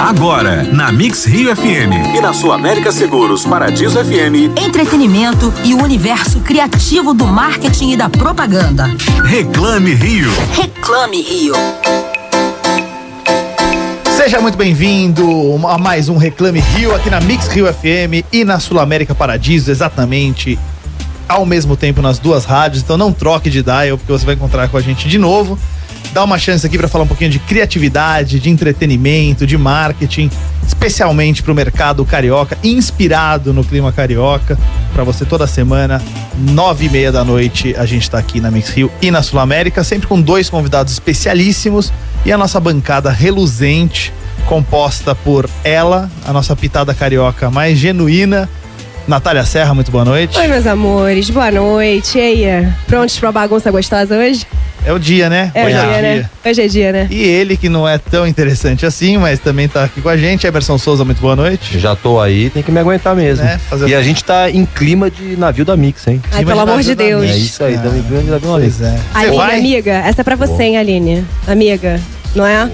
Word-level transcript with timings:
Agora, 0.00 0.62
na 0.62 0.90
Mix 0.90 1.26
Rio 1.26 1.54
FM 1.54 2.16
e 2.16 2.20
na 2.22 2.32
sua 2.32 2.54
América 2.54 2.90
Seguros 2.90 3.44
Paradiso 3.44 4.02
FM. 4.02 4.58
Entretenimento 4.58 5.52
e 5.62 5.74
o 5.74 5.82
universo 5.82 6.40
criativo 6.40 7.12
do 7.12 7.26
marketing 7.26 7.90
e 7.90 7.96
da 7.98 8.08
propaganda. 8.08 8.86
Reclame 9.22 9.92
Rio. 9.92 10.30
Reclame 10.54 11.20
Rio. 11.20 11.54
Seja 14.16 14.40
muito 14.40 14.56
bem-vindo 14.56 15.22
a 15.68 15.76
mais 15.76 16.08
um 16.08 16.16
Reclame 16.16 16.60
Rio 16.60 16.94
aqui 16.94 17.10
na 17.10 17.20
Mix 17.20 17.48
Rio 17.48 17.66
FM 17.66 18.24
e 18.32 18.42
na 18.42 18.58
Sul 18.58 18.80
América 18.80 19.14
Paradiso, 19.14 19.70
exatamente 19.70 20.58
ao 21.30 21.46
mesmo 21.46 21.76
tempo 21.76 22.02
nas 22.02 22.18
duas 22.18 22.44
rádios. 22.44 22.82
Então 22.82 22.96
não 22.96 23.12
troque 23.12 23.48
de 23.48 23.62
dial 23.62 23.96
porque 23.96 24.12
você 24.12 24.26
vai 24.26 24.34
encontrar 24.34 24.68
com 24.68 24.76
a 24.76 24.80
gente 24.80 25.08
de 25.08 25.18
novo 25.18 25.58
dar 26.12 26.24
uma 26.24 26.38
chance 26.38 26.66
aqui 26.66 26.76
para 26.76 26.88
falar 26.88 27.04
um 27.04 27.06
pouquinho 27.06 27.30
de 27.30 27.38
criatividade, 27.38 28.40
de 28.40 28.50
entretenimento, 28.50 29.46
de 29.46 29.56
marketing, 29.56 30.30
especialmente 30.66 31.42
para 31.42 31.52
o 31.52 31.54
mercado 31.54 32.04
carioca, 32.04 32.58
inspirado 32.62 33.52
no 33.52 33.62
clima 33.62 33.92
carioca. 33.92 34.58
Para 34.92 35.04
você 35.04 35.24
toda 35.24 35.46
semana, 35.46 36.02
nove 36.36 36.86
e 36.86 36.88
meia 36.88 37.12
da 37.12 37.24
noite, 37.24 37.74
a 37.76 37.86
gente 37.86 38.02
está 38.02 38.18
aqui 38.18 38.40
na 38.40 38.50
Mix 38.50 38.70
Rio 38.70 38.90
e 39.00 39.10
na 39.10 39.22
Sul 39.22 39.38
América, 39.38 39.84
sempre 39.84 40.08
com 40.08 40.20
dois 40.20 40.50
convidados 40.50 40.92
especialíssimos 40.92 41.92
e 42.24 42.32
a 42.32 42.38
nossa 42.38 42.58
bancada 42.58 43.10
reluzente, 43.10 44.12
composta 44.46 45.14
por 45.14 45.48
ela, 45.62 46.10
a 46.26 46.32
nossa 46.32 46.56
pitada 46.56 46.92
carioca 46.92 47.50
mais 47.50 47.78
genuína. 47.78 48.48
Natália 49.10 49.44
Serra, 49.44 49.74
muito 49.74 49.90
boa 49.90 50.04
noite. 50.04 50.38
Oi, 50.38 50.46
meus 50.46 50.64
amores, 50.68 51.28
boa 51.30 51.50
noite. 51.50 52.16
E 52.16 52.20
aí, 52.20 52.68
prontos 52.86 53.18
pra 53.18 53.32
bagunça 53.32 53.68
gostosa 53.68 54.16
hoje? 54.16 54.46
É 54.86 54.92
o 54.92 55.00
dia, 55.00 55.28
né? 55.28 55.50
É 55.52 55.64
Hoje 55.64 55.74
dia, 55.74 55.82
é 55.82 55.88
dia, 55.88 56.02
né? 56.02 56.30
Hoje 56.46 56.62
é 56.62 56.68
dia, 56.68 56.92
né? 56.92 57.08
E 57.10 57.20
ele, 57.20 57.56
que 57.56 57.68
não 57.68 57.88
é 57.88 57.98
tão 57.98 58.24
interessante 58.24 58.86
assim, 58.86 59.18
mas 59.18 59.40
também 59.40 59.66
tá 59.66 59.82
aqui 59.82 60.00
com 60.00 60.08
a 60.08 60.16
gente, 60.16 60.46
Emerson 60.46 60.78
Souza, 60.78 61.04
muito 61.04 61.20
boa 61.20 61.34
noite. 61.34 61.76
Já 61.76 61.96
tô 61.96 62.20
aí, 62.20 62.50
tem 62.50 62.62
que 62.62 62.70
me 62.70 62.78
aguentar 62.78 63.16
mesmo. 63.16 63.44
É, 63.44 63.58
e 63.88 63.96
a 63.96 64.00
gente 64.00 64.22
tá 64.22 64.48
em 64.48 64.64
clima 64.64 65.10
de 65.10 65.36
navio 65.36 65.64
da 65.64 65.76
Mix, 65.76 66.06
hein? 66.06 66.22
Ai, 66.30 66.44
pelo 66.44 66.60
amor 66.60 66.80
de 66.80 66.94
Deus. 66.94 67.24
É 67.24 67.36
isso 67.36 67.64
aí, 67.64 67.74
em 67.74 68.02
clima 68.04 68.22
de 68.22 68.30
navio 68.30 68.52
da 68.52 68.58
Mix. 68.58 68.80
É. 68.80 68.96
Aline, 69.12 69.40
amiga, 69.40 69.92
essa 69.92 70.20
é 70.20 70.24
pra 70.24 70.36
você, 70.36 70.62
hein, 70.62 70.78
Aline? 70.78 71.26
Amiga, 71.48 72.00
não 72.32 72.46
é? 72.46 72.70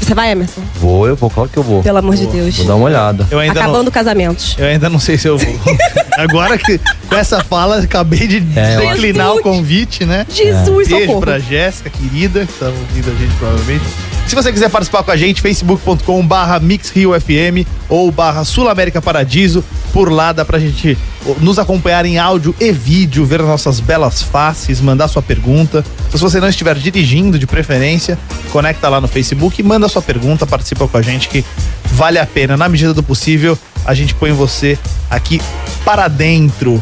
Você 0.00 0.14
vai, 0.14 0.30
Emerson? 0.32 0.60
Vou, 0.76 1.06
eu 1.06 1.16
vou, 1.16 1.30
claro 1.30 1.48
que 1.48 1.56
eu 1.56 1.62
vou. 1.62 1.82
Pelo 1.82 1.98
amor 1.98 2.16
vou, 2.16 2.26
de 2.26 2.32
Deus. 2.32 2.56
Vou 2.56 2.66
dar 2.66 2.74
uma 2.76 2.86
olhada. 2.86 3.26
Eu 3.30 3.38
ainda 3.38 3.60
Acabando 3.60 3.84
não, 3.84 3.92
casamentos. 3.92 4.56
Eu 4.58 4.66
ainda 4.66 4.88
não 4.88 4.98
sei 4.98 5.16
se 5.16 5.28
eu 5.28 5.38
vou. 5.38 5.54
Agora 6.18 6.58
que 6.58 6.78
com 7.08 7.16
essa 7.16 7.42
fala, 7.42 7.78
acabei 7.78 8.26
de 8.26 8.44
é, 8.56 8.76
declinar 8.76 9.34
o 9.34 9.42
convite, 9.42 10.04
né? 10.04 10.26
Jesus, 10.28 10.86
é. 10.86 10.90
Beijo 10.90 11.06
socorro. 11.06 11.20
pra 11.20 11.38
Jéssica, 11.38 11.90
querida, 11.90 12.46
que 12.46 12.52
tá 12.52 12.66
ouvindo 12.66 13.10
a 13.10 13.14
gente 13.14 13.34
provavelmente. 13.36 13.84
Se 14.30 14.36
você 14.36 14.52
quiser 14.52 14.70
participar 14.70 15.02
com 15.02 15.10
a 15.10 15.16
gente, 15.16 15.42
facebook.com 15.42 16.24
barra 16.24 16.60
mixriofm 16.60 17.66
ou 17.88 18.12
barra 18.12 18.44
Sul 18.44 18.68
América 18.68 19.02
Paradiso. 19.02 19.64
Por 19.92 20.08
lá 20.08 20.30
dá 20.30 20.44
pra 20.44 20.56
gente 20.56 20.96
nos 21.40 21.58
acompanhar 21.58 22.06
em 22.06 22.16
áudio 22.16 22.54
e 22.60 22.70
vídeo, 22.70 23.26
ver 23.26 23.42
nossas 23.42 23.80
belas 23.80 24.22
faces, 24.22 24.80
mandar 24.80 25.08
sua 25.08 25.20
pergunta. 25.20 25.84
Se 26.12 26.18
você 26.18 26.38
não 26.38 26.48
estiver 26.48 26.76
dirigindo, 26.76 27.40
de 27.40 27.44
preferência, 27.44 28.16
conecta 28.52 28.88
lá 28.88 29.00
no 29.00 29.08
Facebook, 29.08 29.60
manda 29.64 29.88
sua 29.88 30.00
pergunta, 30.00 30.46
participa 30.46 30.86
com 30.86 30.96
a 30.96 31.02
gente 31.02 31.28
que 31.28 31.44
vale 31.86 32.20
a 32.20 32.24
pena. 32.24 32.56
Na 32.56 32.68
medida 32.68 32.94
do 32.94 33.02
possível, 33.02 33.58
a 33.84 33.94
gente 33.94 34.14
põe 34.14 34.30
você 34.30 34.78
aqui 35.10 35.42
para 35.84 36.06
dentro. 36.06 36.80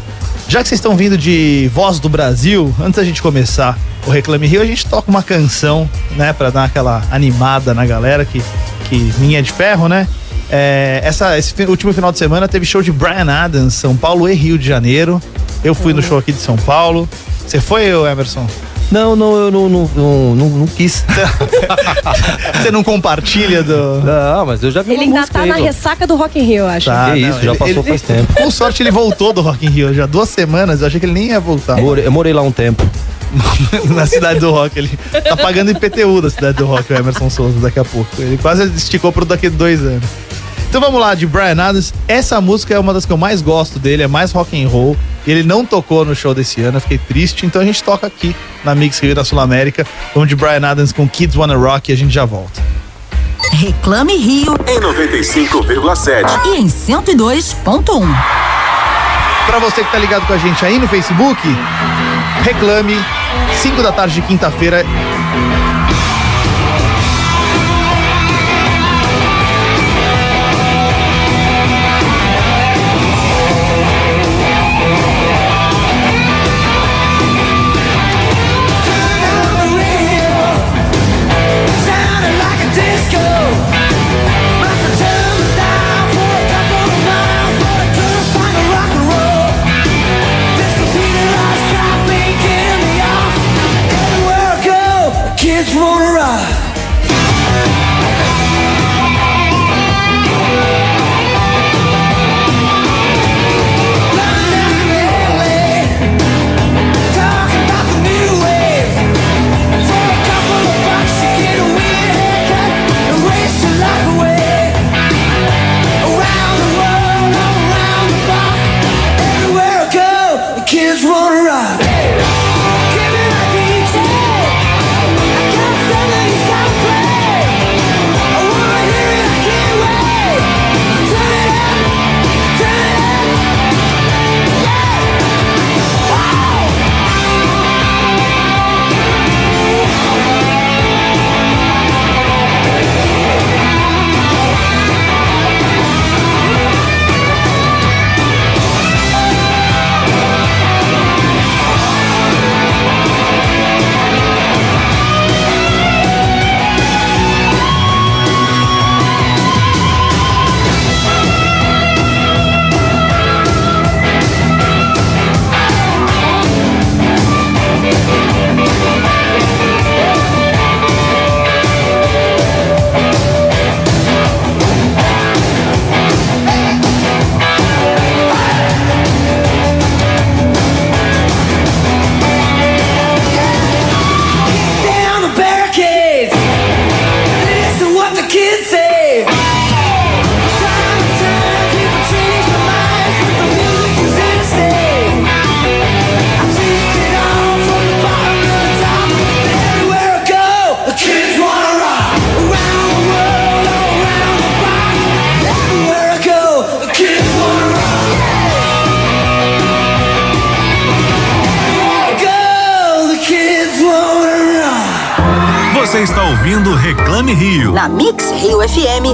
Já 0.49 0.63
que 0.63 0.69
vocês 0.69 0.79
estão 0.79 0.97
vindo 0.97 1.19
de 1.19 1.71
Voz 1.75 2.01
do 2.01 2.09
Brasil, 2.09 2.75
antes 2.81 2.97
da 2.97 3.05
gente 3.05 3.21
começar 3.21 3.79
o 4.07 4.11
Reclame 4.11 4.47
Rio, 4.47 4.63
a 4.63 4.65
gente 4.65 4.87
toca 4.87 5.11
uma 5.11 5.23
canção, 5.23 5.89
né, 6.17 6.33
para 6.33 6.49
dar 6.49 6.65
aquela 6.65 7.03
animada 7.11 7.75
na 7.75 7.85
galera 7.85 8.25
que, 8.25 8.43
que 8.89 9.13
minha 9.19 9.43
de 9.43 9.53
ferro, 9.53 9.89
né? 9.89 10.09
É, 10.51 11.03
essa, 11.05 11.37
esse 11.37 11.55
último 11.65 11.93
final 11.93 12.11
de 12.11 12.19
semana 12.19 12.49
teve 12.49 12.65
show 12.65 12.81
de 12.81 12.91
Brian 12.91 13.31
Adams, 13.31 13.75
São 13.75 13.95
Paulo 13.95 14.27
e 14.27 14.35
Rio 14.35 14.59
de 14.59 14.67
Janeiro. 14.67 15.21
Eu 15.63 15.75
fui 15.75 15.93
no 15.93 16.03
show 16.03 16.17
aqui 16.17 16.33
de 16.33 16.41
São 16.41 16.57
Paulo. 16.57 17.07
Você 17.47 17.61
foi, 17.61 17.91
Emerson? 18.11 18.47
Não, 18.91 19.15
não, 19.15 19.37
eu 19.37 19.51
não, 19.51 19.69
não, 19.69 19.91
não, 19.95 20.35
não, 20.35 20.49
não 20.49 20.67
quis. 20.67 21.05
Você 22.57 22.71
não 22.71 22.83
compartilha 22.83 23.63
do. 23.63 24.01
Não, 24.01 24.47
mas 24.47 24.63
eu 24.63 24.71
já 24.71 24.83
vi 24.83 24.95
Ele 24.95 25.05
ainda 25.05 25.27
tá 25.27 25.41
aí, 25.41 25.49
na 25.49 25.57
ressaca 25.57 26.07
do 26.07 26.17
Rock 26.17 26.39
in 26.39 26.43
Rio, 26.43 26.59
eu 26.61 26.67
acho. 26.69 26.87
Tá, 26.87 27.13
que 27.13 27.21
não, 27.21 27.31
isso, 27.31 27.43
já 27.43 27.55
passou 27.55 27.69
ele, 27.69 27.83
faz 27.83 28.03
tempo. 28.03 28.33
Com 28.33 28.51
sorte 28.51 28.83
ele 28.83 28.91
voltou 28.91 29.33
do 29.33 29.43
Rock 29.43 29.67
in 29.67 29.71
Rio, 29.71 29.93
já 29.93 30.07
duas 30.07 30.31
semanas, 30.31 30.81
eu 30.81 30.87
achei 30.87 30.99
que 30.99 31.07
ele 31.07 31.13
nem 31.13 31.27
ia 31.27 31.41
voltar. 31.41 31.77
Morei, 31.77 32.07
eu 32.07 32.11
morei 32.11 32.33
lá 32.33 32.43
um 32.43 32.53
tempo. 32.53 32.89
na 33.95 34.07
cidade 34.07 34.41
do 34.41 34.51
rock. 34.51 34.79
Ele 34.79 34.99
tá 35.23 35.37
pagando 35.37 35.71
IPTU 35.71 36.23
da 36.23 36.31
cidade 36.31 36.57
do 36.57 36.67
rock, 36.67 36.93
o 36.93 36.97
Emerson 36.97 37.29
Souza, 37.29 37.61
daqui 37.61 37.79
a 37.79 37.85
pouco. 37.85 38.09
Ele 38.19 38.39
quase 38.39 38.65
esticou 38.75 39.13
pro 39.13 39.25
daqui 39.25 39.49
a 39.49 39.51
dois 39.51 39.83
anos. 39.83 40.09
Então 40.69 40.81
vamos 40.81 41.01
lá, 41.01 41.15
de 41.15 41.27
Brian 41.27 41.61
Adams. 41.63 41.95
Essa 42.07 42.41
música 42.41 42.75
é 42.75 42.79
uma 42.79 42.93
das 42.93 43.07
que 43.07 43.13
eu 43.13 43.17
mais 43.17 43.41
gosto 43.41 43.79
dele, 43.79 44.03
é 44.03 44.07
mais 44.07 44.33
rock 44.33 44.63
and 44.63 44.69
roll. 44.69 44.97
Ele 45.31 45.43
não 45.43 45.65
tocou 45.65 46.05
no 46.05 46.15
show 46.15 46.35
desse 46.35 46.63
ano, 46.63 46.79
eu 46.79 46.81
fiquei 46.81 46.99
triste. 46.99 47.47
Então 47.47 47.61
a 47.61 47.65
gente 47.65 47.83
toca 47.83 48.07
aqui 48.07 48.35
na 48.65 48.75
Mix 48.75 48.99
Rio 48.99 49.15
da 49.15 49.25
Sul 49.25 49.41
América. 49.41 49.87
Vamos 50.15 50.29
de 50.29 50.37
Brian 50.37 50.67
Adams 50.67 50.93
com 50.93 51.09
Kids 51.09 51.37
Wanna 51.37 51.57
Rock 51.57 51.91
e 51.91 51.95
a 51.95 51.97
gente 51.97 52.13
já 52.13 52.25
volta. 52.25 52.63
Reclame 53.53 54.17
Rio 54.17 54.55
em 54.67 54.81
95,7 54.81 56.47
e 56.47 56.61
em 56.61 56.67
102.1. 56.67 58.07
Para 59.47 59.59
você 59.59 59.83
que 59.83 59.91
tá 59.91 59.99
ligado 59.99 60.27
com 60.27 60.35
a 60.35 60.39
gente 60.39 60.65
aí 60.65 60.79
no 60.79 60.87
Facebook, 60.87 61.41
reclame 62.43 62.95
5 63.63 63.83
da 63.83 63.93
tarde 63.93 64.17
de 64.17 64.23
quinta-feira 64.23 64.85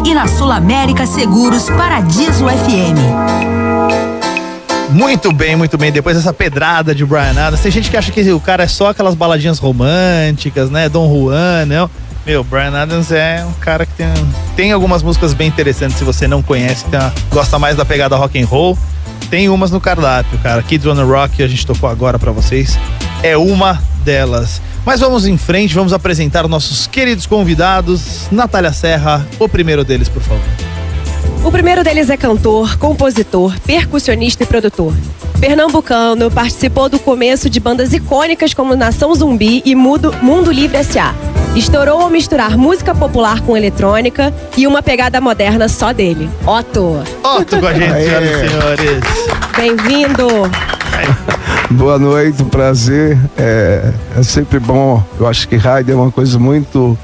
e 0.04 0.12
na 0.12 0.28
Sul 0.28 0.52
América 0.52 1.06
Seguros 1.06 1.70
Paradiso 1.70 2.44
FM. 2.46 2.98
Muito 4.90 5.32
bem, 5.32 5.56
muito 5.56 5.78
bem. 5.78 5.90
Depois 5.90 6.16
dessa 6.16 6.32
pedrada 6.32 6.94
de 6.94 7.04
Brian 7.04 7.30
Adams, 7.30 7.60
tem 7.60 7.72
gente 7.72 7.90
que 7.90 7.96
acha 7.96 8.12
que 8.12 8.32
o 8.32 8.38
cara 8.38 8.64
é 8.64 8.68
só 8.68 8.90
aquelas 8.90 9.14
baladinhas 9.14 9.58
românticas, 9.58 10.70
né? 10.70 10.88
Dom 10.88 11.08
Juan, 11.08 11.64
não. 11.66 11.90
Meu, 12.26 12.44
Brian 12.44 12.74
Adams 12.74 13.10
é 13.10 13.44
um 13.48 13.52
cara 13.54 13.86
que 13.86 13.92
tem, 13.94 14.06
tem 14.54 14.72
algumas 14.72 15.02
músicas 15.02 15.32
bem 15.32 15.48
interessantes 15.48 15.96
se 15.96 16.04
você 16.04 16.28
não 16.28 16.42
conhece, 16.42 16.84
uma, 16.86 17.12
gosta 17.30 17.58
mais 17.58 17.76
da 17.76 17.84
pegada 17.84 18.14
rock 18.16 18.40
and 18.40 18.46
roll. 18.46 18.78
Tem 19.30 19.48
umas 19.48 19.70
no 19.70 19.80
cardápio, 19.80 20.38
cara. 20.38 20.62
Kids 20.62 20.86
on 20.86 20.96
the 20.96 21.02
Rock, 21.02 21.36
que 21.36 21.42
a 21.42 21.48
gente 21.48 21.66
tocou 21.66 21.88
agora 21.88 22.18
para 22.18 22.30
vocês, 22.30 22.78
é 23.22 23.36
uma 23.36 23.82
delas. 24.04 24.60
Mas 24.84 25.00
vamos 25.00 25.26
em 25.26 25.38
frente, 25.38 25.74
vamos 25.74 25.92
apresentar 25.92 26.46
nossos 26.46 26.86
queridos 26.86 27.26
convidados. 27.26 28.28
Natália 28.30 28.72
Serra, 28.72 29.26
o 29.38 29.48
primeiro 29.48 29.82
deles, 29.82 30.08
por 30.08 30.22
favor. 30.22 30.44
O 31.42 31.50
primeiro 31.50 31.82
deles 31.82 32.10
é 32.10 32.16
cantor, 32.16 32.78
compositor, 32.78 33.58
percussionista 33.60 34.42
e 34.42 34.46
produtor. 34.46 34.94
Pernambucano, 35.40 36.30
participou 36.30 36.88
do 36.88 36.98
começo 36.98 37.50
de 37.50 37.60
bandas 37.60 37.92
icônicas 37.92 38.54
como 38.54 38.76
Nação 38.76 39.14
Zumbi 39.14 39.62
e 39.64 39.74
Mundo, 39.74 40.14
Mundo 40.22 40.50
Livre 40.50 40.78
S.A. 40.78 41.14
Estourou 41.54 42.00
ao 42.00 42.10
misturar 42.10 42.56
música 42.56 42.94
popular 42.94 43.40
com 43.42 43.56
eletrônica 43.56 44.32
e 44.56 44.66
uma 44.66 44.82
pegada 44.82 45.20
moderna 45.20 45.68
só 45.68 45.92
dele. 45.92 46.28
Otto. 46.46 47.02
Otto 47.22 47.60
com 47.60 47.66
a 47.66 47.74
gente, 47.74 47.92
senhoras 47.92 48.30
e 48.30 48.48
senhores. 48.48 49.04
Bem-vindo. 49.56 50.28
Boa 51.74 51.98
noite, 51.98 52.40
um 52.40 52.48
prazer. 52.48 53.18
É, 53.36 53.92
é, 54.16 54.22
sempre 54.22 54.60
bom. 54.60 55.02
Eu 55.18 55.26
acho 55.26 55.48
que 55.48 55.56
rádio 55.56 55.92
é 55.92 55.96
uma 55.96 56.10
coisa 56.10 56.38
muito, 56.38 56.96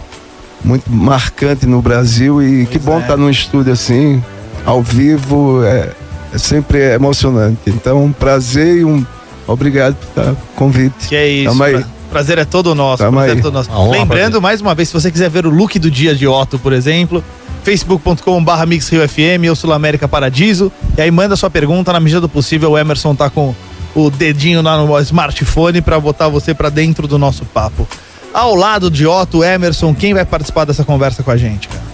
muito 0.65 0.91
marcante 0.91 1.67
no 1.67 1.83
Brasil 1.83 2.41
e 2.41 2.65
pois 2.65 2.69
que 2.69 2.79
bom 2.79 3.01
estar 3.01 3.07
é. 3.07 3.09
tá 3.09 3.17
num 3.17 3.29
estúdio 3.29 3.73
assim, 3.73 4.23
ao 4.65 4.81
vivo. 4.81 5.65
É, 5.65 5.91
é 6.33 6.39
sempre 6.39 6.95
emocionante. 6.95 7.63
Então, 7.67 8.05
um 8.05 8.13
prazer 8.13 8.77
e 8.77 8.85
um 8.85 9.05
obrigado 9.47 9.97
por 10.15 10.37
convite. 10.55 11.09
Que 11.09 11.17
é 11.17 11.29
isso. 11.29 11.51
Tamo 11.51 11.65
aí. 11.65 11.85
Prazer 12.09 12.39
é 12.39 12.45
todo 12.45 12.73
nosso. 12.75 12.99
Prazer 13.11 13.39
é 13.39 13.41
todo 13.41 13.55
nosso. 13.55 13.91
Lembrando, 13.91 14.41
mais 14.41 14.61
uma 14.61 14.75
vez, 14.75 14.89
se 14.89 14.95
você 14.95 15.11
quiser 15.11 15.29
ver 15.31 15.47
o 15.47 15.51
look 15.51 15.79
do 15.81 15.91
dia 15.91 16.15
de 16.15 16.29
Otto, 16.29 16.61
por 16.61 16.73
exemplo, 16.73 17.25
facebook.com.br 17.65 18.67
MixRioFM 18.67 19.49
ou 19.49 19.57
Sul 19.57 19.73
América 19.73 20.07
Paradiso. 20.07 20.71
E 20.97 21.01
aí 21.01 21.11
manda 21.11 21.35
sua 21.35 21.51
pergunta, 21.51 21.93
na 21.93 21.99
medida 21.99 22.21
do 22.21 22.29
possível, 22.29 22.73
o 22.73 22.79
Emerson 22.79 23.17
tá 23.17 23.29
com 23.29 23.53
o 23.95 24.11
dedinho 24.11 24.63
lá 24.63 24.77
no 24.77 24.99
smartphone 25.01 25.81
para 25.81 25.99
botar 25.99 26.29
você 26.29 26.55
para 26.55 26.71
dentro 26.71 27.07
do 27.07 27.19
nosso 27.19 27.45
papo. 27.45 27.87
Ao 28.33 28.55
lado 28.55 28.91
de 28.91 29.07
Otto, 29.07 29.43
Emerson, 29.43 29.95
quem 29.95 30.15
vai 30.15 30.25
participar 30.25 30.65
dessa 30.65 30.85
conversa 30.85 31.23
com 31.23 31.31
a 31.31 31.37
gente, 31.37 31.69
cara? 31.69 31.91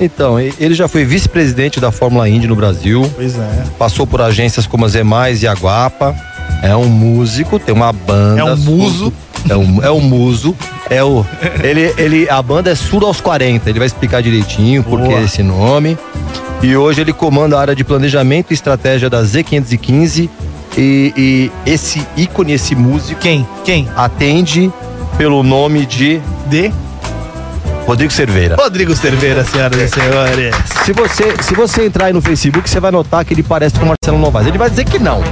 Então, 0.00 0.40
ele 0.40 0.74
já 0.74 0.88
foi 0.88 1.04
vice-presidente 1.04 1.78
da 1.78 1.92
Fórmula 1.92 2.28
Indy 2.28 2.48
no 2.48 2.56
Brasil. 2.56 3.08
Pois 3.14 3.38
é. 3.38 3.64
Passou 3.78 4.06
por 4.06 4.20
agências 4.20 4.66
como 4.66 4.84
a 4.84 4.88
Zemais 4.88 5.42
e 5.42 5.46
a 5.46 5.52
Guapa. 5.52 6.14
É 6.62 6.74
um 6.74 6.86
músico, 6.86 7.58
tem 7.58 7.74
uma 7.74 7.92
banda. 7.92 8.40
É 8.40 8.44
um 8.44 8.56
muso. 8.56 9.12
É 9.48 9.56
um, 9.56 9.82
é 9.84 9.90
um 9.90 10.00
muso. 10.00 10.56
É 10.90 11.02
o, 11.02 11.24
ele, 11.62 11.94
ele, 11.96 12.28
a 12.28 12.42
banda 12.42 12.70
é 12.70 12.74
Surdo 12.74 13.06
aos 13.06 13.20
40. 13.20 13.68
Ele 13.68 13.78
vai 13.78 13.86
explicar 13.86 14.22
direitinho 14.22 14.82
por 14.82 15.00
que 15.02 15.12
esse 15.12 15.42
nome. 15.42 15.96
E 16.62 16.76
hoje 16.76 17.00
ele 17.02 17.12
comanda 17.12 17.56
a 17.56 17.60
área 17.60 17.76
de 17.76 17.84
planejamento 17.84 18.50
e 18.50 18.54
estratégia 18.54 19.08
da 19.10 19.22
Z515. 19.22 20.28
E, 20.76 21.12
e 21.16 21.70
esse 21.70 22.06
ícone, 22.16 22.52
esse 22.52 22.74
músico. 22.74 23.20
Quem? 23.20 23.46
Quem? 23.64 23.88
Atende 23.96 24.72
pelo 25.16 25.42
nome 25.42 25.86
de. 25.86 26.20
De? 26.46 26.72
Rodrigo 27.86 28.10
Cerveira. 28.10 28.56
Rodrigo 28.56 28.94
Cerveira, 28.96 29.44
senhoras 29.44 29.78
e 29.78 29.88
senhores. 29.88 30.54
Se 30.84 30.92
você, 30.92 31.34
se 31.42 31.54
você 31.54 31.84
entrar 31.84 32.06
aí 32.06 32.12
no 32.12 32.22
Facebook, 32.22 32.68
você 32.68 32.80
vai 32.80 32.90
notar 32.90 33.24
que 33.24 33.34
ele 33.34 33.42
parece 33.42 33.78
com 33.78 33.84
o 33.84 33.88
Marcelo 33.88 34.18
Novaes. 34.18 34.48
Ele 34.48 34.58
vai 34.58 34.70
dizer 34.70 34.84
que 34.84 34.98
não. 34.98 35.22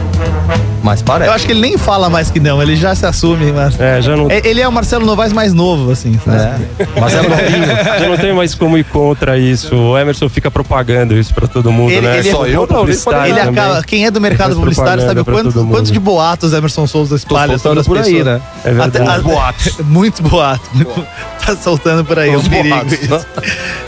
Mas 0.83 1.03
parece. 1.03 1.31
Eu 1.31 1.35
acho 1.35 1.47
que 1.47 1.53
ele 1.53 1.61
nem 1.61 1.79
fala 1.79 2.11
mais 2.11 2.31
que 2.31 2.41
não, 2.41 2.61
ele 2.63 2.77
já 2.77 2.95
se 2.95 3.07
assume, 3.07 3.53
mas. 3.53 3.79
É, 3.79 4.03
já 4.03 4.17
não. 4.17 4.31
É, 4.31 4.43
ele 4.45 4.61
é 4.61 4.69
o 4.69 4.73
Marcelo 4.73 5.07
Novaes 5.07 5.33
mais 5.33 5.55
novo, 5.55 5.91
assim. 5.91 6.19
É. 6.27 7.01
Marcelo 7.01 7.29
Novinho. 7.31 7.67
já 7.67 8.09
não 8.09 8.17
tem 8.17 8.33
mais 8.33 8.55
como 8.55 8.77
ir 8.77 8.85
contra 8.85 9.39
isso. 9.39 9.75
O 9.75 9.99
Emerson 9.99 10.29
fica 10.29 10.51
propagando 10.51 11.17
isso 11.17 11.33
pra 11.33 11.47
todo 11.47 11.71
mundo, 11.71 11.93
ele, 11.93 12.07
né? 12.07 12.19
Ele 12.19 12.31
Só 12.31 12.47
é, 12.47 12.51
eu 12.51 12.67
não, 12.67 12.85
ele 13.27 13.41
acaba, 13.41 13.83
Quem 13.83 14.07
é 14.07 14.11
do 14.11 14.21
mercado 14.21 14.55
publicitário 14.57 15.03
sabe 15.05 15.25
quantos, 15.25 15.55
quantos 15.55 15.93
de 15.93 15.99
boatos 15.99 16.53
Emerson 16.53 16.87
Souza 16.87 17.17
espalha 17.17 17.59
sobre 17.59 17.81
as 17.81 17.87
por 17.87 17.99
pessoas. 17.99 18.17
aí, 18.17 18.25
né? 18.25 18.41
É 18.65 18.73
verdade. 18.73 18.99
Até, 19.13 19.21
boatos. 19.21 19.79
Muitos 19.85 20.21
boatos. 20.21 20.69
tá 21.45 21.57
soltando 21.57 22.05
por 22.05 22.19
aí, 22.19 22.35
Os 22.35 22.47
um 22.47 22.51
perigo. 22.51 22.77
Boatos, 22.77 23.27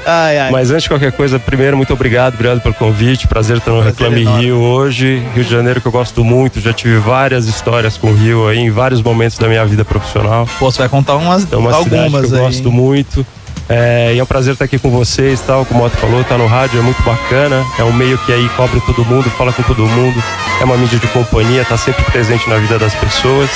ai, 0.07 0.39
ai. 0.39 0.51
Mas 0.51 0.71
antes 0.71 0.85
de 0.85 0.89
qualquer 0.89 1.13
coisa, 1.13 1.39
primeiro, 1.39 1.77
muito 1.77 1.93
obrigado, 1.93 2.35
obrigado 2.35 2.61
pelo 2.61 2.75
convite. 2.75 3.27
Prazer 3.27 3.59
estar 3.59 3.71
no 3.71 3.83
Prazer 3.83 3.93
Reclame 3.93 4.23
enorme. 4.23 4.45
Rio 4.45 4.61
hoje. 4.61 5.23
Rio 5.35 5.45
de 5.45 5.51
Janeiro 5.51 5.81
que 5.81 5.87
eu 5.87 5.93
gosto 5.93 6.25
muito, 6.25 6.61
já 6.61 6.73
tive 6.73 6.84
várias 6.93 7.47
histórias 7.47 7.97
com 7.97 8.09
o 8.09 8.15
Rio 8.15 8.49
aí 8.49 8.59
em 8.59 8.71
vários 8.71 9.03
momentos 9.03 9.39
da 9.39 9.49
minha 9.49 9.65
vida 9.65 9.85
profissional. 9.85 10.49
Pô, 10.59 10.71
você 10.71 10.79
vai 10.79 10.89
contar 10.89 11.17
umas 11.17 11.51
é 11.51 11.57
uma 11.57 11.75
algumas 11.75 12.27
que 12.27 12.33
eu 12.33 12.39
aí. 12.39 12.45
gosto 12.45 12.71
muito. 12.71 13.27
É, 13.69 14.15
e 14.15 14.19
é 14.19 14.23
um 14.23 14.27
prazer 14.27 14.53
estar 14.53 14.67
aqui 14.67 14.79
com 14.79 14.91
vocês, 14.91 15.41
tal, 15.41 15.65
como 15.65 15.83
o 15.83 15.87
Otto 15.87 15.97
falou, 15.97 16.23
tá 16.25 16.37
no 16.37 16.47
rádio, 16.47 16.79
é 16.79 16.83
muito 16.83 17.03
bacana. 17.03 17.65
É 17.79 17.85
um 17.85 17.93
meio 17.93 18.19
que 18.19 18.33
aí 18.33 18.49
cobre 18.51 18.81
todo 18.81 19.05
mundo, 19.05 19.31
fala 19.31 19.53
com 19.53 19.63
todo 19.63 19.87
mundo. 19.87 20.23
É 20.61 20.65
uma 20.65 20.77
mídia 20.77 20.99
de 20.99 21.07
companhia, 21.09 21.65
tá 21.65 21.77
sempre 21.77 22.05
presente 22.05 22.49
na 22.49 22.57
vida 22.57 22.79
das 22.79 22.95
pessoas. 22.95 23.51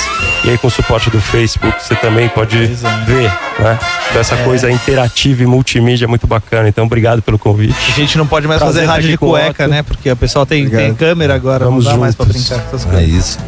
E 0.44 0.50
aí 0.50 0.58
com 0.58 0.66
o 0.66 0.70
suporte 0.70 1.10
do 1.10 1.20
Facebook 1.20 1.82
você 1.82 1.94
também 1.94 2.28
pode 2.28 2.56
é. 2.56 2.66
ver, 3.06 3.32
né? 3.58 3.78
Então 4.08 4.20
essa 4.20 4.34
é. 4.34 4.44
coisa 4.44 4.70
interativa 4.70 5.43
e 5.43 5.46
multimídia 5.46 6.06
é 6.06 6.08
muito 6.08 6.26
bacana. 6.26 6.69
Então 6.69 6.87
obrigado 6.87 7.22
pelo 7.22 7.38
convite. 7.38 7.76
A 7.92 7.94
gente 7.94 8.16
não 8.16 8.26
pode 8.26 8.49
mais 8.49 8.61
prazer 8.61 8.83
fazer 8.83 8.92
rádio 8.92 9.11
de 9.11 9.18
cueca, 9.18 9.68
né? 9.68 9.83
Porque 9.83 10.11
o 10.11 10.16
pessoal 10.16 10.47
tem, 10.47 10.68
tem 10.68 10.94
câmera 10.94 11.35
agora, 11.35 11.66
Vamos 11.66 11.85
não 11.85 11.92
dá 11.92 11.97
juntos. 11.97 12.00
mais 12.00 12.14
pra 12.14 12.26
brincar 12.26 12.61
com 12.61 12.76
essas 12.76 12.85
coisas. 12.85 13.02
É 13.02 13.04
isso. 13.04 13.38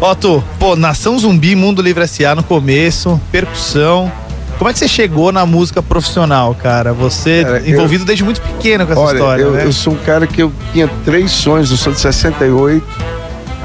Otto, 0.00 0.44
pô, 0.58 0.76
Nação 0.76 1.18
Zumbi, 1.18 1.54
Mundo 1.56 1.82
Livre 1.82 2.04
S.A. 2.04 2.34
no 2.34 2.42
começo, 2.42 3.20
percussão. 3.32 4.10
Como 4.58 4.68
é 4.68 4.72
que 4.72 4.78
você 4.80 4.88
chegou 4.88 5.30
na 5.30 5.46
música 5.46 5.80
profissional, 5.80 6.52
cara? 6.52 6.92
Você 6.92 7.44
cara, 7.44 7.68
envolvido 7.68 8.02
eu, 8.02 8.06
desde 8.06 8.24
muito 8.24 8.40
pequeno 8.40 8.84
com 8.84 8.92
essa 8.92 9.00
olha, 9.00 9.16
história, 9.16 9.42
eu, 9.42 9.52
né? 9.52 9.64
eu 9.64 9.72
sou 9.72 9.92
um 9.92 9.98
cara 9.98 10.26
que 10.26 10.42
eu 10.42 10.52
tinha 10.72 10.88
três 11.04 11.30
sonhos, 11.30 11.70
eu 11.70 11.76
sou 11.76 11.92
de 11.92 12.00
68, 12.00 12.84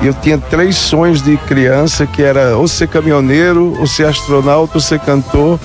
e 0.04 0.08
eu 0.08 0.14
tinha 0.14 0.38
três 0.38 0.76
sonhos 0.76 1.22
de 1.22 1.36
criança, 1.38 2.06
que 2.06 2.22
era 2.22 2.56
ou 2.58 2.68
ser 2.68 2.88
caminhoneiro, 2.88 3.76
ou 3.80 3.88
ser 3.88 4.06
astronauta, 4.06 4.74
ou 4.76 4.82
ser 4.82 5.00
cantor, 5.00 5.60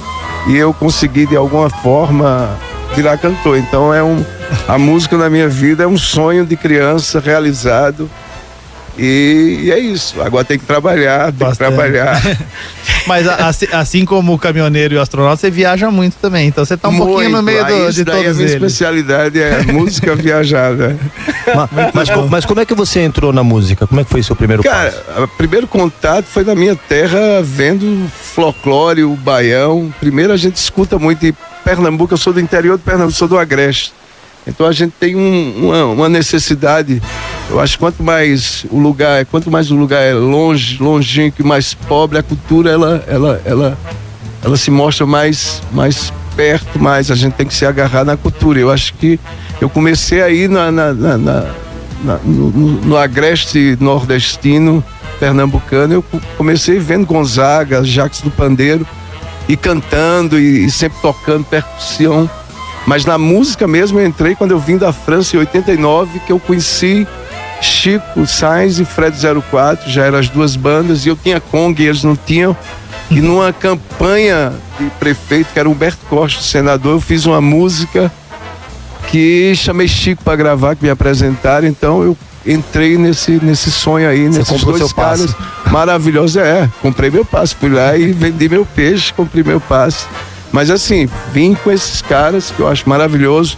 e 0.48 0.56
eu 0.56 0.72
consegui 0.72 1.26
de 1.26 1.36
alguma 1.36 1.68
forma 1.68 2.48
virar 2.94 3.18
cantor. 3.18 3.58
Então 3.58 3.92
é 3.92 4.02
um 4.02 4.24
a 4.66 4.78
música 4.78 5.18
na 5.18 5.28
minha 5.28 5.48
vida 5.48 5.84
é 5.84 5.86
um 5.86 5.98
sonho 5.98 6.46
de 6.46 6.56
criança 6.56 7.20
realizado 7.20 8.08
e, 8.98 9.60
e, 9.64 9.70
é 9.70 9.78
isso. 9.78 10.20
Agora 10.20 10.44
tem 10.44 10.58
que 10.58 10.66
trabalhar, 10.66 11.26
tem 11.26 11.46
Bastante. 11.46 11.70
que 11.70 11.76
trabalhar. 11.76 12.20
Mas 13.06 13.26
assim, 13.26 13.66
assim, 13.72 14.04
como 14.04 14.34
o 14.34 14.38
caminhoneiro 14.38 14.94
e 14.94 14.98
o 14.98 15.00
astronauta, 15.00 15.36
você 15.36 15.50
viaja 15.50 15.90
muito 15.90 16.16
também. 16.16 16.48
Então 16.48 16.64
você 16.64 16.76
tá 16.76 16.88
um 16.88 16.92
muito. 16.92 17.08
pouquinho 17.08 17.30
no 17.30 17.42
meio 17.42 17.64
do, 17.64 17.92
de 17.92 18.04
todos 18.04 18.20
a 18.20 18.22
minha 18.34 18.42
eles. 18.42 18.52
especialidade 18.52 19.40
é 19.40 19.62
música 19.72 20.14
viajada. 20.14 20.98
mas, 21.72 21.90
mas, 21.94 22.10
como, 22.10 22.28
mas, 22.28 22.44
como 22.44 22.60
é 22.60 22.66
que 22.66 22.74
você 22.74 23.00
entrou 23.00 23.32
na 23.32 23.42
música? 23.42 23.86
Como 23.86 24.00
é 24.00 24.04
que 24.04 24.10
foi 24.10 24.22
seu 24.22 24.36
primeiro 24.36 24.62
Cara, 24.62 24.90
passo? 24.90 25.22
o 25.22 25.28
primeiro 25.28 25.66
contato 25.66 26.26
foi 26.26 26.44
na 26.44 26.54
minha 26.54 26.74
terra, 26.76 27.40
vendo 27.42 28.10
folclore, 28.10 29.04
o 29.04 29.14
baião. 29.14 29.92
Primeiro 30.00 30.32
a 30.32 30.36
gente 30.36 30.56
escuta 30.56 30.98
muito 30.98 31.24
em 31.24 31.34
Pernambuco, 31.64 32.14
eu 32.14 32.18
sou 32.18 32.32
do 32.32 32.40
interior 32.40 32.76
de 32.76 32.84
Pernambuco, 32.84 33.16
sou 33.16 33.28
do 33.28 33.38
Agreste. 33.38 33.92
Então 34.48 34.66
a 34.66 34.72
gente 34.72 34.94
tem 34.98 35.14
um, 35.14 35.66
uma, 35.66 35.84
uma, 35.84 36.08
necessidade. 36.08 37.02
Eu 37.50 37.60
acho 37.60 37.74
que 37.74 37.78
quanto 37.78 38.02
mais 38.02 38.64
o 38.70 38.78
lugar, 38.78 39.24
quanto 39.26 39.50
mais 39.50 39.70
o 39.70 39.76
lugar 39.76 40.02
é 40.02 40.14
longe, 40.14 40.82
longínquo 40.82 41.42
e 41.42 41.44
mais 41.44 41.74
pobre, 41.74 42.18
a 42.18 42.22
cultura 42.22 42.70
ela, 42.70 43.04
ela, 43.06 43.42
ela, 43.44 43.78
ela 44.42 44.56
se 44.56 44.70
mostra 44.70 45.06
mais, 45.06 45.62
mais 45.70 46.12
perto, 46.34 46.78
mais 46.78 47.10
a 47.10 47.14
gente 47.14 47.34
tem 47.34 47.46
que 47.46 47.54
se 47.54 47.66
agarrar 47.66 48.04
na 48.04 48.16
cultura. 48.16 48.58
Eu 48.58 48.70
acho 48.70 48.94
que 48.94 49.20
eu 49.60 49.68
comecei 49.68 50.22
aí 50.22 50.48
na, 50.48 50.72
na, 50.72 50.94
na, 50.94 51.18
na 51.18 51.54
no, 52.24 52.50
no, 52.50 52.96
agreste 52.96 53.76
nordestino 53.80 54.82
pernambucano. 55.20 55.94
Eu 55.94 56.04
comecei 56.36 56.78
vendo 56.78 57.04
Gonzaga, 57.04 57.84
Jacques 57.84 58.22
do 58.22 58.30
Pandeiro 58.30 58.86
e 59.48 59.56
cantando 59.56 60.38
e, 60.38 60.64
e 60.64 60.70
sempre 60.70 60.98
tocando 61.02 61.44
percussão 61.44 62.30
mas 62.88 63.04
na 63.04 63.18
música 63.18 63.68
mesmo 63.68 64.00
eu 64.00 64.06
entrei 64.06 64.34
quando 64.34 64.52
eu 64.52 64.58
vim 64.58 64.78
da 64.78 64.94
França 64.94 65.36
em 65.36 65.40
89, 65.40 66.20
que 66.20 66.32
eu 66.32 66.40
conheci 66.40 67.06
Chico 67.60 68.26
Sainz 68.26 68.78
e 68.78 68.84
Fred 68.86 69.14
04, 69.50 69.90
já 69.90 70.06
eram 70.06 70.18
as 70.18 70.30
duas 70.30 70.56
bandas, 70.56 71.04
e 71.04 71.10
eu 71.10 71.14
tinha 71.14 71.38
Kong 71.38 71.82
e 71.82 71.86
eles 71.86 72.02
não 72.02 72.16
tinham. 72.16 72.56
E 73.10 73.20
numa 73.20 73.52
campanha 73.52 74.54
de 74.80 74.88
prefeito, 74.98 75.52
que 75.52 75.58
era 75.58 75.68
Humberto 75.68 75.98
Costa, 76.08 76.42
senador, 76.42 76.94
eu 76.94 77.00
fiz 77.00 77.26
uma 77.26 77.42
música 77.42 78.10
que 79.10 79.52
chamei 79.54 79.86
Chico 79.86 80.24
para 80.24 80.36
gravar, 80.36 80.74
que 80.74 80.82
me 80.82 80.88
apresentaram, 80.88 81.68
então 81.68 82.02
eu 82.02 82.16
entrei 82.46 82.96
nesse, 82.96 83.32
nesse 83.32 83.70
sonho 83.70 84.08
aí, 84.08 84.28
Você 84.28 84.38
nesses 84.38 84.64
dois 84.64 84.92
caras 84.94 85.34
passe. 85.34 85.70
maravilhosos. 85.70 86.38
É, 86.38 86.66
comprei 86.80 87.10
meu 87.10 87.26
passe, 87.26 87.54
fui 87.54 87.68
lá 87.68 87.94
e 87.98 88.12
vendi 88.12 88.48
meu 88.48 88.64
peixe, 88.64 89.12
comprei 89.12 89.44
meu 89.44 89.60
passe. 89.60 90.06
Mas 90.52 90.70
assim, 90.70 91.08
vim 91.32 91.54
com 91.54 91.70
esses 91.70 92.00
caras 92.02 92.50
que 92.50 92.60
eu 92.60 92.68
acho 92.68 92.88
maravilhoso, 92.88 93.56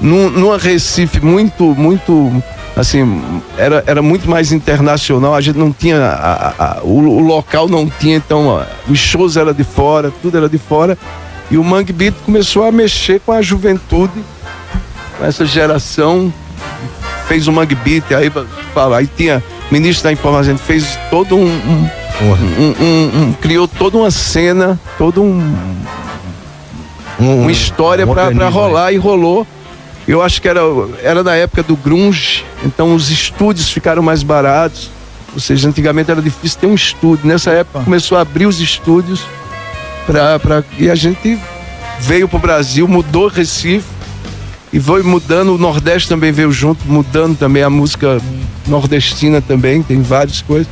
num, 0.00 0.30
numa 0.30 0.56
Recife 0.56 1.20
muito, 1.20 1.74
muito, 1.74 2.42
assim, 2.76 3.22
era, 3.58 3.84
era 3.86 4.00
muito 4.00 4.28
mais 4.28 4.50
internacional, 4.50 5.34
a 5.34 5.40
gente 5.40 5.58
não 5.58 5.72
tinha, 5.72 5.98
a, 5.98 6.54
a, 6.58 6.80
o, 6.82 6.98
o, 6.98 7.20
local 7.20 7.68
não 7.68 7.88
tinha, 7.88 8.16
então, 8.16 8.46
ó, 8.46 8.64
os 8.88 8.98
shows 8.98 9.36
era 9.36 9.52
de 9.52 9.64
fora, 9.64 10.10
tudo 10.22 10.38
era 10.38 10.48
de 10.48 10.58
fora, 10.58 10.96
e 11.50 11.58
o 11.58 11.64
Mangue 11.64 11.92
Beat 11.92 12.14
começou 12.24 12.64
a 12.64 12.72
mexer 12.72 13.20
com 13.20 13.32
a 13.32 13.42
juventude, 13.42 14.24
com 15.18 15.24
essa 15.24 15.44
geração, 15.44 16.32
fez 17.28 17.46
o 17.46 17.52
Mangue 17.52 17.74
Beat, 17.74 18.04
aí, 18.12 18.32
aí 18.96 19.06
tinha 19.06 19.42
ministro 19.70 20.04
da 20.04 20.12
informação, 20.12 20.56
fez 20.56 20.98
todo 21.10 21.36
um, 21.36 21.44
um, 21.44 21.90
um, 22.22 23.22
um 23.22 23.32
criou 23.34 23.68
toda 23.68 23.98
uma 23.98 24.10
cena, 24.10 24.80
todo 24.96 25.22
um 25.22 25.54
um, 27.20 27.42
uma 27.42 27.52
história 27.52 28.06
um 28.06 28.12
para 28.12 28.48
rolar 28.48 28.92
e 28.92 28.96
rolou. 28.96 29.46
Eu 30.08 30.22
acho 30.22 30.40
que 30.40 30.48
era, 30.48 30.60
era 31.02 31.22
na 31.22 31.36
época 31.36 31.62
do 31.62 31.76
grunge, 31.76 32.44
então 32.64 32.94
os 32.94 33.10
estúdios 33.10 33.70
ficaram 33.70 34.02
mais 34.02 34.22
baratos. 34.22 34.90
Ou 35.32 35.38
seja, 35.38 35.68
antigamente 35.68 36.10
era 36.10 36.20
difícil 36.20 36.58
ter 36.58 36.66
um 36.66 36.74
estúdio. 36.74 37.26
Nessa 37.26 37.50
época 37.52 37.84
começou 37.84 38.18
a 38.18 38.22
abrir 38.22 38.46
os 38.46 38.60
estúdios 38.60 39.22
pra, 40.06 40.38
pra, 40.40 40.64
e 40.78 40.90
a 40.90 40.94
gente 40.94 41.38
veio 42.00 42.26
para 42.26 42.36
o 42.36 42.40
Brasil, 42.40 42.88
mudou 42.88 43.28
Recife 43.28 43.86
e 44.72 44.80
foi 44.80 45.02
mudando. 45.02 45.54
O 45.54 45.58
Nordeste 45.58 46.08
também 46.08 46.32
veio 46.32 46.50
junto, 46.50 46.80
mudando 46.86 47.38
também 47.38 47.62
a 47.62 47.70
música 47.70 48.20
nordestina 48.66 49.40
também, 49.40 49.82
tem 49.82 50.02
várias 50.02 50.42
coisas. 50.42 50.66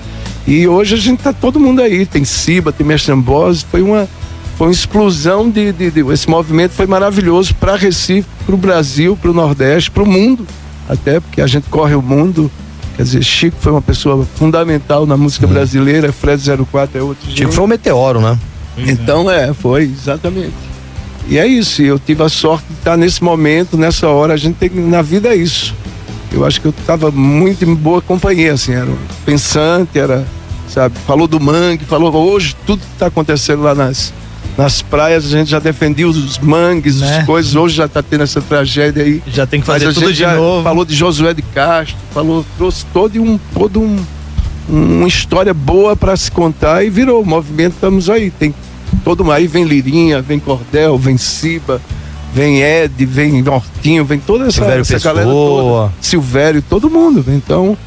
E 0.47 0.67
hoje 0.67 0.95
a 0.95 0.99
gente 0.99 1.23
tá 1.23 1.33
todo 1.33 1.61
mundo 1.61 1.83
aí, 1.83 2.07
tem 2.07 2.25
Siba, 2.25 2.73
tem 2.73 2.87
Mestre 2.87 3.12
Ambose, 3.12 3.64
foi 3.71 3.83
uma 3.83 4.09
foi 4.59 4.67
uma 4.67 4.73
explosão 4.73 5.49
de, 5.49 5.71
de, 5.71 5.88
de 5.88 6.00
esse 6.12 6.29
movimento 6.29 6.73
foi 6.73 6.85
maravilhoso 6.85 7.55
para 7.55 7.77
Recife, 7.77 8.29
para 8.45 8.57
o 8.57 8.59
Brasil, 8.59 9.17
para 9.17 9.31
o 9.31 9.35
Nordeste, 9.35 9.88
para 9.88 10.03
o 10.03 10.07
mundo, 10.07 10.45
até 10.88 11.21
porque 11.21 11.41
a 11.41 11.47
gente 11.47 11.69
corre 11.71 11.95
o 11.95 12.03
mundo. 12.03 12.50
Quer 12.97 13.05
dizer, 13.05 13.23
Chico 13.23 13.57
foi 13.61 13.71
uma 13.71 13.81
pessoa 13.81 14.27
fundamental 14.35 15.07
na 15.07 15.17
música 15.17 15.47
hum. 15.47 15.50
brasileira, 15.50 16.12
Fred 16.12 16.43
04 16.73 16.99
é 16.99 17.03
outro. 17.03 17.31
Chico 17.31 17.53
foi 17.53 17.65
um 17.65 17.69
meteoro, 17.69 18.21
né? 18.21 18.37
Então 18.77 19.31
é, 19.31 19.55
foi, 19.55 19.85
exatamente. 19.85 20.55
E 21.29 21.38
é 21.38 21.47
isso, 21.47 21.81
eu 21.83 21.97
tive 21.97 22.25
a 22.25 22.29
sorte 22.29 22.67
de 22.69 22.75
estar 22.75 22.97
nesse 22.97 23.23
momento, 23.23 23.77
nessa 23.77 24.09
hora, 24.09 24.35
a 24.35 24.37
gente 24.37 24.57
tem 24.57 24.71
na 24.71 25.03
vida 25.03 25.29
é 25.29 25.37
isso. 25.37 25.73
Eu 26.33 26.45
acho 26.45 26.61
que 26.61 26.67
eu 26.67 26.75
estava 26.77 27.12
muito 27.12 27.65
em 27.65 27.75
boa 27.77 28.03
companhia, 28.03 28.55
assim, 28.55 28.73
era 28.73 28.91
pensante, 29.25 30.00
era, 30.00 30.27
sabe, 30.69 30.97
falou 31.07 31.29
do 31.29 31.38
mangue, 31.38 31.85
falou 31.85 32.12
hoje 32.12 32.57
tudo 32.67 32.81
que 32.81 32.93
está 32.95 33.07
acontecendo 33.07 33.62
lá 33.62 33.75
nas, 33.75 34.12
nas 34.59 34.83
praias 34.83 35.25
a 35.25 35.29
gente 35.29 35.49
já 35.49 35.61
defendia 35.61 36.09
os 36.09 36.37
mangues, 36.41 37.00
né? 37.00 37.21
as 37.21 37.27
coisas. 37.27 37.55
Hoje 37.55 37.77
já 37.77 37.85
está 37.85 38.03
tendo 38.03 38.25
essa 38.25 38.43
tragédia 38.43 39.05
aí. 39.05 39.23
Já 39.29 39.47
tem 39.47 39.61
que 39.61 39.67
fazer 39.67 39.87
Mas 39.87 39.97
a 39.97 40.00
tudo 40.00 40.12
gente 40.12 40.29
de 40.29 40.37
novo. 40.37 40.65
Falou 40.65 40.85
de 40.85 40.97
Josué 40.97 41.33
de 41.33 41.43
Castro, 41.43 41.97
falou, 42.12 42.45
trouxe 42.57 42.85
todo 42.93 43.23
um, 43.23 43.38
todo 43.55 43.81
um, 43.81 44.05
uma 44.69 45.07
história 45.07 45.55
boa 45.55 45.95
para 45.95 46.17
se 46.17 46.29
contar 46.29 46.83
e 46.83 46.91
virou 46.91 47.23
o 47.23 47.25
movimento. 47.25 47.75
Estamos 47.75 48.11
aí. 48.11 48.33
Tem 48.33 48.53
todo 49.05 49.31
aí 49.31 49.47
vem 49.47 49.62
Lirinha, 49.62 50.21
vem 50.21 50.41
Cordel, 50.41 50.99
vem 50.99 51.17
Ciba, 51.17 51.81
vem 52.35 52.61
Ed, 52.61 53.07
vem 53.07 53.41
Nortinho, 53.41 54.05
vem 54.05 54.19
toda 54.19 54.49
essa, 54.49 54.65
essa 54.65 54.99
galera 54.99 55.31
toda. 55.31 55.93
Silvério, 56.00 56.62
todo 56.62 56.91
mundo. 56.91 57.25
Então 57.29 57.79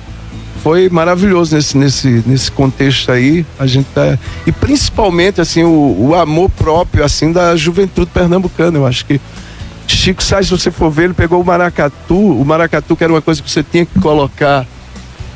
foi 0.63 0.89
maravilhoso 0.89 1.56
nesse, 1.56 1.77
nesse, 1.77 2.24
nesse 2.25 2.51
contexto 2.51 3.12
aí. 3.12 3.46
A 3.60 3.65
gente 3.65 3.88
tá. 3.94 4.18
E 4.46 4.51
principalmente 4.51 5.41
assim, 5.41 5.63
o, 5.63 6.10
o 6.10 6.15
amor 6.15 6.50
próprio 6.50 7.03
assim 7.03 7.32
da 7.32 7.56
juventude 7.56 8.10
pernambucana. 8.13 8.77
Eu 8.77 8.86
acho 8.86 9.06
que 9.06 9.20
Chico 9.88 10.24
Sainz, 10.24 10.48
se 10.48 10.51
você 10.51 10.72
for 10.72 10.89
ver, 10.89 11.06
ele 11.06 11.13
pegou 11.13 11.41
o 11.41 11.46
maracatu, 11.46 12.15
o 12.15 12.46
maracatu 12.46 12.96
que 12.96 13.03
era 13.03 13.12
uma 13.12 13.22
coisa 13.22 13.41
que 13.41 13.50
você 13.50 13.63
tinha 13.63 13.86
que 13.86 14.00
colocar 14.00 14.65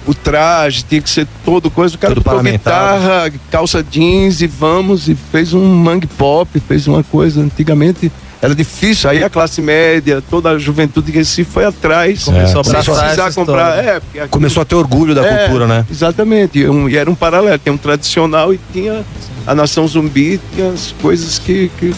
o 0.08 0.14
traje, 0.14 0.84
tinha 0.84 1.02
que 1.02 1.10
ser 1.10 1.28
todo 1.44 1.70
coisa. 1.70 1.96
O 1.96 1.98
cara 1.98 2.16
tocou 2.16 2.42
guitarra, 2.42 3.32
calça 3.52 3.84
jeans 3.84 4.42
e 4.42 4.48
vamos, 4.48 5.10
e 5.10 5.16
fez 5.16 5.54
um 5.54 5.66
mangue 5.76 6.08
pop, 6.08 6.60
fez 6.60 6.88
uma 6.88 7.04
coisa 7.04 7.42
antigamente 7.42 8.12
era 8.42 8.54
difícil. 8.54 9.10
Aí 9.10 9.24
a 9.24 9.30
classe 9.30 9.62
média, 9.62 10.22
toda 10.30 10.52
a 10.52 10.60
juventude 10.60 11.12
de 11.12 11.18
Recife 11.18 11.50
foi 11.52 11.66
atrás. 11.66 12.24
Começou 12.24 12.62
é. 12.62 12.70
a 12.70 12.84
precisar 12.84 13.34
comprar. 13.34 13.84
É, 13.84 13.96
aquilo... 13.98 14.30
Começou 14.30 14.62
a 14.62 14.66
ter 14.66 14.76
orgulho 14.76 15.16
da 15.16 15.26
é, 15.26 15.46
cultura, 15.46 15.68
né? 15.68 15.86
Exatamente. 15.90 16.60
E, 16.60 16.70
um, 16.70 16.90
e, 16.90 16.98
era 16.98 17.10
um 17.10 17.16
paralelo. 17.16 17.58
Tem 17.60 17.72
um 17.74 17.78
tradicional 17.78 18.54
e 18.54 18.60
tinha 18.72 19.04
a 19.46 19.56
nação 19.56 19.88
zumbi, 19.88 20.40
tinha 20.54 20.72
as 20.72 20.94
coisas 21.02 21.40
que, 21.40 21.72
que 21.80 21.94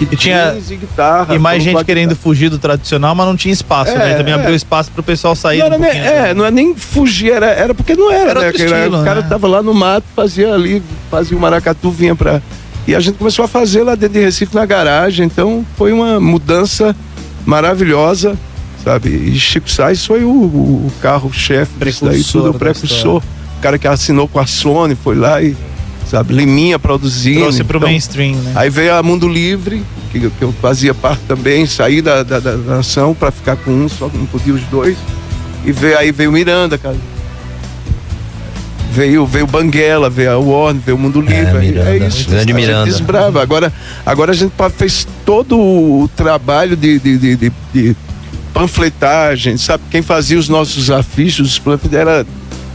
e 0.00 0.16
tinha 0.16 0.56
e, 0.68 0.76
guitarra, 0.76 1.34
e 1.34 1.38
mais 1.38 1.62
gente 1.62 1.84
querendo 1.84 2.16
fugir 2.16 2.48
do 2.48 2.58
tradicional, 2.58 3.14
mas 3.14 3.26
não 3.26 3.36
tinha 3.36 3.52
espaço, 3.52 3.92
né? 3.92 4.04
é, 4.04 4.08
né? 4.08 4.14
Também 4.16 4.32
é. 4.32 4.36
abriu 4.36 4.54
espaço 4.54 4.90
pro 4.90 5.02
pessoal 5.02 5.36
sair. 5.36 5.58
Não 5.58 5.66
era 5.66 5.78
nem, 5.78 5.90
é, 5.90 6.34
não 6.34 6.44
é 6.44 6.50
nem 6.50 6.74
fugir, 6.74 7.32
era, 7.32 7.46
era 7.46 7.74
porque 7.74 7.94
não 7.94 8.10
era, 8.10 8.30
era 8.30 8.40
né? 8.40 8.50
Estilo, 8.50 9.00
o 9.00 9.04
cara 9.04 9.20
né? 9.20 9.26
tava 9.28 9.46
lá 9.46 9.62
no 9.62 9.74
mato, 9.74 10.04
fazia 10.16 10.52
ali, 10.52 10.82
fazia 11.10 11.36
o 11.36 11.40
maracatu, 11.40 11.90
vinha 11.90 12.16
pra 12.16 12.40
e 12.86 12.94
a 12.94 13.00
gente 13.00 13.16
começou 13.18 13.44
a 13.44 13.48
fazer 13.48 13.82
lá 13.82 13.94
dentro 13.94 14.18
de 14.18 14.24
Recife 14.24 14.54
na 14.54 14.66
garagem. 14.66 15.26
Então 15.26 15.64
foi 15.76 15.92
uma 15.92 16.18
mudança 16.18 16.94
maravilhosa, 17.46 18.36
sabe? 18.82 19.10
E 19.10 19.38
Chico 19.38 19.70
Sainz 19.70 20.04
foi 20.04 20.24
o, 20.24 20.30
o 20.30 20.92
carro-chefe 21.00 21.72
disso 21.84 22.04
daí, 22.04 22.22
tudo, 22.24 22.50
o 22.50 22.54
precursor. 22.54 23.22
O 23.58 23.62
cara 23.62 23.78
que 23.78 23.86
assinou 23.86 24.26
com 24.26 24.40
a 24.40 24.46
Sony, 24.46 24.96
foi 24.96 25.14
lá 25.14 25.40
e, 25.40 25.56
sabe, 26.10 26.34
Liminha 26.34 26.78
produzindo. 26.78 27.40
Trouxe 27.40 27.62
pro 27.62 27.78
então, 27.78 27.88
mainstream, 27.88 28.34
né? 28.34 28.52
Aí 28.56 28.68
veio 28.68 28.94
a 28.94 29.02
Mundo 29.02 29.28
Livre, 29.28 29.84
que, 30.10 30.18
que 30.18 30.42
eu 30.42 30.52
fazia 30.60 30.92
parte 30.92 31.22
também, 31.28 31.64
saí 31.66 32.02
da, 32.02 32.24
da, 32.24 32.40
da 32.40 32.56
nação 32.56 33.14
para 33.14 33.30
ficar 33.30 33.56
com 33.56 33.70
um, 33.70 33.88
só 33.88 34.10
não 34.12 34.26
podia 34.26 34.52
os 34.52 34.62
dois. 34.64 34.96
E 35.64 35.70
veio, 35.70 35.96
aí 35.96 36.10
veio 36.10 36.32
Miranda, 36.32 36.76
cara 36.76 36.96
veio 38.92 39.26
veio 39.26 39.46
Banguela, 39.46 40.10
veio 40.10 40.32
a 40.32 40.38
Warner, 40.38 40.82
veio 40.84 40.96
o 40.96 41.00
Mundo 41.00 41.20
é, 41.20 41.22
Livre. 41.22 41.56
É, 41.56 41.60
Miranda, 41.60 41.90
é 41.90 42.08
isso. 42.08 42.30
Grande 42.30 42.52
Miranda. 42.52 42.84
Desbrava. 42.84 43.42
Agora, 43.42 43.72
agora 44.04 44.32
a 44.32 44.34
gente 44.34 44.52
fez 44.76 45.06
todo 45.24 45.58
o 45.58 46.08
trabalho 46.14 46.76
de, 46.76 46.98
de, 46.98 47.36
de, 47.36 47.52
de, 47.72 47.96
panfletagem, 48.52 49.56
sabe? 49.56 49.82
Quem 49.90 50.02
fazia 50.02 50.38
os 50.38 50.48
nossos 50.48 50.90
afiches, 50.90 51.58
os 51.58 51.92
era 51.92 52.26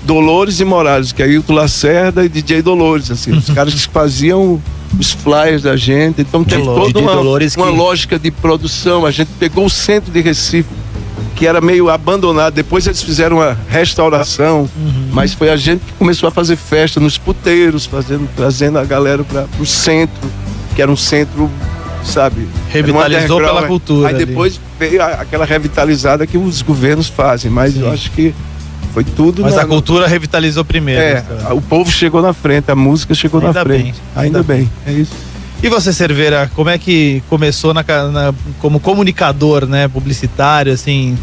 Dolores 0.03 0.59
e 0.59 0.65
Morales, 0.65 1.11
que 1.11 1.21
é 1.21 1.25
Ailton 1.25 1.53
Lacerda 1.53 2.25
e 2.25 2.29
DJ 2.29 2.63
Dolores, 2.63 3.11
assim, 3.11 3.31
os 3.31 3.49
caras 3.53 3.73
que 3.73 3.91
faziam 3.93 4.59
os 4.99 5.11
flyers 5.11 5.61
da 5.61 5.75
gente. 5.75 6.21
Então 6.21 6.43
tem 6.43 6.63
toda 6.63 6.99
uma, 6.99 7.19
uma 7.19 7.69
lógica 7.69 8.17
de 8.17 8.31
produção. 8.31 9.05
A 9.05 9.11
gente 9.11 9.29
pegou 9.39 9.65
o 9.65 9.69
centro 9.69 10.11
de 10.11 10.21
Recife 10.21 10.69
que 11.37 11.45
era 11.45 11.61
meio 11.61 11.87
abandonado. 11.87 12.55
Depois 12.55 12.87
eles 12.87 13.01
fizeram 13.01 13.37
uma 13.37 13.55
restauração, 13.69 14.61
uhum. 14.75 15.09
mas 15.13 15.33
foi 15.33 15.49
a 15.49 15.55
gente 15.55 15.81
que 15.85 15.93
começou 15.93 16.27
a 16.27 16.31
fazer 16.31 16.55
festa 16.55 16.99
nos 16.99 17.17
puteiros, 17.17 17.85
fazendo, 17.85 18.27
trazendo 18.35 18.79
a 18.79 18.83
galera 18.83 19.23
para 19.23 19.45
o 19.59 19.65
centro, 19.65 20.29
que 20.75 20.81
era 20.81 20.91
um 20.91 20.95
centro, 20.95 21.49
sabe? 22.03 22.47
Revitalizou 22.69 23.39
pela 23.39 23.67
cultura. 23.67 24.09
Aí 24.09 24.15
ali. 24.15 24.25
depois 24.25 24.59
veio 24.79 25.01
aquela 25.01 25.45
revitalizada 25.45 26.25
que 26.25 26.39
os 26.39 26.63
governos 26.63 27.07
fazem, 27.07 27.51
mas 27.51 27.75
Sim. 27.75 27.81
eu 27.81 27.91
acho 27.91 28.09
que 28.11 28.33
foi 28.91 29.03
tudo. 29.03 29.43
Mas 29.43 29.55
na, 29.55 29.61
a 29.61 29.65
cultura 29.67 30.07
revitalizou 30.07 30.65
primeiro. 30.65 30.99
É, 30.99 31.23
o 31.51 31.61
povo 31.61 31.91
chegou 31.91 32.19
na 32.19 32.33
frente, 32.33 32.71
a 32.71 32.75
música 32.75 33.13
chegou 33.13 33.39
ainda 33.39 33.53
na 33.53 33.63
frente. 33.63 33.83
Bem, 33.83 33.93
ainda, 34.15 34.39
ainda 34.39 34.43
bem. 34.43 34.61
bem, 34.61 34.71
é 34.87 34.99
isso. 34.99 35.13
E 35.61 35.69
você, 35.69 35.91
Cerveira, 35.91 36.49
como 36.55 36.69
é 36.69 36.77
que 36.77 37.23
começou 37.29 37.73
na, 37.73 37.83
na, 38.11 38.33
como 38.59 38.79
comunicador, 38.79 39.65
né, 39.65 39.87
publicitário, 39.87 40.71
assim? 40.71 41.17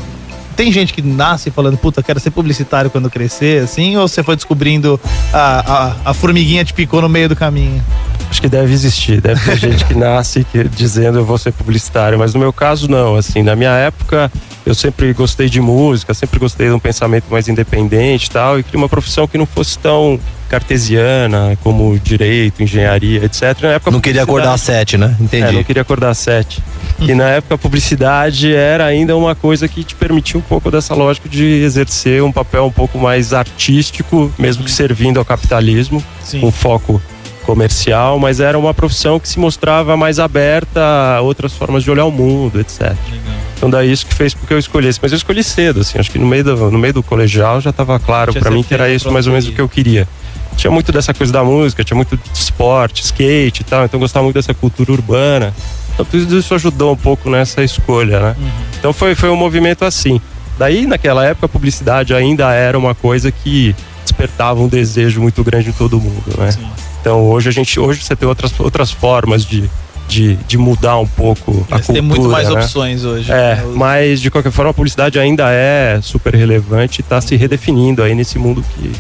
Tem 0.57 0.71
gente 0.71 0.93
que 0.93 1.03
nasce 1.03 1.51
falando, 1.51 1.77
puta, 1.77 2.03
quero 2.03 2.21
ser 2.21 2.31
publicitário 2.31 2.91
quando 2.91 3.11
crescer, 3.11 3.63
assim? 3.63 3.97
Ou 3.97 4.07
você 4.07 4.23
foi 4.23 4.37
descobrindo 4.37 5.01
a, 5.33 5.93
a, 6.05 6.11
a 6.11 6.15
formiguinha 6.15 6.65
te 6.65 6.73
picou 6.73 7.01
no 7.01 7.09
meio 7.09 7.29
do 7.29 7.37
caminho? 7.37 7.83
Acho 8.29 8.41
que 8.41 8.49
deve 8.49 8.73
existir, 8.73 9.21
deve 9.21 9.41
ter 9.45 9.57
gente 9.57 9.85
que 9.85 9.95
nasce 9.95 10.45
que, 10.45 10.65
dizendo 10.65 11.19
eu 11.19 11.25
vou 11.25 11.39
ser 11.39 11.53
publicitário, 11.53 12.19
mas 12.19 12.35
no 12.35 12.41
meu 12.41 12.53
caso 12.53 12.89
não, 12.89 13.15
assim, 13.15 13.43
na 13.43 13.55
minha 13.55 13.71
época 13.71 14.31
eu 14.67 14.75
sempre 14.75 15.13
gostei 15.13 15.49
de 15.49 15.61
música, 15.61 16.15
sempre 16.15 16.39
gostei 16.39 16.69
de 16.69 16.73
um 16.73 16.79
pensamento 16.79 17.27
mais 17.31 17.49
independente 17.49 18.27
e 18.27 18.31
tal, 18.31 18.59
e 18.59 18.63
queria 18.63 18.79
uma 18.79 18.89
profissão 18.89 19.27
que 19.29 19.37
não 19.37 19.47
fosse 19.47 19.79
tão 19.79 20.19
cartesiana, 20.49 21.59
como 21.63 21.99
direito, 21.99 22.63
engenharia, 22.63 23.25
etc. 23.25 23.61
Na 23.61 23.69
época, 23.73 23.91
não 23.91 24.01
queria 24.01 24.23
acordar 24.23 24.55
às 24.55 24.61
sete, 24.61 24.97
né? 24.97 25.17
Entendi. 25.21 25.49
É, 25.49 25.53
não 25.53 25.65
queria 25.65 25.83
acordar 25.83 26.11
às 26.11 26.19
sete. 26.19 26.63
e 27.01 27.15
na 27.15 27.29
época 27.29 27.57
a 27.57 27.59
publicidade 27.59 28.55
era 28.55 28.85
ainda 28.85 29.17
uma 29.17 29.35
coisa 29.35 29.67
que 29.67 29.83
te 29.83 29.95
permitia 29.95 30.39
um 30.39 30.43
pouco 30.43 30.71
dessa 30.71 30.95
lógica 30.95 31.29
de 31.29 31.45
exercer 31.45 32.23
um 32.23 32.31
papel 32.33 32.67
um 32.67 32.71
pouco 32.71 32.99
mais 32.99 33.33
artístico, 33.33 34.33
mesmo 34.39 34.65
que 34.65 34.71
servindo 34.71 35.19
ao 35.19 35.25
capitalismo, 35.25 36.03
Sim. 36.23 36.41
com 36.41 36.53
foco 36.53 37.03
comercial, 37.45 38.19
mas 38.19 38.41
era 38.41 38.59
uma 38.59 38.73
profissão 38.73 39.21
que 39.21 39.29
se 39.29 39.39
mostrava 39.39 39.97
mais 39.97 40.19
aberta 40.19 40.81
a 40.81 41.21
outras 41.21 41.53
formas 41.53 41.83
de 41.83 41.91
olhar 41.91 42.07
o 42.07 42.11
mundo, 42.11 42.59
etc. 42.59 42.81
Legal. 42.81 43.35
Então 43.65 43.71
daí 43.71 43.91
isso 43.91 44.05
que 44.05 44.15
fez 44.15 44.35
com 44.35 44.47
que 44.47 44.53
eu 44.53 44.59
escolhesse, 44.59 44.99
mas 45.01 45.11
eu 45.11 45.17
escolhi 45.17 45.43
cedo, 45.43 45.81
assim, 45.81 45.99
acho 45.99 46.11
que 46.11 46.19
no 46.19 46.27
meio 46.27 46.45
do, 46.45 46.71
no 46.71 46.79
meio 46.79 46.93
do 46.93 47.03
colegial 47.03 47.63
já 47.63 47.71
estava 47.71 47.99
claro 47.99 48.35
para 48.35 48.51
mim 48.51 48.63
que 48.63 48.75
era 48.75 48.91
isso 48.91 49.11
mais 49.11 49.27
ou 49.27 49.33
menos 49.33 49.49
o 49.49 49.53
que 49.53 49.61
eu 49.61 49.69
queria 49.69 50.07
tinha 50.55 50.71
muito 50.71 50.93
dessa 50.93 51.13
coisa 51.13 51.33
da 51.33 51.43
música, 51.43 51.83
tinha 51.83 51.97
muito 51.97 52.17
de 52.17 52.23
esporte, 52.33 53.03
skate 53.03 53.63
e 53.63 53.65
tal, 53.65 53.87
então 53.87 53.99
eu 53.99 54.01
gostava 54.01 54.23
muito 54.25 54.37
dessa 54.37 54.55
cultura 54.55 54.93
urbana. 54.93 55.55
Então 55.93 56.05
tudo 56.05 56.39
isso 56.39 56.55
ajudou 56.55 56.93
um 56.93 56.97
pouco 56.97 57.29
nessa 57.31 57.63
escolha, 57.63 58.21
né? 58.21 58.37
Uhum. 58.39 58.51
Então 58.79 58.93
foi, 58.93 59.15
foi 59.15 59.31
um 59.31 59.37
movimento 59.37 59.85
assim. 59.85 60.21
Daí, 60.59 60.87
naquela 60.87 61.25
época, 61.25 61.47
a 61.47 61.49
publicidade 61.49 62.15
ainda 62.15 62.53
era 62.53 62.79
uma 62.79 62.95
coisa 62.95 63.33
que 63.33 63.75
despertava 64.05 64.61
um 64.61 64.69
desejo 64.69 65.21
muito 65.21 65.43
grande 65.43 65.71
em 65.71 65.73
todo 65.73 66.01
mundo, 66.01 66.39
né? 66.39 66.53
Sim. 66.53 66.67
Então 67.01 67.23
hoje 67.23 67.49
a 67.49 67.53
gente, 67.53 67.79
hoje 67.79 68.03
você 68.03 68.15
tem 68.15 68.29
outras, 68.29 68.53
outras 68.59 68.91
formas 68.91 69.45
de, 69.45 69.69
de, 70.09 70.37
de 70.37 70.59
mudar 70.59 70.99
um 70.99 71.07
pouco 71.07 71.67
a 71.71 71.77
cultura, 71.77 71.83
tem 71.83 72.03
muito 72.03 72.29
mais 72.29 72.49
né? 72.49 72.55
opções 72.55 73.05
hoje. 73.05 73.31
É, 73.31 73.57
né? 73.57 73.65
mas 73.75 74.21
de 74.21 74.31
qualquer 74.31 74.53
forma 74.53 74.71
a 74.71 74.75
publicidade 74.75 75.19
ainda 75.19 75.51
é 75.51 75.99
super 76.03 76.35
relevante 76.35 77.01
e 77.01 77.03
está 77.03 77.21
se 77.21 77.37
redefinindo 77.37 78.03
aí 78.03 78.15
nesse 78.15 78.39
mundo 78.39 78.65
que, 78.75 78.93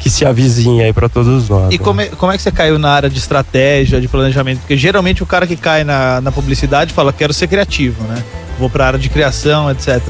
que 0.00 0.10
se 0.10 0.24
avizinha 0.24 0.84
aí 0.84 0.92
para 0.92 1.08
todos 1.08 1.48
nós. 1.48 1.72
E 1.72 1.78
né? 1.78 1.84
como 1.84 2.00
é, 2.00 2.06
como 2.06 2.32
é 2.32 2.36
que 2.36 2.42
você 2.42 2.50
caiu 2.50 2.78
na 2.78 2.90
área 2.90 3.10
de 3.10 3.18
estratégia, 3.18 4.00
de 4.00 4.08
planejamento? 4.08 4.60
Porque 4.60 4.76
geralmente 4.76 5.22
o 5.22 5.26
cara 5.26 5.46
que 5.46 5.56
cai 5.56 5.84
na, 5.84 6.20
na 6.20 6.32
publicidade 6.32 6.92
fala, 6.92 7.12
quero 7.12 7.32
ser 7.32 7.46
criativo, 7.46 8.02
né? 8.04 8.22
Vou 8.58 8.68
pra 8.68 8.86
área 8.86 8.98
de 8.98 9.08
criação, 9.08 9.70
etc. 9.70 10.00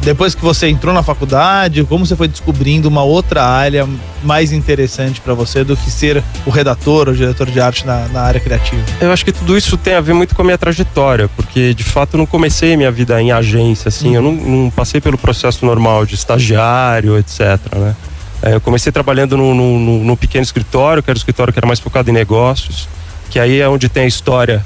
Depois 0.00 0.34
que 0.34 0.42
você 0.42 0.68
entrou 0.68 0.94
na 0.94 1.02
faculdade, 1.02 1.82
como 1.84 2.06
você 2.06 2.14
foi 2.14 2.28
descobrindo 2.28 2.88
uma 2.88 3.02
outra 3.02 3.42
área 3.44 3.88
mais 4.22 4.52
interessante 4.52 5.20
pra 5.20 5.34
você 5.34 5.64
do 5.64 5.76
que 5.76 5.90
ser 5.90 6.22
o 6.44 6.50
redator 6.50 7.08
ou 7.08 7.14
diretor 7.14 7.50
de 7.50 7.60
arte 7.60 7.84
na, 7.84 8.06
na 8.08 8.20
área 8.22 8.40
criativa? 8.40 8.82
Eu 9.00 9.12
acho 9.12 9.24
que 9.24 9.32
tudo 9.32 9.56
isso 9.56 9.76
tem 9.76 9.94
a 9.94 10.00
ver 10.00 10.14
muito 10.14 10.34
com 10.34 10.42
a 10.42 10.44
minha 10.44 10.58
trajetória, 10.58 11.28
porque 11.34 11.74
de 11.74 11.82
fato 11.82 12.14
eu 12.14 12.18
não 12.18 12.26
comecei 12.26 12.76
minha 12.76 12.90
vida 12.90 13.20
em 13.20 13.32
agência, 13.32 13.88
assim, 13.88 14.14
eu 14.14 14.22
não, 14.22 14.32
não 14.32 14.70
passei 14.70 15.00
pelo 15.00 15.18
processo 15.18 15.64
normal 15.66 16.06
de 16.06 16.14
estagiário, 16.14 17.18
etc. 17.18 17.58
Né? 17.74 17.96
É, 18.42 18.54
eu 18.54 18.60
comecei 18.60 18.92
trabalhando 18.92 19.36
num 19.36 19.54
no, 19.54 19.78
no, 19.78 20.04
no 20.04 20.16
pequeno 20.16 20.44
escritório, 20.44 21.02
que 21.02 21.10
era 21.10 21.16
um 21.16 21.18
escritório 21.18 21.52
que 21.52 21.58
era 21.58 21.66
mais 21.66 21.80
focado 21.80 22.10
em 22.10 22.12
negócios, 22.12 22.88
que 23.28 23.40
aí 23.40 23.60
é 23.60 23.68
onde 23.68 23.88
tem 23.88 24.04
a 24.04 24.06
história 24.06 24.64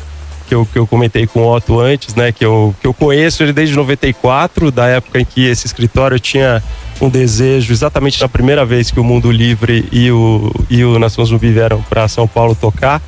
que 0.50 0.54
eu, 0.57 0.66
que 0.66 0.76
eu 0.80 0.85
comentei 0.85 1.28
com 1.28 1.42
o 1.45 1.54
Otto 1.54 1.78
antes, 1.78 2.12
né? 2.16 2.33
Que 2.33 2.45
eu, 2.45 2.75
que 2.80 2.87
eu 2.88 2.92
conheço 2.92 3.40
ele 3.45 3.52
desde 3.52 3.76
94, 3.76 4.73
da 4.73 4.87
época 4.88 5.21
em 5.21 5.25
que 5.25 5.47
esse 5.47 5.64
escritório 5.64 6.19
tinha 6.19 6.61
um 7.00 7.09
desejo, 7.09 7.73
exatamente 7.73 8.21
na 8.21 8.28
primeira 8.28 8.64
vez 8.64 8.90
que 8.90 8.99
o 8.99 9.04
Mundo 9.04 9.30
Livre 9.30 9.88
e 9.92 10.11
o, 10.11 10.52
e 10.69 10.85
o 10.85 10.99
Nação 10.99 11.25
Zumbi 11.25 11.52
vieram 11.52 11.80
para 11.83 12.09
São 12.09 12.26
Paulo 12.26 12.57
tocar. 12.57 13.00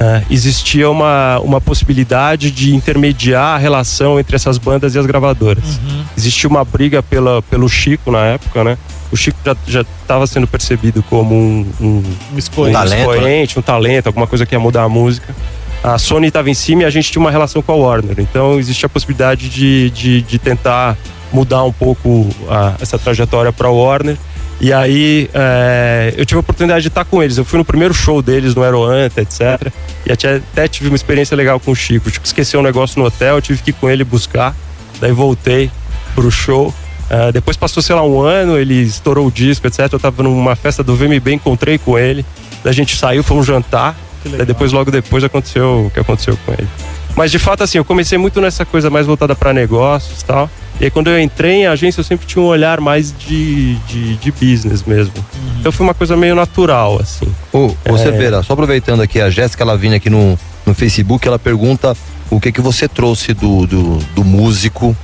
é, 0.00 0.22
existia 0.30 0.88
uma, 0.88 1.38
uma 1.40 1.60
possibilidade 1.60 2.50
de 2.50 2.74
intermediar 2.74 3.56
a 3.56 3.58
relação 3.58 4.18
entre 4.18 4.34
essas 4.34 4.56
bandas 4.56 4.94
e 4.94 4.98
as 4.98 5.04
gravadoras. 5.04 5.78
Existia 6.16 6.48
uma 6.48 6.64
briga 6.64 7.02
pela, 7.02 7.42
pelo 7.42 7.68
Chico 7.68 8.10
na 8.10 8.24
época, 8.24 8.64
né? 8.64 8.78
O 9.12 9.16
Chico 9.16 9.38
já 9.66 9.82
estava 9.82 10.26
sendo 10.26 10.46
percebido 10.46 11.02
como 11.02 11.34
um, 11.34 11.66
um, 11.78 11.86
Um 11.86 12.04
um 12.34 12.38
expoente. 12.38 12.72
talento, 12.72 13.06
né? 13.06 13.14
expoente, 13.14 13.58
um 13.58 13.62
talento, 13.62 14.06
alguma 14.06 14.26
coisa 14.26 14.46
que 14.46 14.54
ia 14.54 14.58
mudar 14.60 14.84
a 14.84 14.88
música. 14.88 15.34
A 15.82 15.96
Sony 15.98 16.28
estava 16.28 16.50
em 16.50 16.54
cima 16.54 16.82
e 16.82 16.84
a 16.84 16.90
gente 16.90 17.10
tinha 17.10 17.20
uma 17.20 17.30
relação 17.30 17.62
com 17.62 17.72
a 17.72 17.74
Warner. 17.74 18.16
Então 18.18 18.58
existia 18.58 18.86
a 18.86 18.90
possibilidade 18.90 19.48
de, 19.48 19.90
de, 19.90 20.20
de 20.22 20.38
tentar 20.38 20.96
mudar 21.32 21.64
um 21.64 21.72
pouco 21.72 22.28
a- 22.48 22.74
essa 22.80 22.98
trajetória 22.98 23.52
para 23.52 23.68
a 23.68 23.70
Warner. 23.70 24.16
E 24.60 24.74
aí 24.74 25.30
é, 25.32 26.12
eu 26.18 26.26
tive 26.26 26.36
a 26.36 26.40
oportunidade 26.40 26.82
de 26.82 26.88
estar 26.88 27.06
com 27.06 27.22
eles. 27.22 27.38
Eu 27.38 27.46
fui 27.46 27.58
no 27.58 27.64
primeiro 27.64 27.94
show 27.94 28.20
deles 28.20 28.54
no 28.54 28.62
Aeroanta, 28.62 29.22
etc. 29.22 29.72
E 30.04 30.12
até, 30.12 30.68
tive 30.68 30.90
uma 30.90 30.96
experiência 30.96 31.34
legal 31.34 31.58
com 31.58 31.70
o 31.70 31.74
Chico. 31.74 32.08
O 32.08 32.12
Chico 32.12 32.26
esqueceu 32.26 32.60
um 32.60 32.62
negócio 32.62 33.00
no 33.00 33.06
hotel, 33.06 33.40
tive 33.40 33.62
que 33.62 33.70
ir 33.70 33.72
com 33.74 33.88
ele 33.88 34.04
buscar. 34.04 34.54
Daí 35.00 35.12
voltei 35.12 35.70
pro 36.14 36.30
show. 36.30 36.74
É, 37.08 37.32
depois 37.32 37.56
passou, 37.56 37.82
sei 37.82 37.94
lá, 37.96 38.04
um 38.04 38.20
ano, 38.20 38.58
ele 38.58 38.74
estourou 38.82 39.26
o 39.26 39.30
disco, 39.30 39.66
etc. 39.66 39.88
Eu 39.90 39.98
tava 39.98 40.22
numa 40.22 40.54
festa 40.54 40.82
do 40.82 40.94
VMB, 40.94 41.32
encontrei 41.32 41.78
com 41.78 41.98
ele. 41.98 42.22
A 42.62 42.70
gente 42.72 42.94
saiu, 42.98 43.24
foi 43.24 43.38
um 43.38 43.42
jantar. 43.42 43.96
Daí 44.24 44.46
depois, 44.46 44.72
logo 44.72 44.90
depois, 44.90 45.24
aconteceu 45.24 45.86
o 45.86 45.90
que 45.90 46.00
aconteceu 46.00 46.38
com 46.44 46.52
ele. 46.52 46.68
Mas 47.16 47.30
de 47.30 47.38
fato, 47.38 47.62
assim, 47.62 47.78
eu 47.78 47.84
comecei 47.84 48.16
muito 48.18 48.40
nessa 48.40 48.64
coisa 48.64 48.88
mais 48.88 49.06
voltada 49.06 49.34
para 49.34 49.52
negócios 49.52 50.20
e 50.20 50.24
tal. 50.24 50.50
E 50.80 50.84
aí, 50.84 50.90
quando 50.90 51.08
eu 51.08 51.20
entrei 51.20 51.62
em 51.62 51.66
agência, 51.66 52.00
eu 52.00 52.04
sempre 52.04 52.26
tinha 52.26 52.42
um 52.42 52.46
olhar 52.46 52.80
mais 52.80 53.12
de, 53.16 53.74
de, 53.86 54.16
de 54.16 54.32
business 54.32 54.82
mesmo. 54.84 55.12
Então 55.58 55.70
foi 55.70 55.84
uma 55.84 55.94
coisa 55.94 56.16
meio 56.16 56.34
natural, 56.34 56.98
assim. 57.00 57.26
Ô, 57.52 57.66
ô 57.88 57.94
É. 57.94 57.98
Severa, 57.98 58.42
só 58.42 58.54
aproveitando 58.54 59.02
aqui, 59.02 59.20
a 59.20 59.28
Jéssica 59.28 59.64
Lavigne 59.64 59.96
aqui 59.96 60.08
no, 60.08 60.38
no 60.64 60.74
Facebook, 60.74 61.26
ela 61.26 61.38
pergunta 61.38 61.96
o 62.30 62.40
que 62.40 62.52
que 62.52 62.60
você 62.60 62.88
trouxe 62.88 63.34
do, 63.34 63.66
do, 63.66 63.98
do 64.14 64.24
músico 64.24 64.96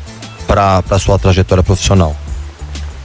para 0.46 0.82
a 0.88 0.98
sua 0.98 1.18
trajetória 1.18 1.62
profissional. 1.62 2.16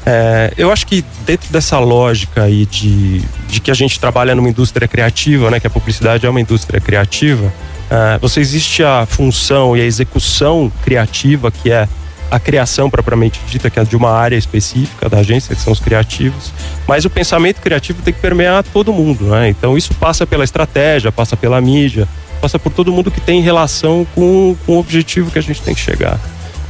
É, 0.06 0.54
eu 0.58 0.72
acho 0.72 0.88
que 0.88 1.06
dentro 1.26 1.52
dessa 1.52 1.78
lógica 1.80 2.44
aí 2.44 2.66
de, 2.66 3.20
de 3.48 3.60
que 3.60 3.70
a 3.70 3.74
gente 3.74 4.00
trabalha 4.00 4.34
numa 4.34 4.50
indústria 4.50 4.88
criativa, 4.88 5.52
né, 5.52 5.60
que 5.60 5.68
a 5.68 5.70
publicidade 5.70 6.26
é 6.26 6.30
uma 6.30 6.42
indústria 6.42 6.82
criativa, 6.82 7.54
é, 7.90 8.18
você 8.20 8.40
existe 8.40 8.84
a 8.84 9.06
função 9.06 9.76
e 9.78 9.82
a 9.82 9.86
execução 9.86 10.72
criativa, 10.84 11.52
que 11.52 11.72
é 11.72 11.88
a 12.32 12.40
criação 12.40 12.90
propriamente 12.90 13.42
dita, 13.48 13.70
que 13.70 13.78
é 13.78 13.84
de 13.84 13.96
uma 13.96 14.10
área 14.10 14.38
específica 14.38 15.10
da 15.10 15.18
agência, 15.18 15.54
que 15.54 15.62
são 15.62 15.74
os 15.74 15.82
criativos, 15.82 16.54
mas 16.88 17.04
o 17.04 17.10
pensamento 17.10 17.60
criativo 17.60 18.02
tem 18.02 18.14
que 18.14 18.22
permear 18.22 18.64
todo 18.64 18.94
mundo, 18.94 19.26
né? 19.26 19.50
Então 19.50 19.78
isso 19.78 19.94
passa 19.96 20.26
pela 20.26 20.46
estratégia, 20.46 21.12
passa 21.12 21.36
pela 21.36 21.60
mídia, 21.60 22.08
passa 22.40 22.58
por 22.58 22.72
todo 22.72 22.92
mundo 22.92 23.12
que 23.12 23.20
tem 23.20 23.42
relação 23.42 24.08
com, 24.16 24.56
com 24.66 24.78
o 24.78 24.80
objetivo 24.80 25.30
que 25.30 25.40
a 25.40 25.42
gente 25.42 25.62
tem 25.62 25.76
que 25.76 25.82
chegar. 25.82 26.18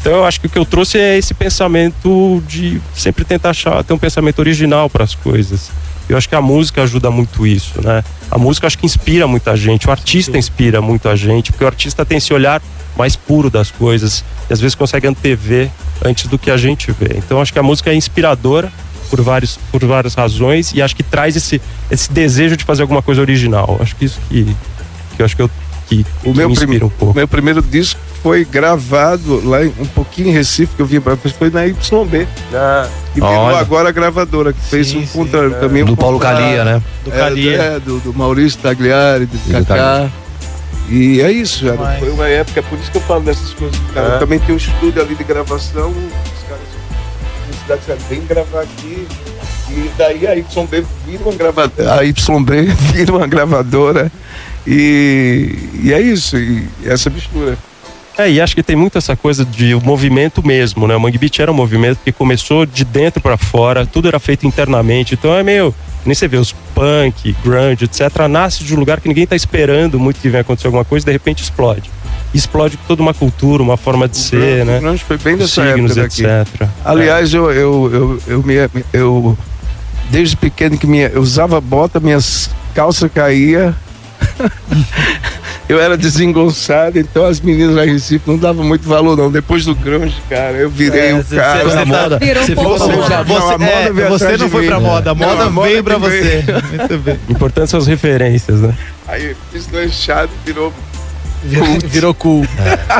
Então 0.01 0.13
eu 0.13 0.25
acho 0.25 0.41
que 0.41 0.47
o 0.47 0.49
que 0.49 0.57
eu 0.57 0.65
trouxe 0.65 0.97
é 0.97 1.15
esse 1.15 1.33
pensamento 1.33 2.43
de 2.47 2.81
sempre 2.93 3.23
tentar 3.23 3.51
achar, 3.51 3.83
ter 3.83 3.93
um 3.93 3.99
pensamento 3.99 4.39
original 4.39 4.89
para 4.89 5.03
as 5.03 5.13
coisas. 5.13 5.69
Eu 6.09 6.17
acho 6.17 6.27
que 6.27 6.35
a 6.35 6.41
música 6.41 6.81
ajuda 6.81 7.11
muito 7.11 7.45
isso, 7.45 7.79
né? 7.81 8.03
A 8.29 8.37
música 8.37 8.65
acho 8.65 8.77
que 8.79 8.85
inspira 8.85 9.27
muita 9.27 9.55
gente, 9.55 9.87
o 9.87 9.91
artista 9.91 10.37
inspira 10.37 10.81
muito 10.81 11.07
a 11.07 11.15
gente, 11.15 11.51
porque 11.51 11.63
o 11.63 11.67
artista 11.67 12.03
tem 12.03 12.17
esse 12.17 12.33
olhar 12.33 12.61
mais 12.97 13.15
puro 13.15 13.49
das 13.49 13.69
coisas 13.69 14.25
e 14.49 14.53
às 14.53 14.59
vezes 14.59 14.73
consegue 14.73 15.07
antever 15.07 15.69
antes 16.03 16.25
do 16.27 16.37
que 16.37 16.49
a 16.49 16.57
gente 16.57 16.91
vê. 16.91 17.15
Então 17.17 17.39
acho 17.39 17.53
que 17.53 17.59
a 17.59 17.63
música 17.63 17.91
é 17.91 17.95
inspiradora 17.95 18.73
por, 19.09 19.21
vários, 19.21 19.59
por 19.71 19.85
várias 19.85 20.15
razões 20.15 20.73
e 20.73 20.81
acho 20.81 20.95
que 20.95 21.03
traz 21.03 21.35
esse, 21.35 21.61
esse 21.91 22.11
desejo 22.11 22.57
de 22.57 22.63
fazer 22.63 22.81
alguma 22.81 23.03
coisa 23.03 23.21
original. 23.21 23.77
Acho 23.79 23.95
que 23.95 24.05
isso 24.05 24.19
que, 24.27 24.45
que 25.15 25.21
eu 25.21 25.25
acho 25.25 25.35
que 25.35 25.43
eu 25.43 25.51
que, 25.95 26.05
O 26.23 26.31
que 26.31 26.37
meu, 26.37 26.47
me 26.47 26.53
inspira 26.53 26.71
prim- 26.77 26.85
um 26.85 26.89
pouco. 26.89 27.13
meu 27.15 27.27
primeiro 27.27 27.61
disco 27.61 27.99
foi 28.23 28.45
gravado 28.45 29.41
lá 29.47 29.65
em- 29.65 29.73
um 29.79 29.85
pouquinho 29.85 30.29
em 30.29 30.31
Recife, 30.31 30.73
que 30.75 30.81
eu 30.81 30.85
vim 30.85 31.01
para 31.01 31.17
foi 31.17 31.49
na 31.49 31.63
YB. 31.65 31.75
Que 33.13 33.19
virou 33.19 33.29
Olha. 33.29 33.57
agora 33.57 33.89
a 33.89 33.91
gravadora, 33.91 34.53
que 34.53 34.61
fez 34.61 34.87
Sim, 34.87 34.99
um 34.99 35.07
sim, 35.07 35.17
contrário 35.19 35.53
é. 35.55 35.59
também. 35.59 35.83
Do 35.83 35.97
Paulo 35.97 36.17
Calia, 36.19 36.63
né? 36.63 36.81
Do 37.03 37.11
Calia. 37.11 37.57
é, 37.61 37.79
do, 37.79 37.99
do 37.99 38.13
Maurício 38.13 38.59
Tagliari, 38.59 39.25
do 39.25 39.37
do 39.37 39.65
Kaká. 39.65 40.09
E 40.89 41.21
é 41.21 41.31
isso, 41.31 41.65
cara. 41.65 41.77
Mas- 41.77 41.99
Foi 41.99 42.09
uma 42.09 42.27
época, 42.27 42.63
por 42.63 42.77
isso 42.79 42.89
que 42.91 42.97
eu 42.97 43.01
falo 43.01 43.21
dessas 43.21 43.53
coisas. 43.53 43.79
Cara, 43.93 44.15
É. 44.15 44.19
Também 44.19 44.39
tem 44.39 44.53
um 44.55 44.57
estúdio 44.57 45.01
ali 45.01 45.15
de 45.15 45.23
gravação, 45.23 45.89
os 45.89 46.47
caras 46.47 47.67
da 47.67 47.77
cidade 47.77 48.01
vem 48.09 48.21
gravar 48.25 48.61
aqui. 48.61 49.07
E 49.69 49.89
daí 49.97 50.27
a 50.27 50.33
YB 50.35 50.85
vira 51.07 51.23
uma 51.23 51.33
gravadora. 51.33 51.93
A 51.93 52.01
YB 52.03 52.65
vira 52.93 53.11
uma 53.13 53.27
gravadora. 53.27 54.11
E, 54.65 55.55
e 55.83 55.93
é 55.93 55.99
isso, 55.99 56.37
e 56.37 56.67
essa 56.85 57.09
mistura. 57.09 57.57
É, 58.17 58.29
e 58.29 58.41
acho 58.41 58.53
que 58.53 58.61
tem 58.61 58.75
muito 58.75 58.97
essa 58.97 59.15
coisa 59.15 59.45
de 59.45 59.73
o 59.73 59.81
movimento 59.81 60.45
mesmo, 60.45 60.87
né? 60.87 60.95
O 60.95 60.99
Mangue 60.99 61.17
Beat 61.17 61.39
era 61.39 61.51
um 61.51 61.55
movimento 61.55 61.99
que 62.03 62.11
começou 62.11 62.65
de 62.65 62.83
dentro 62.83 63.21
para 63.21 63.37
fora, 63.37 63.85
tudo 63.85 64.07
era 64.07 64.19
feito 64.19 64.45
internamente, 64.45 65.13
então 65.13 65.33
é 65.35 65.41
meio. 65.41 65.73
Nem 66.05 66.15
você 66.15 66.27
vê 66.27 66.37
os 66.37 66.51
punk, 66.73 67.35
grunge, 67.43 67.85
etc. 67.85 68.27
Nasce 68.27 68.63
de 68.63 68.75
um 68.75 68.79
lugar 68.79 68.99
que 68.99 69.07
ninguém 69.07 69.25
tá 69.25 69.35
esperando 69.35 69.99
muito 69.99 70.19
que 70.19 70.29
venha 70.29 70.41
acontecer 70.41 70.67
alguma 70.67 70.83
coisa 70.83 71.03
e 71.03 71.07
de 71.07 71.11
repente 71.11 71.43
explode. 71.43 71.89
Explode 72.33 72.77
com 72.77 72.83
toda 72.85 73.01
uma 73.01 73.13
cultura, 73.13 73.61
uma 73.61 73.77
forma 73.77 74.07
de 74.07 74.17
ser, 74.17 74.63
O 74.63 74.65
né? 74.65 74.79
grunge 74.79 75.03
foi 75.03 75.17
bem 75.17 75.37
dessa 75.37 75.63
signos, 75.63 75.97
etc. 75.97 76.67
Aliás, 76.83 77.33
eu, 77.33 77.51
eu, 77.51 77.91
eu, 77.93 78.21
eu, 78.27 78.43
me, 78.43 78.55
eu 78.91 79.37
desde 80.09 80.35
pequeno 80.35 80.77
que 80.77 80.87
minha, 80.87 81.07
eu 81.07 81.21
usava 81.21 81.61
bota, 81.61 81.99
minhas 81.99 82.49
calças 82.73 83.09
caía. 83.11 83.75
Eu 85.69 85.79
era 85.79 85.95
desengonçado, 85.97 86.99
então 86.99 87.25
as 87.25 87.39
meninas 87.39 87.75
lá 87.75 87.85
em 87.85 87.93
Recife 87.93 88.21
não 88.29 88.37
davam 88.37 88.63
muito 88.65 88.87
valor 88.87 89.15
não. 89.17 89.31
Depois 89.31 89.63
do 89.65 89.73
grunge, 89.75 90.15
cara, 90.29 90.53
eu 90.57 90.69
virei 90.69 91.11
É, 91.11 91.13
o 91.15 91.23
cara. 91.23 91.59
cê- 91.59 91.65
Foi 91.65 91.73
na 91.75 91.79
tá- 91.81 91.85
moda. 91.85 92.19
Virou 92.19 92.43
Você 92.43 92.55
ficou 92.55 92.77
Você 92.77 92.91
famoso. 92.91 93.09
já- 93.09 93.23
Você, 93.23 93.39
Não, 93.39 93.59
moda 93.59 93.65
é, 93.65 94.09
você 94.09 94.37
não 94.37 94.49
foi 94.49 94.61
mim. 94.61 94.67
pra 94.67 94.79
moda, 94.79 95.11
a 95.11 95.15
Não, 95.15 95.27
moda, 95.27 95.43
a 95.45 95.49
moda 95.49 95.67
veio 95.69 95.83
pra 95.83 95.95
que 95.95 96.01
você. 96.01 96.43
Muito 96.77 96.97
bem. 96.99 97.19
Importante 97.29 97.69
são 97.69 97.79
as 97.79 97.87
referências, 97.87 98.59
né? 98.59 98.73
Aí 99.07 99.35
fiz 99.51 99.65
dois 99.67 99.93
chados, 99.93 100.33
virou. 100.45 100.73
Virou 101.87 102.13
cool. 102.13 102.45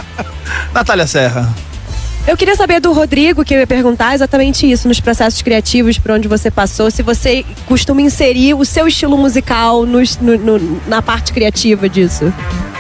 Natália 0.73 1.06
Serra. 1.08 1.47
Eu 2.28 2.38
queria 2.38 2.56
saber 2.56 2.80
do 2.80 2.94
Rodrigo, 2.94 3.44
que 3.44 3.54
eu 3.54 3.60
ia 3.60 3.68
perguntar 3.68 4.14
exatamente 4.14 4.70
isso, 4.70 4.88
nos 4.88 5.00
processos 5.00 5.42
criativos 5.42 5.98
por 5.98 6.12
onde 6.12 6.28
você 6.28 6.52
passou, 6.52 6.90
se 6.92 7.02
você 7.02 7.44
costuma 7.66 8.00
inserir 8.02 8.54
o 8.54 8.64
seu 8.64 8.88
estilo 8.88 9.18
musical 9.18 9.86
nos- 9.88 10.18
no- 10.20 10.38
no- 10.38 10.82
na 10.88 11.02
parte 11.02 11.34
criativa 11.34 11.90
disso. 11.90 12.32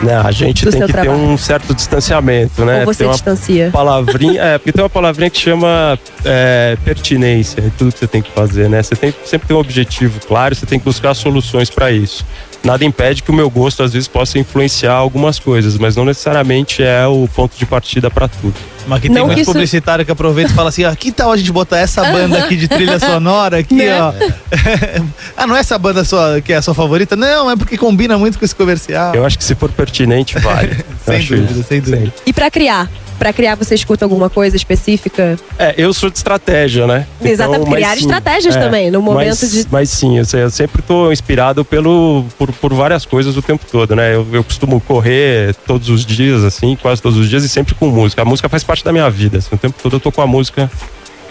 Né, 0.01 0.15
A 0.15 0.31
gente 0.31 0.63
Do 0.65 0.71
tem 0.71 0.81
que 0.81 0.87
ter 0.87 0.93
trabalho. 0.93 1.17
um 1.19 1.37
certo 1.37 1.73
distanciamento, 1.75 2.63
né? 2.65 2.79
Ou 2.81 2.85
você 2.85 2.99
Tem 2.99 3.07
uma 3.07 3.13
distancia? 3.13 3.69
palavrinha, 3.71 4.41
é, 4.41 4.57
porque 4.57 4.71
tem 4.71 4.83
uma 4.83 4.89
palavrinha 4.89 5.29
que 5.29 5.39
chama 5.39 5.97
é, 6.23 6.77
pertinência 6.85 7.61
em 7.61 7.69
tudo 7.71 7.91
que 7.91 7.99
você 7.99 8.07
tem 8.07 8.21
que 8.21 8.31
fazer, 8.31 8.69
né? 8.69 8.81
Você 8.81 8.95
tem 8.95 9.13
sempre 9.25 9.47
tem 9.47 9.57
um 9.57 9.59
objetivo 9.59 10.19
claro, 10.27 10.55
você 10.55 10.65
tem 10.67 10.77
que 10.79 10.85
buscar 10.85 11.13
soluções 11.15 11.69
para 11.69 11.91
isso. 11.91 12.23
Nada 12.63 12.83
impede 12.85 13.23
que 13.23 13.31
o 13.31 13.33
meu 13.33 13.49
gosto 13.49 13.81
às 13.83 13.93
vezes 13.93 14.07
possa 14.07 14.37
influenciar 14.39 14.93
algumas 14.93 15.39
coisas, 15.39 15.77
mas 15.77 15.95
não 15.95 16.05
necessariamente 16.05 16.83
é 16.83 17.05
o 17.07 17.27
ponto 17.35 17.57
de 17.57 17.65
partida 17.65 18.09
para 18.09 18.27
tudo. 18.27 18.53
Mas 18.87 18.99
que 18.99 19.07
tem 19.09 19.15
Não 19.17 19.25
muito 19.25 19.35
que 19.35 19.41
isso- 19.41 19.51
publicitário 19.51 20.03
que 20.03 20.11
aproveita 20.11 20.51
e 20.51 20.55
fala 20.55 20.69
assim, 20.69 20.83
ó, 20.85 20.95
que 20.95 21.11
tal 21.11 21.31
a 21.31 21.37
gente 21.37 21.51
botar 21.51 21.77
essa 21.77 22.03
banda 22.03 22.39
aqui 22.39 22.55
de 22.55 22.67
trilha 22.67 22.97
sonora 22.99 23.59
aqui, 23.59 23.75
Né? 23.75 24.01
ó. 24.01 24.11
ah, 25.37 25.45
não 25.47 25.55
é 25.55 25.59
essa 25.59 25.77
banda 25.77 26.03
sua, 26.03 26.41
que 26.41 26.51
é 26.51 26.55
a 26.57 26.61
sua 26.61 26.73
favorita? 26.73 27.15
Não, 27.15 27.49
é 27.51 27.55
porque 27.55 27.77
combina 27.77 28.17
muito 28.17 28.39
com 28.39 28.45
esse 28.45 28.55
comercial. 28.55 29.13
Eu 29.13 29.23
acho 29.25 29.37
que 29.37 29.43
se 29.43 29.53
for 29.55 29.69
pertinente, 29.71 30.37
vale. 30.39 30.83
Sem 31.05 31.19
dúvida, 31.19 31.51
isso. 31.51 31.63
sem 31.67 31.81
dúvida. 31.81 32.13
E 32.25 32.33
pra 32.33 32.49
criar? 32.51 32.89
Pra 33.21 33.31
criar, 33.31 33.53
você 33.53 33.75
escuta 33.75 34.03
alguma 34.03 34.31
coisa 34.31 34.55
específica? 34.55 35.37
É, 35.59 35.75
eu 35.77 35.93
sou 35.93 36.09
de 36.09 36.17
estratégia, 36.17 36.87
né? 36.87 37.05
Exatamente, 37.23 37.69
mas 37.69 37.75
criar 37.75 37.93
sim, 37.93 37.99
estratégias 37.99 38.55
também, 38.55 38.89
no 38.89 38.99
momento 38.99 39.37
mas, 39.39 39.51
de- 39.51 39.67
Mas 39.69 39.89
sim, 39.91 40.17
eu, 40.17 40.25
sei, 40.25 40.41
eu 40.41 40.49
sempre 40.49 40.81
tô 40.81 41.11
inspirado 41.11 41.63
pelo, 41.63 42.25
por, 42.35 42.51
por 42.51 42.73
várias 42.73 43.05
coisas 43.05 43.37
o 43.37 43.41
tempo 43.43 43.63
todo, 43.71 43.95
né? 43.95 44.15
Eu, 44.15 44.25
eu 44.33 44.43
costumo 44.43 44.81
correr 44.81 45.53
todos 45.67 45.87
os 45.89 46.03
dias, 46.03 46.43
assim, 46.43 46.75
quase 46.81 46.99
todos 46.99 47.19
os 47.19 47.29
dias 47.29 47.43
e 47.43 47.47
sempre 47.49 47.75
com 47.75 47.85
música. 47.89 48.23
A 48.23 48.25
música 48.25 48.49
faz 48.49 48.63
parte 48.63 48.83
da 48.83 48.91
minha 48.91 49.07
vida, 49.07 49.37
assim, 49.37 49.53
o 49.53 49.57
tempo 49.59 49.75
todo 49.83 49.97
eu 49.97 49.99
tô 49.99 50.11
com 50.11 50.23
a 50.23 50.25
música 50.25 50.67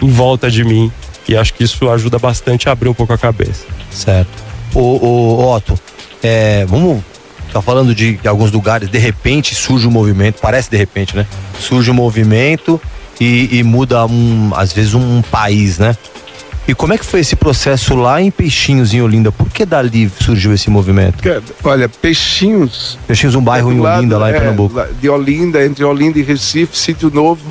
em 0.01 0.07
volta 0.09 0.49
de 0.49 0.63
mim 0.63 0.89
e 1.27 1.35
acho 1.35 1.53
que 1.53 1.65
isso 1.65 1.89
ajuda 1.89 2.17
bastante 2.17 2.69
a 2.69 2.71
abrir 2.71 2.87
um 2.87 2.93
pouco 2.93 3.11
a 3.11 3.17
cabeça. 3.17 3.65
Certo. 3.91 4.31
Ô, 4.73 4.79
ô, 4.79 5.53
Otto, 5.53 5.77
é, 6.23 6.65
vamos. 6.69 7.03
Tá 7.51 7.61
falando 7.61 7.93
de 7.93 8.13
que 8.17 8.27
alguns 8.27 8.51
lugares, 8.51 8.89
de 8.89 8.97
repente 8.97 9.53
surge 9.53 9.87
um 9.87 9.91
movimento, 9.91 10.39
parece 10.41 10.69
de 10.69 10.77
repente, 10.77 11.15
né? 11.15 11.27
Surge 11.59 11.91
um 11.91 11.93
movimento 11.93 12.79
e, 13.19 13.59
e 13.59 13.63
muda, 13.63 14.05
um, 14.05 14.51
às 14.55 14.71
vezes, 14.71 14.93
um 14.93 15.21
país, 15.21 15.77
né? 15.77 15.95
E 16.67 16.75
como 16.75 16.93
é 16.93 16.97
que 16.97 17.05
foi 17.05 17.19
esse 17.19 17.35
processo 17.35 17.95
lá 17.95 18.21
em 18.21 18.31
Peixinhos, 18.31 18.93
em 18.93 19.01
Olinda? 19.01 19.31
Por 19.31 19.49
que 19.49 19.65
dali 19.65 20.09
surgiu 20.21 20.53
esse 20.53 20.69
movimento? 20.69 21.17
Olha, 21.63 21.89
Peixinhos. 21.89 22.97
Peixinhos, 23.07 23.35
um 23.35 23.41
bairro 23.41 23.71
é 23.71 23.73
em 23.73 23.77
do 23.77 23.83
lado, 23.83 23.99
Olinda, 23.99 24.17
lá 24.17 24.31
em 24.31 24.33
é, 24.33 24.39
Pernambuco. 24.39 24.81
De 25.01 25.09
Olinda, 25.09 25.65
entre 25.65 25.83
Olinda 25.83 26.19
e 26.19 26.21
Recife, 26.21 26.77
Sítio 26.77 27.09
Novo. 27.09 27.41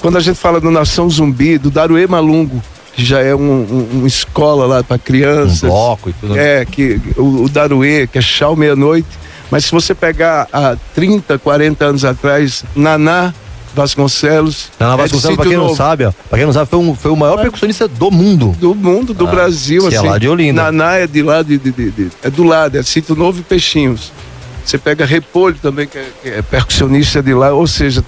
Quando 0.00 0.16
a 0.16 0.20
gente 0.20 0.38
fala 0.38 0.60
do 0.60 0.70
Nação 0.70 1.08
Zumbi, 1.08 1.58
do 1.58 1.70
Daruê 1.70 2.06
Malungo, 2.06 2.62
já 2.96 3.20
é 3.20 3.34
um, 3.34 3.40
um- 3.40 3.88
uma 3.92 4.06
escola 4.08 4.66
lá 4.66 4.82
para 4.84 4.96
Um 4.96 4.98
crianças. 4.98 5.60
bloco 5.60 6.10
e 6.10 6.12
tudo. 6.12 6.38
É, 6.38 6.64
que 6.64 7.00
o, 7.16 7.44
o 7.44 7.48
Daruê, 7.48 8.06
que 8.06 8.18
é 8.18 8.22
Chau 8.22 8.54
Meia-Noite. 8.56 9.08
Mas 9.50 9.64
se 9.64 9.72
você 9.72 9.94
pegar 9.94 10.46
há 10.52 10.76
30, 10.94 11.38
40 11.38 11.84
anos 11.84 12.04
atrás, 12.04 12.64
Naná 12.76 13.34
Vasconcelos. 13.74 14.68
Naná 14.78 14.94
é 14.94 14.96
Vasconcelos, 14.96 15.36
pra 15.36 15.44
Sítio 15.44 15.50
quem 15.50 15.56
não 15.58 15.64
Novo. 15.66 15.76
sabe, 15.76 16.04
ó, 16.04 16.12
pra 16.28 16.38
quem 16.38 16.46
não 16.46 16.52
sabe, 16.52 16.70
foi, 16.70 16.78
um, 16.78 16.94
foi 16.94 17.10
o 17.10 17.16
maior 17.16 17.40
percussionista 17.40 17.88
do 17.88 18.10
mundo. 18.10 18.54
Do 18.58 18.74
mundo, 18.74 19.12
do 19.14 19.26
Ah, 19.26 19.30
Brasil, 19.30 19.84
é 19.88 19.96
assim. 19.96 20.06
lá 20.08 20.18
de 20.18 20.28
Olinda. 20.28 20.62
Naná 20.64 20.96
é 20.96 21.06
de 21.06 21.22
lá, 21.22 21.42
de, 21.42 21.58
de- 21.58 21.72
de- 21.72 22.10
é 22.22 22.30
do 22.30 22.42
lado, 22.44 22.76
é 22.78 22.82
Sítio 22.82 23.14
Novo 23.16 23.40
e 23.40 23.42
Peixinhos. 23.42 24.12
Você 24.64 24.76
pega 24.78 25.04
Repolho 25.06 25.56
também, 25.60 25.86
que 25.86 25.98
é, 25.98 26.06
que 26.22 26.28
é 26.28 26.42
percussionista 26.42 27.22
de 27.22 27.32
lá, 27.34 27.52
ou 27.52 27.66
seja, 27.66 28.04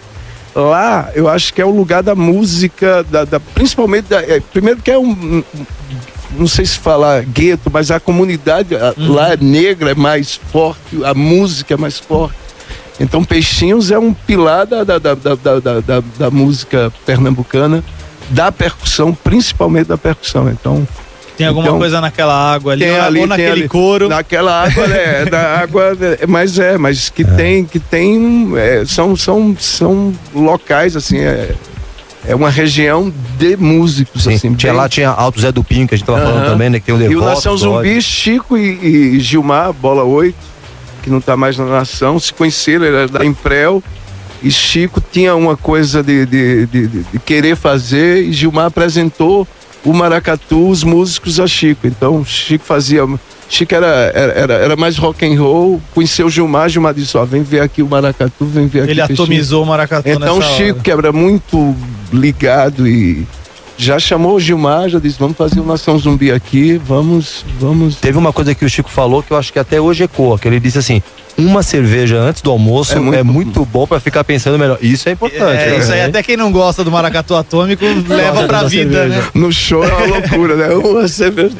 lá 0.54 1.10
eu 1.14 1.28
acho 1.28 1.52
que 1.54 1.60
é 1.60 1.64
o 1.64 1.70
lugar 1.70 2.02
da 2.02 2.14
música, 2.14 3.02
da, 3.04 3.24
da- 3.24 3.40
principalmente, 3.40 4.06
da, 4.08 4.20
é, 4.22 4.40
primeiro 4.40 4.80
que 4.82 4.90
é 4.90 4.98
um, 4.98 5.42
não 6.38 6.46
sei 6.46 6.64
se 6.64 6.78
falar 6.78 7.22
gueto, 7.24 7.70
mas 7.72 7.90
a 7.90 7.98
comunidade 8.00 8.74
a- 8.74 8.94
lá 8.96 9.32
é 9.32 9.36
negra, 9.36 9.90
é 9.90 9.94
mais 9.94 10.34
forte, 10.34 11.04
a 11.04 11.14
música 11.14 11.74
é 11.74 11.76
mais 11.76 11.98
forte. 11.98 12.36
Então 13.00 13.24
Peixinhos 13.24 13.90
é 13.90 13.98
um 13.98 14.12
pilar 14.12 14.66
da, 14.66 14.84
da- 14.84 14.98
da- 14.98 16.02
da 16.18 16.30
música 16.30 16.92
pernambucana, 17.06 17.82
da 18.30 18.52
percussão, 18.52 19.12
principalmente 19.14 19.88
da 19.88 19.98
percussão. 19.98 20.48
Então, 20.50 20.86
Tem 21.37 21.47
alguma 21.47 21.66
Então, 21.66 21.79
coisa 21.79 22.01
naquela 22.01 22.53
água 22.55 22.73
ali, 22.73 22.85
tem 22.85 22.92
ou, 22.92 22.99
na- 22.99 23.05
ali, 23.07 23.21
ou 23.21 23.29
tem 23.29 23.29
naquele 23.29 23.51
ali. 23.62 23.68
couro. 23.68 24.09
Naquela 24.09 24.64
água, 24.64 24.87
né? 24.87 25.25
da 25.31 25.59
água, 25.61 25.97
é, 26.21 26.27
mas 26.27 26.59
é, 26.59 26.77
mas 26.77 27.09
que 27.09 27.25
tem, 27.25 27.64
que 27.64 27.79
tem, 27.81 28.53
é, 28.57 28.85
são, 28.87 29.16
são, 29.16 29.57
são 29.59 30.12
locais 30.35 30.95
assim, 30.95 31.18
é, 31.18 31.55
é 32.29 32.35
uma 32.35 32.51
região 32.51 33.12
de 33.38 33.57
músicos 33.57 34.25
Sim, 34.25 34.35
assim. 34.35 34.55
tinha 34.55 34.73
bem- 34.73 34.81
lá, 34.81 34.88
tinha 34.88 35.09
Alto 35.09 35.40
Zé 35.40 35.51
do 35.51 35.64
Pinho, 35.64 35.88
que 35.88 35.95
a 35.95 35.99
gente 35.99 36.07
tava 36.07 36.21
falando 36.21 36.42
Aham. 36.42 36.51
também, 36.53 36.71
né? 36.71 36.79
Que 36.81 36.87
tem 36.87 36.95
o 36.95 37.01
E 37.01 37.07
o 37.07 37.09
Devoto, 37.09 37.27
Nação. 37.31 37.57
Zumbi, 37.57 38.01
Chico 38.03 38.57
e, 38.59 39.16
e 39.16 39.21
Gilmar, 39.21 39.73
bola 39.73 40.05
8, 40.05 40.37
que 41.03 41.09
não 41.11 41.21
tá 41.21 41.37
mais 41.37 41.57
na 41.57 41.64
nação, 41.64 42.18
se 42.21 42.33
conheceram, 42.33 42.85
ele 42.85 42.97
era 42.97 43.09
da 43.09 43.25
Imprel. 43.25 43.83
E 44.42 44.51
Chico 44.51 45.01
tinha 45.12 45.35
uma 45.35 45.57
coisa 45.57 46.03
de, 46.03 46.27
de- 46.27 46.66
de- 46.66 46.87
de 46.88 47.18
querer 47.25 47.57
fazer, 47.57 48.23
e 48.25 48.33
Gilmar 48.33 48.66
apresentou 48.66 49.47
o 49.85 49.92
Maracatu, 49.92 50.68
os 50.68 50.85
músicos 50.85 51.40
a 51.40 51.47
Chico. 51.47 51.87
Então, 51.87 52.25
Chico 52.25 52.64
fazia. 52.64 53.03
Chico 53.49 53.75
era, 53.75 54.11
era, 54.14 54.55
era, 54.55 54.77
mais 54.77 54.97
rock 54.97 55.27
and 55.27 55.38
roll, 55.38 55.81
conheceu 55.95 56.27
o 56.27 56.31
Gilmar, 56.31 56.68
Gilmar 56.68 56.95
disse: 56.95 57.16
Ó, 57.16 57.25
vem 57.25 57.42
ver 57.42 57.61
aqui 57.61 57.83
o 57.83 57.87
Maracatu, 57.87 58.47
vem 58.47 58.66
ver 58.66 58.83
aqui 58.83 58.90
Ele 58.92 59.03
o 59.03 59.07
Peixinho." 59.07 59.25
atomizou 59.25 59.62
o 59.62 59.66
maracatu 59.66 60.09
Então 60.09 60.40
Chico, 60.40 60.71
hora. 60.71 60.81
que 60.81 60.90
era 60.90 61.12
muito 61.12 61.77
ligado 62.12 62.88
e 62.88 63.27
já 63.76 63.98
chamou 63.98 64.35
o 64.37 64.40
Gilmar, 64.40 64.88
já 64.88 64.98
disse, 64.98 65.18
vamos 65.18 65.37
fazer 65.37 65.61
o 65.61 65.64
Nação 65.64 65.98
Zumbi 65.98 66.30
aqui, 66.30 66.80
vamos, 66.85 67.44
vamos. 67.58 67.96
Teve 67.96 68.18
uma 68.18 68.32
coisa 68.32 68.54
que 68.54 68.64
o 68.64 68.68
Chico 68.68 68.90
falou 68.90 69.22
que 69.22 69.32
eu 69.32 69.37
acho 69.37 69.52
que 69.52 69.58
até 69.58 69.80
hoje 69.80 70.04
ecoa, 70.04 70.38
que 70.38 70.46
ele 70.46 70.61
disse 70.61 70.78
assim: 70.78 71.02
uma 71.37 71.62
cerveja 71.62 72.18
antes 72.18 72.42
do 72.42 72.50
almoço 72.50 72.92
É 72.92 72.96
é 72.96 73.00
muito- 73.00 73.24
muito, 73.24 73.64
bom 73.64 73.87
pra 73.87 73.98
ficar 73.98 74.22
pensando 74.22 74.58
melhor. 74.58 74.78
Isso 74.80 75.08
é 75.08 75.12
importante. 75.12 75.42
É, 75.62 75.70
né? 75.70 75.78
isso 75.78 75.92
aí, 75.92 76.02
até 76.02 76.22
quem 76.22 76.37
não 76.37 76.52
gosta 76.52 76.85
do 76.85 76.90
maracatu 76.92 77.35
atômico 77.35 77.85
leva 78.08 78.44
pra 78.46 78.62
da 78.62 78.68
vida, 78.68 78.92
cerveja. 79.00 79.20
né? 79.22 79.28
No 79.35 79.50
show 79.52 79.82
é 79.82 79.88
uma 79.92 80.06
loucura, 80.06 80.54
né? 80.56 80.68
Uma 80.74 81.08
cerveja. 81.08 81.52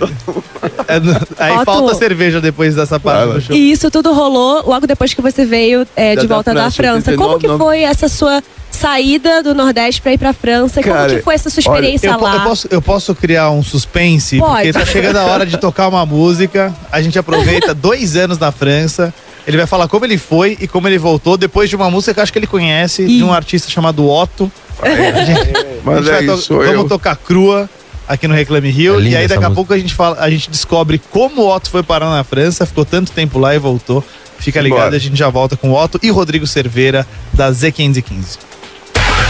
É, 0.87 1.01
no- 1.01 1.17
aí 1.39 1.55
Otto. 1.55 1.65
falta 1.65 1.95
cerveja 1.95 2.41
depois 2.41 2.75
dessa 2.77 3.01
parte 3.01 3.19
Fala. 3.21 3.35
do 3.35 3.41
show. 3.41 3.57
E 3.57 3.73
isso 3.73 3.91
tudo 3.91 4.13
rolou 4.13 4.63
logo 4.67 4.87
depois 4.87 5.15
que 5.15 5.23
você 5.23 5.45
veio 5.45 5.87
é, 5.97 6.15
Da- 6.15 6.21
de 6.23 6.29
da 6.29 6.35
volta 6.35 6.53
da 6.55 6.71
França, 6.71 7.05
França. 7.13 7.17
Como 7.17 7.35
89, 7.35 7.59
que 7.59 7.65
foi 7.65 7.83
essa 7.83 8.09
sua 8.09 8.43
saída 8.83 9.43
do 9.43 9.55
Nordeste 9.55 10.03
pra 10.03 10.13
ir 10.13 10.19
pra 10.19 10.33
França? 10.33 10.83
Como 10.83 10.95
Cara, 10.95 11.15
que 11.17 11.23
foi 11.23 11.35
essa 11.35 11.49
sua 11.49 11.63
olha, 11.67 11.79
experiência 11.79 12.09
Eu, 12.09 12.19
po- 12.19 12.25
lá? 12.25 12.35
eu 12.37 12.41
posso, 12.43 12.69
eu 12.71 12.83
posso 12.83 13.15
criar 13.15 13.51
um 13.51 13.63
suspense, 13.63 14.39
Pode. 14.39 14.53
porque 14.55 14.73
tá 14.73 14.85
chegando 14.85 15.17
a 15.17 15.25
hora 15.25 15.47
de 15.47 15.57
tocar 15.57 15.89
uma 15.89 16.05
música. 16.05 16.75
A 16.91 17.01
gente 17.01 17.19
aproveita 17.19 17.73
dois 17.75 18.17
anos 18.17 18.39
na 18.39 18.51
França. 18.53 19.15
Ele 19.47 19.57
vai 19.57 19.67
falar 19.67 19.89
como 19.89 20.05
ele 20.05 20.19
foi 20.19 20.57
e 20.61 20.69
como 20.69 20.87
ele 20.87 20.99
voltou 20.99 21.37
depois 21.37 21.69
de 21.71 21.75
uma 21.77 21.91
música 21.91 22.15
que 22.15 22.21
eu 22.21 22.23
acho 22.23 22.33
que 22.33 22.39
ele 22.39 22.47
conhece, 22.47 23.07
de 23.07 23.25
um 23.25 23.33
artista 23.33 23.69
chamado 23.71 24.09
Otto. 24.09 24.51
A 24.81 25.25
gente, 25.25 25.41
a 25.57 25.65
Mas 25.85 26.07
é 26.09 26.23
to- 26.27 26.35
isso, 26.35 26.55
vamos 26.57 26.73
eu. 26.75 26.89
tocar 26.89 27.17
crua 27.17 27.69
aqui 28.09 28.29
no 28.29 28.35
Reclame 28.35 28.71
Rio. 28.71 29.01
É 29.01 29.03
e 29.03 29.17
aí 29.17 29.27
daqui 29.29 29.35
a 29.45 29.49
música. 29.49 29.55
pouco 29.55 29.73
a 29.75 29.79
gente, 29.79 29.95
fala, 29.95 30.17
a 30.21 30.31
gente 30.31 30.49
descobre 30.51 31.01
como 31.11 31.43
o 31.43 31.55
Otto 31.55 31.71
foi 31.71 31.83
parar 31.83 32.11
na 32.11 32.23
França, 32.25 32.65
ficou 32.67 32.85
tanto 32.85 33.11
tempo 33.13 33.39
lá 33.39 33.55
e 33.55 33.59
voltou. 33.59 34.05
Fica 34.39 34.61
ligado, 34.61 34.79
Bora. 34.87 34.97
a 34.97 34.99
gente 34.99 35.17
já 35.17 35.29
volta 35.29 35.57
com 35.57 35.71
o 35.71 35.75
Otto 35.81 36.01
e 36.03 36.11
Rodrigo 36.11 36.47
Cerveira 36.49 37.07
da 37.33 37.51
Z515. 37.53 38.39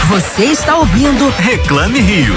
Você 0.09 0.45
está 0.45 0.77
ouvindo 0.77 1.29
Reclame 1.39 1.99
Rio. 1.99 2.35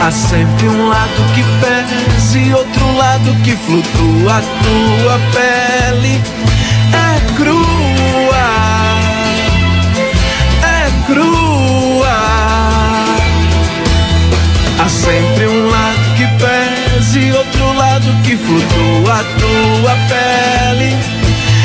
Há 0.00 0.10
sempre 0.10 0.68
um 0.68 0.88
lado 0.88 1.34
que 1.34 1.42
pesa 1.60 2.38
e 2.38 2.52
outro 2.54 2.96
lado 2.96 3.34
que 3.44 3.54
flutua. 3.56 4.38
A 4.38 4.40
tua 4.40 5.20
pele 5.32 6.20
é 6.92 7.36
crua, 7.36 7.71
lado 18.02 18.22
que 18.22 18.36
flutua. 18.36 19.12
A 19.12 19.24
tua 19.38 19.94
pele 20.08 20.96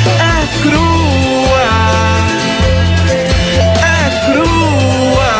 é 0.06 0.46
crua, 0.62 1.68
é 3.80 4.10
crua. 4.26 5.34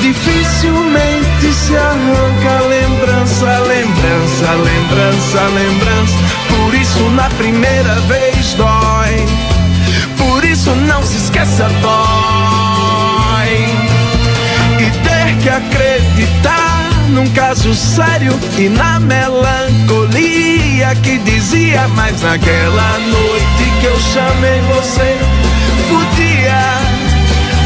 Dificilmente 0.00 1.52
se 1.52 1.76
arranca 1.76 2.60
lembrança, 2.68 3.58
lembrança, 3.60 4.52
lembrança, 4.54 5.40
lembrança. 5.54 6.18
Por 6.48 6.74
isso 6.74 7.02
na 7.10 7.28
primeira 7.30 7.94
vez 8.02 8.54
dói. 8.54 9.26
Por 10.18 10.44
isso 10.44 10.70
não 10.70 11.02
se 11.02 11.16
esqueça, 11.16 11.68
dói. 11.80 11.92
E 14.78 14.90
ter 15.04 15.36
que 15.40 15.48
acreditar 15.48 16.61
num 17.12 17.28
caso 17.30 17.74
sério 17.74 18.32
e 18.58 18.68
na 18.68 18.98
melancolia 18.98 20.94
que 21.02 21.18
dizia, 21.18 21.86
mas 21.88 22.20
naquela 22.22 22.98
noite 22.98 23.72
que 23.80 23.86
eu 23.86 24.00
chamei 24.00 24.60
você, 24.62 25.18
podia 25.88 27.02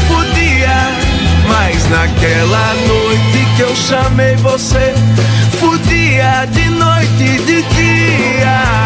podia. 0.07 0.77
Mas 1.47 1.89
naquela 1.89 2.73
noite 2.87 3.47
que 3.55 3.61
eu 3.61 3.75
chamei 3.75 4.35
você, 4.37 4.93
podia 5.59 6.45
de 6.45 6.69
noite 6.69 7.23
e 7.23 7.39
de 7.45 7.61
dia. 7.63 8.77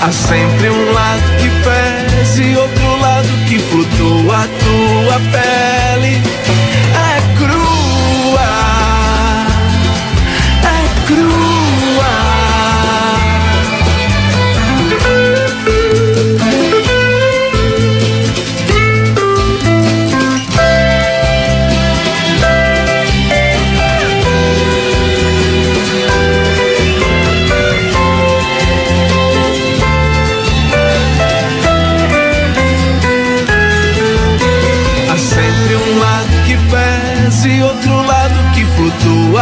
Há 0.00 0.12
sempre 0.12 0.70
um 0.70 0.92
lado 0.92 1.22
que 1.40 1.48
pesa 1.64 2.42
e 2.42 2.56
outro 2.56 2.96
lado 3.00 3.28
que 3.48 3.58
flutua 3.58 4.36
a 4.36 4.46
tua 4.46 5.20
pele. 5.32 6.37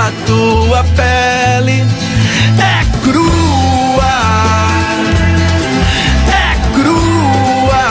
A 0.07 0.13
tua 0.25 0.85
pele. 0.95 1.85
É 2.59 2.85
crua, 3.03 4.17
é 6.29 6.57
crua. 6.75 7.87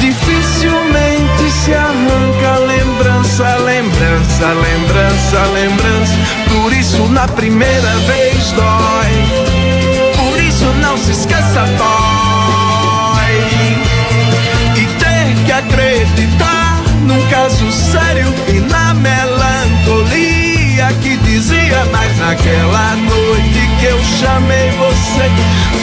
Dificilmente 0.00 1.50
se 1.50 1.72
arranca 1.74 2.58
lembrança, 2.66 3.56
lembrança, 3.58 4.46
lembrança, 4.46 5.38
lembrança. 5.54 6.14
Por 6.50 6.72
isso 6.72 7.06
na 7.08 7.28
primeira 7.28 7.96
vez 8.08 8.52
dói. 8.52 9.12
Por 10.16 10.40
isso 10.40 10.64
não 10.80 10.98
se 10.98 11.12
esqueça, 11.12 11.64
dói 11.78 13.32
e 14.76 14.86
ter 14.98 15.44
que 15.44 15.52
acreditar 15.52 16.80
num 17.02 17.22
caso 17.28 17.70
sério 17.70 18.26
e 18.48 18.60
na 18.60 18.92
que 18.94 19.31
dizia 21.72 21.84
mas 21.90 22.18
naquela 22.18 22.96
noite 22.96 23.60
que 23.80 23.86
eu 23.86 23.98
chamei 24.04 24.70
você 24.72 25.30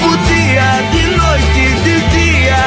podia 0.02 0.70
de 0.92 1.08
noite 1.18 1.60
e 1.60 1.76
de 1.84 2.00
dia 2.10 2.64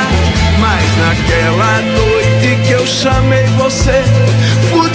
mas 0.59 0.85
naquela 0.99 1.81
noite 1.83 2.67
que 2.67 2.73
eu 2.73 2.87
chamei 2.87 3.45
você 3.59 4.03
Reclame 4.73 4.92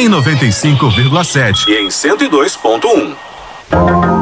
em 0.00 0.08
95,7 0.08 1.68
e 1.68 1.74
em 1.74 1.88
102.1. 1.88 3.14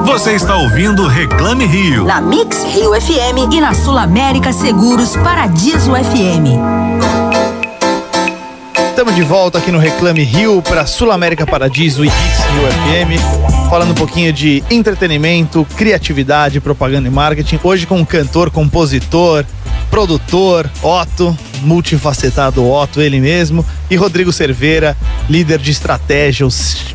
Você 0.05 0.33
está 0.33 0.57
ouvindo 0.57 1.07
Reclame 1.07 1.67
Rio. 1.67 2.05
Na 2.05 2.21
Mix 2.21 2.65
Rio 2.65 3.01
FM 3.01 3.53
e 3.53 3.61
na 3.61 3.73
Sul 3.73 3.97
América 3.97 4.53
Seguros 4.53 5.15
Paradiso 5.15 5.93
FM. 5.93 6.59
Estamos 8.89 9.15
de 9.15 9.23
volta 9.23 9.59
aqui 9.59 9.71
no 9.71 9.79
Reclame 9.79 10.25
Rio 10.25 10.61
para 10.63 10.85
Sul 10.85 11.13
América 11.13 11.47
Paradiso 11.47 12.05
e 12.05 12.09
Hits 12.09 12.41
Rio 12.51 12.67
FM, 12.73 13.71
falando 13.71 13.93
um 13.93 13.95
pouquinho 13.95 14.33
de 14.33 14.65
entretenimento, 14.69 15.65
criatividade, 15.77 16.61
propaganda 16.61 17.07
e 17.07 17.11
marketing. 17.11 17.61
Hoje 17.63 17.87
com 17.87 17.99
um 17.99 18.05
cantor, 18.05 18.51
compositor, 18.51 19.45
produtor, 19.93 20.69
Otto, 20.83 21.39
multifacetado 21.63 22.67
Otto, 22.69 23.01
ele 23.01 23.21
mesmo, 23.21 23.65
e 23.91 23.97
Rodrigo 23.97 24.33
Cerveira, 24.33 24.97
líder 25.29 25.59
de 25.59 25.71
estratégia, 25.71 26.47
o 26.47 26.51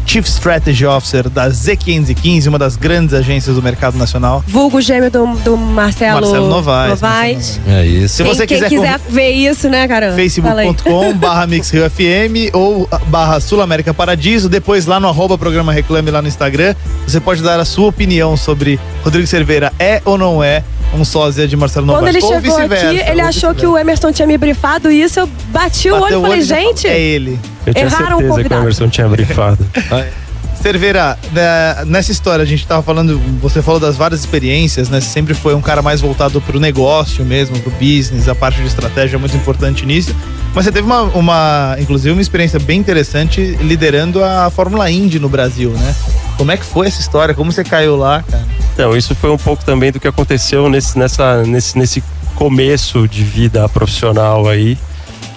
Chief 0.06 0.26
Strategy 0.28 0.86
Officer 0.86 1.30
da 1.30 1.50
Z515, 1.50 2.48
uma 2.48 2.60
das 2.60 2.76
grandes 2.76 3.14
agências 3.14 3.56
do 3.56 3.62
mercado 3.62 3.98
nacional. 3.98 4.44
Vulgo 4.48 4.82
gêmeo 4.82 5.10
do, 5.10 5.26
do 5.38 5.58
Marcelo, 5.58 6.22
Marcelo 6.22 6.48
Novaes, 6.50 6.90
Novaes. 6.90 7.60
É 7.68 7.86
isso. 7.86 8.16
Se 8.18 8.24
você 8.24 8.46
quem, 8.46 8.58
quiser 8.58 8.70
quem 8.70 8.80
quiser 8.80 9.00
ver 9.10 9.32
isso, 9.32 9.70
né, 9.70 9.88
caramba? 9.88 10.16
facebook.com 10.16 11.14
barra 11.18 11.48
Mix 11.48 11.70
Rio 11.70 11.90
FM 11.90 12.54
ou 12.54 12.88
barra 13.08 13.40
Sul 13.40 13.62
América 13.62 13.94
Paradiso, 13.94 14.50
depois 14.50 14.86
lá 14.86 15.00
no 15.00 15.08
arroba 15.08 15.38
programa 15.38 15.72
Reclame 15.72 16.12
lá 16.12 16.22
no 16.22 16.28
Instagram, 16.28 16.76
você 17.08 17.20
pode 17.20 17.42
dar 17.42 17.60
a 17.60 17.66
sua 17.66 17.88
opinião 17.88 18.36
sobre 18.38 18.80
Rodrigo 19.04 19.28
Cerveira 19.28 19.72
é 19.80 20.02
ou 20.06 20.18
não 20.18 20.44
é 20.44 20.64
um 20.94 21.04
sósia 21.04 21.48
de 21.48 21.56
Marcelo 21.56 21.88
Quando 21.88 22.06
Novaes. 22.06 22.16
ele 22.16 22.26
ou 22.26 22.42
chegou 22.42 22.58
aqui, 22.58 23.12
ele 23.12 23.22
ou 23.22 23.28
achou 23.28 23.56
que 23.56 23.66
o 23.66 23.78
Emerson 23.78 24.12
tinha 24.12 24.28
me 24.28 24.38
brifado 24.38 24.92
isso, 24.92 25.20
eu 25.20 25.30
bati 25.50 25.90
o 25.90 26.00
olho 26.00 26.20
e 26.20 26.22
falei, 26.22 26.40
e 26.40 26.44
gente, 26.44 26.88
É 26.88 27.00
ele. 27.00 27.40
Eu 27.66 27.74
tinha 27.74 27.86
Erraram 27.86 28.18
o 28.18 28.20
certeza 28.22 28.44
que 28.50 28.54
o. 28.54 28.58
Emerson 28.58 28.90
tinha 28.90 29.08
brifado. 29.08 29.66
Cerveira, 30.64 31.18
né, 31.34 31.84
nessa 31.88 32.14
história 32.14 32.42
a 32.42 32.46
gente 32.46 32.66
tava 32.66 32.82
falando, 32.82 33.20
você 33.42 33.62
falou 33.62 33.82
das 33.82 33.98
várias 33.98 34.22
experiências, 34.22 34.88
né? 34.88 35.02
Você 35.02 35.10
sempre 35.10 35.34
foi 35.34 35.54
um 35.54 35.60
cara 35.60 35.82
mais 35.82 36.00
voltado 36.00 36.40
pro 36.40 36.58
negócio 36.58 37.26
mesmo, 37.26 37.60
pro 37.60 37.70
business, 37.72 38.30
a 38.30 38.36
parte 38.36 38.62
de 38.62 38.68
estratégia 38.68 39.18
é 39.18 39.20
muito 39.20 39.36
importante 39.36 39.86
nisso. 39.86 40.16
Mas 40.56 40.64
você 40.64 40.72
teve 40.72 40.86
uma, 40.86 41.02
uma 41.02 41.76
inclusive 41.80 42.12
uma 42.12 42.22
experiência 42.22 42.60
bem 42.60 42.80
interessante 42.80 43.42
liderando 43.60 44.24
a 44.24 44.50
Fórmula 44.50 44.90
Indy 44.90 45.20
no 45.20 45.28
Brasil, 45.28 45.72
né? 45.72 45.94
Como 46.38 46.50
é 46.50 46.56
que 46.56 46.64
foi 46.64 46.88
essa 46.88 47.02
história? 47.02 47.34
Como 47.34 47.52
você 47.52 47.66
caiu 47.66 47.98
lá, 47.98 48.24
cara? 48.24 48.46
Então, 48.74 48.98
isso 48.98 49.14
foi 49.14 49.30
um 49.30 49.38
pouco 49.38 49.64
também 49.64 49.92
do 49.92 50.00
que 50.00 50.08
aconteceu 50.08 50.68
nesse, 50.68 50.98
nessa, 50.98 51.44
nesse, 51.44 51.78
nesse 51.78 52.04
começo 52.36 53.08
de 53.08 53.24
vida 53.24 53.68
profissional 53.70 54.48
aí, 54.48 54.78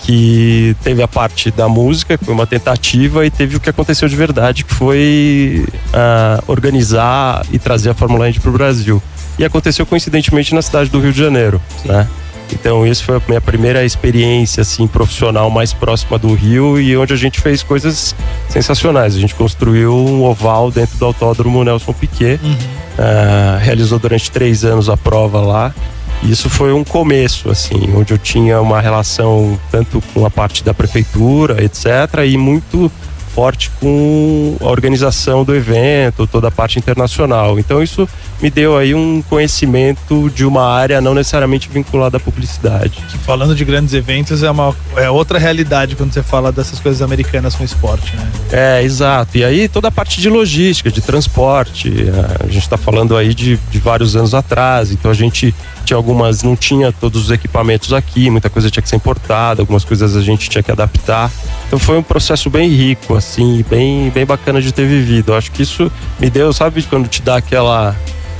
que 0.02 0.74
teve 0.82 1.02
a 1.02 1.08
parte 1.08 1.50
da 1.50 1.68
música, 1.68 2.16
que 2.16 2.24
foi 2.24 2.32
uma 2.32 2.46
tentativa, 2.46 3.26
e 3.26 3.30
teve 3.30 3.56
o 3.56 3.60
que 3.60 3.68
aconteceu 3.68 4.08
de 4.08 4.16
verdade, 4.16 4.64
que 4.64 4.72
foi 4.72 5.66
ah, 5.92 6.42
organizar 6.46 7.44
e 7.52 7.58
trazer 7.58 7.90
a 7.90 7.94
Fórmula 7.94 8.28
Indy 8.28 8.40
para 8.40 8.50
o 8.50 8.52
Brasil. 8.52 9.02
E 9.38 9.44
aconteceu 9.44 9.84
coincidentemente 9.84 10.54
na 10.54 10.62
cidade 10.62 10.88
do 10.88 10.98
Rio 10.98 11.12
de 11.12 11.18
Janeiro, 11.18 11.60
né? 11.84 12.08
Então, 12.52 12.86
isso 12.86 13.04
foi 13.04 13.16
a 13.16 13.22
minha 13.26 13.40
primeira 13.40 13.84
experiência 13.84 14.60
assim 14.60 14.86
profissional 14.86 15.50
mais 15.50 15.72
próxima 15.72 16.18
do 16.18 16.32
Rio 16.34 16.80
e 16.80 16.96
onde 16.96 17.12
a 17.12 17.16
gente 17.16 17.40
fez 17.40 17.62
coisas 17.62 18.14
sensacionais. 18.48 19.16
A 19.16 19.18
gente 19.18 19.34
construiu 19.34 19.94
um 19.94 20.24
oval 20.24 20.70
dentro 20.70 20.96
do 20.96 21.04
Autódromo 21.04 21.64
Nelson 21.64 21.92
Piquet, 21.92 22.40
ah, 22.98 23.58
realizou 23.60 23.98
durante 23.98 24.30
três 24.30 24.64
anos 24.64 24.88
a 24.88 24.96
prova 24.96 25.40
lá. 25.40 25.74
E 26.22 26.30
isso 26.30 26.48
foi 26.48 26.72
um 26.72 26.82
começo, 26.82 27.50
assim, 27.50 27.92
onde 27.94 28.12
eu 28.12 28.18
tinha 28.18 28.60
uma 28.60 28.80
relação 28.80 29.58
tanto 29.70 30.02
com 30.14 30.24
a 30.24 30.30
parte 30.30 30.64
da 30.64 30.72
prefeitura, 30.72 31.62
etc., 31.62 32.24
e 32.26 32.38
muito 32.38 32.90
forte 33.36 33.70
com 33.78 34.56
a 34.62 34.64
organização 34.64 35.44
do 35.44 35.54
evento, 35.54 36.26
toda 36.26 36.48
a 36.48 36.50
parte 36.50 36.78
internacional. 36.78 37.58
Então 37.58 37.82
isso 37.82 38.08
me 38.40 38.48
deu 38.48 38.78
aí 38.78 38.94
um 38.94 39.20
conhecimento 39.28 40.30
de 40.30 40.42
uma 40.46 40.66
área 40.66 41.02
não 41.02 41.12
necessariamente 41.12 41.68
vinculada 41.68 42.16
à 42.16 42.20
publicidade. 42.20 42.98
Falando 43.26 43.54
de 43.54 43.62
grandes 43.62 43.92
eventos 43.92 44.42
é 44.42 44.50
uma 44.50 44.74
é 44.96 45.10
outra 45.10 45.38
realidade 45.38 45.96
quando 45.96 46.14
você 46.14 46.22
fala 46.22 46.50
dessas 46.50 46.80
coisas 46.80 47.02
americanas 47.02 47.54
com 47.54 47.62
esporte, 47.62 48.16
né? 48.16 48.26
É, 48.50 48.82
exato. 48.82 49.36
E 49.36 49.44
aí 49.44 49.68
toda 49.68 49.88
a 49.88 49.90
parte 49.90 50.18
de 50.18 50.30
logística, 50.30 50.90
de 50.90 51.02
transporte, 51.02 51.92
eh, 51.92 52.44
a 52.44 52.46
gente 52.46 52.62
está 52.62 52.78
falando 52.78 53.18
aí 53.18 53.34
de, 53.34 53.58
de 53.70 53.78
vários 53.78 54.16
anos 54.16 54.32
atrás, 54.32 54.90
então 54.90 55.10
a 55.10 55.14
gente 55.14 55.54
tinha 55.84 55.96
algumas, 55.96 56.42
não 56.42 56.56
tinha 56.56 56.90
todos 56.90 57.24
os 57.24 57.30
equipamentos 57.30 57.92
aqui, 57.92 58.30
muita 58.30 58.48
coisa 58.48 58.70
tinha 58.70 58.82
que 58.82 58.88
ser 58.88 58.96
importada, 58.96 59.60
algumas 59.60 59.84
coisas 59.84 60.16
a 60.16 60.22
gente 60.22 60.48
tinha 60.48 60.62
que 60.62 60.72
adaptar. 60.72 61.30
Então 61.66 61.78
foi 61.78 61.98
um 61.98 62.02
processo 62.02 62.48
bem 62.48 62.68
rico, 62.68 63.14
assim, 63.26 63.64
bem, 63.68 64.10
bem 64.10 64.24
bacana 64.24 64.62
de 64.62 64.72
ter 64.72 64.86
vivido. 64.86 65.34
Acho 65.34 65.50
que 65.50 65.62
isso 65.62 65.90
me 66.18 66.30
deu, 66.30 66.52
sabe, 66.52 66.82
quando 66.84 67.08
te 67.08 67.20
dá 67.20 67.36
aquela. 67.36 67.94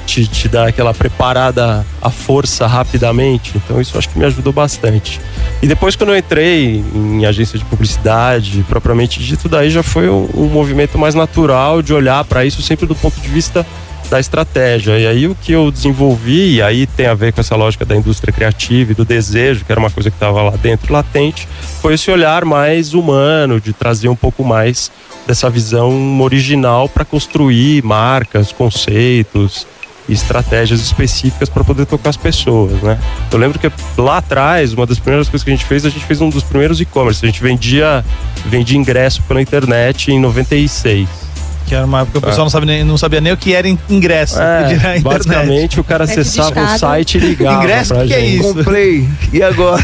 Te, 0.06 0.24
te 0.24 0.46
dá 0.46 0.68
aquela 0.68 0.94
preparada 0.94 1.84
à 2.00 2.10
força 2.10 2.64
rapidamente. 2.64 3.52
Então 3.56 3.80
isso 3.80 3.98
acho 3.98 4.08
que 4.08 4.16
me 4.16 4.24
ajudou 4.24 4.52
bastante. 4.52 5.20
E 5.60 5.66
depois 5.66 5.96
quando 5.96 6.10
eu 6.10 6.16
entrei 6.16 6.84
em 6.94 7.26
agência 7.26 7.58
de 7.58 7.64
publicidade, 7.64 8.64
propriamente 8.68 9.20
dito, 9.20 9.48
daí 9.48 9.68
já 9.68 9.82
foi 9.82 10.08
um, 10.08 10.28
um 10.32 10.46
movimento 10.46 10.96
mais 10.96 11.16
natural 11.16 11.82
de 11.82 11.92
olhar 11.92 12.24
para 12.24 12.44
isso 12.44 12.62
sempre 12.62 12.86
do 12.86 12.94
ponto 12.94 13.20
de 13.20 13.28
vista 13.28 13.66
da 14.10 14.20
estratégia. 14.20 14.98
E 14.98 15.06
aí 15.06 15.26
o 15.26 15.34
que 15.34 15.52
eu 15.52 15.70
desenvolvi, 15.70 16.56
e 16.56 16.62
aí 16.62 16.86
tem 16.86 17.06
a 17.06 17.14
ver 17.14 17.32
com 17.32 17.40
essa 17.40 17.56
lógica 17.56 17.84
da 17.84 17.96
indústria 17.96 18.32
criativa 18.32 18.92
e 18.92 18.94
do 18.94 19.04
desejo, 19.04 19.64
que 19.64 19.72
era 19.72 19.80
uma 19.80 19.90
coisa 19.90 20.10
que 20.10 20.16
estava 20.16 20.42
lá 20.42 20.56
dentro 20.56 20.92
latente, 20.92 21.48
foi 21.80 21.94
esse 21.94 22.10
olhar 22.10 22.44
mais 22.44 22.94
humano, 22.94 23.60
de 23.60 23.72
trazer 23.72 24.08
um 24.08 24.16
pouco 24.16 24.44
mais 24.44 24.90
dessa 25.26 25.50
visão 25.50 26.20
original 26.20 26.88
para 26.88 27.04
construir 27.04 27.82
marcas, 27.82 28.52
conceitos, 28.52 29.66
estratégias 30.08 30.80
específicas 30.80 31.48
para 31.48 31.64
poder 31.64 31.84
tocar 31.84 32.10
as 32.10 32.16
pessoas, 32.16 32.80
né? 32.80 32.98
Eu 33.32 33.38
lembro 33.38 33.58
que 33.58 33.70
lá 33.98 34.18
atrás, 34.18 34.72
uma 34.72 34.86
das 34.86 34.98
primeiras 35.00 35.28
coisas 35.28 35.42
que 35.44 35.50
a 35.50 35.54
gente 35.56 35.66
fez, 35.66 35.84
a 35.84 35.90
gente 35.90 36.04
fez 36.04 36.20
um 36.20 36.30
dos 36.30 36.44
primeiros 36.44 36.80
e-commerce. 36.80 37.24
A 37.24 37.28
gente 37.28 37.42
vendia, 37.42 38.04
vendia 38.44 38.78
ingresso 38.78 39.22
pela 39.24 39.42
internet 39.42 40.12
em 40.12 40.20
96. 40.20 41.25
Que 41.66 41.74
era 41.74 41.84
uma 41.84 42.02
época 42.02 42.12
que 42.12 42.18
o 42.18 42.20
pessoal 42.20 42.42
É. 42.42 42.44
não, 42.44 42.50
sabe 42.50 42.66
nem, 42.66 42.84
não 42.84 42.96
sabia 42.96 43.20
nem 43.20 43.32
o 43.32 43.36
que 43.36 43.52
era 43.52 43.66
in- 43.68 43.78
ingresso. 43.90 44.40
É, 44.40 45.00
basicamente 45.02 45.80
o 45.80 45.84
cara 45.84 46.04
É 46.04 46.10
acessava 46.10 46.60
o 46.62 46.78
site 46.78 47.16
e 47.18 47.20
ligava 47.20 47.62
Ingresso, 47.64 47.94
o 47.94 48.06
que 48.06 48.14
é 48.14 48.20
isso? 48.24 48.54
Comprei. 48.54 49.08
E 49.32 49.42
agora? 49.42 49.82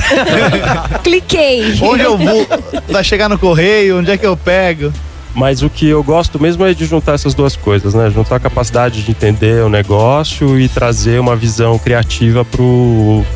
Cliquei. 1.03 1.79
Onde 1.83 2.03
eu 2.03 2.16
vou? 2.16 2.47
Vai 2.88 3.03
chegar 3.03 3.29
no 3.29 3.38
correio? 3.38 3.99
Onde 3.99 4.11
é 4.11 4.16
que 4.16 4.25
eu 4.27 4.37
pego? 4.37 4.92
Mas 5.35 5.62
o 5.62 5.71
que 5.71 5.88
eu 5.88 6.03
gosto 6.03 6.40
mesmo 6.40 6.64
é 6.64 6.75
de 6.75 6.85
juntar 6.85 7.14
essas 7.14 7.35
duas 7.35 7.57
coisas, 7.57 7.95
né? 7.95 8.11
Juntar 8.11 8.37
a 8.37 8.40
capacidade 8.40 9.03
de 9.03 9.11
entender 9.11 9.64
o 9.64 9.68
negócio 9.68 10.59
e 10.61 10.68
trazer 10.68 11.21
uma 11.21 11.35
visão 11.35 11.79
criativa 11.79 12.47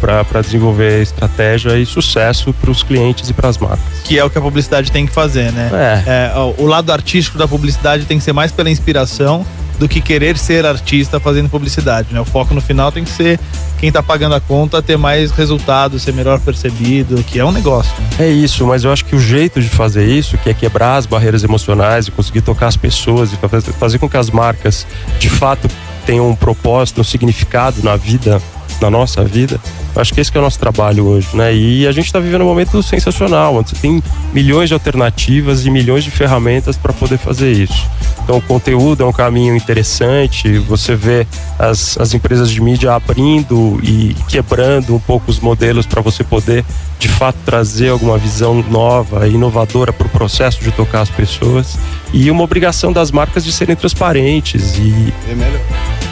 para 0.00 0.42
desenvolver 0.42 1.02
estratégia 1.02 1.78
e 1.78 1.86
sucesso 1.86 2.52
para 2.52 2.70
os 2.70 2.82
clientes 2.82 3.28
e 3.30 3.32
para 3.32 3.48
as 3.48 3.56
marcas. 3.56 4.02
Que 4.04 4.18
é 4.18 4.24
o 4.24 4.30
que 4.30 4.38
a 4.38 4.40
publicidade 4.40 4.92
tem 4.92 5.06
que 5.06 5.12
fazer, 5.12 5.52
né? 5.52 5.70
É. 6.06 6.32
É, 6.34 6.54
o 6.58 6.66
lado 6.66 6.92
artístico 6.92 7.38
da 7.38 7.48
publicidade 7.48 8.04
tem 8.04 8.18
que 8.18 8.24
ser 8.24 8.32
mais 8.32 8.52
pela 8.52 8.70
inspiração 8.70 9.44
do 9.78 9.88
que 9.88 10.00
querer 10.00 10.38
ser 10.38 10.64
artista 10.64 11.20
fazendo 11.20 11.48
publicidade, 11.48 12.08
né? 12.12 12.20
O 12.20 12.24
foco 12.24 12.54
no 12.54 12.60
final 12.60 12.90
tem 12.90 13.04
que 13.04 13.10
ser 13.10 13.38
quem 13.78 13.92
tá 13.92 14.02
pagando 14.02 14.34
a 14.34 14.40
conta 14.40 14.80
ter 14.80 14.96
mais 14.96 15.30
resultado, 15.30 15.98
ser 15.98 16.12
melhor 16.12 16.40
percebido, 16.40 17.22
que 17.24 17.38
é 17.38 17.44
um 17.44 17.52
negócio. 17.52 17.92
né? 17.98 18.26
É 18.26 18.30
isso, 18.30 18.66
mas 18.66 18.84
eu 18.84 18.92
acho 18.92 19.04
que 19.04 19.14
o 19.14 19.20
jeito 19.20 19.60
de 19.60 19.68
fazer 19.68 20.06
isso, 20.06 20.38
que 20.38 20.48
é 20.48 20.54
quebrar 20.54 20.96
as 20.96 21.06
barreiras 21.06 21.44
emocionais 21.44 22.08
e 22.08 22.10
conseguir 22.10 22.40
tocar 22.40 22.68
as 22.68 22.76
pessoas 22.76 23.32
e 23.32 23.36
fazer 23.72 23.98
com 23.98 24.08
que 24.08 24.16
as 24.16 24.30
marcas 24.30 24.86
de 25.18 25.28
fato 25.28 25.68
tenham 26.06 26.30
um 26.30 26.36
propósito, 26.36 27.00
um 27.00 27.04
significado 27.04 27.82
na 27.82 27.96
vida, 27.96 28.40
na 28.80 28.90
nossa 28.90 29.24
vida, 29.24 29.60
acho 29.94 30.12
que 30.12 30.20
esse 30.20 30.30
que 30.30 30.36
é 30.36 30.40
o 30.40 30.44
nosso 30.44 30.58
trabalho 30.58 31.06
hoje, 31.06 31.28
né? 31.34 31.54
E 31.54 31.86
a 31.86 31.92
gente 31.92 32.06
está 32.06 32.18
vivendo 32.18 32.42
um 32.42 32.46
momento 32.46 32.82
sensacional, 32.82 33.56
onde 33.56 33.70
você 33.70 33.76
tem 33.76 34.02
milhões 34.32 34.68
de 34.68 34.74
alternativas 34.74 35.64
e 35.64 35.70
milhões 35.70 36.04
de 36.04 36.10
ferramentas 36.10 36.76
para 36.76 36.92
poder 36.92 37.18
fazer 37.18 37.52
isso. 37.52 37.88
Então, 38.22 38.38
o 38.38 38.42
conteúdo 38.42 39.04
é 39.04 39.06
um 39.06 39.12
caminho 39.12 39.54
interessante, 39.54 40.58
você 40.58 40.96
vê 40.96 41.26
as, 41.58 41.96
as 41.96 42.12
empresas 42.12 42.50
de 42.50 42.60
mídia 42.60 42.92
abrindo 42.92 43.78
e 43.84 44.16
quebrando 44.28 44.96
um 44.96 44.98
pouco 44.98 45.30
os 45.30 45.38
modelos 45.38 45.86
para 45.86 46.02
você 46.02 46.24
poder, 46.24 46.64
de 46.98 47.08
fato, 47.08 47.36
trazer 47.44 47.90
alguma 47.90 48.18
visão 48.18 48.64
nova 48.68 49.28
inovadora 49.28 49.92
para 49.92 50.08
o 50.08 50.10
processo 50.10 50.60
de 50.60 50.72
tocar 50.72 51.02
as 51.02 51.10
pessoas. 51.10 51.78
E 52.12 52.30
uma 52.30 52.42
obrigação 52.42 52.92
das 52.92 53.10
marcas 53.10 53.44
de 53.44 53.52
serem 53.52 53.74
transparentes 53.76 54.76
e 54.78 55.12
É 55.30 55.34
melhor. 55.34 55.60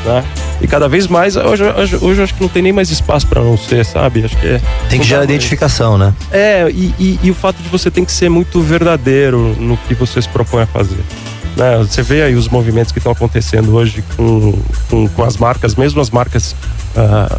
né? 0.04 0.24
E 0.60 0.66
cada 0.66 0.88
vez 0.88 1.06
mais, 1.06 1.36
hoje, 1.36 1.64
hoje, 1.64 1.96
hoje 2.00 2.20
eu 2.20 2.24
acho 2.24 2.34
que 2.34 2.40
não 2.42 2.48
tem 2.48 2.62
nem 2.62 2.72
mais 2.72 2.90
espaço 2.90 3.26
para 3.26 3.42
não 3.42 3.56
ser, 3.56 3.84
sabe? 3.84 4.24
Acho 4.24 4.36
que 4.36 4.46
é. 4.46 4.60
Tem 4.88 5.00
que 5.00 5.06
gerar 5.06 5.24
identificação, 5.24 5.96
né? 5.98 6.12
É, 6.30 6.68
e, 6.70 6.94
e- 6.98 7.18
e 7.22 7.30
o 7.30 7.34
fato 7.34 7.56
de 7.62 7.68
você 7.68 7.90
tem 7.90 8.04
que 8.04 8.12
ser 8.12 8.28
muito 8.28 8.60
verdadeiro 8.60 9.54
no 9.58 9.76
que 9.76 9.94
você 9.94 10.20
se 10.22 10.28
propõe 10.28 10.62
a 10.62 10.66
fazer. 10.66 10.98
Né? 11.56 11.78
Você 11.78 12.02
vê 12.02 12.22
aí 12.22 12.34
os 12.34 12.48
movimentos 12.48 12.92
que 12.92 12.98
estão 12.98 13.12
acontecendo 13.12 13.74
hoje 13.74 14.02
com, 14.16 14.52
com, 14.90 15.08
com 15.08 15.22
as 15.24 15.36
marcas, 15.36 15.74
mesmo 15.76 16.00
as 16.00 16.10
marcas 16.10 16.54
ah, 16.96 17.38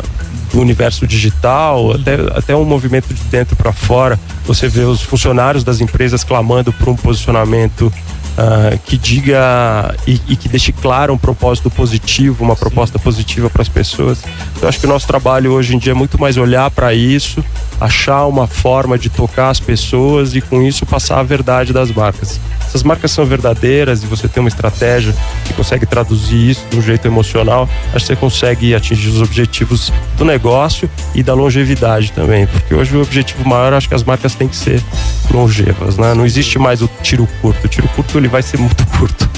do 0.51 0.59
universo 0.61 1.05
digital, 1.07 1.93
até, 1.93 2.15
até 2.37 2.55
um 2.55 2.63
movimento 2.65 3.13
de 3.13 3.21
dentro 3.23 3.55
para 3.55 3.71
fora. 3.73 4.19
Você 4.45 4.67
vê 4.67 4.81
os 4.81 5.01
funcionários 5.01 5.63
das 5.63 5.81
empresas 5.81 6.23
clamando 6.23 6.71
por 6.71 6.87
um 6.89 6.95
posicionamento 6.95 7.91
ah, 8.37 8.77
que 8.85 8.97
diga 8.97 9.95
e, 10.05 10.19
e 10.27 10.35
que 10.35 10.49
deixe 10.49 10.71
claro 10.71 11.13
um 11.13 11.17
propósito 11.17 11.69
positivo, 11.69 12.43
uma 12.43 12.55
proposta 12.55 12.99
positiva 12.99 13.49
para 13.49 13.61
as 13.61 13.69
pessoas. 13.69 14.23
Eu 14.61 14.67
acho 14.67 14.79
que 14.79 14.85
o 14.85 14.89
nosso 14.89 15.07
trabalho 15.07 15.53
hoje 15.53 15.75
em 15.75 15.77
dia 15.77 15.93
é 15.93 15.95
muito 15.95 16.19
mais 16.19 16.35
olhar 16.35 16.69
para 16.69 16.93
isso, 16.93 17.43
achar 17.79 18.25
uma 18.25 18.47
forma 18.47 18.97
de 18.97 19.09
tocar 19.09 19.49
as 19.49 19.59
pessoas 19.59 20.35
e 20.35 20.41
com 20.41 20.61
isso 20.61 20.85
passar 20.85 21.19
a 21.19 21.23
verdade 21.23 21.71
das 21.71 21.91
marcas. 21.91 22.39
Se 22.67 22.75
as 22.75 22.83
marcas 22.83 23.11
são 23.11 23.25
verdadeiras 23.25 24.03
e 24.03 24.05
você 24.05 24.27
tem 24.27 24.41
uma 24.41 24.49
estratégia 24.49 25.15
que 25.45 25.53
consegue 25.53 25.85
traduzir 25.85 26.49
isso 26.49 26.65
de 26.69 26.77
um 26.77 26.81
jeito 26.81 27.07
emocional, 27.07 27.69
acho 27.93 28.05
que 28.05 28.07
você 28.07 28.15
consegue 28.15 28.75
atingir 28.75 29.09
os 29.09 29.21
objetivos 29.21 29.93
do 30.17 30.25
negócio 30.25 30.89
e 31.13 31.23
da 31.23 31.33
longevidade 31.33 32.11
também, 32.11 32.47
porque 32.47 32.73
hoje 32.73 32.95
o 32.97 33.01
objetivo 33.01 33.47
maior 33.47 33.73
acho 33.73 33.87
que 33.87 33.95
as 33.95 34.03
marcas 34.03 34.35
têm 34.35 34.47
que 34.47 34.55
ser 34.55 34.83
longevas, 35.31 35.97
né? 35.97 36.13
Não 36.13 36.25
existe 36.25 36.57
mais 36.57 36.81
o 36.81 36.89
tiro 37.01 37.27
curto. 37.41 37.65
O 37.65 37.67
tiro 37.67 37.87
curto 37.89 38.17
ele 38.25 38.31
vai 38.31 38.41
ser 38.41 38.57
muito 38.57 38.85
curto. 38.97 39.29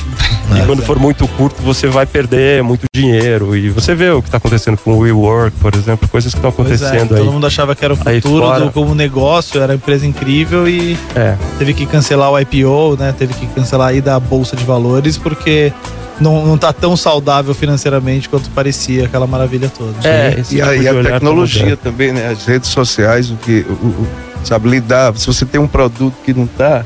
E 0.56 0.66
quando 0.66 0.82
for 0.82 0.98
muito 0.98 1.28
curto, 1.28 1.62
você 1.62 1.88
vai 1.88 2.06
perder 2.06 2.64
muito 2.64 2.86
dinheiro. 2.96 3.56
E 3.56 3.70
você 3.70 3.94
vê 3.94 4.10
o 4.12 4.22
que 4.22 4.30
está 4.30 4.38
acontecendo 4.38 4.78
com 4.78 4.94
o 4.94 5.00
WeWork, 5.00 5.52
por 5.60 5.76
exemplo, 5.76 6.08
coisas 6.08 6.34
que 6.34 6.38
estão 6.40 6.52
Pois 6.54 6.82
é, 6.82 6.86
acontecendo 6.86 7.10
todo 7.10 7.28
aí. 7.28 7.34
mundo 7.34 7.46
achava 7.46 7.76
que 7.76 7.84
era 7.84 7.94
o 7.94 7.98
aí 8.06 8.22
futuro 8.22 8.46
fora. 8.46 8.60
do, 8.66 8.72
como 8.72 8.96
negócio, 8.96 9.58
era 9.62 9.74
uma 9.74 9.76
empresa 9.76 10.06
incrível 10.08 10.68
e 10.68 10.98
É. 11.16 11.36
teve 11.60 11.74
que 11.74 11.86
cancelar 11.86 12.32
o 12.32 12.40
IPO, 12.40 12.96
né? 12.98 13.14
Teve 13.18 13.34
que 13.34 13.46
cancelar 13.48 13.90
aí 13.90 14.00
da 14.00 14.18
bolsa 14.22 14.56
de 14.56 14.64
valores 14.64 15.18
porque 15.18 15.74
não, 16.20 16.46
não 16.46 16.58
tá 16.58 16.72
tão 16.72 16.96
saudável 16.96 17.54
financeiramente 17.54 18.30
quanto 18.30 18.50
parecia 18.52 19.04
aquela 19.06 19.28
maravilha 19.28 19.70
toda. 19.70 19.94
É, 20.08 20.38
E 20.50 20.62
a, 20.62 20.68
tipo 20.72 20.82
e 20.84 20.88
a 20.88 20.94
tá 20.94 21.10
tecnologia 21.12 21.76
também, 21.76 22.14
né? 22.14 22.30
As 22.30 22.46
redes 22.46 22.70
sociais, 22.70 23.30
o 23.30 23.36
que. 23.36 23.66
O, 23.70 23.74
o- 23.74 24.08
sabe, 24.46 24.70
lidar. 24.70 25.14
Se 25.18 25.28
você 25.28 25.46
tem 25.46 25.60
um 25.60 25.68
produto 25.68 26.16
que 26.24 26.34
não 26.34 26.48
tá. 26.48 26.86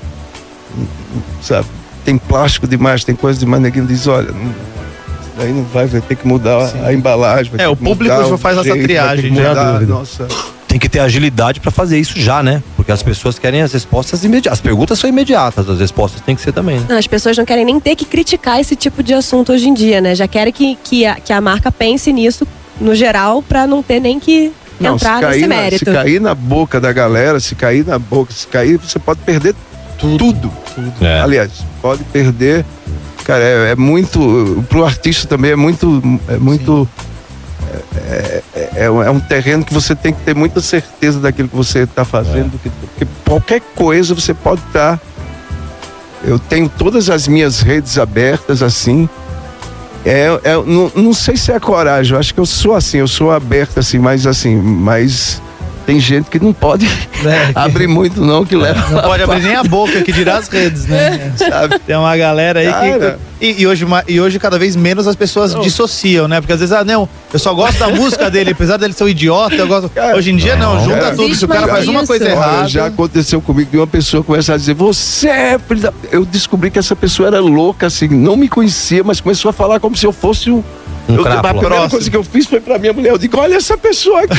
Sabe, 1.42 1.68
tem 2.04 2.18
plástico 2.18 2.68
demais, 2.68 3.04
tem 3.04 3.16
coisa 3.16 3.40
demais, 3.40 3.62
ninguém 3.62 3.86
diz, 3.86 4.08
olha. 4.08 4.32
Não, 4.32 4.52
isso 5.22 5.32
daí 5.38 5.52
não 5.52 5.64
vai, 5.64 5.86
vai 5.88 6.02
ter 6.02 6.16
que 6.16 6.28
mudar 6.28 6.68
Sim. 6.70 6.84
a 6.84 6.94
embalagem. 6.94 7.52
vai 7.52 7.62
É, 7.62 7.68
ter 7.68 7.72
o 7.74 7.76
que 7.76 7.84
público 7.84 8.14
mudar 8.16 8.28
já 8.28 8.34
o 8.36 8.38
faz 8.38 8.56
essa 8.58 8.64
jeito, 8.66 8.78
que 8.80 8.84
triagem, 8.84 9.34
dúvida. 9.34 9.86
Nossa. 9.94 10.28
Tem 10.68 10.80
que 10.80 10.88
ter 10.88 11.00
agilidade 11.00 11.60
pra 11.60 11.70
fazer 11.70 12.00
isso 12.00 12.18
já, 12.18 12.42
né? 12.42 12.64
Porque 12.78 12.94
as 12.94 13.04
pessoas 13.04 13.38
querem 13.38 13.62
as 13.62 13.74
respostas 13.74 14.24
imediatas. 14.24 14.60
As 14.60 14.62
perguntas 14.62 14.98
são 15.00 15.10
imediatas, 15.10 15.70
as 15.70 15.80
respostas 15.80 16.22
têm 16.22 16.34
que 16.34 16.42
ser 16.42 16.54
também, 16.54 16.80
né? 16.80 16.86
Não, 16.88 16.98
as 16.98 17.08
pessoas 17.08 17.38
não 17.38 17.44
querem 17.44 17.66
nem 17.66 17.78
ter 17.78 17.94
que 17.96 18.06
criticar 18.06 18.58
esse 18.60 18.74
tipo 18.76 19.04
de 19.04 19.14
assunto 19.14 19.52
hoje 19.52 19.68
em 19.68 19.74
dia, 19.74 20.00
né? 20.00 20.16
Já 20.16 20.30
querem 20.30 20.54
que, 20.54 20.78
que, 20.82 21.06
a, 21.06 21.16
que 21.16 21.34
a 21.34 21.42
marca 21.42 21.70
pense 21.74 22.12
nisso 22.14 22.48
no 22.80 22.96
geral 22.96 23.42
pra 23.44 23.68
não 23.68 23.84
ter 23.84 24.00
nem 24.00 24.18
que 24.18 24.54
Não, 24.80 24.98
se 24.98 25.04
entrar 25.06 25.20
cair, 25.20 25.36
nesse 25.42 25.48
na, 25.48 25.56
se 25.56 25.62
mérito. 25.62 25.92
cair 25.92 26.22
na 26.22 26.34
boca 26.34 26.80
da 26.80 26.94
galera, 26.94 27.38
se 27.42 27.54
cair 27.54 27.86
na 27.86 28.00
boca, 28.00 28.32
se 28.32 28.48
cair, 28.48 28.78
você 28.78 28.98
pode 28.98 29.20
perder 29.26 29.54
tudo. 30.18 30.52
É. 31.02 31.20
Aliás, 31.22 31.52
pode 31.82 32.04
perder. 32.06 32.66
Cara, 33.24 33.44
é, 33.44 33.72
é 33.72 33.76
muito. 33.76 34.64
Pro 34.70 34.84
artista 34.86 35.28
também 35.28 35.52
é 35.52 35.56
muito. 35.56 36.02
É 36.28 36.38
muito. 36.38 36.88
É, 38.10 38.42
é- 38.56 38.70
é 38.86 38.92
um- 38.92 39.04
é 39.04 39.10
um 39.10 39.20
terreno 39.20 39.64
que 39.64 39.74
você 39.74 39.96
tem 39.96 40.14
que 40.14 40.22
ter 40.22 40.36
muita 40.36 40.60
certeza 40.62 41.20
daquilo 41.20 41.48
que 41.48 41.56
você 41.56 41.80
está 41.80 42.04
fazendo. 42.04 42.60
que- 42.62 42.70
Porque 42.70 43.08
qualquer 43.26 43.62
coisa 43.76 44.14
você 44.16 44.34
pode 44.34 44.62
estar. 44.68 45.00
eu 46.24 46.38
tenho 46.38 46.70
todas 46.70 47.10
as 47.10 47.28
minhas 47.28 47.62
redes 47.62 47.98
abertas 47.98 48.62
assim. 48.62 49.10
É, 50.06 50.28
é- 50.44 50.54
não, 50.66 50.92
não 50.96 51.14
sei 51.14 51.36
se 51.38 51.52
é 51.52 51.60
coragem, 51.60 52.14
eu 52.14 52.20
acho 52.20 52.34
que 52.34 52.40
eu 52.40 52.46
sou 52.46 52.76
assim, 52.76 52.98
eu 52.98 53.08
sou 53.08 53.32
aberto 53.32 53.80
assim, 53.80 53.98
mas 54.00 54.26
assim, 54.28 54.56
mas 54.56 55.42
tem 55.92 56.00
gente 56.00 56.30
que 56.30 56.40
não 56.40 56.54
pode 56.54 56.88
É, 57.22 57.52
abrir 57.56 57.88
muito 57.88 58.20
não, 58.20 58.44
que 58.46 58.56
leva. 58.56 58.90
não 58.90 59.02
pode 59.02 59.22
abrir 59.24 59.44
nem 59.44 59.56
a 59.56 59.64
boca, 59.64 60.02
que 60.02 60.12
dirá 60.12 60.38
as 60.38 60.48
redes, 60.48 60.88
né? 60.88 61.32
Sabe? 61.38 61.78
Tem 61.80 61.96
uma 61.96 62.16
galera 62.18 62.62
aí 62.62 62.68
Cara. 62.68 63.20
que. 63.40 63.46
E, 63.46 63.62
e 63.62 63.68
hoje, 63.68 63.86
e 64.08 64.22
hoje, 64.22 64.38
cada 64.40 64.58
vez 64.60 64.76
menos 64.76 65.08
as 65.08 65.16
pessoas 65.16 65.56
dissociam, 65.56 66.28
né? 66.28 66.40
Porque 66.40 66.54
às 66.54 66.60
vezes, 66.60 66.74
ah, 66.74 66.84
não, 66.84 67.10
eu 67.34 67.40
só 67.40 67.54
gosto 67.54 67.80
da 67.80 67.90
música 67.90 68.30
dele, 68.30 68.52
apesar 68.52 68.78
dele 68.78 68.94
ser 68.94 69.04
um 69.04 69.10
idiota, 69.10 69.56
eu 69.56 69.68
gosto. 69.68 69.90
Cara, 69.90 70.16
hoje 70.16 70.32
em 70.32 70.36
dia, 70.36 70.56
não, 70.56 70.76
não. 70.76 70.84
junta 70.84 71.16
tudo. 71.16 71.34
Se 71.34 71.46
o 71.46 71.48
cara 71.48 71.68
faz 71.68 71.86
mais 71.86 71.88
uma 71.88 72.06
coisa 72.06 72.24
isso. 72.24 72.36
Olha, 72.36 72.48
errada. 72.52 72.68
já 72.68 72.86
aconteceu 72.86 73.42
comigo 73.42 73.72
de 73.72 73.78
uma 73.78 73.88
pessoa 73.88 74.24
começar 74.24 74.54
a 74.54 74.58
dizer, 74.58 74.76
você 74.76 75.30
é. 75.30 75.60
Eu 76.12 76.24
descobri 76.26 76.70
que 76.70 76.80
essa 76.80 76.96
pessoa 76.96 77.28
era 77.28 77.40
louca, 77.40 77.88
assim, 77.88 78.08
não 78.08 78.36
me 78.36 78.48
conhecia, 78.48 79.04
mas 79.04 79.20
começou 79.20 79.50
a 79.50 79.54
falar 79.54 79.80
como 79.80 79.96
se 79.96 80.06
eu 80.06 80.12
fosse 80.12 80.52
um. 80.52 80.64
Um 81.10 81.16
eu, 81.16 81.28
a 81.28 81.44
primeira 81.54 81.90
coisa 81.90 82.10
que 82.10 82.16
eu 82.16 82.24
fiz 82.24 82.46
foi 82.46 82.60
pra 82.62 82.78
minha 82.78 82.94
mulher. 82.94 83.12
Eu 83.12 83.18
digo, 83.18 83.38
olha 83.38 83.56
essa 83.56 83.78
pessoa 83.78 84.22
aqui. 84.22 84.38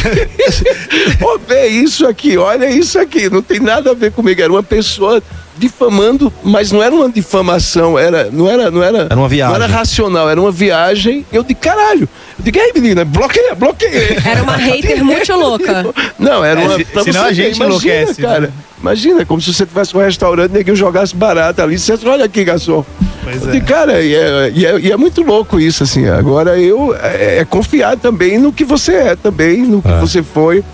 Ó, 1.22 1.38
vê 1.46 1.66
isso 1.66 2.06
aqui, 2.06 2.36
olha 2.38 2.70
isso 2.70 2.98
aqui. 2.98 3.28
Não 3.28 3.42
tem 3.42 3.60
nada 3.60 3.90
a 3.90 3.94
ver 3.94 4.12
comigo. 4.12 4.40
Era 4.40 4.52
uma 4.52 4.62
pessoa 4.62 5.22
difamando, 5.56 6.32
mas 6.42 6.72
não 6.72 6.82
era 6.82 6.94
uma 6.94 7.10
difamação, 7.10 7.98
era, 7.98 8.30
não 8.32 8.48
era, 8.48 8.70
não 8.70 8.82
era, 8.82 9.00
Era 9.02 9.16
uma 9.16 9.28
viagem. 9.28 9.56
não 9.56 9.62
era 9.64 9.72
racional, 9.72 10.28
era 10.30 10.40
uma 10.40 10.50
viagem. 10.50 11.26
Eu 11.32 11.42
digo, 11.44 11.60
caralho. 11.60 12.08
Eu 12.38 12.44
digo, 12.44 12.58
ei, 12.58 12.72
menina, 12.74 13.04
bloqueia, 13.04 13.54
bloqueia. 13.54 14.16
Era 14.24 14.42
uma 14.42 14.56
hater 14.56 15.04
muito 15.04 15.32
louca. 15.34 15.86
Não, 16.18 16.42
era 16.44 16.60
É, 16.60 16.64
uma. 16.64 16.76
se- 16.78 16.84
pra 16.86 17.02
senão 17.04 17.20
você 17.22 17.26
a 17.26 17.28
ver, 17.28 17.34
gente 17.34 17.56
imagina, 17.56 17.66
enlouquece, 17.66 18.22
cara. 18.22 18.40
né? 18.40 18.50
Imagina, 18.80 19.26
como 19.26 19.40
se 19.40 19.52
você 19.52 19.64
tivesse 19.66 19.96
um 19.96 20.00
restaurante 20.00 20.52
e 20.52 20.58
ninguém 20.58 20.74
jogasse 20.74 21.14
barata 21.14 21.62
ali. 21.62 21.78
Você 21.78 21.96
olha 22.06 22.24
aqui, 22.24 22.42
garçom. 22.44 22.84
Pois 23.22 23.46
é. 23.46 23.50
digo, 23.52 23.66
cara, 23.66 24.00
e 24.00 24.14
é, 24.14 24.52
e, 24.54 24.66
é, 24.66 24.80
e 24.80 24.92
é 24.92 24.96
muito 24.96 25.22
louco 25.22 25.60
isso, 25.60 25.82
assim. 25.82 26.08
Agora 26.08 26.58
eu. 26.58 26.94
É, 27.00 27.38
é 27.38 27.44
confiar 27.44 27.96
também 27.96 28.38
no 28.38 28.52
que 28.52 28.64
você 28.64 28.94
é, 28.94 29.16
também, 29.16 29.62
no 29.62 29.80
que 29.80 29.88
É. 29.88 30.00
você 30.00 30.22
foi. 30.22 30.64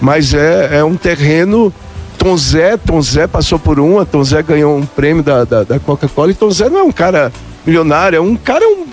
Mas 0.00 0.32
é, 0.34 0.78
é 0.78 0.84
um 0.84 0.96
terreno. 0.96 1.72
Tom 2.16 2.36
Zé, 2.36 2.76
Tom 2.76 3.00
Zé 3.00 3.28
passou 3.28 3.60
por 3.60 3.78
uma, 3.78 4.04
Tom 4.04 4.24
Zé 4.24 4.42
ganhou 4.42 4.76
um 4.76 4.84
prêmio 4.84 5.22
da, 5.22 5.44
da, 5.44 5.62
da 5.62 5.78
Coca-Cola. 5.78 6.32
E 6.32 6.34
Tom 6.34 6.50
Zé 6.50 6.68
não 6.68 6.80
é 6.80 6.82
um 6.82 6.90
cara 6.90 7.32
milionário, 7.64 8.16
é 8.16 8.20
um 8.20 8.34
cara 8.34 8.64
um 8.66 8.86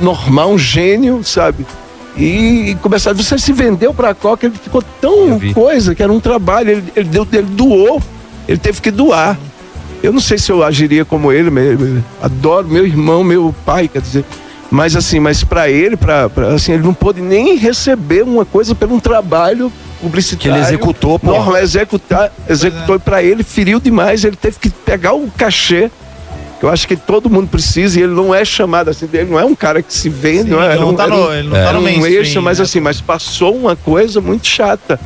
normal, 0.00 0.50
um 0.50 0.58
gênio, 0.58 1.22
sabe? 1.22 1.64
E, 2.16 2.70
e 2.70 2.74
começaram, 2.76 3.16
você 3.16 3.38
se 3.38 3.52
vendeu 3.52 3.94
pra 3.94 4.12
Coca, 4.14 4.46
ele 4.46 4.56
ficou 4.60 4.82
tão 5.00 5.38
coisa 5.52 5.94
que 5.94 6.02
era 6.02 6.12
um 6.12 6.20
trabalho, 6.20 6.70
ele, 6.70 6.84
ele, 6.96 7.08
deu, 7.08 7.26
ele 7.32 7.42
doou, 7.42 8.02
ele 8.48 8.58
teve 8.58 8.80
que 8.80 8.90
doar. 8.90 9.38
Eu 10.04 10.12
não 10.12 10.20
sei 10.20 10.36
se 10.36 10.52
eu 10.52 10.62
agiria 10.62 11.04
como 11.04 11.32
ele, 11.32 11.48
mas 11.50 11.64
eu 11.80 12.02
adoro 12.22 12.68
meu 12.68 12.86
irmão, 12.86 13.24
meu 13.24 13.54
pai, 13.64 13.88
quer 13.88 14.02
dizer. 14.02 14.24
Mas 14.70 14.94
assim, 14.96 15.18
mas 15.20 15.42
para 15.44 15.70
ele, 15.70 15.96
para 15.96 16.28
assim, 16.54 16.72
ele 16.72 16.82
não 16.82 16.92
pôde 16.92 17.20
nem 17.20 17.56
receber 17.56 18.22
uma 18.22 18.44
coisa 18.44 18.74
pelo 18.74 18.94
um 18.94 19.00
trabalho 19.00 19.72
publicitário. 20.00 20.42
Que 20.42 20.48
ele 20.48 20.58
executou, 20.58 21.18
pô. 21.18 21.28
Norla 21.28 21.62
executar, 21.62 22.30
executou 22.48 22.96
e 22.96 22.98
para 22.98 23.22
ele 23.22 23.42
feriu 23.42 23.80
demais, 23.80 24.24
ele 24.24 24.36
teve 24.36 24.58
que 24.58 24.68
pegar 24.68 25.14
o 25.14 25.30
cachê. 25.36 25.90
que 26.60 26.66
Eu 26.66 26.70
acho 26.70 26.86
que 26.88 26.96
todo 26.96 27.30
mundo 27.30 27.48
precisa 27.48 27.98
e 27.98 28.02
ele 28.02 28.12
não 28.14 28.34
é 28.34 28.44
chamado 28.44 28.90
assim, 28.90 29.08
ele 29.12 29.30
não 29.30 29.38
é 29.40 29.44
um 29.44 29.54
cara 29.54 29.80
que 29.80 29.94
se 29.94 30.08
vende, 30.08 30.44
Sim, 30.44 30.50
não 30.50 30.62
é, 30.62 30.72
ele 30.74 30.80
não 30.80 30.94
tá 30.94 31.06
no- 31.06 31.32
ele 31.32 31.48
não 31.48 31.56
tá 31.56 31.72
no 31.72 31.78
um 31.78 31.82
mainstream, 31.82 32.20
extra, 32.22 32.40
mas 32.42 32.58
né? 32.58 32.64
assim, 32.64 32.80
mas 32.80 33.00
passou 33.00 33.54
uma 33.56 33.74
coisa 33.76 34.20
muito 34.20 34.46
chata. 34.46 34.98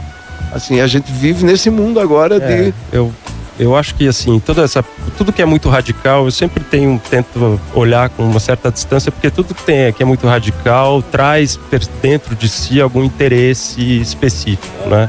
Assim, 0.53 0.81
a 0.81 0.87
gente 0.87 1.13
vive 1.13 1.45
nesse 1.45 1.69
mundo 1.71 2.01
agora 2.01 2.37
É, 2.37 2.39
de 2.71 2.75
eu, 2.93 3.13
eu 3.59 3.75
acho 3.75 3.95
que 3.95 4.07
assim, 4.07 4.39
toda 4.39 4.63
essa, 4.63 4.85
tudo 5.17 5.33
que 5.33 5.43
é 5.43 5.45
muito 5.45 5.69
radical, 5.69 6.25
eu 6.25 6.31
sempre 6.31 6.63
tenho, 6.63 7.01
tento 7.11 7.61
olhar 7.75 8.09
com 8.09 8.23
uma 8.23 8.41
certa 8.41 8.71
distância, 8.71 9.11
porque 9.11 9.31
tudo 9.31 9.55
que 9.55 9.63
tem 9.63 9.93
que 9.93 10.03
é 10.03 10.07
muito 10.07 10.27
radical 10.27 11.03
traz 11.03 11.59
dentro 12.01 12.37
de 12.37 12.49
si 12.49 12.81
algum 12.81 13.03
interesse 13.03 14.01
específico, 14.01 14.89
né? 14.89 15.09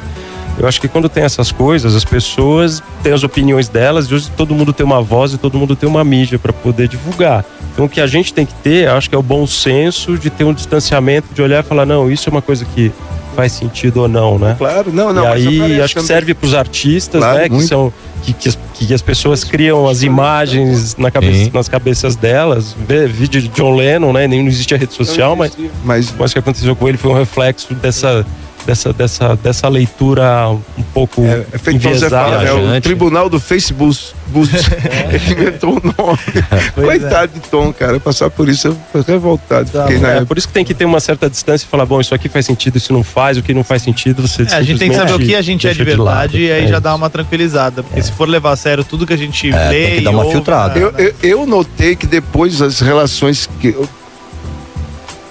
Eu 0.58 0.68
acho 0.68 0.82
que 0.82 0.90
quando 0.90 1.08
tem 1.08 1.24
essas 1.24 1.54
coisas, 1.54 1.96
as 1.96 2.04
pessoas 2.04 2.84
têm 3.02 3.14
as 3.14 3.24
opiniões 3.24 3.70
delas 3.70 4.08
e 4.08 4.14
hoje 4.14 4.30
todo 4.36 4.54
mundo 4.54 4.74
tem 4.74 4.86
uma 4.86 5.02
voz 5.02 5.34
e 5.34 5.38
todo 5.38 5.58
mundo 5.58 5.74
tem 5.74 5.88
uma 5.88 6.04
mídia 6.04 6.38
para 6.38 6.52
poder 6.52 6.90
divulgar. 6.90 7.46
Então 7.72 7.86
o 7.86 7.90
que 7.90 8.02
a 8.02 8.08
gente 8.08 8.34
tem 8.34 8.46
que 8.46 8.54
ter, 8.56 8.90
acho 8.90 9.10
que 9.10 9.16
é 9.16 9.18
o 9.18 9.24
bom 9.24 9.48
senso 9.48 10.18
de 10.18 10.30
ter 10.30 10.44
um 10.44 10.54
distanciamento, 10.54 11.34
de 11.34 11.42
olhar 11.42 11.64
e 11.64 11.68
falar, 11.68 11.86
não, 11.86 12.12
isso 12.12 12.28
é 12.28 12.32
uma 12.32 12.42
coisa 12.42 12.66
que 12.66 12.92
faz 13.38 13.54
sentido 13.54 14.02
ou 14.02 14.08
não, 14.10 14.38
né? 14.38 14.56
Claro, 14.58 14.92
não, 14.92 15.14
não. 15.14 15.24
e 15.38 15.62
aí 15.62 15.82
acho 15.82 15.96
que 15.96 16.02
serve 16.04 16.34
para 16.34 16.46
os 16.46 16.54
artistas, 16.54 17.22
Claro, 17.22 17.38
né? 17.38 17.44
Que 17.46 17.56
muito. 17.56 17.68
são 17.68 17.94
que, 18.20 18.34
que, 18.34 18.50
as, 18.50 18.58
que 18.74 18.94
as 18.94 19.02
pessoas 19.02 19.44
criam 19.44 19.88
as 19.88 20.04
imagens 20.04 20.96
na 20.98 21.10
cabeça, 21.12 21.52
nas 21.54 21.70
cabeças 21.70 22.16
delas. 22.16 22.76
Vê 22.88 23.08
vídeo 23.08 23.42
de 23.42 23.48
John 23.50 23.76
Lennon, 23.76 24.14
né? 24.14 24.28
Nem 24.28 24.42
não 24.42 24.48
existe 24.48 24.74
a 24.74 24.78
rede 24.78 24.94
social, 24.94 25.36
mas, 25.36 25.54
Mas 25.84 26.14
mas 26.18 26.32
o 26.32 26.34
que 26.34 26.40
aconteceu 26.40 26.76
com 26.76 26.88
ele 26.88 26.98
foi 26.98 27.12
um 27.12 27.16
reflexo 27.16 27.74
dessa 27.76 28.26
dessa 28.70 28.94
dessa 28.94 29.36
dessa 29.36 29.68
leitura 29.68 30.48
um 30.50 30.84
pouco 30.94 31.24
é, 31.24 31.44
é 31.52 31.58
feito 31.58 31.78
enviesada. 31.88 32.44
é 32.46 32.54
o. 32.54 32.82
Tribunal 32.82 33.30
do 33.30 33.40
Facebook. 33.40 33.80
Bus- 34.28 34.52
Ele 35.12 35.32
inventou 35.32 35.72
o 35.72 35.82
nome. 35.84 36.20
Pois 36.76 37.02
Coitado 37.02 37.32
de 37.34 37.40
Tom, 37.50 37.74
cara. 37.74 38.00
Passar 38.00 38.30
por 38.30 38.48
isso, 38.48 38.68
eu 38.94 39.02
revoltado. 39.02 39.70
Tá 39.72 39.88
Fiquei 39.88 39.98
É, 40.06 40.10
época. 40.12 40.26
por 40.28 40.38
isso 40.38 40.48
que 40.48 40.54
tem 40.54 40.64
que 40.64 40.74
ter 40.76 40.86
uma 40.86 41.00
certa 41.00 41.28
distância 41.30 41.66
e 41.66 41.68
falar, 41.68 41.86
bom, 41.88 42.00
isso 42.00 42.14
aqui 42.14 42.30
faz 42.30 42.46
sentido, 42.46 42.78
isso 42.78 42.94
não 42.94 43.04
faz, 43.04 43.38
o 43.38 43.42
que 43.42 43.54
não 43.56 43.64
faz 43.64 43.82
sentido, 43.82 44.22
você 44.28 44.44
É, 44.44 44.54
a 44.56 44.62
gente 44.62 44.78
tem 44.78 44.90
que 44.90 44.96
saber 44.96 45.14
o 45.14 45.20
que 45.20 45.34
a 45.36 45.42
gente 45.42 45.68
é 45.68 45.74
de 45.74 45.84
verdade 45.84 46.38
e 46.40 46.52
aí 46.52 46.66
É 46.66 46.68
já 46.68 46.74
isso. 46.74 46.82
dá 46.82 46.94
uma 46.94 47.10
tranquilizada. 47.10 47.82
Porque 47.82 48.02
se 48.04 48.12
for 48.12 48.30
levar 48.30 48.52
a 48.52 48.56
sério 48.56 48.84
tudo 48.84 49.08
que 49.08 49.14
a 49.14 49.18
gente 49.18 49.52
É, 49.52 49.70
lê 49.70 49.86
tem 49.88 49.96
que 49.98 50.02
dar 50.02 50.12
uma 50.12 50.20
ouve, 50.24 50.36
filtrada. 50.36 50.76
né, 50.80 50.82
Eu, 50.86 50.94
eu, 50.98 51.14
eu 51.24 51.46
notei 51.48 51.96
que 51.96 52.06
depois 52.06 52.62
as 52.62 52.80
relações 52.80 53.50
que 53.60 53.70
eu, 53.70 53.90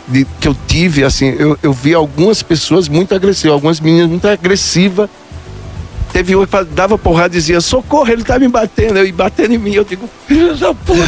de- 0.08 0.26
que 0.40 0.48
eu 0.48 0.56
tive, 0.66 1.04
assim, 1.04 1.34
eu, 1.38 1.58
eu 1.62 1.72
vi 1.72 1.94
algumas 1.94 2.42
pessoas 2.42 2.88
muito 2.88 3.14
agressivas, 3.14 3.52
algumas 3.52 3.80
meninas 3.80 4.08
muito 4.08 4.26
agressivas. 4.26 5.08
Teve 6.12 6.34
uma 6.34 6.46
que 6.46 6.64
dava 6.74 6.96
porrada 6.96 7.34
e 7.36 7.38
dizia, 7.38 7.60
socorro, 7.60 8.10
ele 8.10 8.24
tá 8.24 8.38
me 8.38 8.48
batendo, 8.48 8.98
eu, 8.98 9.06
e 9.06 9.12
batendo 9.12 9.54
em 9.54 9.58
mim. 9.58 9.74
Eu 9.74 9.84
digo, 9.84 10.08
filho 10.26 10.56
da 10.56 10.72
puta. 10.72 11.04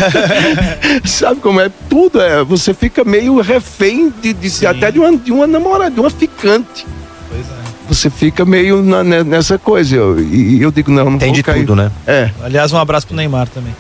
Sabe 1.09 1.41
como 1.41 1.59
é? 1.61 1.71
Tudo 1.89 2.21
é. 2.21 2.45
Você 2.45 2.75
fica 2.75 3.03
meio 3.03 3.41
refém 3.41 4.13
de, 4.23 4.35
de 4.35 4.67
até 4.67 4.91
de 4.93 4.99
uma, 4.99 5.17
de 5.17 5.33
uma 5.33 5.47
namorada, 5.47 5.91
de 5.91 6.01
uma 6.01 6.11
ficante. 6.11 6.87
Pois 7.31 7.41
é. 7.47 7.61
Você 7.89 8.11
fica 8.11 8.45
meio 8.45 8.83
na- 8.83 9.03
ne- 9.03 9.25
nessa 9.25 9.59
coisa. 9.59 9.97
Eu- 9.97 10.21
e 10.23 10.61
eu 10.61 10.71
digo, 10.71 10.91
não, 10.93 11.11
não 11.11 11.19
Tem 11.19 11.29
vou 11.29 11.35
de 11.37 11.43
cair. 11.43 11.61
tudo, 11.61 11.75
né? 11.75 11.91
É. 12.07 12.31
Aliás, 12.45 12.71
um 12.71 12.77
abraço 12.79 13.07
pro 13.07 13.17
Neymar 13.17 13.49
também. 13.49 13.75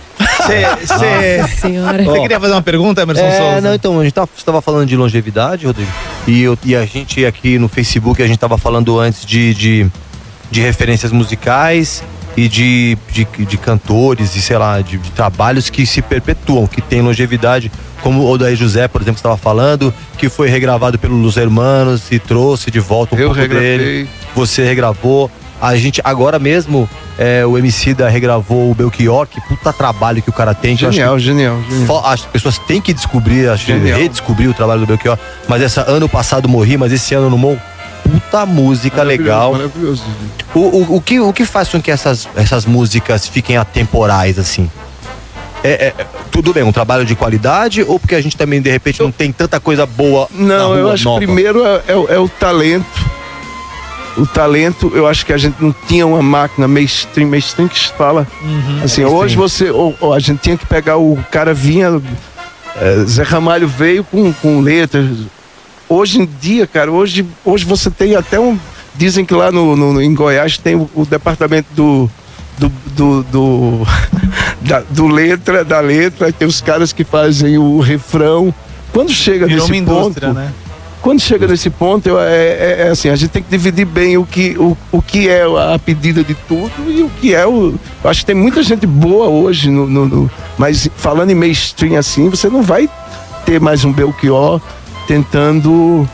Você 2.05 2.21
queria 2.21 2.41
fazer 2.41 2.53
uma 2.53 2.63
pergunta, 2.63 3.03
Emerson 3.03 3.23
É, 3.25 3.39
Souza? 3.39 3.61
não, 3.61 3.75
então, 3.75 3.99
a 4.01 4.05
gente 4.05 4.15
estava 4.37 4.61
falando 4.61 4.87
de 4.89 4.97
longevidade, 4.97 5.67
Rodrigo, 5.67 5.91
e, 6.27 6.43
eu- 6.43 6.59
e 6.65 6.75
a 6.77 6.85
gente 6.85 7.25
aqui 7.25 7.59
no 7.59 7.69
Facebook, 7.69 8.23
a 8.23 8.27
gente 8.27 8.37
estava 8.37 8.59
falando 8.59 8.99
antes 8.99 9.25
de, 9.25 9.55
de, 9.55 9.87
de 10.51 10.61
referências 10.61 11.13
musicais 11.13 12.03
e 12.37 12.49
de, 12.49 12.97
de, 13.13 13.25
de 13.45 13.59
cantores 13.59 14.35
e, 14.37 14.41
sei 14.43 14.57
lá, 14.57 14.81
de, 14.81 14.99
de 14.99 15.11
trabalhos 15.11 15.69
que 15.69 15.85
se 15.85 16.01
perpetuam, 16.01 16.67
que 16.67 16.81
tem 16.81 17.01
longevidade, 17.03 17.71
como 18.03 18.25
o 18.31 18.39
Daí 18.39 18.57
José, 18.57 18.89
por 18.89 19.03
exemplo, 19.03 19.19
estava 19.19 19.37
falando, 19.37 19.93
que 20.17 20.29
foi 20.29 20.49
regravado 20.49 20.99
pelos 20.99 21.37
Hermanos 21.37 22.03
e 22.11 22.19
trouxe 22.19 22.71
de 22.71 22.81
volta 22.81 23.15
um 23.15 23.19
Eu 23.19 23.29
pouco 23.35 23.41
dele. 23.41 23.55
regravei. 23.55 24.09
Você 24.35 24.65
regravou. 24.65 25.31
A 25.61 25.77
gente, 25.77 26.01
agora 26.03 26.39
mesmo, 26.39 26.89
é, 27.19 27.45
o 27.45 27.59
MC 27.59 27.93
da 27.95 28.09
regravou 28.09 28.71
o 28.71 28.75
Belchior, 28.75 29.27
que 29.27 29.41
puta 29.43 29.73
trabalho 29.73 30.23
que 30.23 30.31
o 30.31 30.33
cara 30.33 30.55
tem. 30.55 30.73
acho 30.75 30.87
que 30.87 30.93
Genial, 30.93 31.19
genial, 31.19 31.61
genial. 31.69 32.07
As 32.07 32.23
pessoas 32.23 32.57
têm 32.59 32.81
que 32.81 32.95
descobrir, 32.95 33.49
acho 33.49 33.67
que 33.67 33.73
Genial. 33.73 33.99
redescobrir 33.99 34.49
o 34.49 34.55
trabalho 34.55 34.81
do 34.81 34.87
Belchior. 34.87 35.19
Mas 35.47 35.61
essa 35.63 35.83
ano 35.91 36.09
passado 36.09 36.49
morri, 36.49 36.77
mas 36.79 36.93
esse 36.93 37.15
ano 37.15 37.29
no 37.29 37.37
Mon, 37.37 37.57
puta 38.03 38.47
música 38.47 39.03
legal. 39.03 39.53
Maravilhoso. 39.53 40.03
O, 40.55 40.61
o, 40.61 40.97
o 40.97 41.01
que, 41.01 41.21
o 41.21 41.33
que 41.33 41.45
faz 41.45 41.69
com 41.69 41.81
que 41.81 41.91
essas, 41.91 42.27
essas 42.35 42.65
músicas 42.65 43.29
fiquem 43.29 43.57
atemporais, 43.59 44.39
assim? 44.39 44.71
É, 45.63 45.89
é- 45.99 46.07
tudo 46.31 46.55
bem, 46.55 46.63
um 46.63 46.73
trabalho 46.73 47.05
de 47.05 47.15
qualidade 47.15 47.83
ou 47.87 48.01
porque 48.01 48.15
a 48.15 48.21
gente 48.23 48.35
também, 48.35 48.63
de 48.63 48.71
repente, 48.71 49.03
não 49.03 49.13
tem 49.13 49.31
tanta 49.31 49.61
coisa 49.61 49.85
boa 49.85 50.27
Não, 50.33 50.75
eu 50.75 50.91
acho 50.91 51.05
nova? 51.05 51.21
que 51.21 51.27
primeiro 51.27 51.63
é, 51.67 51.83
é 51.89 51.95
o- 51.97 52.09
é 52.09 52.19
o 52.19 52.27
talento. 52.31 52.87
O 54.17 54.27
talento, 54.27 54.91
eu 54.95 55.07
acho 55.07 55.25
que 55.25 55.33
a 55.33 55.39
gente 55.39 55.57
não 55.63 55.75
tinha 55.87 56.07
uma 56.07 56.21
máquina 56.23 56.67
mainstream, 56.67 57.29
mainstream 57.29 57.69
que 57.69 57.79
se 57.79 57.93
fala. 57.93 58.27
Uhum. 58.43 58.81
Assim, 58.85 59.05
hoje 59.05 59.37
você, 59.37 59.71
ou- 59.71 59.97
ou 60.01 60.13
a 60.13 60.19
gente 60.19 60.41
tinha 60.41 60.57
que 60.57 60.67
pegar 60.67 60.97
o 60.97 61.17
cara 61.31 61.55
vinha, 61.55 62.01
é, 62.77 63.05
Zé 63.05 63.23
Ramalho 63.23 63.69
veio 63.69 64.03
com, 64.05 64.33
com 64.33 64.61
letras. 64.61 65.09
Hoje 65.89 66.21
em 66.21 66.29
dia, 66.41 66.67
cara, 66.67 66.91
hoje, 66.91 67.25
hoje 67.45 67.65
você 67.65 67.91
tem 67.91 68.15
até 68.17 68.39
um, 68.39 68.59
dizem 68.97 69.25
que 69.25 69.33
lá 69.35 69.51
no, 69.53 69.75
no- 69.77 70.03
em 70.03 70.15
Goiás 70.15 70.59
tem 70.59 70.75
o, 70.77 70.91
o 70.95 71.05
departamento 71.07 71.69
do 71.75 72.11
do, 72.59 72.71
do, 72.95 73.23
do, 73.23 73.87
da, 74.61 74.83
do 74.91 75.07
letra, 75.07 75.65
da 75.65 75.81
letra, 75.81 76.31
tem 76.31 76.47
os 76.47 76.61
caras 76.61 76.93
que 76.93 77.05
fazem 77.05 77.57
o 77.57 77.81
refrão. 77.81 78.53
Quando 78.93 79.11
chega 79.13 79.47
Virou 79.47 79.67
nesse 79.67 79.81
uma 79.81 79.95
ponto, 79.95 80.33
né? 80.35 80.53
Quando 81.03 81.21
chega 81.21 81.47
nesse 81.47 81.71
ponto, 81.71 82.09
eu- 82.09 82.21
é, 82.21 82.35
é- 82.37 82.77
é 82.87 82.89
assim, 82.91 83.09
a 83.09 83.17
gente 83.17 83.31
tem 83.31 83.43
que 83.43 83.51
dividir 83.51 83.85
bem 83.87 84.17
o 84.19 84.25
que, 84.25 84.57
o, 84.59 84.77
o 84.93 85.01
que 85.03 85.29
é 85.29 85.43
a 85.45 85.79
pedida 85.79 86.23
de 86.23 86.35
tudo 86.35 86.71
e 86.89 87.03
o 87.03 87.11
que 87.21 87.35
é 87.35 87.47
o. 87.47 87.75
Eu 88.05 88.11
acho 88.11 88.21
que 88.21 88.27
tem 88.27 88.35
muita 88.35 88.63
gente 88.63 88.87
boa 88.87 89.27
hoje, 89.29 89.71
no, 89.71 89.87
no- 89.87 90.07
no- 90.07 90.31
mas 90.59 90.89
falando 90.97 91.31
em 91.31 91.35
mainstream 91.35 91.97
assim, 91.99 92.29
você 92.29 92.49
não 92.49 92.63
vai 92.63 92.89
ter 93.47 93.61
mais 93.61 93.85
um 93.85 93.93
Belchior 93.93 94.61
tentando. 95.07 96.09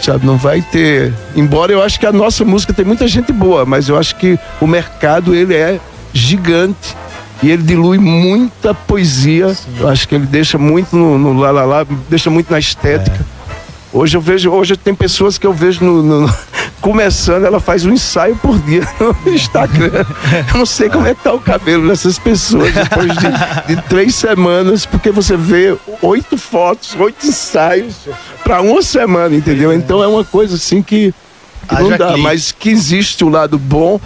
Sabe, 0.00 0.24
não 0.24 0.38
vai 0.38 0.62
ter. 0.62 1.12
Embora 1.36 1.70
eu 1.72 1.82
acho 1.82 2.00
que 2.00 2.06
a 2.06 2.12
nossa 2.12 2.42
música 2.42 2.72
tem 2.72 2.86
muita 2.86 3.06
gente 3.06 3.32
boa, 3.34 3.66
mas 3.66 3.86
eu 3.88 3.98
acho 3.98 4.16
que 4.16 4.38
o 4.58 4.66
mercado 4.66 5.34
ele 5.34 5.54
é 5.54 5.78
gigante 6.14 6.96
e 7.42 7.50
ele 7.50 7.62
dilui 7.62 7.98
muita 7.98 8.72
poesia. 8.72 9.54
Eu 9.78 9.88
acho 9.88 10.08
que 10.08 10.14
ele 10.14 10.24
deixa 10.24 10.56
muito 10.56 10.96
no, 10.96 11.18
no 11.18 11.38
lá, 11.38 11.50
lá, 11.50 11.64
lá, 11.66 11.86
deixa 12.08 12.30
muito 12.30 12.50
na 12.50 12.58
estética. 12.58 13.18
Hoje 13.92 14.16
eu 14.16 14.20
vejo, 14.20 14.50
hoje 14.50 14.76
tem 14.76 14.94
pessoas 14.94 15.36
que 15.36 15.46
eu 15.46 15.52
vejo 15.52 15.84
no, 15.84 16.02
no- 16.02 16.34
começando, 16.80 17.44
ela 17.44 17.58
faz 17.58 17.84
um 17.84 17.92
ensaio 17.92 18.36
por 18.36 18.56
dia 18.60 18.86
no 19.00 19.32
Instagram. 19.32 20.04
Eu 20.52 20.58
não 20.58 20.64
sei 20.66 20.88
como 20.88 21.06
é 21.06 21.14
que 21.14 21.22
tá 21.24 21.32
o 21.32 21.40
cabelo 21.40 21.88
dessas 21.88 22.18
pessoas 22.18 22.72
depois 22.72 23.10
de, 23.16 23.74
de 23.74 23.82
três 23.88 24.14
semanas, 24.14 24.86
porque 24.86 25.10
você 25.10 25.36
vê 25.36 25.76
oito 26.02 26.38
fotos, 26.38 26.94
oito 26.98 27.26
ensaios 27.26 27.94
para 28.44 28.60
uma 28.62 28.80
semana, 28.80 29.34
entendeu? 29.34 29.72
Então 29.72 30.02
é 30.02 30.06
uma 30.06 30.24
coisa 30.24 30.54
assim 30.54 30.82
que, 30.82 31.12
que 31.68 31.74
não 31.74 31.90
dá, 31.98 32.16
mas 32.16 32.52
que 32.52 32.70
existe 32.70 33.24
o 33.24 33.28
lado 33.28 33.58
bom 33.58 34.00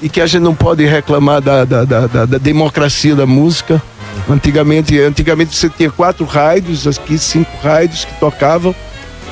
e 0.00 0.08
que 0.08 0.20
a 0.20 0.26
gente 0.26 0.42
não 0.42 0.54
pode 0.54 0.84
reclamar 0.86 1.40
da, 1.40 1.64
da, 1.64 1.84
da, 1.84 2.06
da- 2.06 2.38
democracia 2.38 3.14
da 3.16 3.26
música. 3.26 3.82
Antigamente, 4.30 4.98
antigamente 5.00 5.54
você 5.54 5.68
tinha 5.68 5.90
quatro 5.90 6.24
rádios, 6.24 6.86
aqui 6.86 7.18
cinco 7.18 7.50
rádios 7.62 8.04
que 8.04 8.14
tocavam. 8.20 8.74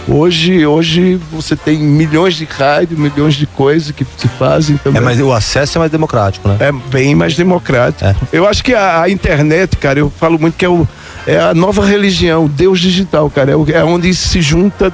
Hoje, 0.06 0.66
hoje 0.66 1.18
você 1.32 1.56
tem 1.56 1.78
milhões 1.78 2.34
de 2.34 2.44
rádios, 2.44 2.98
milhões 2.98 3.34
de 3.34 3.46
coisas 3.46 3.90
que 3.90 4.04
se 4.18 4.28
fazem 4.28 4.76
também. 4.76 5.00
É, 5.00 5.04
mas 5.04 5.18
o 5.18 5.32
acesso 5.32 5.78
é 5.78 5.80
mais 5.80 5.90
democrático, 5.90 6.46
né? 6.46 6.56
É 6.60 6.70
bem 6.72 7.14
mais 7.14 7.34
democrático. 7.34 8.04
É. 8.04 8.14
Eu 8.30 8.46
acho 8.46 8.62
que 8.62 8.74
a, 8.74 9.00
a 9.02 9.08
internet, 9.10 9.76
cara, 9.78 9.98
eu 9.98 10.10
falo 10.10 10.38
muito 10.38 10.56
que 10.58 10.64
é, 10.64 10.68
o, 10.68 10.86
é 11.26 11.38
a 11.40 11.54
nova 11.54 11.84
religião, 11.86 12.44
o 12.44 12.48
Deus 12.48 12.80
digital, 12.80 13.30
cara. 13.30 13.52
É, 13.52 13.56
o- 13.56 13.66
é 13.70 13.82
onde 13.82 14.14
se 14.14 14.42
junta 14.42 14.92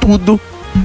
tudo. 0.00 0.40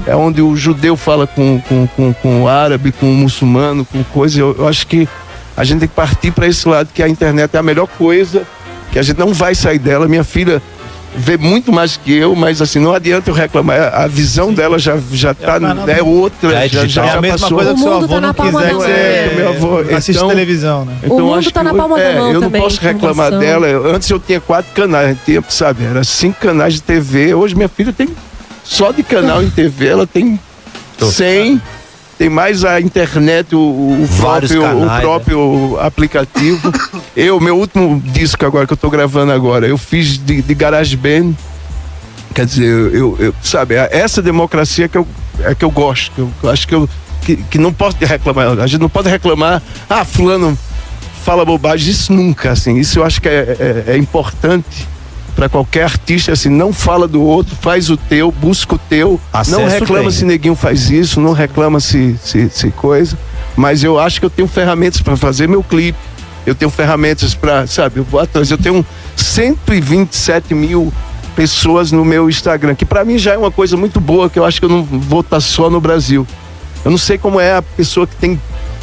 É 0.06 0.14
onde 0.14 0.40
o 0.40 0.54
judeu 0.56 0.96
fala 0.96 1.26
com, 1.26 1.60
com, 1.68 1.88
com, 1.88 2.12
com 2.12 2.42
o 2.44 2.48
árabe, 2.48 2.92
com 2.92 3.10
o 3.10 3.14
muçulmano, 3.14 3.84
com 3.84 4.04
coisa. 4.04 4.38
Eu, 4.40 4.54
eu 4.60 4.68
acho 4.68 4.86
que 4.86 5.08
a 5.56 5.64
gente 5.64 5.80
tem 5.80 5.88
que 5.88 5.94
partir 5.96 6.30
para 6.30 6.46
esse 6.46 6.68
lado, 6.68 6.90
que 6.94 7.02
a 7.02 7.08
internet 7.08 7.52
é 7.52 7.58
a 7.58 7.62
melhor 7.64 7.88
coisa, 7.88 8.44
que 8.92 8.98
a 9.00 9.02
gente 9.02 9.18
não 9.18 9.34
vai 9.34 9.56
sair 9.56 9.80
dela. 9.80 10.06
Minha 10.06 10.22
filha 10.22 10.62
vê 11.16 11.36
muito 11.36 11.72
mais 11.72 11.96
que 11.96 12.12
eu, 12.12 12.34
mas 12.36 12.62
assim, 12.62 12.78
não 12.78 12.92
adianta 12.94 13.30
eu 13.30 13.34
reclamar. 13.34 13.92
A 13.94 14.06
visão 14.06 14.52
dela 14.54 14.78
já, 14.78 14.96
já 15.12 15.34
tá, 15.34 15.58
é 15.88 16.02
outra, 16.02 16.54
É 16.64 16.68
já, 16.68 16.86
já, 16.86 17.04
É 17.04 17.06
já 17.08 17.18
a 17.18 17.20
mesma 17.20 17.38
passou. 17.38 17.56
coisa 17.58 17.74
que 17.74 17.80
O 17.80 17.82
seu 17.82 17.92
mundo 17.92 18.04
avô 18.04 18.14
tá 18.14 18.20
não 18.20 18.28
na 18.28 18.34
palma 18.34 18.60
quiser 18.60 18.62
da 18.62 18.68
que 18.68 18.74
mão. 18.74 18.82
você 18.82 19.34
Meu 19.36 19.48
avô, 19.48 19.96
assiste 19.96 20.16
então- 20.16 20.28
televisão, 20.28 20.84
né? 20.84 20.96
Então, 21.02 21.16
O 21.16 21.20
mundo 21.22 21.34
acho 21.38 21.50
tá 21.50 21.62
na 21.62 21.70
eu- 21.70 21.76
palma 21.76 21.96
da 21.96 22.02
é, 22.02 22.14
mão 22.18 22.32
Eu 22.32 22.40
também, 22.40 22.60
não 22.60 22.68
posso 22.68 22.80
reclamar 22.80 23.38
dela. 23.38 23.66
Eu- 23.66 23.94
Antes 23.94 24.08
eu 24.10 24.20
tinha 24.20 24.40
quatro 24.40 24.72
canais, 24.74 25.16
tinha, 25.24 25.42
sabe? 25.48 25.84
Era 25.84 26.04
cinco 26.04 26.38
canais 26.40 26.74
de 26.74 26.82
TV. 26.82 27.34
Hoje 27.34 27.54
minha 27.54 27.68
filha 27.68 27.92
tem 27.92 28.08
só 28.64 28.92
de 28.92 29.02
canal 29.02 29.42
em 29.42 29.50
TV, 29.50 29.88
ela 29.88 30.06
tem 30.06 30.38
100. 31.00 31.60
Tem 32.20 32.28
mais 32.28 32.66
a 32.66 32.78
internet, 32.78 33.54
o, 33.54 33.58
o 33.58 34.08
próprio, 34.18 34.60
canais, 34.60 34.98
o 34.98 35.00
próprio 35.00 35.78
aplicativo. 35.80 36.70
eu, 37.16 37.40
meu 37.40 37.56
último 37.58 37.98
disco 37.98 38.44
agora 38.44 38.66
que 38.66 38.74
eu 38.74 38.76
tô 38.76 38.90
gravando 38.90 39.32
agora, 39.32 39.66
eu 39.66 39.78
fiz 39.78 40.18
de, 40.18 40.42
de 40.42 40.54
GarageBand. 40.54 41.32
Quer 42.34 42.44
dizer, 42.44 42.66
eu, 42.66 42.92
eu- 42.94 43.16
eu- 43.20 43.34
sabe, 43.42 43.74
é 43.74 43.88
essa 43.90 44.20
democracia 44.20 44.86
que 44.86 44.98
eu, 44.98 45.08
é 45.38 45.54
que 45.54 45.64
eu 45.64 45.70
gosto, 45.70 46.12
que 46.12 46.20
eu, 46.20 46.30
eu 46.42 46.50
acho 46.50 46.68
que 46.68 46.74
eu 46.74 46.86
que, 47.22 47.36
que 47.36 47.56
não 47.56 47.72
posso 47.72 47.96
reclamar. 47.98 48.48
A 48.60 48.66
gente 48.66 48.82
não 48.82 48.90
pode 48.90 49.08
reclamar, 49.08 49.62
ah, 49.88 50.04
fulano 50.04 50.58
fala 51.24 51.42
bobagem, 51.42 51.90
isso 51.90 52.12
nunca, 52.12 52.50
assim, 52.50 52.76
isso 52.76 52.98
eu 52.98 53.04
acho 53.04 53.18
que 53.22 53.30
é, 53.30 53.56
é- 53.88 53.92
é 53.94 53.96
importante 53.96 54.86
para 55.40 55.48
qualquer 55.48 55.84
artista, 55.84 56.32
assim, 56.32 56.50
não 56.50 56.70
fala 56.70 57.08
do 57.08 57.22
outro, 57.22 57.56
faz 57.62 57.88
o 57.88 57.96
teu, 57.96 58.30
busca 58.30 58.74
o 58.74 58.78
teu, 58.78 59.18
Acesso 59.32 59.58
não 59.58 59.66
reclama 59.66 60.02
tem. 60.02 60.10
se 60.10 60.24
neguinho 60.26 60.54
faz 60.54 60.90
isso, 60.90 61.18
não 61.18 61.32
reclama 61.32 61.80
se, 61.80 62.14
se, 62.22 62.50
se 62.50 62.70
coisa, 62.70 63.18
mas 63.56 63.82
eu 63.82 63.98
acho 63.98 64.20
que 64.20 64.26
eu 64.26 64.28
tenho 64.28 64.46
ferramentas 64.46 65.00
para 65.00 65.16
fazer 65.16 65.48
meu 65.48 65.62
clipe, 65.62 65.98
eu 66.44 66.54
tenho 66.54 66.70
ferramentas 66.70 67.34
para, 67.34 67.66
sabe, 67.66 68.00
eu 68.00 68.04
vou 68.04 68.20
atrás, 68.20 68.50
eu 68.50 68.58
tenho 68.58 68.84
127 69.16 70.52
mil 70.52 70.92
pessoas 71.34 71.90
no 71.90 72.04
meu 72.04 72.28
Instagram, 72.28 72.74
que 72.74 72.84
para 72.84 73.02
mim 73.02 73.16
já 73.16 73.32
é 73.32 73.38
uma 73.38 73.50
coisa 73.50 73.78
muito 73.78 73.98
boa, 73.98 74.28
que 74.28 74.38
eu 74.38 74.44
acho 74.44 74.60
que 74.60 74.66
eu 74.66 74.70
não 74.70 74.82
vou 74.84 75.20
estar 75.22 75.40
só 75.40 75.70
no 75.70 75.80
Brasil. 75.80 76.26
Eu 76.84 76.90
não 76.90 76.98
sei 76.98 77.16
como 77.16 77.40
é 77.40 77.56
a 77.56 77.62
pessoa 77.62 78.06
que 78.06 78.14
tem 78.16 78.38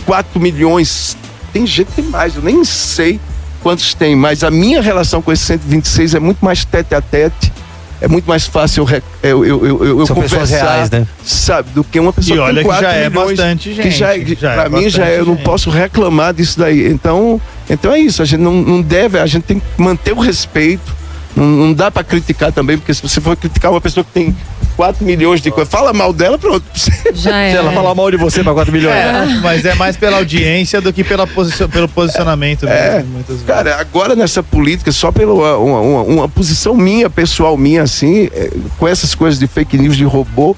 4 0.07 0.39
milhões. 0.39 1.15
Tem 1.53 1.67
gente 1.67 1.89
que 1.89 2.01
tem 2.01 2.05
mais, 2.05 2.35
eu 2.35 2.41
nem 2.41 2.63
sei 2.63 3.19
quantos 3.57 3.93
tem, 3.93 4.15
mas 4.15 4.43
a 4.43 4.51
minha 4.51 4.81
relação 4.81 5.21
com 5.21 5.31
esse 5.31 5.43
126 5.45 6.15
é 6.15 6.19
muito 6.19 6.43
mais 6.43 6.63
tete 6.65 6.95
a 6.95 7.01
tete. 7.01 7.51
É 7.99 8.07
muito 8.07 8.27
mais 8.27 8.45
fácil 8.45 8.87
eu, 9.23 9.43
eu, 9.43 9.45
eu, 9.45 9.65
eu, 9.65 9.99
eu 9.99 10.05
São 10.05 10.15
pessoas 10.17 10.49
conversar, 10.51 10.73
reais, 10.75 10.91
né? 10.91 11.07
sabe, 11.25 11.71
do 11.71 11.83
que 11.83 11.99
uma 11.99 12.13
pessoa 12.13 12.35
E 12.35 12.37
que 12.37 12.43
olha 12.43 12.53
tem 12.53 12.63
que 12.63 12.69
4 12.69 12.85
já 12.85 12.93
é 12.93 13.09
bastante 13.09 13.69
que 13.71 13.89
já, 13.89 14.13
gente, 14.13 14.39
já 14.39 14.51
é 14.51 14.55
pra 14.55 14.69
mim 14.69 14.87
já 14.87 15.05
é, 15.07 15.19
eu 15.19 15.25
não 15.25 15.33
gente. 15.33 15.43
posso 15.43 15.71
reclamar 15.71 16.31
disso 16.31 16.59
daí. 16.59 16.87
Então, 16.91 17.41
então 17.67 17.91
é 17.91 17.99
isso, 17.99 18.21
a 18.21 18.25
gente 18.25 18.39
não, 18.39 18.53
não 18.53 18.83
deve, 18.83 19.17
a 19.17 19.25
gente 19.25 19.45
tem 19.45 19.59
que 19.59 19.65
manter 19.81 20.13
o 20.13 20.19
respeito. 20.19 20.95
Não, 21.35 21.43
não 21.43 21.73
dá 21.73 21.89
pra 21.89 22.03
criticar 22.03 22.51
também, 22.51 22.77
porque 22.77 22.93
se 22.93 23.01
você 23.01 23.19
for 23.19 23.35
criticar 23.35 23.71
uma 23.71 23.81
pessoa 23.81 24.03
que 24.03 24.11
tem 24.11 24.35
4 24.77 25.03
milhões 25.03 25.41
de 25.41 25.49
coisas, 25.51 25.69
fala 25.71 25.91
mal 25.91 26.13
dela, 26.13 26.37
pronto. 26.37 26.63
Já 27.13 27.35
é. 27.37 27.51
Se 27.51 27.57
ela 27.57 27.71
falar 27.71 27.93
mal 27.95 28.09
de 28.11 28.15
você 28.17 28.43
pra 28.43 28.53
4 28.53 28.71
milhões. 28.71 28.95
É, 28.95 29.25
mas 29.41 29.65
é 29.65 29.73
mais 29.73 29.97
pela 29.97 30.17
audiência 30.17 30.79
do 30.79 30.93
que 30.93 31.03
pela 31.03 31.25
posi- 31.27 31.67
pelo 31.67 31.89
posicionamento 31.89 32.67
É, 32.67 32.97
mesmo, 32.97 33.11
muitas 33.13 33.35
vezes. 33.37 33.45
Cara, 33.47 33.75
agora 33.81 34.15
nessa 34.15 34.41
política, 34.43 34.91
só 34.91 35.11
pela 35.11 35.33
uma, 35.33 35.57
uma- 35.57 36.01
uma- 36.03 36.29
posição 36.29 36.75
minha, 36.75 37.09
pessoal 37.09 37.57
minha, 37.57 37.81
assim, 37.81 38.29
é, 38.31 38.51
com 38.77 38.87
essas 38.87 39.15
coisas 39.15 39.39
de 39.39 39.47
fake 39.47 39.77
news, 39.77 39.97
de 39.97 40.03
robô, 40.03 40.55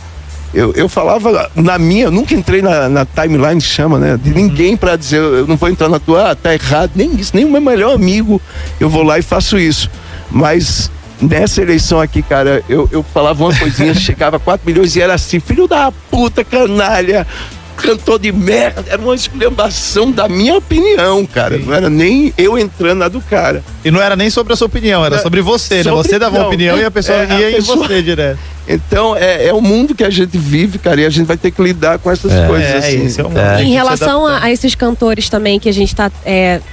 eu, 0.54 0.74
eu 0.74 0.90
falava 0.90 1.50
na 1.56 1.80
minha, 1.80 2.06
eu 2.06 2.12
nunca 2.12 2.34
entrei 2.36 2.62
na, 2.62 2.90
na 2.90 3.06
timeline, 3.06 3.62
chama, 3.62 3.98
né? 4.00 4.20
De 4.22 4.32
ninguém 4.34 4.76
pra 4.76 4.96
dizer, 4.98 5.18
eu 5.22 5.48
não 5.48 5.56
vou 5.56 5.70
entrar 5.70 5.88
na 5.88 6.00
tua, 6.00 6.32
ah, 6.32 6.36
tá 6.36 6.54
errado, 6.54 6.92
nem 6.96 7.16
isso, 7.16 7.32
nem 7.34 7.46
o 7.46 7.52
meu 7.52 7.62
melhor 7.62 7.94
amigo, 7.96 8.42
eu 8.80 8.90
vou 8.90 9.04
lá 9.04 9.18
e 9.18 9.22
faço 9.22 9.58
isso. 9.58 9.90
Mas 10.30 10.92
nessa 11.22 11.62
eleição 11.62 12.00
aqui, 12.00 12.22
cara, 12.22 12.64
eu, 12.70 12.88
eu 12.92 13.04
falava 13.04 13.44
uma 13.44 13.58
coisinha, 13.58 13.94
chegava 13.96 14.38
a 14.38 14.40
4 14.40 14.66
milhões 14.66 14.96
e 14.96 15.02
era 15.02 15.14
assim, 15.14 15.40
filho 15.40 15.68
da 15.68 15.92
puta, 16.10 16.44
canalha, 16.44 17.26
cantor 17.80 18.20
de 18.20 18.32
merda, 18.32 18.84
era 18.88 19.02
uma 19.02 19.16
esculhambação 19.16 20.12
da 20.12 20.28
minha 20.28 20.56
opinião, 20.58 21.26
cara. 21.26 21.58
Não 21.58 21.74
era 21.74 21.90
nem 21.90 22.34
eu 22.38 22.58
entrando 22.58 23.00
na 23.00 23.08
do 23.08 23.22
cara. 23.22 23.64
E 23.84 23.90
não 23.92 24.02
era 24.02 24.16
nem 24.16 24.30
sobre 24.30 24.54
a 24.54 24.56
sua 24.56 24.68
opinião, 24.68 25.06
era 25.06 25.16
É, 25.16 25.20
sobre 25.20 25.42
você, 25.42 25.78
né? 25.78 25.84
sobre- 25.84 26.10
Você 26.10 26.20
dava 26.20 26.36
uma 26.36 26.42
não, 26.42 26.48
opinião 26.48 26.78
e 26.78 26.84
a 26.86 26.92
pessoa 26.92 27.18
é, 27.18 27.32
a 27.32 27.40
ia 27.40 27.56
pessoa- 27.58 27.78
em 27.78 27.88
você 27.88 28.02
direto. 28.02 28.40
Então, 28.72 29.16
é, 29.16 29.48
é 29.48 29.54
o 29.54 29.60
mundo 29.62 29.96
que 29.96 30.04
a 30.04 30.12
gente 30.12 30.38
vive, 30.38 30.78
cara, 30.78 31.02
e 31.02 31.06
a 31.06 31.10
gente 31.10 31.26
vai 31.26 31.36
ter 31.38 31.50
que 31.50 31.60
lidar 31.60 31.98
com 31.98 32.12
essas 32.12 32.32
É. 32.32 32.46
coisas 32.46 32.70
É, 32.70 32.78
assim. 32.78 33.06
esse 33.06 33.20
é 33.20 33.24
mundo. 33.24 33.40
É. 33.40 33.64
Em 33.64 33.72
relação 33.74 34.28
a, 34.28 34.44
a 34.44 34.52
esses 34.52 34.76
cantores 34.76 35.28
também 35.28 35.60
que 35.60 35.68
a 35.68 35.74
gente 35.74 35.88
está 35.90 36.12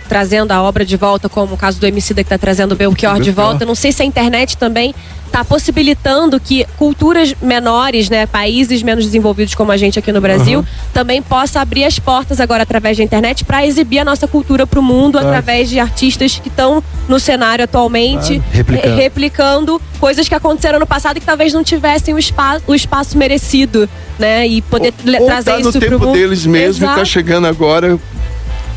trazendo 0.09 0.51
a 0.53 0.63
obra 0.63 0.85
de 0.85 0.95
volta, 0.97 1.27
como 1.29 1.55
o 1.55 1.57
caso 1.57 1.81
do 1.81 1.87
Emicida 1.87 2.23
que 2.23 2.27
está 2.27 2.37
trazendo 2.37 2.73
o 2.73 2.77
Belchior 2.77 3.19
de 3.19 3.31
volta, 3.31 3.65
não 3.65 3.75
sei 3.75 3.93
se 3.93 4.03
a 4.03 4.05
internet 4.05 4.59
também 4.59 4.95
está 5.27 5.45
possibilitando 5.45 6.41
que 6.41 6.65
culturas 6.79 7.35
menores, 7.43 8.09
né, 8.09 8.27
países 8.27 8.83
menos 8.83 9.05
desenvolvidos 9.05 9.55
como 9.55 9.71
a 9.73 9.77
gente 9.77 9.99
aqui 9.99 10.11
no 10.13 10.21
Brasil, 10.21 10.65
também 10.95 11.21
possa 11.21 11.61
abrir 11.61 11.85
as 11.85 11.99
portas 11.99 12.41
agora 12.41 12.63
através 12.63 12.97
da 12.97 13.05
internet 13.05 13.45
para 13.45 13.67
exibir 13.67 13.99
a 13.99 14.05
nossa 14.05 14.27
cultura 14.27 14.67
para 14.67 14.81
o 14.81 14.83
mundo 14.83 15.19
através 15.19 15.69
de 15.69 15.79
artistas 15.79 16.39
que 16.39 16.49
estão 16.49 16.83
no 17.09 17.21
cenário 17.21 17.65
atualmente 17.65 18.41
Replicando. 18.53 18.95
re- 18.97 19.03
replicando 19.03 19.83
coisas 20.01 20.29
que 20.29 20.35
aconteceram 20.35 20.79
no 20.79 20.87
passado 20.87 21.17
e 21.17 21.21
que 21.21 21.27
talvez 21.27 21.53
não 21.53 21.63
tivessem 21.65 22.15
o, 22.15 22.19
espa 22.19 22.61
o 22.67 22.75
espaço 22.75 23.19
merecido, 23.19 23.89
né, 24.19 24.47
e 24.47 24.63
poder 24.63 24.95
Ou 25.21 25.27
trazer 25.27 25.51
tá 25.53 25.59
no 25.59 25.69
isso 25.69 25.79
para 25.79 25.87
o 25.89 25.91
tempo 25.91 26.05
mundo. 26.07 26.15
deles 26.17 26.47
mesmo 26.47 26.85
e 26.85 26.87
tá 26.87 26.95
Exato. 26.95 27.07
chegando 27.07 27.47
agora 27.47 27.99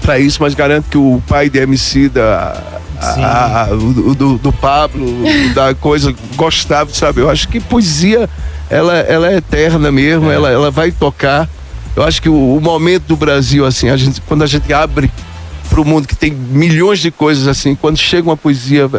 pra 0.02 0.20
isso, 0.20 0.40
mas 0.42 0.54
garanto 0.54 0.86
que 0.90 0.98
o 0.98 1.22
pai 1.28 1.50
de 1.50 1.60
MC 1.60 2.10
da. 2.10 2.79
A- 3.00 3.64
a- 3.66 3.74
o 3.74 4.14
do, 4.16 4.38
do 4.38 4.52
Pablo, 4.54 5.06
da 5.56 5.74
coisa, 5.74 6.14
gostava, 6.36 6.94
sabe? 6.94 7.22
Eu 7.22 7.30
acho 7.30 7.48
que 7.48 7.60
poesia, 7.60 8.30
ela, 8.70 8.98
ela 8.98 9.32
é 9.32 9.38
eterna 9.38 9.92
mesmo, 9.92 10.30
ela, 10.30 10.50
ela 10.50 10.70
vai 10.72 10.92
tocar. 10.92 11.48
Eu 11.96 12.04
acho 12.04 12.22
que 12.22 12.30
o, 12.30 12.56
o 12.56 12.62
momento 12.62 13.04
do 13.08 13.16
Brasil, 13.18 13.66
assim, 13.66 13.90
a 13.90 13.98
gente, 13.98 14.22
quando 14.22 14.44
a 14.44 14.48
gente 14.48 14.72
abre 14.74 15.12
pro 15.70 15.84
mundo 15.86 16.08
que 16.08 16.16
tem 16.16 16.32
milhões 16.32 17.00
de 17.00 17.12
coisas 17.12 17.48
assim, 17.48 17.76
quando 17.76 17.98
chega 17.98 18.28
uma 18.30 18.38
poesia, 18.38 18.90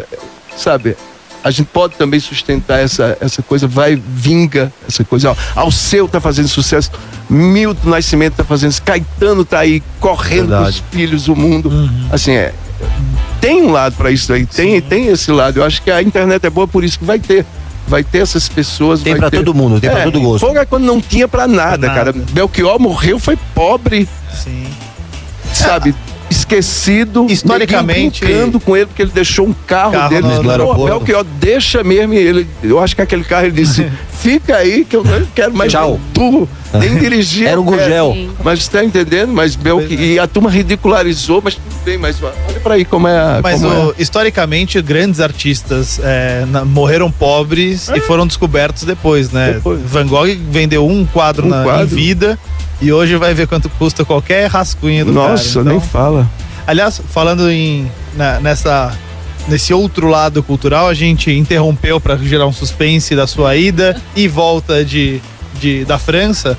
sabe? 0.55 0.95
A 1.43 1.49
gente 1.49 1.67
pode 1.73 1.95
também 1.95 2.19
sustentar 2.19 2.79
essa, 2.79 3.17
essa 3.19 3.41
coisa, 3.41 3.67
vai, 3.67 3.95
vinga 3.95 4.71
essa 4.87 5.03
coisa. 5.03 5.31
Ó, 5.31 5.35
Alceu 5.55 6.07
tá 6.07 6.21
fazendo 6.21 6.47
sucesso, 6.47 6.91
Milton 7.27 7.89
Nascimento 7.89 8.35
tá 8.35 8.43
fazendo 8.43 8.69
isso, 8.71 8.81
Caetano 8.83 9.43
tá 9.43 9.59
aí 9.59 9.81
correndo 9.99 10.49
Verdade. 10.49 10.69
os 10.69 10.83
filhos 10.91 11.23
do 11.25 11.35
mundo. 11.35 11.71
Assim, 12.11 12.33
é, 12.33 12.53
tem 13.41 13.61
um 13.63 13.71
lado 13.71 13.95
para 13.97 14.09
isso 14.11 14.31
aí, 14.31 14.45
tem, 14.45 14.79
tem 14.79 15.07
esse 15.07 15.31
lado. 15.31 15.59
Eu 15.59 15.65
acho 15.65 15.81
que 15.81 15.91
a 15.91 16.01
internet 16.01 16.45
é 16.45 16.49
boa 16.49 16.67
por 16.67 16.83
isso 16.83 16.97
que 16.99 17.03
vai 17.05 17.19
ter. 17.19 17.45
Vai 17.87 18.03
ter 18.03 18.19
essas 18.19 18.47
pessoas. 18.47 19.01
Tem 19.01 19.13
vai 19.13 19.19
pra 19.21 19.29
ter- 19.31 19.37
todo 19.37 19.53
mundo, 19.53 19.81
tem 19.81 19.89
pra 19.89 20.01
É, 20.01 20.03
todo 20.03 20.21
gosto. 20.21 20.45
Fogo 20.45 20.57
é 20.59 20.65
quando 20.65 20.85
não 20.85 21.01
tinha 21.01 21.27
pra 21.27 21.47
nada, 21.47 21.87
Pra 21.87 21.95
cara. 21.95 22.13
nada. 22.13 22.25
Belchior 22.31 22.79
morreu, 22.79 23.19
foi 23.19 23.37
pobre, 23.55 24.07
Sim. 24.33 24.63
sabe? 25.53 25.93
Esquecido. 26.29 27.25
Historicamente- 27.29 28.23
brincando 28.23 28.59
com 28.59 28.75
ele 28.77 28.85
porque 28.85 29.01
ele 29.01 29.11
deixou 29.13 29.45
um 29.47 29.53
carro, 29.67 29.91
Carro 29.91 30.09
dele. 30.09 30.21
no- 30.21 30.35
no 30.37 30.43
Pô, 30.43 30.49
aeroporto. 30.51 30.85
Belchior, 30.85 31.25
deixa 31.39 31.83
mesmo. 31.83 32.13
e 32.13 32.17
Ele, 32.17 32.47
eu 32.63 32.79
acho 32.79 32.95
que 32.95 33.01
aquele 33.01 33.23
carro 33.23 33.45
ele 33.47 33.51
disse: 33.55 33.85
fica 34.21 34.55
aí 34.55 34.85
que 34.85 34.95
eu 34.95 35.03
não 35.03 35.25
quero 35.35 35.53
mais 35.53 35.71
Tchau. 35.71 35.99
tu, 36.13 36.47
nem 36.73 36.95
dirigir. 36.99 37.47
Era 37.47 37.59
um 37.59 37.65
eu 37.65 37.71
quero." 37.71 37.81
Gurgel. 37.83 38.13
Sim. 38.13 38.29
Mas 38.43 38.63
você 38.63 38.71
tá 38.71 38.83
entendendo? 38.85 39.33
Mas 39.33 39.55
Belchior, 39.55 39.99
é. 39.99 40.03
e 40.03 40.19
a 40.19 40.25
turma 40.27 40.49
ridicularizou, 40.49 41.41
mas 41.43 41.59
bem, 41.83 41.97
mas 41.97 42.21
olha 42.21 42.33
pra 42.61 42.75
aí 42.75 42.85
como 42.85 43.07
é 43.07 43.17
a. 43.17 43.39
Mas 43.41 43.61
como 43.61 43.89
o- 43.89 43.95
historicamente, 43.97 44.81
grandes 44.81 45.19
artistas 45.19 45.99
é, 46.03 46.45
na- 46.47 46.63
morreram 46.65 47.11
pobres 47.11 47.89
e 47.89 47.99
foram 48.01 48.25
descobertos 48.27 48.83
depois, 48.83 49.31
né? 49.31 49.53
Depois. 49.53 49.79
Van 49.85 50.05
Gogh 50.07 50.27
vendeu 50.49 50.87
um 50.87 51.05
quadro, 51.05 51.45
Um 51.45 51.49
na, 51.49 51.63
quadro. 51.63 51.83
em 51.83 51.87
vida 51.87 52.37
e 52.81 52.91
hoje 52.91 53.15
vai 53.17 53.33
ver 53.33 53.47
quanto 53.47 53.69
custa 53.69 54.03
qualquer 54.05 54.47
rascunho 54.49 55.01
é. 55.01 55.05
do 55.05 55.11
Nossa, 55.11 55.53
cara. 55.59 55.65
nem 55.65 55.77
Então, 55.77 55.87
fala. 55.89 56.29
Aliás, 56.67 57.01
falando 57.09 57.49
em 57.51 57.91
na- 58.15 58.39
nessa 58.39 58.91
nesse 59.47 59.73
outro 59.73 60.07
lado 60.07 60.43
cultural, 60.43 60.87
a 60.87 60.93
gente 60.93 61.31
interrompeu 61.31 61.99
para 61.99 62.15
gerar 62.17 62.45
um 62.45 62.53
suspense 62.53 63.15
da 63.15 63.25
sua 63.25 63.55
ida 63.55 63.99
e 64.15 64.27
volta 64.27 64.85
de, 64.85 65.19
de 65.59 65.83
da 65.83 65.97
França. 65.97 66.55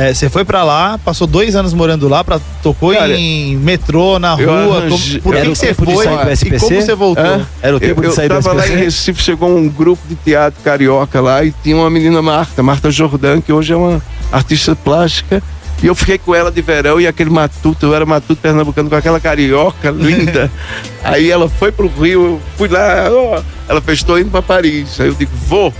É, 0.00 0.14
Você 0.14 0.30
foi 0.30 0.44
pra 0.44 0.62
lá, 0.62 0.96
passou 1.04 1.26
dois 1.26 1.56
anos 1.56 1.74
morando 1.74 2.08
lá, 2.08 2.22
pra, 2.22 2.38
tocou 2.62 2.92
Cara, 2.94 3.12
em 3.18 3.56
metrô, 3.56 4.16
na 4.20 4.36
eu 4.40 4.48
rua. 4.48 4.76
arranjei- 4.78 5.20
como- 5.20 5.22
por 5.22 5.34
que 5.34 5.42
que 5.42 5.48
você 5.48 5.74
foi 5.74 6.04
e 6.04 6.58
como 6.60 6.80
você 6.82 6.94
voltou? 6.94 7.24
Hã? 7.24 7.46
Era 7.60 7.72
o 7.74 7.76
Eu, 7.76 7.80
tempo 7.80 8.04
eu 8.04 8.10
de 8.10 8.14
sair 8.14 8.28
do 8.28 8.34
tava 8.36 8.52
lá 8.52 8.68
em? 8.68 8.76
Recife, 8.76 9.20
chegou 9.20 9.48
um 9.56 9.68
grupo 9.68 10.00
de 10.08 10.14
teatro 10.14 10.60
carioca 10.62 11.20
lá 11.20 11.42
e 11.42 11.52
tinha 11.64 11.74
uma 11.76 11.90
menina 11.90 12.22
Marta, 12.22 12.62
Marta 12.62 12.92
Jordan, 12.92 13.40
que 13.40 13.52
hoje 13.52 13.72
é 13.72 13.76
uma 13.76 14.00
artista 14.30 14.76
plástica. 14.76 15.42
E 15.82 15.86
eu 15.88 15.94
fiquei 15.96 16.16
com 16.18 16.32
ela 16.34 16.50
de 16.52 16.62
verão 16.62 17.00
e 17.00 17.06
aquele 17.06 17.30
matuto, 17.30 17.86
eu 17.86 17.94
era 17.94 18.06
matuto 18.06 18.40
pernambucano 18.40 18.88
com 18.88 18.94
aquela 18.96 19.18
carioca 19.18 19.90
linda. 19.90 20.48
Aí 21.02 21.28
ela 21.28 21.48
foi 21.48 21.72
pro 21.72 21.88
Rio, 21.88 22.24
eu 22.24 22.40
fui 22.56 22.68
lá, 22.68 23.08
ó, 23.10 23.40
ela 23.68 23.80
fez, 23.80 24.02
tô 24.04 24.16
indo 24.16 24.30
pra 24.30 24.42
Paris. 24.42 25.00
Aí 25.00 25.08
eu 25.08 25.14
digo, 25.14 25.30
vou. 25.48 25.74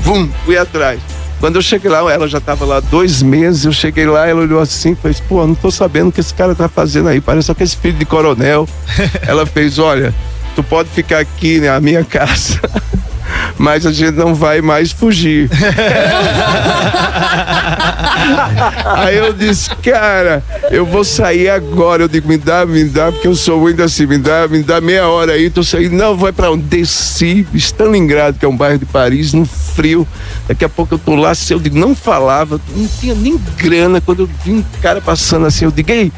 Vum, 0.00 0.28
fui 0.46 0.56
atrás. 0.56 1.00
Quando 1.40 1.56
eu 1.56 1.62
cheguei 1.62 1.90
lá, 1.90 2.00
ela 2.12 2.26
já 2.26 2.38
estava 2.38 2.64
lá 2.64 2.80
dois 2.80 3.22
meses, 3.22 3.64
eu 3.64 3.72
cheguei 3.72 4.06
lá, 4.06 4.26
ela 4.26 4.40
olhou 4.40 4.60
assim 4.60 4.92
e 4.92 4.94
fez, 4.94 5.20
pô, 5.20 5.46
não 5.46 5.54
tô 5.54 5.70
sabendo 5.70 6.08
o 6.08 6.12
que 6.12 6.20
esse 6.20 6.32
cara 6.32 6.54
tá 6.54 6.68
fazendo 6.68 7.08
aí, 7.08 7.20
parece 7.20 7.50
aquele 7.50 7.70
filho 7.70 7.98
de 7.98 8.04
coronel. 8.04 8.68
ela 9.26 9.44
fez, 9.44 9.78
olha, 9.78 10.14
tu 10.54 10.62
pode 10.62 10.88
ficar 10.90 11.18
aqui 11.18 11.60
na 11.60 11.80
minha 11.80 12.04
casa. 12.04 12.60
mas 13.58 13.86
a 13.86 13.92
gente 13.92 14.14
não 14.16 14.34
vai 14.34 14.60
mais 14.60 14.90
fugir. 14.92 15.48
Aí 18.96 19.16
eu 19.16 19.32
disse, 19.32 19.70
cara, 19.76 20.42
eu 20.70 20.84
vou 20.86 21.04
sair 21.04 21.48
agora. 21.48 22.02
Eu 22.04 22.08
digo, 22.08 22.28
me 22.28 22.36
dá, 22.38 22.64
me 22.66 22.84
dá, 22.84 23.10
porque 23.12 23.28
eu 23.28 23.34
sou 23.34 23.60
muito 23.60 23.82
assim, 23.82 24.06
me 24.06 24.18
dá, 24.18 24.46
me 24.48 24.62
dá 24.62 24.80
meia 24.80 25.08
hora 25.08 25.32
aí, 25.32 25.50
tô 25.50 25.62
saindo. 25.62 25.94
Não, 25.96 26.16
vai 26.16 26.32
pra 26.32 26.50
onde? 26.50 26.62
Desci, 26.64 27.46
Stalingrado, 27.54 28.38
que 28.38 28.44
é 28.44 28.48
um 28.48 28.56
bairro 28.56 28.78
de 28.78 28.86
Paris, 28.86 29.32
no 29.32 29.44
frio. 29.44 30.06
Daqui 30.48 30.64
a 30.64 30.68
pouco 30.68 30.94
eu 30.94 30.98
tô 30.98 31.14
lá, 31.14 31.34
se 31.34 31.52
eu 31.52 31.58
digo, 31.60 31.78
não 31.78 31.94
falava, 31.94 32.60
não 32.74 32.86
tinha 33.00 33.14
nem 33.14 33.38
grana. 33.58 34.00
Quando 34.00 34.20
eu 34.20 34.30
vi 34.44 34.52
um 34.52 34.64
cara 34.80 35.00
passando 35.00 35.46
assim, 35.46 35.64
eu 35.64 35.70
digo, 35.70 35.90
ei, 35.90 36.12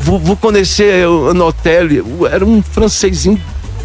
vou, 0.00 0.18
vou 0.18 0.36
conhecer 0.36 1.06
o- 1.06 1.32
no 1.34 1.46
hotel. 1.46 1.86
Era 2.30 2.44
um 2.44 2.62
francesinho 2.62 3.40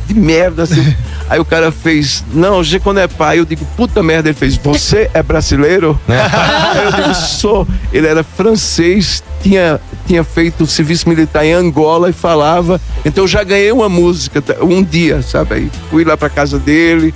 de 0.08 0.14
merda, 0.14 0.64
assim. 0.64 0.95
Aí 1.30 1.39
o 1.39 1.45
cara 1.45 1.72
fez, 1.72 2.24
não, 2.34 2.64
je 2.64 2.80
connais 2.80 3.12
pas. 3.12 3.30
Aí 3.30 3.39
eu 3.39 3.45
digo, 3.45 3.66
puta 3.76 4.01
merda, 4.01 4.30
ele 4.30 4.38
fez, 4.38 4.55
você 4.58 5.10
é 5.14 5.22
brasileiro? 5.22 5.99
Aí 6.08 6.86
eu 6.86 6.91
digo, 6.91 7.14
sou. 7.16 7.68
Ele 7.91 8.08
era 8.08 8.24
francês, 8.24 9.22
tinha, 9.41 9.80
tinha 10.05 10.24
feito 10.24 10.66
serviço 10.66 11.08
militar 11.10 11.45
em 11.45 11.53
Angola 11.53 12.10
e 12.10 12.14
falava. 12.14 12.80
Então 13.05 13.26
eu 13.26 13.28
já 13.28 13.43
ganhei 13.43 13.72
uma 13.72 13.89
música 13.89 14.41
tá, 14.41 14.55
um 14.64 14.82
dia, 14.82 15.22
sabe? 15.22 15.55
Aí 15.55 15.72
fui 15.89 16.03
lá 16.03 16.16
pra 16.16 16.30
casa 16.30 16.58
dele. 16.58 17.14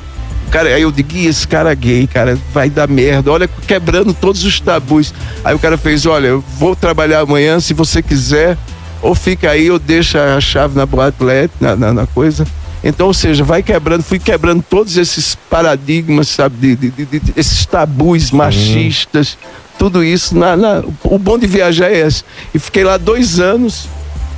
Cara, 0.51 0.67
aí 0.67 0.81
eu 0.81 0.91
digo, 0.91 1.15
"Ih, 1.15 1.27
esse 1.27 1.47
cara 1.47 1.71
é 1.71 1.75
gay, 1.75 2.05
cara, 2.05 2.37
vai 2.53 2.69
dar 2.69 2.85
merda. 2.89 3.31
Olha, 3.31 3.49
quebrando 3.65 4.13
todos 4.13 4.43
os 4.43 4.59
tabus. 4.59 5.13
Aí 5.45 5.55
o 5.55 5.59
cara 5.59 5.77
fez, 5.77 6.05
olha, 6.05 6.27
eu 6.27 6.43
vou 6.59 6.75
trabalhar 6.75 7.21
amanhã, 7.21 7.61
se 7.61 7.73
você 7.73 8.01
quiser, 8.01 8.57
ou 9.01 9.15
fica 9.15 9.49
aí, 9.49 9.71
ou 9.71 9.79
deixa 9.79 10.35
a 10.35 10.41
chave 10.41 10.75
na 10.75 10.85
boate 10.85 11.17
na, 11.59 11.77
na, 11.77 11.93
na 11.93 12.05
coisa. 12.05 12.45
Então, 12.83 13.07
ou 13.07 13.13
seja, 13.13 13.43
vai 13.43 13.61
quebrando, 13.61 14.01
fui 14.03 14.17
quebrando 14.17 14.63
todos 14.67 14.97
esses 14.97 15.35
paradigmas, 15.49 16.27
sabe, 16.29 16.75
de, 16.75 16.89
de- 16.89 17.05
de- 17.05 17.19
de- 17.19 17.33
esses 17.35 17.65
tabus 17.65 18.31
machistas, 18.31 19.37
tudo 19.77 20.03
isso. 20.03 20.35
Na, 20.37 20.55
na- 20.57 20.83
o 21.03 21.19
bom 21.19 21.37
de 21.37 21.45
viajar 21.45 21.91
é 21.91 21.99
esse. 22.07 22.23
E 22.53 22.57
fiquei 22.59 22.83
lá 22.83 22.97
dois 22.97 23.39
anos 23.39 23.87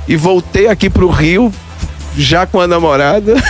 e 0.06 0.14
voltei 0.16 0.68
aqui 0.68 0.90
pro 0.90 1.08
Rio, 1.08 1.50
já 2.18 2.46
com 2.46 2.60
a 2.60 2.66
namorada. 2.66 3.34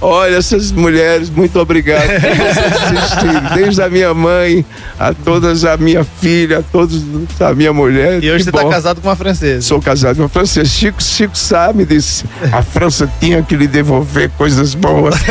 Olha, 0.00 0.36
essas 0.36 0.70
mulheres, 0.70 1.30
muito 1.30 1.58
obrigado 1.58 2.06
por 2.20 2.20
vocês 2.20 3.02
assistirem. 3.02 3.42
Desde 3.54 3.82
a 3.82 3.88
minha 3.88 4.12
mãe, 4.12 4.64
a 4.98 5.14
todas 5.14 5.64
a 5.64 5.76
minha 5.76 6.04
filha, 6.04 6.58
a 6.58 6.62
todos 6.62 7.02
a 7.40 7.54
minha 7.54 7.72
mulher. 7.72 8.22
E 8.22 8.30
hoje 8.30 8.44
você 8.44 8.52
tá 8.52 8.62
bom. 8.62 8.70
casado 8.70 9.00
com 9.00 9.08
uma 9.08 9.16
francesa. 9.16 9.62
Sou 9.62 9.80
casado 9.80 10.16
com 10.16 10.22
uma 10.22 10.28
francesa. 10.28 10.68
Chico, 10.68 11.02
Chico 11.02 11.36
sabe 11.36 11.84
disse. 11.84 12.24
A 12.52 12.62
França 12.62 13.10
tinha 13.20 13.42
que 13.42 13.56
lhe 13.56 13.66
devolver 13.66 14.30
coisas 14.30 14.74
boas. 14.74 15.14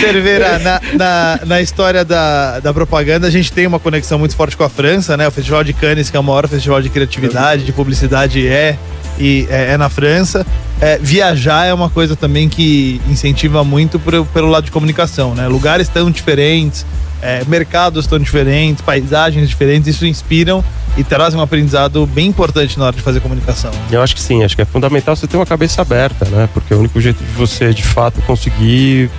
Cerveira, 0.00 0.58
na, 0.58 0.80
na, 0.94 1.40
na 1.46 1.60
história 1.62 2.04
da, 2.04 2.60
da 2.60 2.74
propaganda, 2.74 3.26
a 3.26 3.30
gente 3.30 3.50
tem 3.50 3.66
uma 3.66 3.80
conexão 3.80 4.18
muito 4.18 4.36
forte 4.36 4.56
com 4.56 4.64
a 4.64 4.68
França, 4.68 5.16
né? 5.16 5.26
O 5.26 5.30
Festival 5.30 5.64
de 5.64 5.72
Cannes, 5.72 6.10
que 6.10 6.16
é 6.16 6.20
o 6.20 6.22
maior 6.22 6.46
festival 6.46 6.82
de 6.82 6.90
criatividade, 6.90 7.64
de 7.64 7.72
publicidade, 7.72 8.46
é, 8.46 8.76
e, 9.18 9.46
é, 9.50 9.72
é 9.72 9.76
na 9.76 9.88
França. 9.88 10.44
É, 10.80 10.98
viajar 10.98 11.64
é 11.64 11.72
uma 11.72 11.88
coisa 11.88 12.14
também 12.14 12.48
que 12.48 13.00
incentiva 13.08 13.64
muito 13.64 13.98
por- 13.98 14.26
pelo 14.26 14.48
lado 14.50 14.64
de 14.64 14.70
comunicação, 14.70 15.34
né? 15.34 15.48
Lugares 15.48 15.88
tão 15.88 16.10
diferentes, 16.10 16.84
é, 17.22 17.42
mercados 17.46 18.06
tão 18.06 18.18
diferentes, 18.18 18.82
paisagens 18.84 19.48
diferentes, 19.48 19.88
isso 19.94 20.04
inspiram 20.04 20.62
e 20.96 21.02
trazem 21.02 21.38
um 21.40 21.42
aprendizado 21.42 22.06
bem 22.06 22.26
importante 22.26 22.78
na 22.78 22.86
hora 22.86 22.96
de 22.96 23.00
fazer 23.02 23.20
comunicação. 23.20 23.70
Eu 23.90 24.02
acho 24.02 24.14
que 24.14 24.20
sim, 24.20 24.44
acho 24.44 24.54
que 24.54 24.60
é 24.62 24.64
fundamental 24.66 25.16
você 25.16 25.26
ter 25.26 25.36
uma 25.38 25.46
cabeça 25.46 25.80
aberta, 25.80 26.26
né? 26.26 26.46
Porque 26.52 26.74
o 26.74 26.78
único 26.78 27.00
jeito 27.00 27.24
de 27.24 27.30
você, 27.32 27.72
de 27.72 27.82
fato, 27.82 28.20
conseguir 28.22 29.10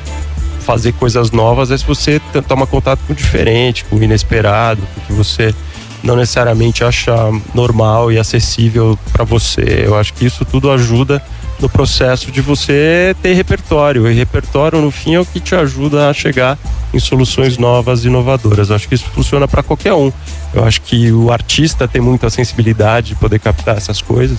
fazer 0.59 0.91
coisas 0.93 1.31
novas 1.31 1.71
é 1.71 1.77
se 1.77 1.85
você 1.85 2.19
t- 2.19 2.41
toma 2.43 2.67
contato 2.67 2.99
com 3.07 3.13
o 3.13 3.15
diferente, 3.15 3.83
com 3.85 3.95
o 3.95 4.03
inesperado, 4.03 4.81
com 4.93 5.01
o 5.01 5.05
que 5.05 5.13
você 5.13 5.55
não 6.03 6.15
necessariamente 6.15 6.83
acha 6.83 7.15
normal 7.55 8.11
e 8.11 8.19
acessível 8.19 8.97
para 9.11 9.23
você. 9.23 9.83
Eu 9.85 9.97
acho 9.97 10.13
que 10.13 10.25
isso 10.25 10.45
tudo 10.45 10.69
ajuda 10.69 11.21
no 11.59 11.69
processo 11.69 12.31
de 12.31 12.41
você 12.41 13.15
ter 13.21 13.33
repertório. 13.33 14.09
E 14.09 14.13
repertório, 14.13 14.79
no 14.79 14.91
fim, 14.91 15.15
é 15.15 15.19
o 15.19 15.25
que 15.25 15.39
te 15.39 15.55
ajuda 15.55 16.09
a 16.09 16.13
chegar 16.13 16.57
em 16.93 16.99
soluções 16.99 17.57
novas 17.57 18.03
e 18.03 18.07
inovadoras. 18.07 18.69
Eu 18.69 18.75
acho 18.75 18.87
que 18.87 18.95
isso 18.95 19.05
funciona 19.13 19.47
para 19.47 19.63
qualquer 19.63 19.93
um. 19.93 20.11
Eu 20.53 20.63
acho 20.63 20.81
que 20.81 21.11
o 21.11 21.31
artista 21.31 21.87
tem 21.87 22.01
muita 22.01 22.29
sensibilidade 22.29 23.09
de 23.09 23.15
poder 23.15 23.39
captar 23.39 23.77
essas 23.77 24.01
coisas. 24.01 24.37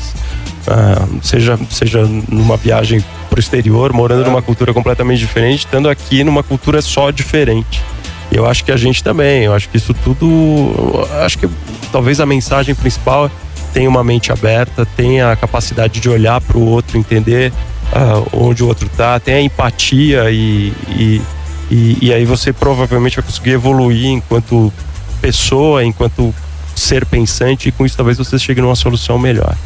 Ah, 0.67 1.07
seja, 1.23 1.59
seja 1.71 2.07
numa 2.29 2.57
viagem 2.57 3.05
pro 3.29 3.41
exterior, 3.41 3.93
morando 3.93 4.25
numa 4.25 4.43
cultura 4.43 4.73
completamente 4.73 5.19
diferente, 5.19 5.61
estando 5.61 5.89
aqui 5.89 6.23
numa 6.25 6.43
cultura 6.43 6.81
só 6.81 7.11
diferente. 7.11 7.83
Eu 8.31 8.47
acho 8.47 8.63
que 8.65 8.71
a 8.71 8.77
gente 8.77 9.03
também, 9.03 9.45
eu 9.45 9.55
acho 9.55 9.69
que 9.71 9.79
isso 9.79 9.95
tudo, 9.95 11.07
acho 11.25 11.39
que 11.39 11.49
talvez 11.91 12.21
a 12.21 12.27
mensagem 12.27 12.75
principal 12.75 13.27
é 13.27 13.31
tenha 13.73 13.89
uma 13.89 14.03
mente 14.03 14.33
aberta, 14.33 14.87
tenha 14.97 15.33
a 15.33 15.37
capacidade 15.37 16.01
de 16.01 16.09
olhar 16.09 16.41
para 16.41 16.57
o 16.57 16.67
outro, 16.67 16.99
entender 16.99 17.53
ah, 17.93 18.23
onde 18.33 18.63
o 18.63 18.67
outro 18.67 18.87
está, 18.87 19.19
tenha 19.21 19.41
empatia 19.41 20.31
e, 20.31 20.73
e, 20.89 21.23
e, 21.71 21.99
e 22.03 22.13
aí 22.13 22.25
você 22.25 22.53
provavelmente 22.53 23.17
vai 23.17 23.25
conseguir 23.25 23.51
evoluir 23.53 24.07
enquanto 24.07 24.73
pessoa, 25.21 25.85
enquanto 25.85 26.35
ser 26.75 27.05
pensante 27.05 27.69
e 27.69 27.73
com 27.73 27.85
isso 27.85 27.97
talvez 27.97 28.17
você 28.19 28.39
chegue 28.39 28.61
numa 28.61 28.77
solução 28.77 29.19
melhor 29.19 29.57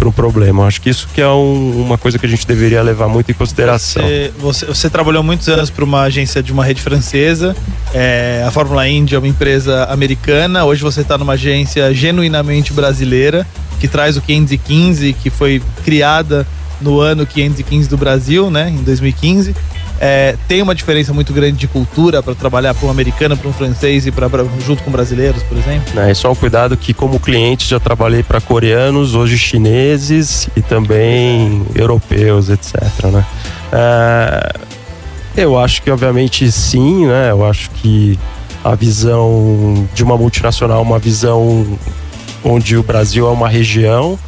para 0.00 0.08
um 0.08 0.12
problema. 0.12 0.66
Acho 0.66 0.80
que 0.80 0.88
isso 0.88 1.06
que 1.14 1.20
é 1.20 1.28
um- 1.28 1.82
uma 1.84 1.98
coisa 1.98 2.18
que 2.18 2.24
a 2.24 2.28
gente 2.28 2.46
deveria 2.46 2.82
levar 2.82 3.06
muito 3.06 3.30
em 3.30 3.34
consideração. 3.34 4.02
Você, 4.02 4.32
você, 4.38 4.66
você 4.66 4.90
trabalhou 4.90 5.22
muitos 5.22 5.46
anos 5.48 5.68
para 5.68 5.84
uma 5.84 6.00
agência 6.02 6.42
de 6.42 6.52
uma 6.52 6.64
rede 6.64 6.80
francesa. 6.80 7.54
é, 7.92 8.42
a 8.46 8.50
Fórmula 8.52 8.88
Indy 8.88 9.14
é 9.14 9.18
uma 9.18 9.26
empresa 9.28 9.84
americana. 9.86 10.64
Hoje 10.64 10.80
você 10.82 11.00
está 11.02 11.18
numa 11.18 11.32
agência 11.34 11.92
genuinamente 11.92 12.72
brasileira, 12.72 13.44
que 13.80 13.86
traz 13.88 14.16
o 14.16 14.20
515, 14.22 15.12
que 15.12 15.28
foi 15.28 15.60
criada 15.84 16.46
no 16.80 17.00
ano 17.00 17.26
515 17.26 17.88
do 17.88 17.96
Brasil, 17.98 18.50
né, 18.50 18.70
em 18.70 18.82
2015. 18.84 19.54
É, 20.02 20.34
tem 20.48 20.62
uma 20.62 20.74
diferença 20.74 21.12
muito 21.12 21.30
grande 21.32 21.58
de 21.58 21.68
cultura 21.68 22.22
para 22.22 22.34
trabalhar 22.34 22.72
para 22.72 22.86
um 22.88 22.90
americano, 22.90 23.36
para 23.36 23.48
um 23.48 23.52
francês 23.52 24.06
e 24.06 24.10
pra- 24.10 24.28
junto 24.64 24.82
com 24.82 24.90
brasileiros, 24.90 25.42
por 25.42 25.58
exemplo. 25.58 25.92
né? 25.94 26.10
É 26.10 26.14
só 26.14 26.32
um 26.32 26.34
cuidado 26.34 26.74
que 26.74 26.94
como 26.94 27.20
cliente 27.20 27.68
já 27.68 27.78
trabalhei 27.78 28.22
para 28.22 28.40
coreanos, 28.40 29.14
hoje 29.14 29.36
chineses 29.36 30.48
e 30.56 30.62
também 30.62 31.66
europeus, 31.74 32.48
etc. 32.48 32.74
Né? 33.12 33.26
É, 33.72 34.52
eu 35.36 35.58
acho 35.58 35.82
que 35.82 35.90
obviamente 35.90 36.50
sim, 36.50 37.06
né? 37.06 37.30
Eu 37.30 37.44
acho 37.44 37.68
que 37.70 38.18
a 38.64 38.74
visão 38.74 39.86
de 39.94 40.02
uma 40.02 40.16
multinacional, 40.16 40.78
é 40.78 40.82
uma 40.82 40.98
visão 40.98 41.78
onde 42.42 42.74
o 42.76 42.82
Brasil 42.82 43.26
é 43.28 43.30
uma 43.30 43.48
região 43.50 44.18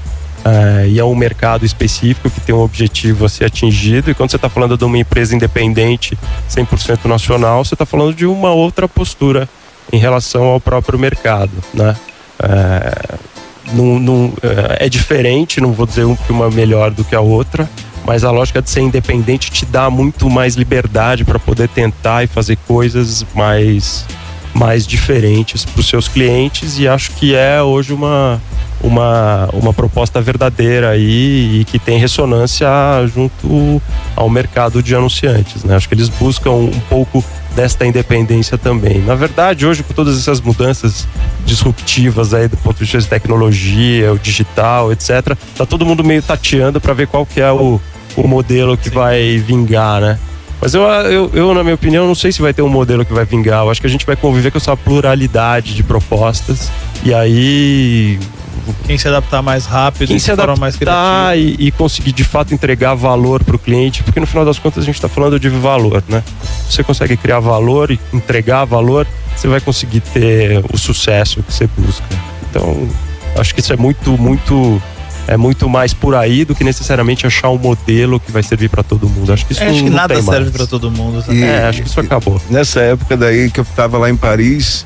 é, 0.44 0.88
e 0.88 0.98
é 0.98 1.04
um 1.04 1.14
mercado 1.14 1.64
específico 1.64 2.28
que 2.30 2.40
tem 2.40 2.54
um 2.54 2.60
objetivo 2.60 3.24
a 3.24 3.28
ser 3.28 3.44
atingido. 3.44 4.10
E 4.10 4.14
quando 4.14 4.30
você 4.30 4.36
está 4.36 4.48
falando 4.48 4.76
de 4.76 4.84
uma 4.84 4.98
empresa 4.98 5.34
independente, 5.34 6.18
100% 6.50 7.04
nacional, 7.06 7.64
você 7.64 7.74
está 7.74 7.86
falando 7.86 8.14
de 8.14 8.26
uma 8.26 8.50
outra 8.52 8.88
postura 8.88 9.48
em 9.92 9.98
relação 9.98 10.44
ao 10.44 10.60
próprio 10.60 10.98
mercado, 10.98 11.52
né? 11.72 11.96
Não- 13.72 13.98
não- 13.98 14.32
é, 14.78 14.88
diferente, 14.88 15.60
não 15.60 15.72
vou 15.72 15.86
dizer 15.86 16.04
que 16.26 16.32
uma 16.32 16.46
é 16.46 16.50
melhor 16.50 16.90
do 16.90 17.04
que 17.04 17.14
a 17.14 17.20
outra, 17.20 17.68
mas 18.04 18.24
a 18.24 18.30
lógica 18.30 18.60
de 18.60 18.68
ser 18.68 18.80
independente 18.80 19.50
te 19.50 19.64
dá 19.64 19.88
muito 19.88 20.28
mais 20.28 20.56
liberdade 20.56 21.24
para 21.24 21.38
poder 21.38 21.68
tentar 21.68 22.24
e 22.24 22.26
fazer 22.26 22.58
coisas 22.66 23.24
mais, 23.34 24.04
mais 24.54 24.86
diferentes 24.86 25.64
para 25.64 25.80
os 25.80 25.88
seus 25.88 26.08
clientes 26.08 26.78
e 26.78 26.86
acho 26.86 27.12
que 27.12 27.34
é 27.34 27.62
hoje 27.62 27.92
uma, 27.92 28.40
uma, 28.82 29.48
uma 29.52 29.72
proposta 29.72 30.20
verdadeira 30.20 30.90
aí 30.90 31.60
e 31.60 31.64
que 31.64 31.78
tem 31.78 31.98
ressonância 31.98 32.68
junto 33.12 33.80
ao 34.14 34.28
mercado 34.28 34.82
de 34.82 34.94
anunciantes. 34.94 35.64
Né? 35.64 35.76
Acho 35.76 35.88
que 35.88 35.94
eles 35.94 36.08
buscam 36.08 36.50
um 36.50 36.80
pouco 36.88 37.24
desta 37.54 37.86
independência 37.86 38.58
também. 38.58 39.00
Na 39.02 39.14
verdade, 39.14 39.66
hoje, 39.66 39.82
com 39.82 39.92
todas 39.92 40.18
essas 40.18 40.40
mudanças 40.40 41.06
disruptivas 41.44 42.32
aí 42.32 42.48
do 42.48 42.56
ponto 42.56 42.76
de 42.76 42.84
vista 42.84 42.98
de 42.98 43.06
tecnologia, 43.06 44.12
o 44.12 44.18
digital, 44.18 44.92
etc., 44.92 45.36
tá 45.56 45.66
todo 45.66 45.84
mundo 45.84 46.02
meio 46.02 46.22
tateando 46.22 46.80
para 46.80 46.94
ver 46.94 47.06
qual 47.06 47.26
que 47.26 47.40
é 47.40 47.52
o, 47.52 47.80
o 48.16 48.28
modelo 48.28 48.76
que 48.76 48.90
vai 48.90 49.38
vingar, 49.38 50.00
né? 50.00 50.18
Mas 50.62 50.74
eu, 50.74 50.82
eu, 50.82 51.30
eu, 51.34 51.54
na 51.54 51.64
minha 51.64 51.74
opinião, 51.74 52.06
não 52.06 52.14
sei 52.14 52.30
se 52.30 52.40
vai 52.40 52.54
ter 52.54 52.62
um 52.62 52.68
modelo 52.68 53.04
que 53.04 53.12
vai 53.12 53.24
vingar. 53.24 53.64
Eu 53.64 53.70
acho 53.70 53.80
que 53.80 53.86
a 53.88 53.90
gente 53.90 54.06
vai 54.06 54.14
conviver 54.14 54.52
com 54.52 54.58
essa 54.58 54.76
pluralidade 54.76 55.74
de 55.74 55.82
propostas. 55.82 56.70
E 57.04 57.12
aí 57.12 58.16
Quem 58.86 58.96
se 58.96 59.08
adaptar 59.08 59.42
mais 59.42 59.66
rápido, 59.66 60.06
quem 60.06 60.20
se 60.20 60.32
forma 60.36 60.54
mais 60.54 60.76
criativa. 60.76 61.00
adaptar 61.00 61.36
e, 61.36 61.56
e 61.58 61.72
conseguir 61.72 62.12
de 62.12 62.22
fato 62.22 62.54
entregar 62.54 62.94
valor 62.94 63.42
para 63.42 63.56
o 63.56 63.58
cliente, 63.58 64.04
porque 64.04 64.20
no 64.20 64.26
final 64.26 64.44
das 64.44 64.56
contas 64.60 64.84
a 64.84 64.86
gente 64.86 64.94
está 64.94 65.08
falando 65.08 65.40
de 65.40 65.48
valor, 65.48 66.00
né? 66.08 66.22
Se 66.68 66.76
você 66.76 66.84
consegue 66.84 67.16
criar 67.16 67.40
valor 67.40 67.90
e 67.90 67.98
entregar 68.12 68.64
valor, 68.64 69.04
você 69.34 69.48
vai 69.48 69.60
conseguir 69.60 69.98
ter 70.00 70.62
o 70.72 70.78
sucesso 70.78 71.42
que 71.42 71.52
você 71.52 71.68
busca. 71.76 72.04
Então, 72.48 72.88
acho 73.36 73.52
que 73.52 73.60
isso 73.60 73.72
é 73.72 73.76
muito, 73.76 74.16
muito 74.16 74.80
é 75.28 75.36
muito 75.36 75.68
mais 75.68 75.94
por 75.94 76.14
aí 76.14 76.44
do 76.44 76.54
que 76.54 76.64
necessariamente 76.64 77.26
achar 77.26 77.48
um 77.50 77.58
modelo 77.58 78.18
que 78.18 78.30
vai 78.32 78.42
servir 78.42 78.68
para 78.68 78.82
todo 78.82 79.08
mundo. 79.08 79.32
Acho 79.32 79.46
que 79.46 79.52
isso 79.52 79.62
É, 79.62 79.68
acho 79.68 79.84
que 79.84 79.90
nada 79.90 80.20
serve 80.22 80.50
pra 80.50 80.66
todo 80.66 80.90
mundo. 80.90 81.22
tá? 81.22 81.32
E- 81.32 81.42
É, 81.42 81.64
acho 81.66 81.82
que 81.82 81.88
isso 81.88 82.00
acabou. 82.00 82.40
Nessa 82.50 82.80
época 82.80 83.16
daí 83.16 83.50
que 83.50 83.60
eu 83.60 83.62
estava 83.64 83.98
lá 83.98 84.10
em 84.10 84.16
Paris, 84.16 84.84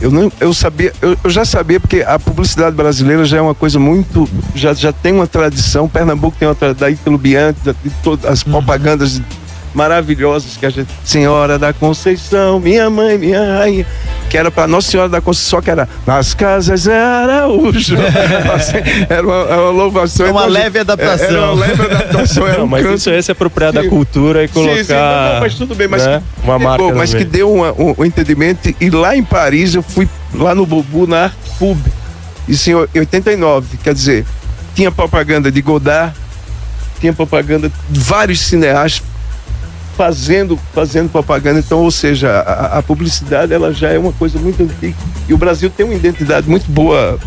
eu 0.00 0.10
não, 0.10 0.30
eu 0.40 0.54
sabia, 0.54 0.92
eu, 1.02 1.16
eu 1.22 1.30
já 1.30 1.44
sabia 1.44 1.78
porque 1.80 2.02
a 2.06 2.18
publicidade 2.18 2.74
brasileira 2.74 3.24
já 3.24 3.38
é 3.38 3.40
uma 3.40 3.54
coisa 3.54 3.78
muito, 3.78 4.28
já, 4.54 4.72
já 4.72 4.92
tem 4.92 5.12
uma 5.12 5.26
tradição. 5.26 5.88
Pernambuco 5.88 6.36
tem 6.38 6.46
outra 6.48 6.72
daí 6.72 6.96
pelo 6.96 7.18
Biante, 7.18 7.58
da- 7.64 7.72
de 7.72 7.90
todas 8.02 8.24
as 8.24 8.42
propagandas 8.42 9.20
maravilhosas 9.74 10.56
que 10.56 10.66
a 10.66 10.70
gente, 10.70 10.88
Senhora 11.04 11.58
da 11.58 11.72
Conceição, 11.72 12.58
minha 12.60 12.88
mãe, 12.90 13.16
minha 13.18 13.58
rainha, 13.58 13.86
que 14.28 14.36
era 14.36 14.50
para 14.50 14.66
Nossa 14.66 14.90
Senhora 14.90 15.08
da 15.08 15.20
Conceição, 15.20 15.60
que 15.62 15.70
era 15.70 15.88
nas 16.06 16.34
casas 16.34 16.86
é 16.86 16.98
Araújo. 16.98 17.96
Assim, 18.54 18.76
era 19.08 19.26
uma, 19.26 19.44
uma 19.44 19.70
louvação. 19.70 20.26
É 20.26 20.30
uma 20.30 20.40
Então, 20.42 20.52
leve 20.52 20.78
adaptação. 20.80 21.26
Era 21.26 21.52
uma 21.52 21.54
leve 21.66 21.82
adaptação. 21.82 22.46
Era 22.46 22.58
Não, 22.58 22.64
um 22.64 22.68
mas 22.68 22.82
canto 22.82 22.96
isso 22.98 23.10
é 23.10 23.22
se 23.22 23.32
apropriar 23.32 23.72
da 23.72 23.88
cultura 23.88 24.44
e 24.44 24.48
colocar. 24.48 24.76
Sim, 24.76 24.84
sim, 24.84 24.92
não, 24.92 25.32
não, 25.34 25.40
mas 25.40 25.54
tudo 25.54 25.74
bem, 25.74 25.88
mas, 25.88 26.06
né, 26.06 26.22
que, 26.40 26.44
uma 26.44 26.58
marca 26.58 26.78
pegou, 26.84 26.94
mas 26.96 27.14
que 27.14 27.24
deu 27.24 27.52
uma- 27.52 27.72
um, 27.72 27.94
um 27.98 28.04
entendimento. 28.04 28.74
E 28.80 28.90
lá 28.90 29.16
em 29.16 29.22
Paris, 29.24 29.74
eu 29.74 29.82
fui 29.82 30.08
lá 30.34 30.54
no 30.54 30.66
Bubu, 30.66 31.06
na 31.06 31.24
Art 31.24 31.34
Pub, 31.58 31.78
isso 32.48 32.70
em 32.70 32.74
89. 32.98 33.76
Quer 33.82 33.94
dizer, 33.94 34.24
tinha 34.74 34.90
propaganda 34.90 35.50
de 35.50 35.60
Godard, 35.62 36.14
tinha 37.00 37.12
propaganda 37.12 37.70
de 37.88 38.00
vários 38.00 38.40
cineastas 38.40 39.02
fazendo, 39.98 40.56
fazendo 40.72 41.10
propaganda. 41.10 41.58
Então, 41.58 41.80
ou 41.82 41.90
seja, 41.90 42.30
a, 42.30 42.78
a 42.78 42.82
publicidade 42.82 43.52
ela 43.52 43.74
já 43.74 43.88
é 43.90 43.98
uma 43.98 44.12
coisa 44.12 44.38
muito 44.38 44.62
antiga. 44.62 44.94
E 45.28 45.34
o 45.34 45.36
Brasil 45.36 45.68
tem 45.68 45.84
uma 45.84 45.94
identidade 45.94 46.48
muito 46.48 46.70
boa. 46.70 47.18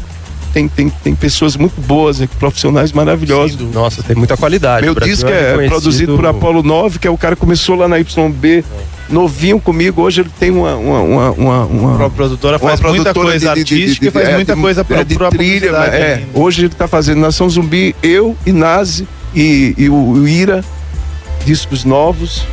Tem, 0.54 0.68
tem, 0.68 0.90
tem 0.90 1.14
pessoas 1.16 1.56
muito 1.58 1.80
boas, 1.82 2.20
aqui, 2.22 2.36
profissionais 2.36 2.92
maravilhosos. 2.94 3.58
Nossa, 3.74 4.02
tem 4.04 4.16
muita 4.16 4.36
qualidade. 4.38 4.86
Meu 4.86 4.96
disco 4.96 5.30
é 5.30 5.50
reconhecido- 5.52 5.70
produzido 5.70 6.16
por 6.16 6.26
Apolo 6.26 6.64
9, 6.64 7.00
que 7.00 7.08
é 7.08 7.12
o 7.12 7.18
cara 7.18 7.36
que 7.36 7.42
começou 7.42 7.76
lá 7.76 7.88
na 7.88 7.98
YB, 7.98 8.64
novinho 9.10 9.60
comigo. 9.62 10.02
Hoje 10.02 10.22
ele 10.22 10.30
tem 10.40 10.50
uma. 10.52 10.76
uma, 10.76 11.00
uma, 11.02 11.32
uma, 11.32 11.66
uma- 11.66 11.94
A 11.94 11.98
própria 11.98 12.16
produtora 12.18 12.58
uma 12.58 12.70
faz 12.70 12.80
muita 12.82 13.14
produtora 13.14 13.30
coisa 13.40 13.54
de- 13.54 13.64
de- 13.64 13.64
de- 13.64 13.82
artística 13.82 14.08
e 14.08 14.12
faz 14.12 14.28
é, 14.30 14.36
muita 14.36 14.56
coisa 14.58 14.84
pra, 14.84 15.00
é, 15.00 15.04
de 15.06 15.16
pra 15.16 15.30
trilha. 15.30 15.70
É. 15.70 16.24
Hoje 16.34 16.62
ele 16.64 16.70
tá 16.70 16.88
fazendo 16.88 17.20
Nação 17.22 17.50
Zumbi, 17.50 17.96
eu, 18.04 18.36
Inazi 18.46 19.08
e, 19.34 19.74
e 19.78 19.90
o, 19.90 19.94
o 19.96 20.28
Ira, 20.28 20.64
discos 21.46 21.86
novos. 21.86 22.46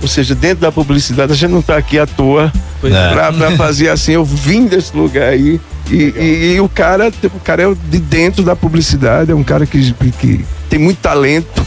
Ou 0.00 0.08
seja, 0.08 0.34
dentro 0.34 0.58
da 0.60 0.70
publicidade, 0.70 1.32
a 1.32 1.34
gente 1.34 1.50
não 1.50 1.60
tá 1.62 1.76
aqui 1.76 1.98
à 1.98 2.06
toa 2.06 2.52
Pois 2.80 2.92
é. 2.94 3.56
fazer 3.56 3.88
assim. 3.88 4.12
Eu 4.12 4.24
vim 4.24 4.66
desse 4.66 4.96
lugar 4.96 5.30
aí. 5.30 5.60
E, 5.90 5.94
e- 5.96 6.52
e 6.54 6.60
o 6.60 6.68
cara, 6.68 7.10
o 7.24 7.40
cara 7.40 7.62
é 7.62 7.74
de 7.90 7.98
dentro 7.98 8.42
da 8.42 8.54
publicidade, 8.54 9.32
é 9.32 9.34
um 9.34 9.42
cara 9.42 9.66
que, 9.66 9.92
que 10.20 10.44
tem 10.68 10.78
muito 10.78 10.98
talento. 10.98 11.66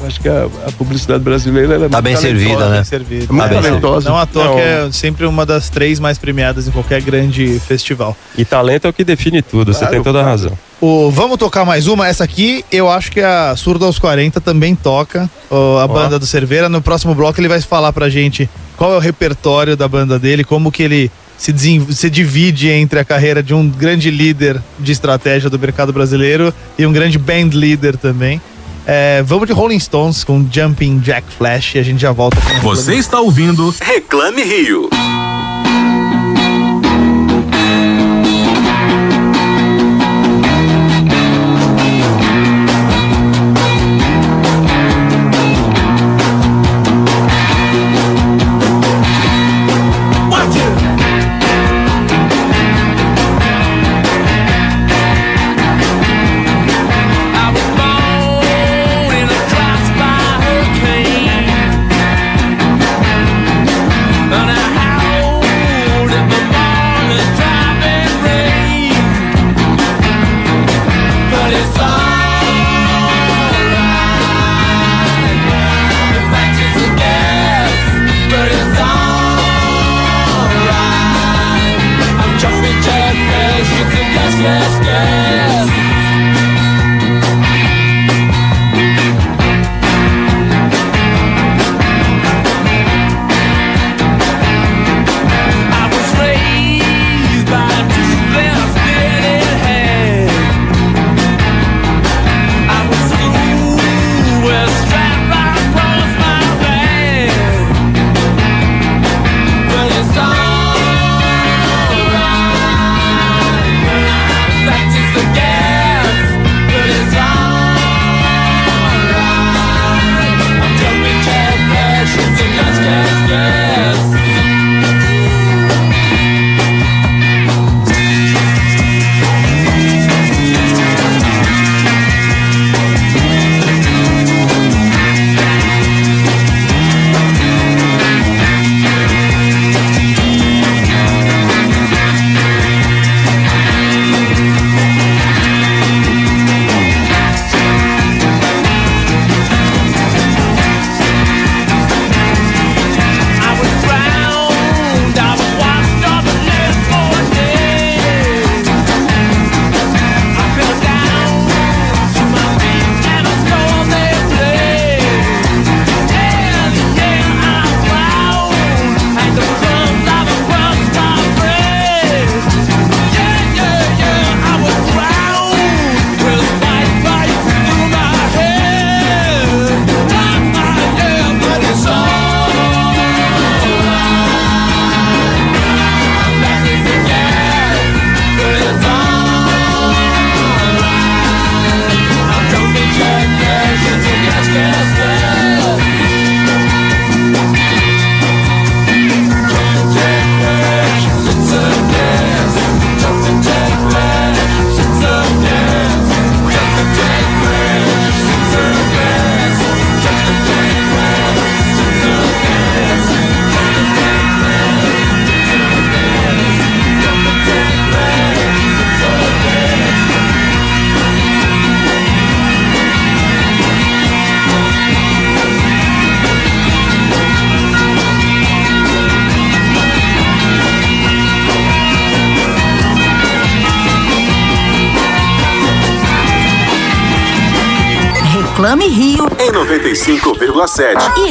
Eu 0.00 0.08
acho 0.08 0.20
que 0.20 0.28
a, 0.28 0.48
a 0.66 0.72
publicidade 0.72 1.22
brasileira 1.22 1.74
ela 1.74 1.86
é 1.86 1.88
Tá 1.88 1.98
muito 1.98 2.04
bem 2.04 2.16
servida, 2.16 2.68
né? 2.68 2.76
Bem 2.76 2.84
servido. 2.84 3.32
Muito 3.32 3.54
Não, 3.54 3.62
talentosa. 3.62 4.08
Não 4.10 4.18
à 4.18 4.26
toa 4.26 4.44
Não. 4.46 4.54
que 4.56 4.60
é 4.60 4.88
sempre 4.90 5.26
uma 5.26 5.46
das 5.46 5.68
três 5.70 6.00
mais 6.00 6.18
premiadas 6.18 6.66
em 6.66 6.72
qualquer 6.72 7.00
grande 7.02 7.60
festival. 7.60 8.16
E 8.36 8.44
talento 8.44 8.86
é 8.86 8.90
o 8.90 8.92
que 8.92 9.04
define 9.04 9.42
tudo, 9.42 9.72
você 9.72 9.78
Claro, 9.80 9.94
tem 9.94 10.02
toda 10.02 10.18
a 10.18 10.22
claro. 10.24 10.36
razão. 10.42 10.58
O, 10.82 11.12
vamos 11.12 11.38
tocar 11.38 11.64
mais 11.64 11.86
uma? 11.86 12.08
Essa 12.08 12.24
aqui, 12.24 12.64
eu 12.72 12.90
acho 12.90 13.12
que 13.12 13.20
a 13.20 13.54
Surdo 13.54 13.84
aos 13.84 14.00
40 14.00 14.40
também 14.40 14.74
toca, 14.74 15.30
ó, 15.48 15.78
a 15.78 15.86
banda 15.86 16.18
do 16.18 16.26
Cerveira. 16.26 16.68
No 16.68 16.82
próximo 16.82 17.14
bloco 17.14 17.40
ele 17.40 17.46
vai 17.46 17.60
falar 17.60 17.92
pra 17.92 18.10
gente 18.10 18.50
qual 18.76 18.92
é 18.92 18.96
o 18.96 18.98
repertório 18.98 19.76
da 19.76 19.86
banda 19.86 20.18
dele, 20.18 20.42
como 20.42 20.72
que 20.72 20.82
ele 20.82 21.08
se, 21.38 21.54
se 21.88 22.10
divide 22.10 22.68
entre 22.68 22.98
a 22.98 23.04
carreira 23.04 23.44
de 23.44 23.54
um 23.54 23.68
grande 23.68 24.10
líder 24.10 24.60
de 24.76 24.90
estratégia 24.90 25.48
do 25.48 25.56
mercado 25.56 25.92
brasileiro 25.92 26.52
e 26.76 26.84
um 26.84 26.92
grande 26.92 27.16
band 27.16 27.50
leader 27.52 27.96
também. 27.96 28.42
É, 28.84 29.22
vamos 29.24 29.46
de 29.46 29.52
Rolling 29.52 29.78
Stones 29.78 30.24
com 30.24 30.44
Jumping 30.50 30.98
Jack 30.98 31.32
Flash 31.32 31.76
e 31.76 31.78
a 31.78 31.84
gente 31.84 32.00
já 32.00 32.10
volta 32.10 32.40
com 32.40 32.60
Você 32.60 32.96
está 32.96 33.20
ouvindo 33.20 33.72
Reclame 33.80 34.42
Rio. 34.42 34.90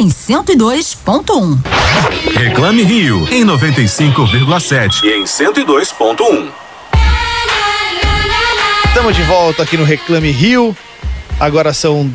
Em 0.01 0.07
102.1. 0.07 1.59
Reclame 2.35 2.81
Rio 2.81 3.27
em 3.29 3.45
95,7 3.45 5.03
e 5.03 5.09
em 5.19 5.25
102.1. 5.25 6.49
Estamos 8.87 9.15
de 9.15 9.21
volta 9.21 9.61
aqui 9.61 9.77
no 9.77 9.83
Reclame 9.83 10.31
Rio. 10.31 10.75
Agora 11.39 11.71
são 11.71 12.11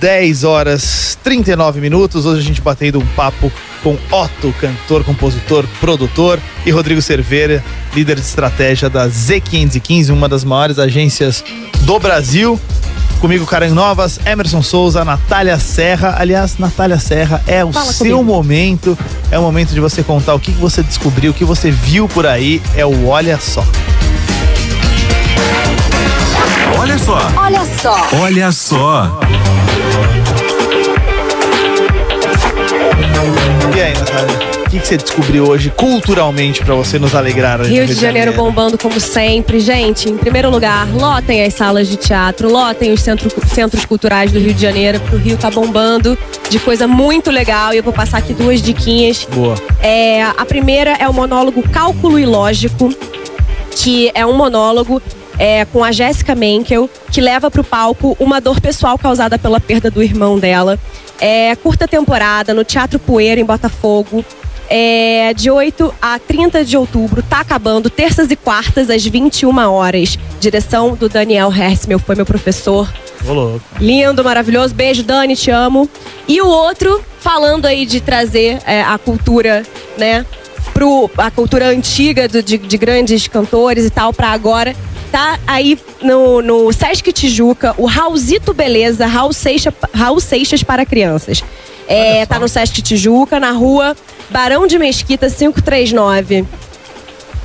10 0.00 0.44
horas 0.44 1.18
39 1.22 1.78
minutos. 1.78 2.24
Hoje 2.24 2.40
a 2.40 2.42
gente 2.42 2.62
batendo 2.62 3.00
um 3.00 3.06
papo 3.08 3.52
com 3.82 3.98
Otto, 4.10 4.54
cantor, 4.58 5.04
compositor, 5.04 5.66
produtor, 5.78 6.40
e 6.64 6.70
Rodrigo 6.70 7.02
Cerveira, 7.02 7.62
líder 7.94 8.16
de 8.16 8.22
estratégia 8.22 8.88
da 8.88 9.08
Z515, 9.08 10.10
uma 10.10 10.26
das 10.26 10.42
maiores 10.42 10.78
agências 10.78 11.44
do 11.82 11.98
Brasil. 11.98 12.58
Comigo, 13.26 13.44
Karen 13.44 13.70
Novas, 13.70 14.20
Emerson 14.24 14.62
Souza, 14.62 15.04
Natália 15.04 15.58
Serra. 15.58 16.14
Aliás, 16.16 16.58
Natália 16.58 16.96
Serra, 16.96 17.42
é 17.44 17.64
o 17.64 17.72
Fala 17.72 17.92
seu 17.92 18.18
comigo. 18.18 18.22
momento. 18.22 18.96
É 19.32 19.36
o 19.36 19.42
momento 19.42 19.74
de 19.74 19.80
você 19.80 20.00
contar 20.04 20.32
o 20.34 20.38
que 20.38 20.52
que 20.52 20.60
você 20.60 20.80
descobriu, 20.80 21.32
o 21.32 21.34
que 21.34 21.44
você 21.44 21.68
viu 21.68 22.06
por 22.06 22.24
aí. 22.24 22.62
É 22.76 22.86
o 22.86 23.08
Olha 23.08 23.36
Só. 23.40 23.64
Olha 26.78 26.98
só, 27.00 27.18
Olha 27.36 27.64
só. 27.64 28.06
olha 28.22 28.52
só. 28.52 29.18
Que, 34.86 34.94
você 34.94 34.96
descobriu 34.96 35.48
hoje 35.48 35.70
culturalmente 35.70 36.64
pra 36.64 36.74
você 36.74 36.98
nos 36.98 37.14
alegrar? 37.14 37.58
no 37.58 37.64
Rio 37.64 37.86
de 37.86 37.94
Janeiro 37.94 38.32
bombando 38.32 38.78
como 38.78 39.00
sempre. 39.00 39.58
Gente, 39.58 40.08
em 40.08 40.16
primeiro 40.16 40.48
lugar, 40.48 40.88
lotem 40.94 41.44
as 41.44 41.54
salas 41.54 41.88
de 41.88 41.96
teatro, 41.96 42.50
lotem 42.50 42.92
os 42.92 43.00
centro- 43.00 43.30
centros 43.52 43.84
culturais 43.84 44.30
do 44.30 44.38
Rio 44.38 44.54
de 44.54 44.62
Janeiro, 44.62 45.00
porque 45.00 45.16
o 45.16 45.18
Rio 45.18 45.36
tá 45.36 45.50
bombando 45.50 46.16
de 46.48 46.58
coisa 46.60 46.86
muito 46.86 47.30
legal. 47.32 47.74
E 47.74 47.78
eu 47.78 47.82
vou 47.82 47.92
passar 47.92 48.18
aqui 48.18 48.32
duas 48.32 48.62
diquinhas. 48.62 49.26
Boa. 49.32 49.56
É, 49.80 50.22
a 50.22 50.44
primeira 50.46 50.92
é 50.92 51.08
o 51.08 51.12
monólogo 51.12 51.68
Cálculo 51.68 52.18
Ilógico, 52.18 52.94
que 53.72 54.12
é 54.14 54.24
um 54.24 54.36
monólogo 54.36 55.02
é, 55.38 55.64
com 55.64 55.82
a 55.82 55.90
Jéssica 55.90 56.34
Menkel, 56.34 56.88
que 57.10 57.20
leva 57.20 57.50
para 57.50 57.60
o 57.60 57.64
palco 57.64 58.16
uma 58.20 58.40
dor 58.40 58.60
pessoal 58.60 58.96
causada 58.96 59.36
pela 59.38 59.58
perda 59.58 59.90
do 59.90 60.02
irmão 60.02 60.38
dela. 60.38 60.78
É 61.20 61.56
curta 61.56 61.88
temporada 61.88 62.54
no 62.54 62.62
Teatro 62.62 62.98
Poeira, 63.00 63.40
em 63.40 63.44
Botafogo. 63.44 64.24
É, 64.68 65.32
de 65.34 65.50
8 65.50 65.94
a 66.02 66.18
30 66.18 66.64
de 66.64 66.76
outubro, 66.76 67.22
tá 67.22 67.40
acabando, 67.40 67.88
terças 67.88 68.30
e 68.30 68.36
quartas, 68.36 68.90
às 68.90 69.04
21 69.04 69.56
horas. 69.70 70.18
Direção 70.40 70.94
do 70.96 71.08
Daniel 71.08 71.52
Hersmel, 71.52 71.98
foi 71.98 72.14
meu 72.16 72.26
professor. 72.26 72.92
Ô, 73.26 73.32
louco. 73.32 73.60
Lindo, 73.80 74.22
maravilhoso. 74.24 74.74
Beijo, 74.74 75.02
Dani, 75.02 75.36
te 75.36 75.50
amo. 75.50 75.88
E 76.28 76.40
o 76.40 76.46
outro, 76.46 77.00
falando 77.20 77.66
aí 77.66 77.86
de 77.86 78.00
trazer 78.00 78.58
é, 78.66 78.82
a 78.82 78.98
cultura, 78.98 79.64
né? 79.96 80.26
Pro, 80.74 81.08
a 81.16 81.30
cultura 81.30 81.68
antiga 81.68 82.28
do- 82.28 82.42
de, 82.42 82.58
de 82.58 82.76
grandes 82.76 83.26
cantores 83.28 83.84
e 83.86 83.90
tal, 83.90 84.12
pra 84.12 84.28
agora. 84.30 84.74
Tá 85.10 85.38
aí 85.46 85.78
no, 86.02 86.42
no 86.42 86.72
Sesc 86.72 87.10
Tijuca, 87.12 87.74
o 87.78 87.86
Raulzito 87.86 88.52
Beleza, 88.52 89.06
Raul 89.06 89.32
Seixas, 89.32 89.72
Raul 89.94 90.20
Seixas 90.20 90.62
para 90.62 90.84
crianças. 90.84 91.42
É, 91.88 92.26
tá 92.26 92.38
no 92.38 92.48
Sesc 92.48 92.82
Tijuca, 92.82 93.38
na 93.38 93.52
rua 93.52 93.96
Barão 94.30 94.66
de 94.66 94.78
Mesquita 94.78 95.30
539. 95.30 96.44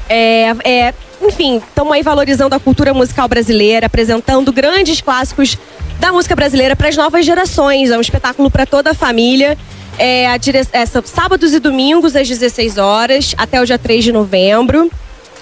É, 0.09 0.53
é, 0.63 0.93
enfim, 1.21 1.57
estamos 1.57 1.93
aí 1.93 2.01
valorizando 2.01 2.55
a 2.55 2.59
cultura 2.59 2.93
musical 2.93 3.27
brasileira, 3.27 3.85
apresentando 3.85 4.51
grandes 4.51 4.99
clássicos 4.99 5.57
da 5.99 6.11
música 6.11 6.35
brasileira 6.35 6.75
para 6.75 6.89
as 6.89 6.97
novas 6.97 7.25
gerações. 7.25 7.91
É 7.91 7.97
um 7.97 8.01
espetáculo 8.01 8.49
para 8.49 8.65
toda 8.65 8.91
a 8.91 8.93
família. 8.93 9.57
É, 9.97 10.27
a 10.27 10.37
dire... 10.37 10.65
é, 10.71 10.85
sábados 10.85 11.53
e 11.53 11.59
domingos 11.59 12.15
às 12.15 12.27
16 12.27 12.77
horas 12.77 13.35
até 13.37 13.61
o 13.61 13.65
dia 13.65 13.77
3 13.77 14.03
de 14.03 14.11
novembro. 14.11 14.89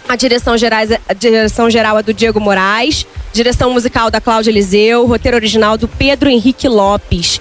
A 0.08 0.16
direção, 0.16 0.58
gerais, 0.58 0.90
a 1.08 1.14
direção 1.14 1.70
geral 1.70 1.98
é 2.00 2.04
do 2.04 2.14
Diego 2.14 2.40
Moraes, 2.40 3.06
direção 3.32 3.72
musical 3.72 4.10
da 4.10 4.20
Cláudia 4.20 4.50
Eliseu, 4.50 5.06
roteiro 5.06 5.38
original 5.38 5.78
do 5.78 5.88
Pedro 5.88 6.30
Henrique 6.30 6.68
Lopes. 6.68 7.40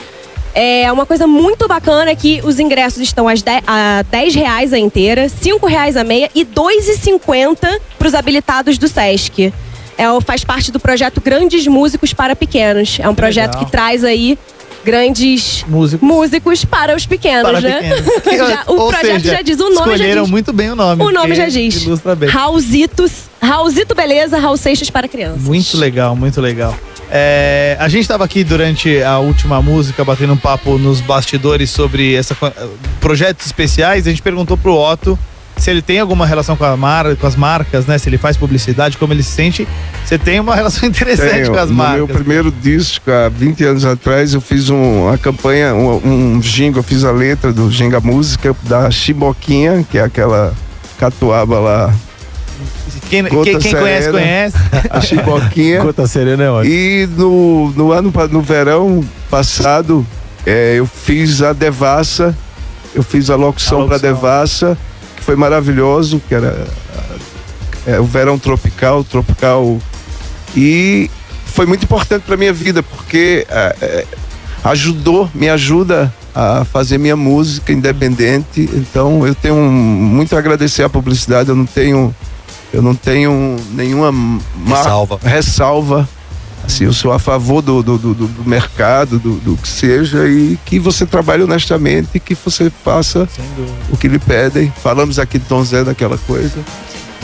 É 0.54 0.90
uma 0.90 1.06
coisa 1.06 1.26
muito 1.26 1.68
bacana 1.68 2.10
é 2.10 2.16
que 2.16 2.40
os 2.42 2.58
ingressos 2.58 3.00
estão 3.00 3.28
às 3.28 3.42
10, 3.42 3.62
a 3.66 4.04
10 4.10 4.34
reais 4.34 4.72
a 4.72 4.78
inteira, 4.78 5.28
5 5.28 5.66
reais 5.66 5.96
a 5.96 6.02
meia 6.02 6.30
e 6.34 6.40
R$ 6.40 6.48
2,50 6.54 7.80
para 7.98 8.08
os 8.08 8.14
habilitados 8.14 8.78
do 8.78 8.88
Sesc. 8.88 9.52
É, 9.96 10.20
faz 10.20 10.44
parte 10.44 10.70
do 10.70 10.78
projeto 10.78 11.20
Grandes 11.20 11.66
Músicos 11.66 12.12
para 12.12 12.36
Pequenos. 12.36 12.98
É 13.00 13.08
um 13.08 13.14
projeto 13.14 13.54
legal. 13.54 13.64
que 13.64 13.70
traz 13.70 14.04
aí 14.04 14.38
grandes 14.84 15.64
Músico. 15.68 16.04
músicos 16.04 16.64
para 16.64 16.94
os 16.96 17.04
pequenos, 17.06 17.42
Para 17.42 17.60
né? 17.60 17.80
pequenos. 18.22 18.48
Já- 18.48 18.64
o 18.66 18.72
Ou 18.80 18.88
projeto 18.88 19.20
seja, 19.22 19.34
já 19.36 19.42
diz, 19.42 19.58
o 19.60 19.64
nome 19.70 19.74
já 19.76 19.80
escolheram 19.94 20.22
diz. 20.22 20.30
muito 20.30 20.52
bem 20.52 20.70
o 20.70 20.76
nome. 20.76 21.02
O 21.02 21.10
nome 21.10 21.34
já 21.34 21.46
diz. 21.48 21.82
Ilustra 21.82 22.14
bem. 22.14 22.28
Raulzitos, 22.28 23.12
Raulzito 23.42 23.94
Beleza, 23.94 24.38
Raul 24.38 24.56
Seixas 24.56 24.90
para 24.90 25.06
crianças. 25.08 25.42
Muito 25.42 25.76
legal, 25.76 26.14
muito 26.16 26.40
legal. 26.40 26.74
É, 27.10 27.76
a 27.80 27.88
gente 27.88 28.02
estava 28.02 28.24
aqui 28.24 28.44
durante 28.44 29.02
a 29.02 29.18
última 29.18 29.62
música 29.62 30.04
batendo 30.04 30.34
um 30.34 30.36
papo 30.36 30.76
nos 30.78 31.00
bastidores 31.00 31.70
sobre 31.70 32.14
essa 32.14 32.34
co- 32.34 32.52
projetos 33.00 33.46
especiais. 33.46 34.06
A 34.06 34.10
gente 34.10 34.20
perguntou 34.20 34.56
pro 34.58 34.74
Otto 34.74 35.18
se 35.58 35.70
ele 35.70 35.82
tem 35.82 35.98
alguma 35.98 36.24
relação 36.26 36.56
com, 36.56 36.64
a 36.64 36.76
mar, 36.76 37.14
com 37.16 37.26
as 37.26 37.34
marcas, 37.36 37.84
né? 37.86 37.98
Se 37.98 38.08
ele 38.08 38.16
faz 38.18 38.36
publicidade, 38.36 38.96
como 38.96 39.12
ele 39.12 39.22
se 39.22 39.30
sente. 39.32 39.66
Você 40.04 40.16
tem 40.16 40.38
uma 40.40 40.54
relação 40.56 40.88
interessante 40.88 41.30
Tenho. 41.42 41.50
com 41.52 41.58
as 41.58 41.68
no 41.70 41.76
marcas. 41.76 41.96
meu 41.96 42.08
primeiro 42.08 42.50
disco, 42.50 43.10
há 43.10 43.28
20 43.28 43.64
anos 43.64 43.84
atrás, 43.84 44.32
eu 44.34 44.40
fiz 44.40 44.70
um- 44.70 45.06
uma 45.08 45.18
campanha, 45.18 45.74
um, 45.74 46.34
um 46.36 46.38
jingle, 46.40 46.78
eu 46.80 46.82
fiz 46.84 47.04
a 47.04 47.10
letra 47.10 47.52
do 47.52 47.70
Ginga 47.70 48.00
Música 48.00 48.54
da 48.62 48.90
Chiboquinha, 48.90 49.84
que 49.90 49.98
é 49.98 50.02
aquela 50.02 50.54
catuaba 50.98 51.58
lá, 51.58 51.94
Quem, 53.10 53.24
quem- 53.24 53.58
quem 53.58 53.72
conhece, 53.74 54.04
Serena. 54.06 54.12
conhece. 54.12 54.56
a 54.90 55.00
Chiboquinha. 55.00 55.82
Gota 55.82 56.06
Serena 56.06 56.44
é 56.44 56.50
ótimo. 56.50 56.74
E 56.74 57.08
no, 57.16 57.70
no 57.76 57.92
ano 57.92 58.12
no 58.30 58.40
verão 58.42 59.04
passado, 59.30 60.06
é, 60.46 60.74
eu 60.76 60.86
fiz 60.86 61.42
a 61.42 61.52
Devassa, 61.52 62.36
eu 62.94 63.02
fiz 63.02 63.30
a 63.30 63.36
locução 63.36 63.86
para. 63.88 63.98
Devassa, 63.98 64.76
foi 65.28 65.36
maravilhoso, 65.36 66.22
que 66.26 66.34
era 66.34 66.66
é, 67.86 68.00
o 68.00 68.04
verão 68.04 68.38
tropical, 68.38 69.04
tropical. 69.04 69.76
E 70.56 71.10
foi 71.44 71.66
muito 71.66 71.84
importante 71.84 72.22
para 72.22 72.34
minha 72.34 72.50
vida, 72.50 72.82
porque 72.82 73.46
é, 73.50 73.76
é, 73.82 74.06
ajudou, 74.64 75.28
me 75.34 75.50
ajuda 75.50 76.10
a 76.34 76.64
fazer 76.64 76.96
minha 76.96 77.14
música 77.14 77.74
independente. 77.74 78.70
Então 78.72 79.26
eu 79.26 79.34
tenho 79.34 79.54
muito 79.56 80.34
a 80.34 80.38
agradecer 80.38 80.82
à 80.82 80.88
publicidade, 80.88 81.50
eu 81.50 81.54
não 81.56 81.66
tenho 81.66 82.14
eu 82.72 82.80
não 82.80 82.94
tenho 82.94 83.56
nenhuma 83.72 84.10
ma- 84.10 84.78
Ressalva. 84.78 85.18
ressalva. 85.22 86.08
Assim, 86.68 86.84
eu 86.84 86.92
sou 86.92 87.12
a 87.12 87.18
favor 87.18 87.62
do, 87.62 87.82
do, 87.82 87.96
do, 87.96 88.14
do 88.14 88.44
mercado, 88.46 89.18
do, 89.18 89.36
do 89.36 89.56
que 89.56 89.66
seja, 89.66 90.28
e 90.28 90.58
que 90.66 90.78
você 90.78 91.06
trabalhe 91.06 91.42
honestamente 91.42 92.10
e 92.14 92.20
que 92.20 92.34
você 92.34 92.70
faça 92.84 93.26
o 93.90 93.96
que 93.96 94.06
lhe 94.06 94.18
pedem. 94.18 94.70
Falamos 94.82 95.18
aqui 95.18 95.38
de 95.38 95.46
Tom 95.46 95.64
Zé 95.64 95.82
daquela 95.82 96.18
coisa. 96.18 96.58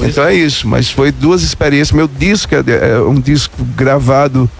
então 0.02 0.24
é 0.24 0.34
isso, 0.34 0.66
mas 0.66 0.90
foi 0.90 1.12
duas 1.12 1.42
experiências. 1.42 1.92
Meu 1.92 2.08
disco 2.08 2.54
é, 2.54 2.92
é 2.92 2.98
um 3.00 3.20
disco 3.20 3.62
gravado 3.76 4.50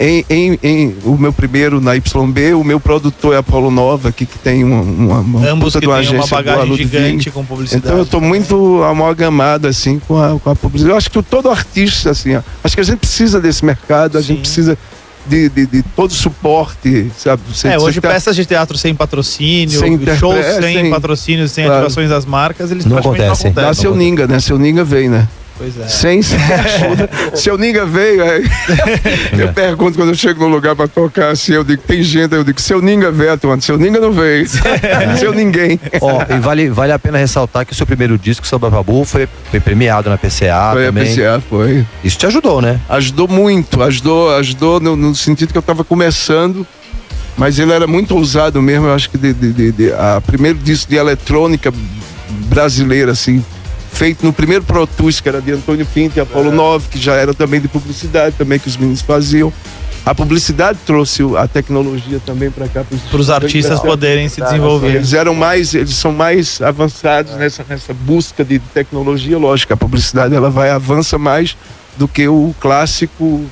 em, 0.00 0.24
em, 0.30 0.58
em- 0.62 0.96
o 1.04 1.14
meu 1.18 1.30
primeiro 1.32 1.78
na 1.78 1.92
YB, 1.94 2.54
o 2.54 2.64
meu 2.64 2.80
produtor 2.80 3.34
é 3.34 3.36
Apolo 3.36 3.70
Nova, 3.70 4.10
que, 4.10 4.24
que 4.24 4.38
tem 4.38 4.64
uma, 4.64 4.80
uma, 4.80 5.18
uma 5.20 5.46
Ambos 5.48 5.74
que 5.74 5.80
de 5.80 5.86
uma 5.86 6.00
têm 6.00 6.14
uma 6.14 6.26
bagagem 6.26 6.74
gigante 6.76 7.30
com 7.30 7.44
publicidade. 7.44 7.84
Então 7.86 7.98
eu 7.98 8.06
tô 8.06 8.18
muito 8.18 8.82
amalgamado 8.82 9.68
assim 9.68 9.98
com 9.98 10.16
a, 10.18 10.40
com 10.40 10.48
a 10.50 10.56
publicidade. 10.56 10.92
Eu 10.92 10.96
acho 10.96 11.10
que 11.10 11.22
todo 11.22 11.50
artista 11.50 12.10
assim, 12.10 12.34
ó, 12.34 12.40
acho 12.64 12.74
que 12.74 12.80
a 12.80 12.84
gente 12.84 12.98
precisa 13.00 13.38
desse 13.40 13.62
mercado, 13.62 14.16
a 14.16 14.22
Sim. 14.22 14.28
gente 14.28 14.40
precisa 14.40 14.78
de, 15.26 15.50
de, 15.50 15.66
de 15.66 15.82
todo 15.94 16.14
suporte, 16.14 17.12
sabe? 17.18 17.42
Você, 17.52 17.68
É, 17.68 17.78
hoje 17.78 18.00
tá- 18.00 18.08
peças 18.08 18.34
de 18.34 18.46
teatro 18.46 18.78
sem 18.78 18.94
patrocínio, 18.94 19.78
Sem 19.78 19.98
shows 20.16 20.34
é, 20.36 20.62
sem, 20.62 20.76
sem- 20.76 20.90
patrocínios, 20.90 21.52
sem 21.52 21.66
Claro. 21.66 21.80
ativações 21.82 22.08
das 22.08 22.24
marcas, 22.24 22.70
eles 22.70 22.86
Não 22.86 22.96
acontecem. 22.96 23.26
não 23.26 23.32
acontecem. 23.62 23.74
seu 23.82 23.94
Ninga, 23.94 24.26
né? 24.26 24.40
Seu 24.40 24.58
Ninga 24.58 24.82
veio, 24.82 25.10
né? 25.10 25.28
Pois 25.62 25.78
é. 25.78 25.88
Sem 25.88 26.20
ajuda. 26.64 27.10
Seu 27.34 27.58
Ninga 27.58 27.84
veio, 27.84 28.24
aí. 28.24 28.44
Eu 29.38 29.52
pergunto 29.52 29.98
quando 29.98 30.08
eu 30.08 30.14
chego 30.14 30.40
no 30.40 30.48
lugar 30.48 30.74
pra 30.74 30.88
tocar 30.88 31.28
assim, 31.30 31.52
eu 31.52 31.62
digo, 31.62 31.82
tem 31.82 32.02
gente, 32.02 32.34
eu 32.34 32.42
digo, 32.42 32.58
seu 32.60 32.80
Ninga 32.80 33.10
veio, 33.12 33.32
atuando. 33.34 33.62
Seu 33.62 33.76
Ninga 33.78 34.00
não 34.00 34.10
veio. 34.10 34.46
seu 35.18 35.32
ninguém. 35.34 35.78
Ó, 36.00 36.22
e 36.34 36.38
vale, 36.40 36.70
vale 36.70 36.92
a 36.92 36.98
pena 36.98 37.18
ressaltar 37.18 37.66
que 37.66 37.72
o 37.72 37.76
seu 37.76 37.86
primeiro 37.86 38.16
disco, 38.18 38.46
Samba 38.46 38.70
Babu, 38.70 39.04
foi, 39.04 39.28
foi 39.50 39.60
premiado 39.60 40.08
na 40.08 40.16
PCA 40.16 40.70
Foi 40.72 40.84
a 40.84 40.86
também. 40.86 41.14
PCA, 41.14 41.42
foi. 41.48 41.86
Isso 42.02 42.16
te 42.18 42.26
ajudou, 42.26 42.62
né? 42.62 42.80
ajudou 42.88 43.28
muito, 43.28 43.82
ajudou, 43.82 44.34
ajudou 44.36 44.80
no, 44.80 44.96
no 44.96 45.14
sentido 45.14 45.52
que 45.52 45.58
eu 45.58 45.60
estava 45.60 45.84
começando, 45.84 46.66
mas 47.36 47.58
ele 47.58 47.72
era 47.72 47.86
muito 47.86 48.14
ousado 48.16 48.60
mesmo, 48.62 48.86
eu 48.86 48.94
acho 48.94 49.10
que 49.10 49.18
de, 49.18 49.32
de, 49.34 49.52
de- 49.52 49.72
de- 49.72 49.92
a 49.92 50.20
primeiro 50.24 50.58
disco 50.58 50.90
de 50.90 50.96
eletrônica 50.96 51.72
brasileira, 52.48 53.12
assim, 53.12 53.44
feito 54.00 54.24
no 54.24 54.32
primeiro 54.32 54.64
Pro 54.64 54.86
Tools, 54.86 55.20
que 55.20 55.28
era 55.28 55.42
de 55.42 55.52
Antônio 55.52 55.84
Pinto 55.84 56.16
e 56.16 56.20
Apolo 56.22 56.50
9, 56.50 56.88
que 56.88 56.98
já 56.98 57.16
era 57.16 57.34
também 57.34 57.60
de 57.60 57.68
publicidade, 57.68 58.34
também 58.34 58.58
que 58.58 58.66
os 58.66 58.78
meninos 58.78 59.02
faziam. 59.02 59.52
A 60.06 60.14
publicidade 60.14 60.78
trouxe 60.86 61.22
a 61.36 61.46
tecnologia 61.46 62.18
também 62.24 62.50
para 62.50 62.66
cá 62.66 62.82
Para 62.82 63.20
os 63.20 63.28
artistas 63.28 63.78
poderem 63.78 64.26
se 64.26 64.40
desenvolver. 64.40 64.94
Eles 64.94 65.12
eram 65.12 65.34
mais, 65.34 65.74
eles 65.74 65.94
são 65.96 66.12
mais 66.12 66.62
avançados 66.62 67.34
nessa, 67.36 67.62
nessa 67.68 67.92
busca 67.92 68.42
de 68.42 68.58
tecnologia, 68.58 69.36
lógico. 69.36 69.74
A 69.74 69.76
publicidade 69.76 70.34
ela 70.34 70.48
vai 70.48 70.70
avança 70.70 71.18
mais 71.18 71.54
do 71.98 72.08
que 72.08 72.26
o 72.26 72.54
clássico. 72.58 73.44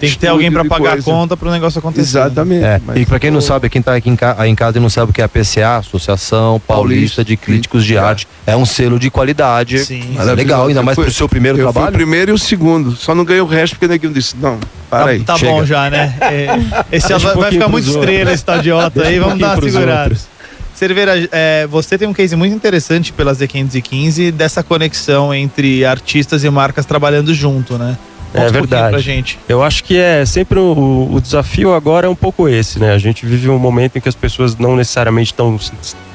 Tem 0.00 0.10
que 0.10 0.18
ter 0.18 0.28
alguém 0.28 0.50
para 0.50 0.64
pagar 0.64 0.88
a 0.88 0.92
coisa. 0.92 1.04
conta 1.04 1.36
para 1.36 1.48
o 1.48 1.52
negócio 1.52 1.78
acontecer. 1.78 2.00
Exatamente. 2.18 2.64
É, 2.64 2.80
mas 2.86 2.96
e 2.96 3.04
pra 3.06 3.18
quem 3.20 3.30
não 3.30 3.40
sabe, 3.40 3.68
quem 3.68 3.82
tá 3.82 3.94
aqui 3.94 4.08
em, 4.08 4.16
ca- 4.16 4.34
aí 4.38 4.50
em 4.50 4.54
casa 4.54 4.78
e 4.78 4.80
não 4.80 4.88
sabe 4.88 5.10
o 5.10 5.14
que 5.14 5.20
é 5.20 5.24
a 5.24 5.28
PCA, 5.28 5.76
Associação 5.76 6.60
Paulista 6.66 7.22
de 7.24 7.36
Críticos 7.36 7.84
de 7.84 7.98
Arte, 7.98 8.26
é 8.46 8.56
um 8.56 8.64
selo 8.64 8.98
de 8.98 9.10
qualidade. 9.10 9.78
Sim. 9.84 10.14
Mas 10.16 10.26
é 10.26 10.32
legal, 10.34 10.66
ainda 10.68 10.82
mais 10.82 10.94
pro 10.96 11.04
fui- 11.04 11.12
seu 11.12 11.28
primeiro 11.28 11.58
eu 11.58 11.62
fui 11.64 11.70
o 11.70 11.72
trabalho. 11.74 11.92
primeiro 11.94 12.30
e 12.30 12.34
o 12.34 12.38
segundo. 12.38 12.96
Só 12.96 13.14
não 13.14 13.24
ganhei 13.24 13.42
o 13.42 13.46
resto 13.46 13.74
porque 13.74 13.86
o 13.86 13.88
neguinho 13.90 14.12
disse: 14.12 14.34
não, 14.40 14.58
para 14.88 15.04
Tá, 15.04 15.10
aí. 15.10 15.20
tá 15.22 15.36
chega. 15.38 15.52
bom 15.52 15.64
já, 15.64 15.90
né? 15.90 16.16
É, 16.22 16.96
esse 16.96 17.12
um 17.14 17.18
vai, 17.18 17.50
ficar 17.52 17.68
muito 17.68 17.86
outros. 17.88 17.96
estrela 18.04 18.32
esse 18.32 18.42
Otto 18.42 19.00
aí, 19.02 19.06
Deixa 19.10 19.20
um 19.20 19.24
vamos 19.24 19.38
dar 19.38 19.54
uma 19.58 19.62
segurada. 19.62 20.02
outros. 20.04 20.28
Cerveira, 20.74 21.28
é, 21.30 21.66
você 21.66 21.98
tem 21.98 22.08
um 22.08 22.12
case 22.14 22.34
muito 22.34 22.54
interessante 22.56 23.12
pela 23.12 23.34
Z515 23.34 24.30
dessa 24.32 24.62
conexão 24.62 25.34
entre 25.34 25.84
artistas 25.84 26.42
e 26.42 26.48
marcas 26.48 26.86
trabalhando 26.86 27.34
junto, 27.34 27.76
né? 27.76 27.98
É 28.32 28.38
Conta 28.38 28.48
um 28.48 28.52
pouquinho 28.52 28.68
verdade. 28.68 28.90
Pra 28.90 29.00
gente. 29.00 29.38
Eu 29.48 29.62
acho 29.62 29.82
que 29.82 29.96
é 29.96 30.24
sempre 30.24 30.58
o, 30.58 31.08
o 31.12 31.20
desafio 31.20 31.74
agora 31.74 32.06
é 32.06 32.10
um 32.10 32.14
pouco 32.14 32.48
esse, 32.48 32.78
né? 32.78 32.92
A 32.92 32.98
gente 32.98 33.26
vive 33.26 33.48
um 33.48 33.58
momento 33.58 33.96
em 33.96 34.00
que 34.00 34.08
as 34.08 34.14
pessoas 34.14 34.56
não 34.56 34.76
necessariamente 34.76 35.32
estão 35.32 35.58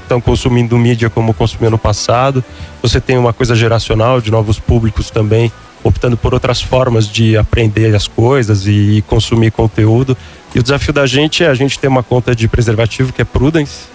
estão 0.06 0.22
consumindo 0.22 0.78
mídia 0.78 1.10
como 1.10 1.34
consumiam 1.34 1.72
no 1.72 1.78
passado. 1.78 2.44
Você 2.82 3.02
tem 3.02 3.18
uma 3.18 3.34
coisa 3.34 3.56
geracional 3.56 4.22
de 4.22 4.32
novos 4.32 4.60
públicos 4.60 5.10
também 5.10 5.52
optando 5.84 6.18
por 6.18 6.34
outras 6.34 6.62
formas 6.62 7.08
de 7.08 7.38
aprender 7.38 7.96
as 7.96 8.08
coisas 8.08 8.66
e, 8.66 9.04
consumir 9.08 9.52
conteúdo. 9.52 10.18
E 10.54 10.60
o 10.60 10.64
desafio 10.64 10.92
da 10.92 11.06
gente 11.06 11.44
é 11.44 11.48
a 11.48 11.54
gente 11.54 11.78
ter 11.78 11.88
uma 11.88 12.02
conta 12.02 12.36
de 12.36 12.48
preservativo 12.48 13.14
que 13.14 13.22
é 13.22 13.26
Prudence, 13.26 13.88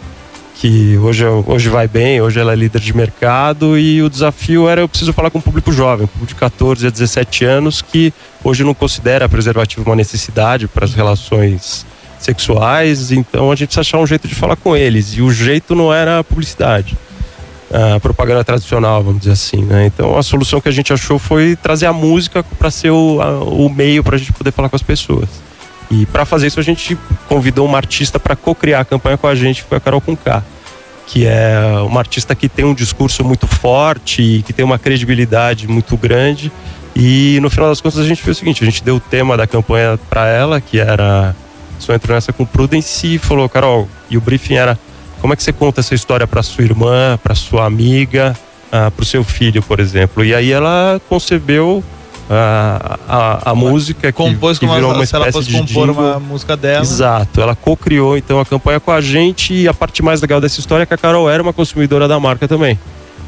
que 0.60 0.98
hoje, 0.98 1.24
hoje 1.46 1.68
vai 1.70 1.88
bem, 1.88 2.20
hoje 2.20 2.38
ela 2.38 2.52
é 2.52 2.56
líder 2.56 2.80
de 2.82 2.94
mercado 2.94 3.78
e 3.78 4.02
o 4.02 4.10
desafio 4.10 4.68
era 4.68 4.82
eu 4.82 4.88
preciso 4.88 5.10
falar 5.12 5.30
com 5.30 5.38
o 5.38 5.42
público 5.42 5.72
jovem, 5.72 6.06
público 6.06 6.26
de 6.26 6.34
14 6.34 6.86
a 6.86 6.90
17 6.90 7.44
anos 7.46 7.80
que 7.80 8.12
hoje 8.44 8.62
não 8.62 8.74
considera 8.74 9.26
preservativo 9.26 9.88
uma 9.88 9.96
necessidade 9.96 10.68
para 10.68 10.84
as 10.84 10.92
relações 10.92 11.86
sexuais, 12.18 13.10
então 13.10 13.50
a 13.50 13.54
gente 13.56 13.68
precisa 13.68 13.80
achar 13.80 13.98
um 13.98 14.06
jeito 14.06 14.28
de 14.28 14.34
falar 14.34 14.54
com 14.56 14.76
eles 14.76 15.14
e 15.16 15.22
o 15.22 15.32
jeito 15.32 15.74
não 15.74 15.90
era 15.92 16.18
a 16.18 16.24
publicidade. 16.24 16.94
A 17.72 17.98
propaganda 17.98 18.44
tradicional, 18.44 19.02
vamos 19.02 19.20
dizer 19.20 19.32
assim, 19.32 19.62
né? 19.64 19.86
Então 19.86 20.18
a 20.18 20.22
solução 20.22 20.60
que 20.60 20.68
a 20.68 20.72
gente 20.72 20.92
achou 20.92 21.18
foi 21.18 21.56
trazer 21.56 21.86
a 21.86 21.92
música 21.92 22.42
para 22.42 22.70
ser 22.70 22.90
o, 22.90 23.18
a- 23.22 23.44
o 23.44 23.70
meio 23.70 24.04
para 24.04 24.16
a 24.16 24.18
gente 24.18 24.32
poder 24.34 24.52
falar 24.52 24.68
com 24.68 24.76
as 24.76 24.82
pessoas. 24.82 25.28
E 25.90 26.06
para 26.06 26.24
fazer 26.24 26.46
isso 26.46 26.60
a 26.60 26.62
gente 26.62 26.96
convidou 27.28 27.66
uma 27.66 27.76
artista 27.76 28.18
para 28.20 28.36
co-criar 28.36 28.80
a 28.80 28.84
campanha 28.84 29.18
com 29.18 29.26
a 29.26 29.34
gente, 29.34 29.62
que 29.62 29.68
foi 29.68 29.78
a 29.78 29.80
Carol 29.80 30.00
Conká, 30.00 30.42
que 31.06 31.26
é 31.26 31.60
uma 31.84 32.00
artista 32.00 32.34
que 32.34 32.48
tem 32.48 32.64
um 32.64 32.74
discurso 32.74 33.24
muito 33.24 33.46
forte 33.46 34.22
e 34.22 34.42
que 34.42 34.52
tem 34.52 34.64
uma 34.64 34.78
credibilidade 34.78 35.66
muito 35.66 35.96
grande. 35.96 36.52
E 36.94 37.38
no 37.42 37.50
final 37.50 37.68
das 37.68 37.80
contas 37.80 37.98
a 37.98 38.04
gente 38.04 38.22
fez 38.22 38.36
o 38.36 38.40
seguinte, 38.40 38.62
a 38.62 38.66
gente 38.66 38.84
deu 38.84 38.96
o 38.96 39.00
tema 39.00 39.36
da 39.36 39.46
campanha 39.46 39.98
para 40.08 40.28
ela, 40.28 40.60
que 40.60 40.78
era 40.78 41.34
só 41.78 41.94
entrou 41.94 42.14
nessa 42.14 42.32
com 42.32 42.44
Prudence 42.44 43.14
e 43.14 43.18
falou, 43.18 43.48
Carol, 43.48 43.88
e 44.08 44.16
o 44.16 44.20
briefing 44.20 44.54
era 44.54 44.78
como 45.20 45.32
é 45.32 45.36
que 45.36 45.42
você 45.42 45.52
conta 45.52 45.80
essa 45.80 45.94
história 45.94 46.26
para 46.26 46.42
sua 46.42 46.64
irmã, 46.64 47.18
para 47.22 47.34
sua 47.34 47.64
amiga, 47.64 48.36
para 48.70 49.02
o 49.02 49.04
seu 49.04 49.24
filho, 49.24 49.62
por 49.62 49.80
exemplo. 49.80 50.24
E 50.24 50.34
aí 50.34 50.52
ela 50.52 51.00
concebeu 51.08 51.82
a, 52.32 53.50
a 53.50 53.54
música 53.54 54.12
que, 54.12 54.16
Compôs 54.16 54.58
que 54.58 54.64
como 54.66 54.76
virou 54.76 54.90
ela- 54.90 54.98
uma 55.00 55.06
se 55.06 55.14
ela 55.16 55.28
espécie 55.28 55.50
fosse 55.52 55.64
de 55.66 55.72
compor 55.74 55.88
jingle. 55.88 56.04
uma 56.10 56.20
música 56.20 56.56
dela. 56.56 56.82
Exato, 56.82 57.40
ela 57.40 57.56
co-criou 57.56 58.16
então 58.16 58.38
a 58.40 58.46
campanha 58.46 58.78
com 58.78 58.90
a 58.92 59.00
gente 59.00 59.52
e 59.52 59.66
a 59.68 59.74
parte 59.74 60.02
mais 60.02 60.20
legal 60.20 60.40
dessa 60.40 60.60
história 60.60 60.84
é 60.84 60.86
que 60.86 60.94
a 60.94 60.98
Carol 60.98 61.28
era 61.28 61.42
uma 61.42 61.52
consumidora 61.52 62.06
da 62.06 62.18
marca 62.20 62.46
também. 62.46 62.78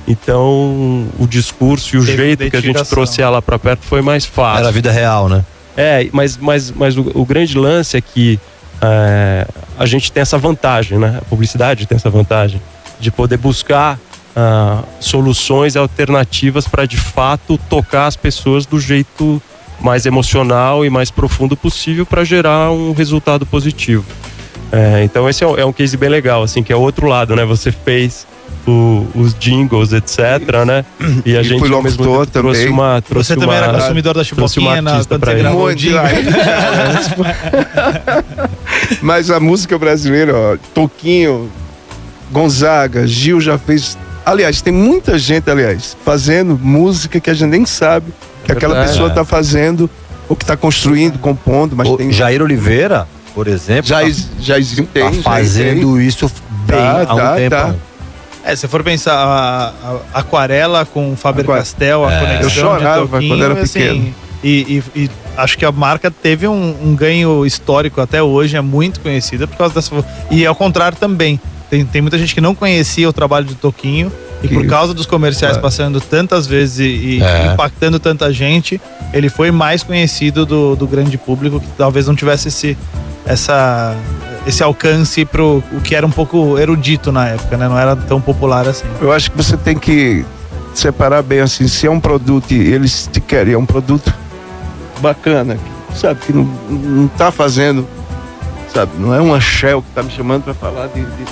Então, 0.07 1.07
o 1.19 1.27
discurso 1.29 1.95
e 1.95 1.99
o 1.99 2.05
Teve 2.05 2.17
jeito 2.17 2.51
que 2.51 2.57
a 2.57 2.61
gente 2.61 2.83
trouxe 2.85 3.23
ela 3.23 3.41
para 3.41 3.59
perto 3.59 3.83
foi 3.85 4.03
mais 4.03 4.25
fácil. 4.25 4.59
Era 4.61 4.69
a 4.69 4.73
vida 4.73 4.91
real, 4.91 5.29
né? 5.29 5.45
É, 5.77 6.09
mas, 6.13 6.37
mas, 6.37 6.71
mas 6.71 6.97
o, 6.97 7.11
o 7.15 7.25
grande 7.25 7.57
lance 7.57 7.97
é 7.97 8.01
que 8.01 8.39
é, 8.81 9.47
a 9.79 9.87
gente 9.87 10.11
tem 10.11 10.21
essa 10.21 10.37
vantagem, 10.37 10.99
né? 10.99 11.19
A 11.21 11.25
publicidade 11.25 11.87
tem 11.87 11.97
essa 11.97 12.11
vantagem 12.11 12.61
de 12.99 13.11
poder 13.11 13.37
buscar 13.37 13.99
ah, 14.37 14.83
soluções 15.01 15.75
e 15.75 15.79
alternativas 15.79 16.67
para 16.67 16.87
de 16.87 16.97
fato 16.97 17.59
tocar 17.69 18.07
as 18.07 18.17
pessoas 18.17 18.65
do 18.67 18.81
jeito 18.81 19.41
mais 19.81 20.07
emocional 20.07 20.85
e 20.85 20.91
mais 20.91 21.11
profundo 21.11 21.57
possível 21.57 22.07
para 22.07 22.25
gerar 22.25 22.71
um 22.71 22.93
resultado 22.93 23.45
positivo. 23.45 24.05
É, 24.71 25.03
então 25.05 25.29
esse 25.29 25.45
é 25.45 25.47
um, 25.47 25.59
é 25.59 25.65
um 25.67 25.73
case 25.73 25.97
bem 25.97 26.09
legal, 26.09 26.43
assim, 26.43 26.63
que 26.63 26.73
é 26.73 26.77
o 26.77 26.81
outro 26.81 27.07
lado, 27.07 27.35
né? 27.37 27.45
Você 27.45 27.71
fez 27.73 28.27
o- 28.67 29.07
os 29.15 29.35
jingles, 29.39 29.93
etc, 29.93 30.19
né? 30.65 30.85
E 31.27 31.37
a 31.37 31.41
E 31.41 31.45
gente 31.45 31.61
ao 31.75 31.83
mesmo 31.83 32.05
tempo 32.05 32.27
trouxe 32.27 32.61
também. 32.63 32.73
uma 32.73 33.03
trouxe 33.03 33.29
Você 33.29 33.35
também 33.35 33.49
uma, 33.51 33.57
era 33.57 33.67
consumidor 33.81 34.15
da 34.15 34.25
trouxe 34.25 34.35
na, 34.81 34.93
artista 34.93 35.19
quando 35.19 35.25
você 35.25 35.35
gravou 35.35 35.67
o 35.67 35.69
Muito? 35.69 35.91
Mas 39.03 39.31
a 39.31 39.41
música 39.41 39.79
brasileira, 39.79 40.35
ó, 40.37 40.57
Toquinho, 40.75 41.51
Gonzaga, 42.31 43.07
Gil 43.07 43.41
já 43.41 43.59
fez. 43.59 43.97
Aliás, 44.25 44.63
tem 44.63 44.73
muita 44.73 45.19
gente, 45.19 45.51
aliás, 45.51 45.97
fazendo 46.05 46.59
música 46.61 47.19
que 47.21 47.29
a 47.31 47.35
gente 47.35 47.51
nem 47.51 47.67
sabe 47.67 48.13
que 48.45 48.53
aquela 48.53 48.75
Verdade. 48.75 48.93
pessoa 48.93 49.09
está 49.09 49.25
fazendo, 49.25 49.91
ou 50.29 50.37
que 50.37 50.45
está 50.45 50.57
construindo, 50.57 51.19
compondo, 51.19 51.75
mas 51.77 51.89
O 51.89 51.97
tem. 51.97 52.13
Jair 52.13 52.41
Oliveira, 52.43 53.07
por 53.35 53.49
exemplo, 53.49 53.87
já, 53.89 53.97
tá- 53.97 54.05
ex- 54.05 54.29
já 54.41 54.59
existe 54.59 54.83
tá 54.85 55.11
fazendo 55.23 56.01
isso 56.01 56.31
bem 56.67 56.77
Tá, 56.79 57.05
há 57.09 57.15
um 57.15 57.17
tá, 57.19 57.35
tempo. 57.35 57.51
tá. 57.51 57.75
É, 58.45 58.57
se 58.57 58.67
for 58.69 58.83
pensar 58.83 59.15
a, 59.15 59.69
a- 60.15 60.21
aquarela 60.21 60.85
com 60.85 61.15
Faber 61.17 61.45
Aqua- 61.45 61.59
Castell, 61.59 62.05
a 62.05 62.13
É. 62.13 62.19
conexão 62.21 62.43
Eu 62.43 62.51
chorava 62.51 63.07
quando 63.09 63.45
era 63.45 63.61
assim, 63.61 63.79
pequeno. 63.81 64.15
E, 64.45 64.83
e- 64.97 65.03
e 65.05 65.11
acho 65.37 65.57
que 65.57 65.65
a 65.65 65.71
marca 65.71 66.11
teve 66.11 66.49
um, 66.49 66.77
um 66.85 66.95
ganho 66.97 67.47
histórico 67.47 68.01
até 68.01 68.21
hoje, 68.23 68.57
é 68.57 68.61
muito 68.61 68.99
conhecida 69.01 69.47
por 69.47 69.57
causa 69.57 69.75
dessa. 69.75 69.93
E 70.31 70.45
ao 70.47 70.55
contrário 70.55 70.97
também. 70.99 71.41
Tem, 71.73 71.87
tem 71.87 72.03
muita 72.03 72.19
gente 72.19 72.35
que 72.35 72.41
não 72.43 72.55
conhecia 72.55 73.09
o 73.09 73.15
trabalho 73.15 73.47
de 73.47 73.55
Toquinho 73.55 74.13
e 74.43 74.49
por 74.49 74.67
causa 74.67 74.93
dos 74.93 75.07
comerciais 75.07 75.53
Claro. 75.55 75.63
passando 75.63 76.03
tantas 76.03 76.47
vezes 76.47 76.81
e, 76.81 76.83
e 77.17 77.23
É. 77.23 77.47
impactando 77.55 77.99
tanta 77.99 78.31
gente, 78.31 78.79
ele 79.11 79.31
foi 79.31 79.51
mais 79.51 79.83
conhecido 79.83 80.45
do, 80.45 80.77
do 80.77 80.87
grande 80.87 81.17
público 81.17 81.59
que 81.59 81.67
talvez 81.79 82.07
não 82.07 82.15
tivesse 82.15 82.49
esse, 82.49 82.77
essa, 83.25 83.97
esse 84.47 84.63
alcance 84.63 85.25
pro 85.25 85.65
o 85.73 85.81
que 85.81 85.95
era 85.95 86.07
um 86.07 86.11
pouco 86.11 86.59
erudito 86.59 87.11
na 87.11 87.29
época, 87.29 87.57
né? 87.57 87.67
Não 87.67 87.79
era 87.79 87.97
tão 87.97 88.21
popular 88.21 88.69
assim. 88.69 88.85
Eu 89.01 89.11
acho 89.11 89.31
que 89.31 89.37
você 89.39 89.57
tem 89.57 89.79
que 89.79 90.27
separar 90.75 91.23
bem 91.23 91.41
assim, 91.41 91.67
se 91.69 91.87
é 91.87 91.91
um 91.91 91.99
produto 92.01 92.51
e 92.53 92.71
eles 92.71 93.09
te 93.11 93.19
querem, 93.19 93.55
é 93.55 93.59
um 93.59 93.65
produto 93.65 94.13
bacana, 95.01 95.57
sabe, 95.95 96.21
que 96.21 96.35
não, 96.35 96.45
não 96.69 97.09
tá 97.09 97.31
fazendo, 97.31 97.89
sabe, 98.73 98.93
não 98.99 99.15
é 99.15 99.21
uma 99.21 99.41
Shell 99.41 99.83
que 99.83 99.89
tá 99.95 100.03
me 100.03 100.11
chamando 100.11 100.45
para 100.45 100.55
falar 100.55 100.87
de, 100.89 101.01
de, 101.03 101.25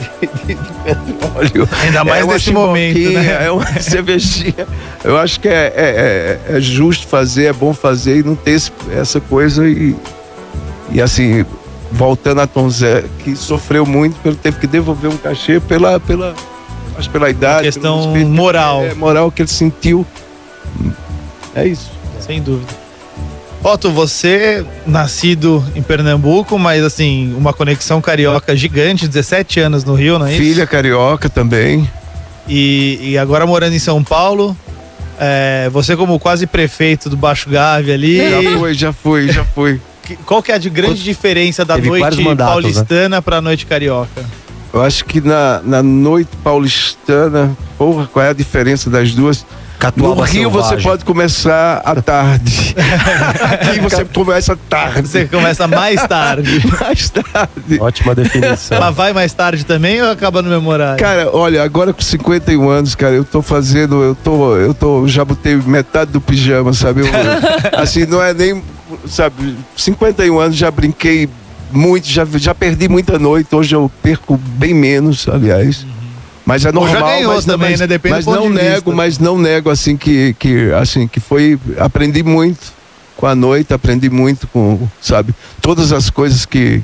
de- 0.46 0.54
de 0.54 0.72
petróleo. 0.84 1.68
Ainda 1.82 2.04
mais 2.04 2.24
é 2.28 2.32
nesse 2.32 2.52
momento, 2.52 3.10
né? 3.12 3.46
É 3.46 3.50
uma 3.50 3.66
cervejinha. 3.80 4.66
Eu 5.02 5.16
acho 5.18 5.40
que 5.40 5.48
é, 5.48 5.72
é, 5.74 6.40
é- 6.52 6.56
é 6.56 6.60
justo 6.60 7.06
fazer, 7.06 7.46
é 7.46 7.52
bom 7.52 7.72
fazer 7.72 8.18
e 8.18 8.22
não 8.22 8.34
ter 8.36 8.52
esse- 8.52 8.72
essa 8.92 9.20
coisa 9.20 9.66
e, 9.66 9.96
e 10.92 11.00
assim, 11.00 11.44
voltando 11.90 12.40
a 12.40 12.46
Tom 12.46 12.68
Zé, 12.68 13.04
que 13.24 13.34
sofreu 13.34 13.84
muito, 13.86 14.16
pelo 14.20 14.36
teve 14.36 14.58
que 14.58 14.66
devolver 14.66 15.10
um 15.10 15.16
cachê 15.16 15.58
pela, 15.60 15.98
pela, 15.98 16.34
acho 16.98 17.08
pela 17.10 17.30
idade. 17.30 17.64
questão 17.64 18.14
moral. 18.26 18.82
É, 18.84 18.94
moral 18.94 19.30
que 19.32 19.42
ele 19.42 19.48
sentiu. 19.48 20.06
É 21.54 21.66
isso. 21.66 21.90
Sem 22.20 22.40
dúvida. 22.42 22.79
Otto, 23.62 23.90
você 23.90 24.64
nascido 24.86 25.62
em 25.74 25.82
Pernambuco, 25.82 26.58
mas 26.58 26.82
assim, 26.82 27.34
uma 27.36 27.52
conexão 27.52 28.00
carioca 28.00 28.56
gigante, 28.56 29.06
17 29.06 29.60
anos 29.60 29.84
no 29.84 29.94
Rio, 29.94 30.18
não 30.18 30.26
é 30.26 30.32
isso? 30.32 30.42
Filha 30.42 30.66
carioca 30.66 31.28
também. 31.28 31.88
E, 32.48 32.98
e 33.02 33.18
agora 33.18 33.46
morando 33.46 33.74
em 33.74 33.78
São 33.78 34.02
Paulo, 34.02 34.56
é, 35.18 35.68
você 35.70 35.94
como 35.94 36.18
quase 36.18 36.46
prefeito 36.46 37.10
do 37.10 37.16
Baixo 37.16 37.50
Gávea 37.50 37.94
ali, 37.94 38.18
Já 38.30 38.58
foi, 38.58 38.74
já 38.74 38.92
foi, 38.94 39.28
já 39.28 39.44
foi. 39.44 39.80
qual 40.24 40.42
que 40.42 40.50
é 40.50 40.54
a 40.54 40.58
de 40.58 40.70
grande 40.70 41.04
diferença 41.04 41.62
da 41.62 41.74
Teve 41.74 41.88
noite 41.88 42.22
mandatos, 42.22 42.54
né? 42.56 42.62
paulistana 42.72 43.20
pra 43.22 43.42
noite 43.42 43.66
carioca? 43.66 44.24
Eu 44.72 44.80
acho 44.82 45.04
que 45.04 45.20
na, 45.20 45.60
na 45.62 45.82
noite 45.82 46.30
paulistana, 46.42 47.54
porra, 47.76 48.08
qual 48.10 48.24
é 48.24 48.30
a 48.30 48.32
diferença 48.32 48.88
das 48.88 49.12
duas? 49.12 49.44
No 49.80 49.92
Catuaba 49.92 50.26
Rio 50.26 50.50
você 50.50 50.76
pode 50.76 51.06
começar 51.06 51.80
à 51.82 51.94
tarde. 52.02 52.74
Aqui 53.50 53.80
você 53.80 54.04
começa 54.04 54.54
tarde. 54.68 55.08
Você 55.08 55.24
começa 55.24 55.66
mais 55.66 56.06
tarde. 56.06 56.62
mais 56.78 57.08
tarde. 57.08 57.80
Ótima 57.80 58.14
definição. 58.14 58.78
Mas 58.78 58.94
vai 58.94 59.14
mais 59.14 59.32
tarde 59.32 59.64
também 59.64 60.02
ou 60.02 60.10
acaba 60.10 60.42
no 60.42 60.50
mesmo 60.50 60.68
horário? 60.68 61.02
Cara, 61.02 61.34
olha, 61.34 61.62
agora 61.62 61.94
com 61.94 62.02
51 62.02 62.68
anos, 62.68 62.94
cara, 62.94 63.14
eu 63.14 63.24
tô 63.24 63.40
fazendo, 63.40 64.02
eu 64.02 64.14
tô, 64.14 64.54
eu 64.58 64.74
tô, 64.74 65.08
já 65.08 65.24
botei 65.24 65.56
metade 65.56 66.12
do 66.12 66.20
pijama, 66.20 66.74
sabe? 66.74 67.00
Eu, 67.00 67.06
assim, 67.80 68.04
não 68.04 68.22
é 68.22 68.34
nem 68.34 68.62
sabe, 69.06 69.56
51 69.78 70.38
anos 70.38 70.56
já 70.56 70.70
brinquei 70.70 71.26
muito, 71.72 72.06
já, 72.06 72.26
já 72.34 72.54
perdi 72.54 72.86
muita 72.86 73.18
noite, 73.18 73.54
hoje 73.54 73.74
eu 73.74 73.90
perco 74.02 74.36
bem 74.36 74.74
menos, 74.74 75.26
aliás. 75.26 75.86
Mas 76.50 76.64
é 76.64 76.72
normal, 76.72 77.22
mas, 77.28 77.46
não- 77.46 77.54
também, 77.54 77.70
mas, 77.70 77.80
né? 77.80 77.86
Depende 77.86 78.14
mas 78.16 78.26
não 78.26 78.48
nego, 78.50 78.74
vista. 78.74 78.90
mas 78.92 79.18
não 79.20 79.38
nego 79.38 79.70
assim 79.70 79.96
que, 79.96 80.34
que 80.36 80.72
assim 80.72 81.06
que 81.06 81.20
foi, 81.20 81.56
aprendi 81.78 82.24
muito 82.24 82.72
com 83.16 83.24
a 83.24 83.36
noite, 83.36 83.72
aprendi 83.72 84.10
muito 84.10 84.48
com, 84.48 84.88
sabe, 85.00 85.32
todas 85.62 85.92
as 85.92 86.10
coisas 86.10 86.44
que 86.44 86.82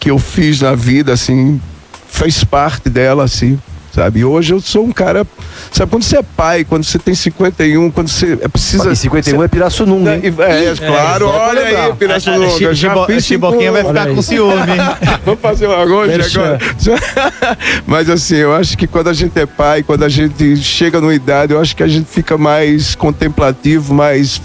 que 0.00 0.10
eu 0.10 0.18
fiz 0.18 0.60
na 0.60 0.74
vida 0.74 1.12
assim, 1.12 1.60
fez 2.08 2.42
parte 2.42 2.90
dela 2.90 3.22
assim, 3.22 3.56
sabe? 3.94 4.20
E 4.20 4.24
hoje 4.24 4.52
eu 4.52 4.60
sou 4.60 4.84
um 4.84 4.92
cara, 4.92 5.26
sabe, 5.70 5.90
quando 5.90 6.02
você 6.02 6.18
é 6.18 6.22
pai, 6.22 6.64
quando 6.64 6.84
você 6.84 6.98
tem 6.98 7.14
51, 7.14 7.90
quando 7.90 8.08
você 8.08 8.38
é 8.40 8.48
precisa 8.48 8.90
E 8.90 8.96
51 8.96 9.42
é 9.42 9.48
Pirassununga, 9.48 10.16
hein? 10.16 10.22
é, 10.24 10.64
é, 10.64 10.74
claro, 10.74 11.26
só 11.26 11.32
pra 11.32 11.48
olha 11.48 11.62
aí, 11.62 11.92
Pirassununga, 11.94 12.64
eu 12.64 12.74
já 12.74 13.06
fiz 13.06 13.24
Chiboquinha 13.24 13.70
vai 13.70 13.82
51. 13.82 14.02
ficar 14.02 14.14
com 14.14 14.22
ciúme, 14.22 14.72
hein? 14.72 15.18
Vamos 15.24 15.40
fazer 15.40 15.68
um 15.68 15.72
arroz 15.72 16.08
Merchan. 16.08 16.40
agora. 16.42 16.58
Mas 17.86 18.10
assim, 18.10 18.36
eu 18.36 18.54
acho 18.54 18.76
que 18.76 18.86
quando 18.86 19.08
a 19.08 19.12
gente 19.12 19.38
é 19.38 19.46
pai, 19.46 19.82
quando 19.82 20.02
a 20.04 20.08
gente 20.08 20.56
chega 20.56 21.00
numa 21.00 21.14
idade, 21.14 21.52
eu 21.52 21.60
acho 21.60 21.76
que 21.76 21.82
a 21.82 21.88
gente 21.88 22.08
fica 22.08 22.36
mais 22.36 22.94
contemplativo, 22.94 23.94
mais. 23.94 24.40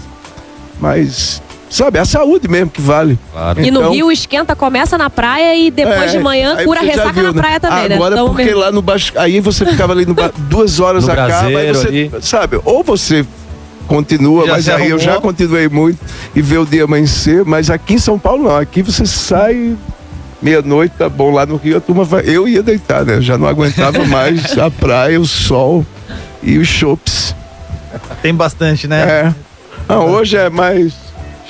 mais. 0.80 1.42
Sabe, 1.70 2.00
a 2.00 2.04
saúde 2.04 2.48
mesmo 2.48 2.68
que 2.68 2.80
vale. 2.80 3.16
Claro. 3.32 3.60
E 3.64 3.70
no 3.70 3.78
Então- 3.80 3.92
Rio 3.92 4.10
esquenta, 4.10 4.56
começa 4.56 4.98
na 4.98 5.08
praia 5.08 5.54
e 5.56 5.70
depois 5.70 6.12
É, 6.12 6.16
de 6.16 6.18
manhã 6.18 6.56
cura 6.64 6.80
ressaca 6.80 7.12
viu, 7.12 7.22
na 7.22 7.32
né? 7.32 7.40
praia 7.40 7.60
também, 7.60 7.88
né? 7.88 7.94
Agora, 7.94 8.14
Então, 8.16 8.26
porque 8.28 8.44
mesmo- 8.44 8.58
lá 8.60 8.72
no 8.72 8.82
baixo. 8.82 9.12
Aí 9.16 9.38
você 9.38 9.64
ficava 9.64 9.92
ali 9.92 10.04
no 10.04 10.12
ba- 10.12 10.32
duas 10.50 10.80
horas 10.80 11.06
No 11.06 11.12
acaba, 11.12 11.46
aí 11.46 11.72
você. 11.72 11.86
ali. 11.86 12.10
Sabe, 12.20 12.60
ou 12.64 12.82
você 12.82 13.24
continua, 13.86 14.46
Já 14.46 14.52
mas 14.52 14.68
aí 14.68 14.74
eu 14.74 14.96
arrumou? 14.96 14.98
já 14.98 15.20
continuei 15.20 15.68
muito 15.68 15.98
e 16.34 16.42
ver 16.42 16.58
o 16.58 16.66
dia 16.66 16.82
amanhecer, 16.84 17.44
mas 17.44 17.70
aqui 17.70 17.94
em 17.94 17.98
São 17.98 18.18
Paulo 18.18 18.42
não. 18.44 18.56
Aqui 18.56 18.82
você 18.82 19.06
sai. 19.06 19.76
Meia-noite, 20.42 20.94
tá 20.98 21.06
bom. 21.08 21.30
Lá 21.32 21.44
no 21.44 21.56
Rio 21.56 21.76
a 21.76 21.80
turma 21.80 22.02
vai. 22.02 22.22
Eu 22.26 22.48
ia 22.48 22.62
deitar, 22.62 23.04
né? 23.04 23.16
Eu 23.16 23.22
já 23.22 23.36
não 23.38 23.46
aguentava 23.46 24.02
mais 24.08 24.56
a 24.58 24.70
praia, 24.70 25.20
o 25.20 25.26
sol 25.26 25.84
e 26.42 26.56
os 26.58 26.66
chopes. 26.66 27.34
Tem 28.22 28.34
bastante, 28.34 28.88
né? 28.88 29.02
É. 29.02 29.34
Ah, 29.88 30.00
hoje 30.00 30.36
é 30.38 30.48
mais. 30.48 30.94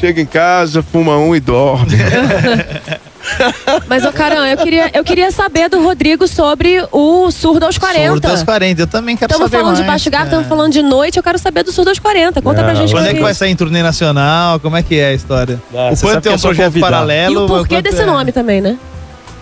Chega 0.00 0.20
em 0.20 0.26
casa, 0.26 0.82
fuma 0.82 1.16
um 1.18 1.36
e 1.36 1.40
dorme. 1.40 1.92
Mas, 3.86 4.04
ô 4.06 4.12
Caran, 4.12 4.46
eu 4.48 4.56
queria, 4.56 4.90
eu 4.94 5.04
queria 5.04 5.30
saber 5.30 5.68
do 5.68 5.82
Rodrigo 5.82 6.26
sobre 6.26 6.82
o 6.90 7.30
surdo 7.30 7.66
aos 7.66 7.76
40. 7.76 8.08
Surdo 8.12 8.28
aos 8.28 8.42
40, 8.42 8.80
eu 8.80 8.86
também 8.86 9.14
quero 9.16 9.30
Estamos 9.30 9.50
saber 9.50 9.60
falando 9.62 9.76
de 9.76 9.82
mais, 9.82 9.92
baixo 9.92 10.10
galo, 10.10 10.24
cara. 10.24 10.36
estamos 10.40 10.48
falando 10.48 10.72
de 10.72 10.82
noite, 10.82 11.16
eu 11.18 11.22
quero 11.22 11.38
saber 11.38 11.62
do 11.62 11.70
surdo 11.70 11.88
aos 11.88 11.98
40. 11.98 12.40
Conta 12.40 12.62
pra 12.62 12.72
Não, 12.72 12.80
gente. 12.80 12.92
Quando 12.92 13.06
é 13.08 13.14
que 13.14 13.20
vai 13.20 13.34
sair 13.34 13.50
em 13.50 13.56
turnê 13.56 13.82
nacional? 13.82 14.58
Como 14.58 14.74
é 14.76 14.82
que 14.82 14.98
é 14.98 15.08
a 15.08 15.12
história? 15.12 15.60
Ah, 15.74 15.90
o 15.92 16.00
Quanto 16.00 16.26
é 16.28 16.32
é 16.32 16.34
um 16.34 16.38
projeto 16.38 16.66
convidar. 16.68 16.86
paralelo? 16.90 17.34
E 17.34 17.36
o 17.36 17.46
porquê 17.46 17.74
Quanto 17.76 17.84
desse 17.84 18.02
é- 18.02 18.06
nome 18.06 18.32
também, 18.32 18.60
né? 18.62 18.78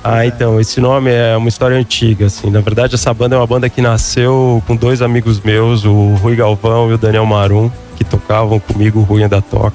Ah, 0.02 0.26
então, 0.26 0.60
esse 0.60 0.80
nome 0.80 1.10
é 1.12 1.36
uma 1.36 1.48
história 1.48 1.76
antiga, 1.76 2.26
assim. 2.26 2.50
Na 2.50 2.60
verdade, 2.60 2.94
essa 2.96 3.12
banda 3.14 3.36
é 3.36 3.38
uma 3.38 3.46
banda 3.46 3.68
que 3.68 3.80
nasceu 3.80 4.62
com 4.66 4.74
dois 4.74 5.02
amigos 5.02 5.40
meus, 5.40 5.84
o 5.84 6.14
Rui 6.14 6.34
Galvão 6.34 6.90
e 6.90 6.94
o 6.94 6.98
Daniel 6.98 7.26
Marum, 7.26 7.70
que 7.96 8.04
tocavam 8.04 8.58
comigo, 8.58 9.00
o 9.00 9.02
Rui 9.02 9.22
ainda 9.22 9.40
toca. 9.40 9.74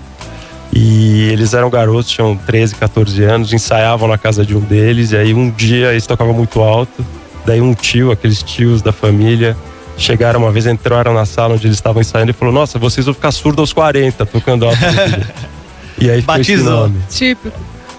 E 0.75 1.29
eles 1.31 1.53
eram 1.53 1.69
garotos, 1.69 2.09
tinham 2.09 2.35
13, 2.35 2.75
14 2.75 3.23
anos, 3.23 3.53
ensaiavam 3.53 4.07
na 4.07 4.17
casa 4.17 4.43
de 4.45 4.55
um 4.55 4.59
deles, 4.59 5.11
e 5.11 5.17
aí 5.17 5.33
um 5.33 5.49
dia 5.51 5.91
eles 5.91 6.07
tocavam 6.07 6.33
muito 6.33 6.61
alto. 6.61 7.05
Daí 7.45 7.61
um 7.61 7.73
tio, 7.73 8.11
aqueles 8.11 8.41
tios 8.41 8.81
da 8.81 8.91
família, 8.91 9.55
chegaram 9.97 10.39
uma 10.39 10.51
vez, 10.51 10.65
entraram 10.65 11.13
na 11.13 11.25
sala 11.25 11.53
onde 11.55 11.67
eles 11.67 11.77
estavam 11.77 12.01
ensaiando 12.01 12.31
e 12.31 12.33
falou: 12.33 12.53
Nossa, 12.53 12.79
vocês 12.79 13.05
vão 13.05 13.13
ficar 13.13 13.31
surdos 13.31 13.59
aos 13.59 13.73
40, 13.73 14.25
tocando 14.25 14.65
alto. 14.65 14.77
e 15.99 16.09
aí 16.09 16.21
ficou 16.21 16.35
esse 16.37 16.51
Batizou. 16.53 16.71
nome. 16.71 16.95
Típico. 17.09 17.51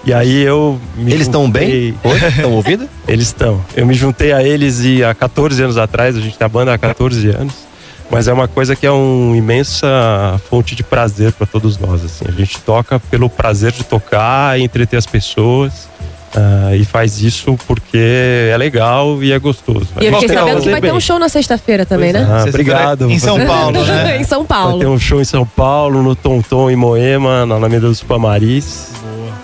E 0.03 0.13
aí 0.13 0.41
eu 0.43 0.79
me 0.95 1.11
Eles 1.11 1.21
estão 1.27 1.45
juntei- 1.45 1.91
bem? 2.03 2.11
Oi? 2.11 2.27
Estão 2.27 2.51
ouvindo? 2.51 2.89
eles 3.07 3.27
estão. 3.27 3.59
Eu 3.75 3.85
me 3.87 3.93
juntei 3.93 4.33
a 4.33 4.43
eles 4.43 4.81
e 4.83 5.03
há 5.03 5.15
14 5.15 5.63
anos 5.63 5.77
atrás, 5.77 6.15
a 6.15 6.19
gente 6.19 6.35
a 6.43 6.47
banda 6.49 6.73
há 6.73 6.77
14 6.77 7.29
anos. 7.29 7.53
Mas 8.09 8.27
é 8.27 8.33
uma 8.33 8.47
coisa 8.47 8.75
que 8.75 8.85
é 8.85 8.91
uma 8.91 9.35
imensa 9.35 10.39
fonte 10.49 10.75
de 10.75 10.83
prazer 10.83 11.31
para 11.33 11.45
todos 11.47 11.77
nós. 11.79 12.03
Assim. 12.05 12.25
A 12.27 12.31
gente 12.31 12.59
toca 12.59 12.99
pelo 12.99 13.29
prazer 13.29 13.71
de 13.71 13.83
tocar, 13.83 14.59
entreter 14.59 14.97
as 14.97 15.05
pessoas. 15.07 15.89
ah, 16.35 16.75
e 16.75 16.85
faz 16.85 17.21
isso 17.21 17.57
porque 17.67 17.97
é 18.51 18.55
legal 18.57 19.21
e 19.23 19.31
é 19.31 19.39
gostoso. 19.39 19.87
E 19.99 20.05
eu 20.05 20.09
A 20.09 20.19
gente 20.19 20.21
fiquei 20.21 20.37
sabendo 20.37 20.61
que 20.61 20.69
vai 20.69 20.81
ter 20.81 20.87
bem. 20.87 20.95
um 20.95 20.99
show 20.99 21.17
na 21.17 21.29
sexta-feira 21.29 21.85
também, 21.85 22.11
Pois 22.13 22.27
né? 22.27 22.33
Ah, 22.33 22.41
Sexta-feira 22.43 22.73
obrigado. 22.73 23.09
Em 23.11 23.19
São 23.19 23.45
Paulo, 23.45 23.83
né? 23.83 24.17
em 24.19 24.23
São 24.23 24.39
Vai 24.43 24.47
Paulo. 24.47 24.79
ter 24.79 24.87
um 24.87 24.99
show 24.99 25.19
em 25.21 25.25
São 25.25 25.45
Paulo, 25.45 26.03
no 26.03 26.15
Tonton 26.15 26.69
em 26.69 26.75
Moema, 26.75 27.45
na 27.45 27.55
Alameda 27.55 27.87
dos 27.87 28.03
Pamaris. 28.03 28.89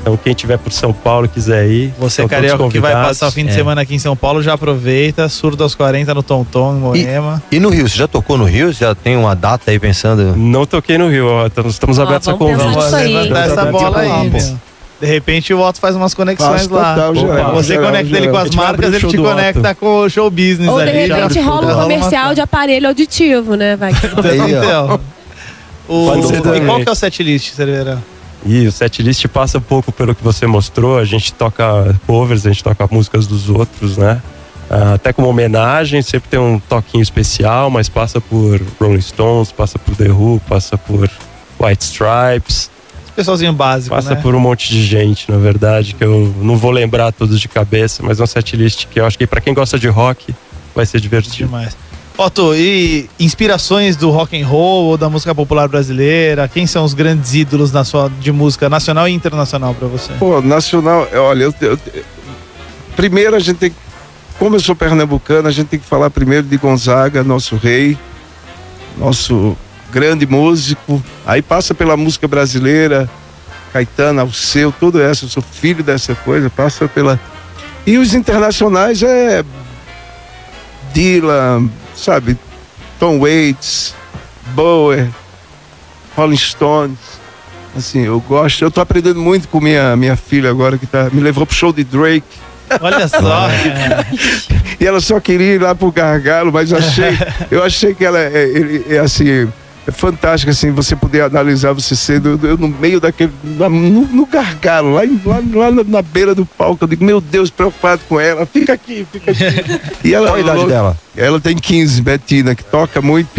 Então 0.01 0.17
quem 0.17 0.33
tiver 0.33 0.57
por 0.57 0.71
São 0.73 0.91
Paulo 0.91 1.27
e 1.27 1.29
quiser 1.29 1.67
ir, 1.69 1.93
Você, 1.99 2.27
carioca, 2.27 2.67
que 2.69 2.79
vai 2.79 2.91
passar 2.93 3.27
o 3.27 3.31
fim 3.31 3.45
de 3.45 3.51
É. 3.51 3.53
semana 3.53 3.81
aqui 3.81 3.93
em 3.93 3.99
São 3.99 4.15
Paulo, 4.15 4.41
já 4.41 4.53
aproveita. 4.53 5.29
Surdo 5.29 5.63
aos 5.63 5.75
40 5.75 6.13
no 6.15 6.23
Tonton, 6.23 6.75
em 6.75 6.79
Moema. 6.79 7.43
E 7.51 7.59
no 7.59 7.69
Rio, 7.69 7.87
você 7.87 7.97
já 7.97 8.07
tocou 8.07 8.35
no 8.37 8.45
Rio? 8.45 8.73
Já 8.73 8.95
tem 8.95 9.15
uma 9.15 9.35
data 9.35 9.69
aí 9.69 9.77
pensando? 9.79 10.35
Não 10.35 10.65
toquei 10.65 10.97
no 10.97 11.07
Rio, 11.07 11.27
ó, 11.27 11.45
estamos, 11.45 11.73
estamos 11.73 11.99
Ó, 11.99 12.03
abertos 12.03 12.27
a 12.27 12.33
vamos 12.33 12.93
aí, 12.93 13.11
hein? 13.13 13.17
levantar 13.29 13.47
essa 13.47 13.65
bola 13.65 13.99
aí, 13.99 14.29
meu. 14.29 14.57
De 14.99 15.07
repente 15.07 15.51
o 15.53 15.59
Otto 15.59 15.79
faz 15.79 15.95
umas 15.95 16.13
conexões 16.13 16.67
lá. 16.67 16.93
total, 16.95 17.15
geral, 17.15 17.53
Você 17.55 17.67
geral, 17.69 17.85
conecta 17.85 18.07
ele 18.09 18.17
geral. 18.19 18.31
com 18.33 18.37
A 18.37 18.41
as 18.43 18.49
marcas, 18.55 18.85
o 18.91 18.95
ele 18.95 19.07
te 19.07 19.17
conecta 19.17 19.75
com 19.75 19.99
o 20.01 20.09
show 20.09 20.29
business 20.29 20.69
Ou 20.69 20.75
de 20.77 20.81
ali. 20.89 21.07
já 21.07 21.15
repente 21.15 21.39
rola 21.39 21.75
um 21.77 21.81
comercial 21.81 22.33
de 22.35 22.41
aparelho 22.41 22.87
auditivo, 22.87 23.55
né? 23.55 23.75
Vai. 23.75 23.91
Aí, 23.93 24.39
ó. 24.39 24.45
Então, 24.63 24.99
o, 25.87 26.05
Pode 26.05 26.27
ser 26.27 26.37
e 26.55 26.61
qual 26.65 26.79
que 26.81 26.87
é 26.89 26.91
o 26.91 26.95
setlist, 26.95 27.53
Cerveira? 27.53 27.97
E 28.45 28.67
o 28.67 28.71
setlist 28.71 29.27
passa 29.27 29.57
um 29.57 29.61
pouco 29.61 29.91
pelo 29.91 30.15
que 30.15 30.23
você 30.23 30.47
mostrou. 30.47 30.97
A 30.97 31.05
gente 31.05 31.33
toca 31.33 31.95
covers, 32.07 32.45
a 32.45 32.49
gente 32.49 32.63
toca 32.63 32.87
músicas 32.89 33.27
dos 33.27 33.49
outros, 33.49 33.97
né? 33.97 34.21
Ah, 34.69 34.93
até 34.93 35.11
como 35.11 35.27
homenagem, 35.27 36.01
sempre 36.01 36.29
tem 36.29 36.39
um 36.39 36.59
toquinho 36.59 37.01
especial, 37.01 37.69
mas 37.69 37.89
passa 37.89 38.21
por 38.21 38.61
Rolling 38.79 39.01
Stones, 39.01 39.51
passa 39.51 39.77
por 39.77 39.95
The 39.95 40.09
Who, 40.09 40.41
passa 40.47 40.77
por 40.77 41.09
White 41.59 41.83
Stripes, 41.83 42.71
Pessoalzinho 43.15 43.51
básico, 43.51 43.93
passa 43.93 44.15
né? 44.15 44.21
por 44.21 44.33
um 44.33 44.39
monte 44.39 44.69
de 44.69 44.85
gente, 44.85 45.29
na 45.29 45.37
verdade, 45.37 45.93
que 45.93 46.03
eu 46.03 46.33
não 46.41 46.55
vou 46.55 46.71
lembrar 46.71 47.11
todos 47.11 47.39
de 47.39 47.47
cabeça, 47.47 48.01
mas 48.01 48.19
é 48.19 48.23
um 48.23 48.27
setlist 48.27 48.87
que 48.87 48.99
eu 48.99 49.05
acho 49.05 49.17
que 49.17 49.27
pra 49.27 49.41
quem 49.41 49.53
gosta 49.53 49.77
de 49.77 49.87
rock 49.89 50.33
vai 50.73 50.85
ser 50.85 51.01
divertido. 51.01 51.47
Demais. 51.47 51.75
Otto, 52.21 52.53
e 52.53 53.09
inspirações 53.19 53.95
do 53.95 54.11
rock 54.11 54.39
and 54.39 54.45
roll 54.45 54.85
ou 54.89 54.97
da 54.97 55.09
música 55.09 55.33
popular 55.33 55.67
brasileira? 55.67 56.47
Quem 56.47 56.67
são 56.67 56.83
os 56.85 56.93
grandes 56.93 57.33
ídolos 57.33 57.71
na 57.71 57.83
sua, 57.83 58.11
de 58.19 58.31
música 58.31 58.69
nacional 58.69 59.07
e 59.07 59.11
internacional 59.11 59.73
pra 59.73 59.87
você? 59.87 60.13
Pô, 60.19 60.39
nacional, 60.39 61.07
olha, 61.15 61.45
eu, 61.45 61.55
eu- 61.61 61.79
primeiro 62.95 63.35
a 63.35 63.39
gente 63.39 63.57
tem 63.57 63.71
que, 63.71 63.75
como 64.37 64.55
eu 64.55 64.59
sou 64.59 64.75
pernambucano, 64.75 65.47
a 65.47 65.51
gente 65.51 65.67
tem 65.69 65.79
que 65.79 65.85
falar 65.85 66.11
primeiro 66.11 66.45
de 66.45 66.57
Gonzaga, 66.57 67.23
nosso 67.23 67.55
rei, 67.55 67.97
nosso 68.97 69.57
grande 69.91 70.27
músico. 70.27 71.03
Aí 71.25 71.41
passa 71.41 71.73
pela 71.73 71.97
música 71.97 72.27
brasileira, 72.27 73.09
Caetano, 73.73 74.21
Alceu, 74.21 74.71
tudo 74.79 75.01
essa, 75.01 75.25
eu 75.25 75.29
sou 75.29 75.41
filho 75.41 75.83
dessa 75.83 76.13
coisa, 76.13 76.51
passa 76.51 76.87
pela. 76.87 77.19
E 77.83 77.97
os 77.97 78.13
internacionais 78.13 79.01
é 79.01 79.43
Dylan, 80.93 81.67
sabe, 81.95 82.37
Tom 82.99 83.19
Waits, 83.19 83.93
Bowie, 84.53 85.09
Rolling 86.15 86.37
Stones. 86.37 86.97
Assim, 87.75 88.05
eu 88.05 88.19
gosto, 88.19 88.63
eu 88.63 88.69
tô 88.71 88.81
aprendendo 88.81 89.19
muito 89.21 89.47
com 89.47 89.61
minha 89.61 89.95
minha 89.95 90.15
filha 90.17 90.49
agora 90.49 90.77
que 90.77 90.85
tá, 90.85 91.09
me 91.11 91.21
levou 91.21 91.45
pro 91.45 91.55
show 91.55 91.71
de 91.71 91.83
Drake. 91.83 92.23
Olha 92.81 93.07
só. 93.07 93.47
E 94.79 94.87
ela 94.87 94.99
só 94.99 95.19
queria 95.19 95.53
ir 95.53 95.61
lá 95.61 95.75
pro 95.75 95.91
gargalo, 95.91 96.51
mas 96.51 96.71
eu 96.71 96.77
achei, 96.79 97.15
eu 97.51 97.63
achei 97.63 97.93
que 97.93 98.03
ela 98.03 98.17
é, 98.17 98.43
ele- 98.47 98.83
é 98.89 98.97
assim, 98.97 99.47
é 99.87 99.91
fantástico 99.91 100.51
assim, 100.51 100.71
você 100.71 100.95
poder 100.95 101.21
analisar 101.23 101.73
você 101.73 101.95
sendo 101.95 102.39
eu 102.45 102.55
no 102.57 102.67
meio 102.67 102.99
daquele 102.99 103.31
na- 103.43 103.67
no, 103.69 104.05
no 104.07 104.25
gargalo, 104.27 104.93
lá, 104.93 105.01
lá, 105.25 105.41
lá 105.53 105.71
na, 105.71 105.83
na 105.83 106.01
beira 106.01 106.35
do 106.35 106.45
palco, 106.45 106.83
eu 106.83 106.87
digo, 106.87 107.03
meu 107.03 107.19
Deus, 107.19 107.49
preocupado 107.49 108.01
com 108.07 108.19
ela, 108.19 108.45
fica 108.45 108.73
aqui, 108.73 109.07
fica 109.11 109.31
aqui. 109.31 109.43
E 110.07 110.13
ela 110.13 110.27
Qual 110.27 110.35
a 110.35 110.39
idade 110.39 110.65
dela? 110.67 110.97
Ela 111.15 111.39
tem 111.39 111.55
15, 111.55 112.01
Betina, 112.01 112.55
que 112.55 112.63
toca 112.63 113.01
muito. 113.01 113.29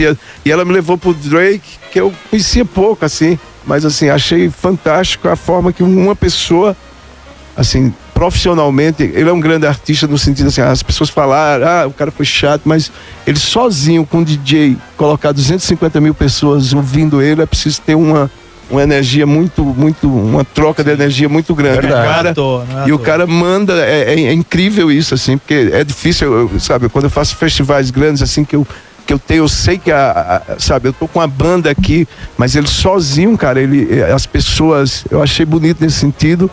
E 0.45 0.51
ela 0.51 0.65
me 0.65 0.73
levou 0.73 0.99
pro 0.99 1.15
Drake, 1.15 1.79
que 1.91 2.01
eu 2.01 2.13
conhecia 2.29 2.65
pouco, 2.65 3.05
assim. 3.05 3.39
Mas, 3.65 3.85
assim, 3.85 4.09
achei 4.09 4.51
fantástico 4.51 5.29
a 5.29 5.37
forma 5.37 5.73
que 5.73 5.83
uma 5.83 6.15
pessoa, 6.17 6.77
assim, 7.57 7.95
profissionalmente, 8.23 9.03
ele 9.03 9.29
é 9.29 9.33
um 9.33 9.41
grande 9.41 9.67
artista 9.67 10.07
no 10.07 10.17
sentido 10.17 10.47
assim, 10.47 10.61
as 10.61 10.81
pessoas 10.81 11.11
falaram, 11.11 11.67
ah, 11.67 11.87
o 11.89 11.91
cara 11.93 12.13
foi 12.13 12.25
chato, 12.25 12.63
mas 12.65 12.93
ele 13.27 13.37
sozinho 13.37 14.07
com 14.07 14.21
o 14.21 14.25
DJ, 14.25 14.77
colocar 14.97 15.33
250 15.33 16.01
mil 16.01 16.15
pessoas 16.15 16.73
ouvindo 16.73 17.21
ele, 17.21 17.43
é 17.43 17.47
preciso 17.47 17.81
ter 17.81 17.97
uma, 17.97 18.31
uma 18.71 18.81
energia 18.81 19.27
muito, 19.27 19.65
muito, 19.65 20.09
uma 20.09 20.45
troca 20.45 20.85
de 20.85 20.91
energia 20.93 21.29
muito 21.29 21.53
grande. 21.53 21.89
Não 21.89 21.97
O 21.97 21.99
é 21.99 22.07
cara, 22.07 22.31
à 22.31 22.35
toa, 22.35 22.65
é 22.87 22.89
e 22.91 22.93
o 22.93 22.99
cara 23.01 23.27
manda, 23.27 23.73
é, 23.85 24.15
é- 24.15 24.23
é 24.27 24.33
incrível 24.33 24.89
isso, 24.93 25.15
assim, 25.15 25.37
porque 25.37 25.71
é 25.73 25.83
difícil, 25.83 26.33
eu- 26.33 26.61
sabe, 26.61 26.89
quando 26.89 27.07
eu 27.07 27.11
faço 27.11 27.35
festivais 27.35 27.91
grandes, 27.91 28.23
assim, 28.23 28.45
que 28.45 28.55
eu 28.55 28.65
que 29.05 29.13
eu 29.13 29.19
tenho, 29.19 29.43
eu 29.43 29.49
sei 29.49 29.79
que 29.79 29.91
a, 29.91 30.43
a- 30.49 30.61
sabe, 30.61 30.87
eu 30.89 30.93
tô 30.93 31.09
com 31.09 31.21
a 31.21 31.27
banda 31.27 31.69
aqui, 31.69 32.07
mas 32.39 32.55
ele 32.55 32.69
sozinho, 32.69 33.37
cara, 33.37 33.61
ele 33.61 33.89
eh, 33.99 34.13
as 34.13 34.27
pessoas, 34.27 35.05
eu 35.11 35.21
achei 35.21 35.45
bonito 35.45 35.81
nesse 35.81 35.97
sentido. 35.99 36.49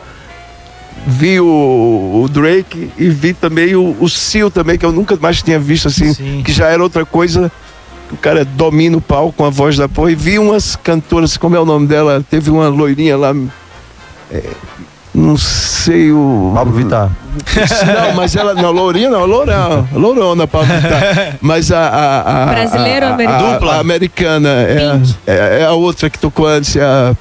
Vi 1.08 1.40
o, 1.40 2.22
o 2.24 2.30
Drake 2.30 2.92
e 2.98 3.10
vi 3.10 3.34
também 3.34 3.76
o, 3.76 3.96
o 4.00 4.08
Seal 4.10 4.52
também, 4.52 4.78
que 4.78 4.86
eu 4.86 4.92
nunca 4.92 5.18
mais 5.20 5.42
tinha 5.42 5.60
visto 5.60 5.88
assim, 5.88 6.14
Sim. 6.14 6.42
que 6.44 6.52
já 6.52 6.68
era 6.68 6.82
outra 6.84 7.06
coisa. 7.06 7.52
que 8.08 8.14
O 8.14 8.18
cara 8.18 8.46
domina 8.46 8.98
o 8.98 9.02
palco 9.02 9.34
com 9.34 9.46
a 9.46 9.50
voz 9.50 9.76
da 9.78 9.88
porra. 9.90 10.12
E 10.12 10.16
vi 10.16 10.38
umas 10.38 10.76
cantoras, 10.76 11.36
como 11.38 11.56
é 11.56 11.60
o 11.60 11.66
nome 11.66 11.88
dela? 11.88 12.24
Teve 12.30 12.50
uma 12.52 12.68
loirinha 12.70 13.18
lá. 13.18 13.34
é, 14.32 14.44
não 15.14 15.36
sei 15.38 16.12
o. 16.12 16.52
Pablo 16.54 16.74
Vittar. 16.76 17.10
Não, 18.10 18.14
mas 18.16 18.36
ela. 18.36 18.54
Não, 18.54 18.72
Lourinha 18.72 19.10
não, 19.10 19.26
Lourão. 19.26 19.88
Lourona, 19.92 20.46
Pablo 20.48 20.68
Vittar. 20.68 21.38
Mas 21.42 21.72
a. 21.72 21.80
a, 21.88 22.44
a 22.44 22.46
Brasileiro 22.46 23.06
ou 23.08 23.12
a- 23.14 23.16
a- 23.16 23.58
a- 23.74 23.76
a 23.78 23.80
americana. 23.80 24.50
É, 24.50 25.00
é, 25.26 25.60
é 25.62 25.66
a 25.66 25.72
outra 25.74 26.10
que 26.12 26.20
tocou 26.20 26.46
antes. 26.48 26.76
É 26.76 26.84
a. 26.84 27.16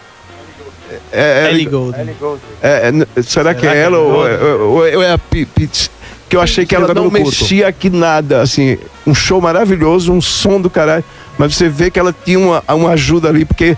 É, 1.12 1.47
é, 1.47 1.51
Ellie 1.51 2.14
Goulding. 2.14 2.44
é, 2.62 2.89
é, 2.89 2.93
n- 2.93 3.06
será 3.22 3.55
que 3.55 3.66
é 3.66 3.70
que 3.72 3.76
ela 3.78 3.97
é 3.97 4.01
ou, 4.01 4.68
ou- 4.70 4.94
ou 4.97 5.02
é 5.02 5.12
a 5.12 5.18
Pi- 5.18 5.47
Pitts? 5.47 5.90
Que 6.28 6.36
eu 6.36 6.40
achei 6.43 6.66
que 6.66 6.74
ela 6.74 6.86
não 6.94 7.10
mexia 7.30 7.68
aqui 7.68 7.89
nada, 7.89 8.43
assim, 8.43 8.76
um 9.06 9.14
show 9.14 9.40
maravilhoso, 9.40 10.12
um 10.12 10.20
som 10.20 10.60
do 10.60 10.68
caralho, 10.68 11.02
mas 11.39 11.55
você 11.55 11.68
vê 11.70 11.90
que 11.90 11.98
ela 11.98 12.14
tinha 12.24 12.39
uma, 12.39 12.62
uma 12.68 12.90
ajuda 12.90 13.28
ali, 13.30 13.47
porque 13.47 13.76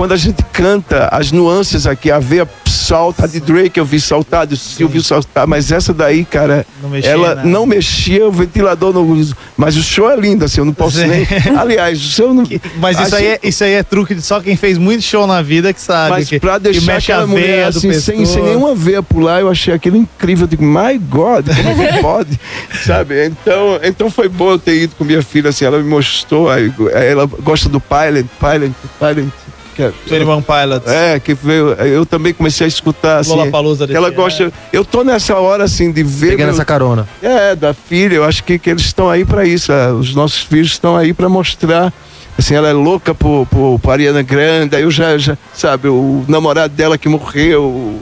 quando 0.00 0.12
a 0.12 0.16
gente 0.16 0.42
canta, 0.50 1.10
as 1.12 1.30
nuances 1.30 1.86
aqui, 1.86 2.10
a 2.10 2.18
veia 2.18 2.48
salta, 2.64 3.28
de 3.28 3.38
Drake 3.38 3.78
eu 3.78 3.84
vi 3.84 4.00
saltar, 4.00 4.46
de 4.46 4.56
Silvio 4.56 5.02
saltar, 5.04 5.46
mas 5.46 5.70
essa 5.70 5.92
daí, 5.92 6.24
cara, 6.24 6.64
Não 6.82 6.88
mexia 6.88 7.10
ela 7.10 7.34
nada. 7.34 7.46
não 7.46 7.66
mexia 7.66 8.26
o 8.26 8.32
ventilador 8.32 8.94
no. 8.94 9.28
Mas 9.58 9.76
o 9.76 9.82
show 9.82 10.10
é 10.10 10.16
lindo, 10.16 10.42
assim, 10.42 10.62
eu 10.62 10.64
não 10.64 10.72
posso 10.72 10.96
Sim. 10.96 11.06
nem. 11.06 11.26
Aliás, 11.54 12.02
o 12.02 12.08
seu 12.08 12.32
não. 12.32 12.44
Mas 12.76 12.98
isso 12.98 13.14
aí, 13.14 13.26
Achei- 13.26 13.38
é, 13.42 13.48
isso 13.48 13.62
aí 13.62 13.72
é 13.74 13.82
truque 13.82 14.14
de 14.14 14.22
só 14.22 14.40
quem 14.40 14.56
fez 14.56 14.78
muito 14.78 15.02
show 15.02 15.26
na 15.26 15.42
vida 15.42 15.70
que 15.70 15.80
sabe. 15.82 16.12
Mas 16.12 16.30
que, 16.30 16.40
pra 16.40 16.56
deixar 16.56 16.96
aquela 16.96 17.26
mulher 17.26 17.66
assim, 17.66 17.92
sem, 17.92 18.24
sem 18.24 18.42
nenhuma 18.42 18.74
veia 18.74 19.02
pular, 19.02 19.40
eu 19.42 19.50
achei 19.50 19.74
aquilo 19.74 19.98
incrível. 19.98 20.44
Eu 20.44 20.48
digo, 20.48 20.64
my 20.64 20.96
God, 20.96 21.44
como 21.54 21.82
é 21.82 21.92
que 21.92 21.98
pode? 22.00 22.40
Sabe? 22.86 23.26
Então, 23.26 23.78
então 23.82 24.10
foi 24.10 24.30
bom 24.30 24.52
eu 24.52 24.58
ter 24.58 24.76
ido 24.84 24.94
com 24.96 25.04
minha 25.04 25.20
filha, 25.22 25.50
assim, 25.50 25.66
ela 25.66 25.76
me 25.76 25.84
mostrou, 25.84 26.48
aí, 26.48 26.72
ela 26.94 27.26
gosta 27.26 27.68
do 27.68 27.78
Pilot, 27.78 28.26
Pilot, 28.40 28.74
Pilot. 28.98 29.28
Que 29.74 29.82
é, 29.84 29.92
21 30.06 30.42
Pilots. 30.42 30.90
é, 30.92 31.20
que 31.20 31.32
veio, 31.34 31.68
eu 31.74 32.04
também 32.04 32.32
comecei 32.34 32.64
a 32.64 32.68
escutar, 32.68 33.18
assim, 33.18 33.30
Lollapalooza 33.30 33.86
que 33.86 33.94
ela 33.96 34.10
gosta, 34.10 34.52
eu 34.72 34.84
tô 34.84 35.02
nessa 35.04 35.36
hora, 35.36 35.64
assim, 35.64 35.90
de 35.92 36.02
ver... 36.02 36.30
Pegando 36.30 36.46
meu- 36.48 36.54
essa 36.54 36.64
carona. 36.64 37.08
é, 37.22 37.54
da 37.54 37.72
filha, 37.72 38.16
eu 38.16 38.24
acho 38.24 38.42
que, 38.44 38.58
que 38.58 38.68
eles 38.70 38.82
estão 38.82 39.08
aí 39.08 39.24
pra 39.24 39.44
isso. 39.46 39.72
ah, 39.72 39.92
Os 39.92 40.14
nossos 40.14 40.42
filhos 40.42 40.68
estão 40.72 40.96
aí 40.96 41.12
pra 41.12 41.28
mostrar. 41.28 41.92
Assim, 42.38 42.54
ela 42.54 42.68
é 42.68 42.72
louca 42.72 43.14
por, 43.14 43.46
por, 43.46 43.78
por 43.80 43.90
Ariana 43.90 44.22
Grande, 44.22 44.74
aí 44.74 44.82
eu 44.82 44.90
já, 44.90 45.16
já, 45.18 45.36
sabe, 45.52 45.88
o 45.88 46.24
namorado 46.26 46.72
dela 46.74 46.96
que 46.96 47.08
morreu, 47.08 47.62
o, 47.64 48.00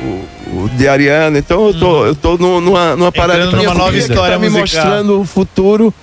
o, 0.00 0.64
o 0.64 0.70
de 0.76 0.86
Ariana. 0.86 1.38
Então 1.38 1.66
eu 1.68 1.74
tô, 1.78 2.06
eu 2.06 2.14
tô 2.14 2.36
nu- 2.36 2.60
numa, 2.60 2.94
numa 2.94 3.10
parada 3.12 3.46
numa 3.46 3.74
nova 3.74 3.96
história 3.96 4.34
tá 4.34 4.38
me 4.38 4.50
musical. 4.50 4.84
mostrando 4.84 5.20
o 5.20 5.24
futuro. 5.24 5.94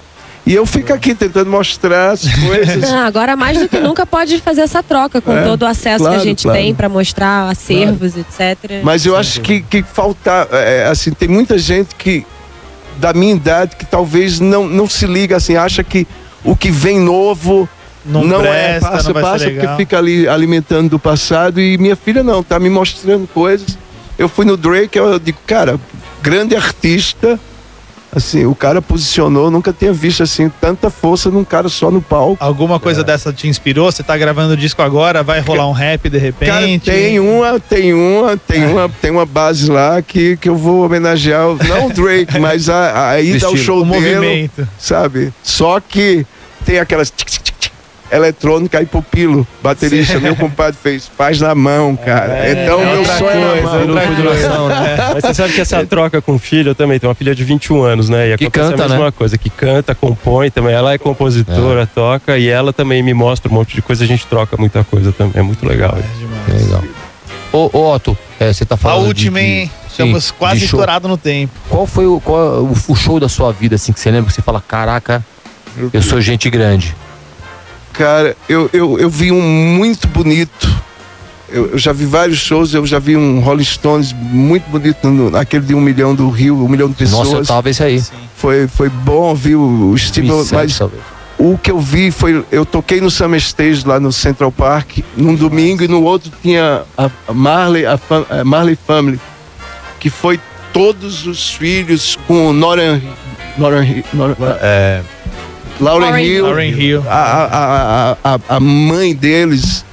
E 0.46 0.56
eu 0.56 0.66
fico 0.66 0.92
aqui 0.92 1.14
tentando 1.14 1.50
mostrar 1.50 2.12
as 2.12 2.28
coisas. 2.28 2.84
Ah, 2.92 3.06
agora 3.06 3.36
mais 3.36 3.60
do 3.60 3.70
que 3.70 3.78
nunca 3.80 4.06
pode 4.06 4.40
fazer 4.40 4.62
essa 4.62 4.82
troca 4.82 5.22
com 5.22 5.32
É, 5.32 5.44
todo 5.44 5.62
o 5.64 5.66
acesso 5.66 6.00
que 6.00 6.10
claro, 6.10 6.20
a 6.22 6.24
gente 6.24 6.44
claro. 6.44 6.60
tem 6.60 6.74
para 6.74 6.90
mostrar 6.90 7.50
acervos, 7.50 8.14
etc. 8.18 8.82
Mas 8.84 9.06
eu 9.06 9.16
acho 9.16 9.42
que, 9.42 9.62
que 9.62 9.84
falta, 9.84 10.48
é, 10.52 10.88
assim, 10.88 11.12
tem 11.12 11.28
muita 11.28 11.58
gente 11.58 11.94
que 11.96 12.26
da 12.98 13.14
minha 13.14 13.34
idade 13.34 13.76
que 13.76 13.86
talvez 13.86 14.40
não, 14.40 14.68
não 14.68 14.88
se 14.88 15.06
liga 15.06 15.38
assim, 15.38 15.56
acha 15.56 15.84
que 15.84 16.08
o 16.44 16.56
que 16.56 16.72
vem 16.72 17.00
novo 17.00 17.70
Não, 18.06 18.24
não, 18.24 18.42
presta, 18.42 18.58
é, 18.58 18.80
passa, 18.80 19.04
não 19.06 19.14
vai 19.14 19.24
passa, 19.24 19.46
ser 19.46 19.52
porque 19.52 19.76
fica 19.76 19.98
ali 19.98 20.28
alimentando 20.28 20.90
do 20.90 21.00
passado 21.00 21.62
e 21.62 21.78
minha 21.78 21.96
filha 21.96 22.24
não, 22.24 22.44
tá 22.44 22.60
me 22.60 22.70
mostrando 22.70 23.28
coisas. 23.28 23.78
Eu 24.18 24.28
fui 24.28 24.46
no 24.46 24.58
Drake, 24.58 24.98
eu 24.98 25.20
digo, 25.20 25.38
cara, 25.48 25.80
grande 26.22 26.56
artista, 26.56 27.40
assim, 28.14 28.46
o 28.46 28.54
cara 28.54 28.82
posicionou, 28.82 29.50
nunca 29.50 29.72
tinha 29.72 29.94
visto 29.94 30.22
assim 30.24 30.50
tanta 30.62 30.90
força 30.90 31.30
num 31.30 31.44
cara 31.44 31.70
só 31.70 31.90
no 31.90 32.02
palco. 32.02 32.38
Alguma 32.44 32.80
coisa 32.80 33.04
dessa 33.04 33.32
te 33.32 33.48
inspirou? 33.48 33.92
Você 33.92 34.04
tá 34.04 34.18
gravando 34.18 34.54
o 34.54 34.58
disco 34.58 34.82
agora, 34.82 35.24
vai 35.24 35.40
rolar 35.40 35.68
um 35.68 35.72
rap 35.72 36.10
de 36.10 36.20
Cara, 36.32 36.60
repente? 36.60 36.92
tem 36.92 37.20
uma, 37.20 37.60
tem 37.60 37.94
uma, 37.94 38.38
tem 38.38 38.66
uma, 38.66 38.90
tem 38.90 39.12
uma 39.12 39.26
base 39.26 39.70
lá 39.72 40.02
que, 40.02 40.36
que 40.38 40.50
eu 40.50 40.56
vou 40.56 40.86
homenagear, 40.86 41.48
o- 41.50 41.58
não 41.64 41.88
o 41.88 41.94
Drake, 41.94 42.38
mas 42.40 42.70
a, 42.70 43.10
a 43.12 43.22
ida 43.22 43.46
ao 43.46 43.54
Estilo, 43.54 43.58
show 43.58 43.82
o 43.82 43.86
dele, 43.86 44.16
movimento. 44.16 44.68
sabe? 44.78 45.34
Só 45.44 45.80
que 45.80 46.26
tem 46.66 46.80
aquelas 46.80 47.10
tic, 47.10 47.28
tic, 47.30 47.51
eletrônica 48.12 48.82
e 48.82 48.86
pupilo, 48.86 49.48
baterista, 49.64 50.20
meu 50.20 50.36
compadre 50.36 50.78
fez, 50.82 51.08
faz 51.08 51.40
na 51.40 51.56
mão, 51.56 51.96
cara. 51.96 52.46
É, 52.46 52.64
então 52.64 52.82
é 52.82 52.86
meu 52.86 52.98
outra 53.00 53.18
sonho 53.18 53.30
é 53.32 53.36
na 53.40 53.48
coisa, 53.52 53.64
mão. 53.68 53.80
outra 53.88 54.06
Grupo 54.06 54.16
de 54.22 54.28
oração, 54.28 54.68
né? 54.70 54.98
Mas 55.14 55.24
você 55.24 55.34
sabe 55.34 55.54
que 55.54 55.62
essa 55.62 55.86
troca 55.86 56.22
com 56.22 56.36
o 56.36 56.40
filho 56.40 56.70
eu 56.72 56.76
também, 56.76 57.00
tem 57.00 57.08
uma 57.10 57.16
filha 57.16 57.34
de 57.34 57.44
21 57.44 57.82
anos, 57.84 58.10
né? 58.10 58.32
E 58.34 58.38
Que 58.38 58.50
canta, 58.50 58.84
a 58.84 58.88
mesma 58.90 59.06
né? 59.06 59.12
coisa, 59.12 59.38
que 59.38 59.50
canta, 59.50 59.96
compõe 59.96 60.50
também. 60.52 60.74
Ela 60.74 60.94
é 60.94 60.98
compositora, 60.98 61.88
toca 61.88 62.38
e 62.38 62.48
ela 62.50 62.74
também 62.74 63.02
me 63.02 63.14
mostra 63.14 63.50
um 63.50 63.56
monte 63.56 63.74
de 63.76 63.82
coisa, 63.82 64.04
a 64.04 64.08
gente 64.08 64.26
troca 64.28 64.58
muita 64.58 64.84
coisa 64.84 65.12
também. 65.12 65.34
É 65.36 65.42
muito 65.42 65.66
legal. 65.66 65.98
É 65.98 66.18
demais. 66.20 66.66
Legal. 66.66 66.84
Ô, 67.54 67.70
ô 67.74 67.94
Otto, 67.94 68.18
é, 68.40 68.52
você 68.54 68.66
tá 68.66 68.76
A 68.76 68.78
falando. 68.78 69.02
de- 69.04 69.08
última, 69.08 69.40
de- 69.40 69.46
hein? 69.46 69.72
sim, 69.84 69.88
Estamos 69.90 70.32
quase 70.32 70.60
de 70.62 70.68
show. 70.68 70.80
estourado 70.80 71.08
no 71.08 71.18
tempo. 71.18 71.54
Qual 71.70 71.86
foi 71.86 72.06
o, 72.08 72.20
qual 72.22 72.40
é 72.42 72.60
o, 72.60 72.74
o 72.88 72.96
show 72.96 73.20
da 73.20 73.28
sua 73.28 73.52
vida, 73.52 73.76
assim, 73.76 73.92
que 73.92 74.00
você 74.00 74.10
lembra 74.10 74.28
que 74.30 74.34
você 74.36 74.42
fala, 74.42 74.62
caraca, 74.66 75.24
eu 75.94 76.02
sou 76.02 76.20
gente 76.22 76.50
grande. 76.50 76.96
Cara, 78.02 78.36
eu, 78.50 78.68
eu, 78.74 78.98
eu 78.98 79.10
vi 79.12 79.32
um 79.32 79.40
muito 79.40 80.08
bonito. 80.08 80.68
Eu, 81.48 81.74
eu 81.74 81.78
já 81.78 81.94
vi 81.94 82.04
vários 82.04 82.40
shows, 82.40 82.74
eu 82.74 82.84
já 82.84 82.98
vi 82.98 83.16
um 83.16 83.40
Rolling 83.42 83.64
Stones 83.64 84.12
muito 84.12 84.68
bonito, 84.72 85.08
no, 85.08 85.30
naquele 85.30 85.64
de 85.68 85.76
um 85.76 85.80
milhão 85.80 86.16
do 86.16 86.28
Rio, 86.32 86.66
um 86.66 86.68
milhão 86.68 86.90
de 86.90 86.96
pessoas. 86.96 87.28
Nossa, 87.28 87.42
eu 87.42 87.46
tava 87.46 87.70
esse 87.70 87.84
aí. 87.84 88.02
Foi, 88.38 88.68
foi 88.68 88.90
bom 88.90 89.36
ver 89.36 89.56
o, 89.56 89.92
o 89.92 89.98
Steve, 90.00 90.30
2007, 90.30 90.56
mas 90.64 90.78
talvez. 90.80 91.04
o 91.38 91.60
que 91.60 91.70
eu 91.70 91.80
vi 91.80 92.10
foi, 92.10 92.44
eu 92.52 92.66
toquei 92.66 93.00
no 93.00 93.12
Summer 93.12 93.38
Stage 93.40 93.86
lá 93.86 94.00
no 94.00 94.12
Central 94.12 94.52
Park, 94.52 94.98
num 95.16 95.36
domingo, 95.36 95.84
e 95.84 95.88
no 95.88 96.02
outro 96.02 96.32
tinha 96.42 96.82
a, 96.98 97.08
Marley, 97.32 97.86
a, 97.86 98.00
fam- 98.00 98.26
a 98.32 98.44
Marley 98.44 98.76
Family, 98.88 99.20
que 100.00 100.10
foi 100.10 100.40
todos 100.74 101.28
os 101.28 101.54
filhos 101.54 102.18
com 102.28 102.48
o 102.48 102.54
Noran, 102.54 103.00
Noran, 103.60 103.86
Noran 104.12 104.36
É, 104.60 105.02
Lauren 105.82 106.06
Lauren 106.08 106.24
Hill, 106.24 106.44
Lauren 106.46 106.70
Hill. 106.80 107.04
a, 107.10 107.16
a, 107.16 108.12
a, 108.24 108.36
a, 108.36 108.40
a 108.56 108.60
mãe 108.60 109.14
deles 109.16 109.84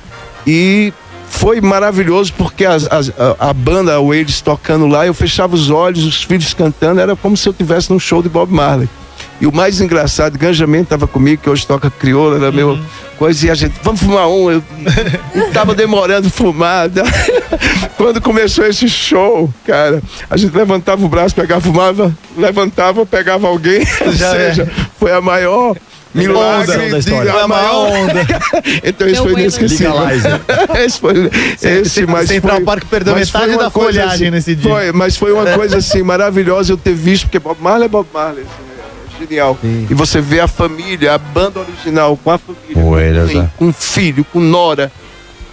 e 0.46 0.92
foi 1.30 1.60
maravilhoso 1.60 2.32
porque 2.36 2.64
as, 2.64 2.86
as- 2.90 3.10
a, 3.40 3.50
a 3.50 3.52
banda, 3.52 3.98
o 4.00 4.12
eles 4.14 4.40
tocando 4.40 4.86
lá, 4.86 5.06
eu 5.06 5.14
fechava 5.14 5.54
os 5.54 5.70
olhos, 5.70 6.04
os 6.04 6.22
filhos 6.22 6.52
cantando, 6.54 7.00
era 7.00 7.14
como 7.16 7.36
se 7.36 7.48
eu 7.48 7.52
estivesse 7.52 7.90
num 7.90 7.98
show 7.98 8.22
de 8.22 8.28
Bob 8.28 8.52
Marley. 8.52 8.88
E 9.40 9.46
o 9.46 9.52
mais 9.54 9.80
engraçado, 9.80 10.36
Ganjamento 10.36 10.84
estava 10.84 11.06
comigo, 11.06 11.40
que 11.42 11.48
hoje 11.48 11.64
toca 11.64 11.88
crioula, 11.90 12.36
era 12.38 12.50
meu 12.50 12.76
coisa, 13.16 13.46
e 13.46 13.50
a 13.50 13.54
gente, 13.54 13.74
vamos 13.84 14.00
fumar 14.00 14.28
um. 14.28 14.50
Eu 14.50 14.62
não 15.34 15.50
tava 15.54 15.74
demorando 15.76 16.28
fumar. 16.28 16.88
Quando 17.96 18.20
começou 18.20 18.64
esse 18.66 18.88
show, 18.88 19.52
cara, 19.64 20.02
a 20.28 20.36
gente 20.36 20.56
levantava 20.56 21.04
o 21.04 21.08
braço, 21.08 21.34
pegava, 21.36 21.60
fumava, 21.60 22.12
levantava, 22.36 23.06
pegava 23.06 23.46
alguém. 23.46 23.80
Ou 24.06 24.12
Já 24.12 24.34
é. 24.36 24.54
Foi 24.98 25.12
a 25.12 25.20
maior 25.20 25.76
milagre 26.14 26.76
Onda 26.76 26.90
da 26.90 26.98
história. 26.98 27.32
A 27.34 27.48
maior 27.48 27.88
onda. 27.88 28.26
então 28.82 29.06
esse 29.08 29.20
foi 29.20 29.32
inesquecível. 29.32 29.92
Legalizer. 29.92 30.40
esse 30.84 30.98
foi 31.00 31.14
esse, 31.62 32.06
mas 32.06 32.28
Central 32.28 32.56
foi, 32.56 32.64
Park 32.64 32.84
perdeu 32.90 33.14
mas 33.14 33.26
metade 33.26 33.44
foi 33.44 33.54
uma 33.54 33.62
da 33.64 33.70
coisa 33.70 34.00
folhagem 34.00 34.26
assim- 34.28 34.30
nesse 34.30 34.54
dia. 34.54 34.70
Foi, 34.70 34.92
mas 34.92 35.16
foi 35.16 35.32
uma 35.32 35.46
coisa 35.52 35.78
assim 35.78 36.02
maravilhosa 36.02 36.72
eu 36.72 36.76
ter 36.76 36.94
visto, 36.94 37.24
porque 37.24 37.38
Bob 37.38 37.58
Marley 37.60 37.84
é 37.86 37.88
Bob 37.88 38.06
Marley. 38.12 38.42
assim, 38.44 39.22
é 39.22 39.26
genial. 39.26 39.58
E 39.62 39.94
você 39.94 40.20
vê 40.20 40.40
a 40.40 40.48
família, 40.48 41.14
a 41.14 41.18
banda 41.18 41.60
original 41.60 42.16
com 42.22 42.30
a 42.30 42.38
família, 42.38 42.74
Com 42.74 42.90
mãe, 42.90 43.38
é. 43.40 43.48
com 43.56 43.72
filho, 43.72 44.24
com 44.32 44.40
Nora. 44.40 44.90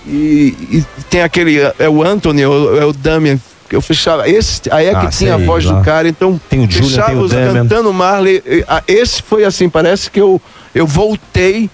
E, 0.07 0.55
e 0.71 0.85
tem 1.09 1.21
aquele, 1.23 1.57
é 1.79 1.89
o 1.89 2.03
Anthony, 2.03 2.43
é 2.43 2.47
o, 2.47 2.77
é 2.79 2.85
o 2.85 2.93
Damian. 2.93 3.39
Que 3.69 3.75
Eu 3.75 3.81
fechava, 3.81 4.27
esse, 4.29 4.61
aí 4.71 4.87
é 4.87 4.91
que 4.91 5.05
Ah, 5.05 5.09
tinha 5.09 5.35
a 5.35 5.37
sei 5.37 5.45
voz 5.45 5.65
lá. 5.65 5.73
do 5.79 5.83
cara, 5.83 6.07
então 6.07 6.39
Tem 6.49 6.65
o 6.65 6.69
Julian, 6.71 6.89
fechava 6.89 7.09
tem 7.11 7.19
o 7.19 7.27
Damian. 7.27 7.53
cantando 7.53 7.93
Marley. 7.93 8.41
ah, 8.67 8.83
Esse 8.87 9.21
foi 9.23 9.43
assim, 9.43 9.67
parece 9.69 10.09
que 10.11 10.19
eu, 10.21 10.41
eu 10.73 10.85
voltei 10.85 11.69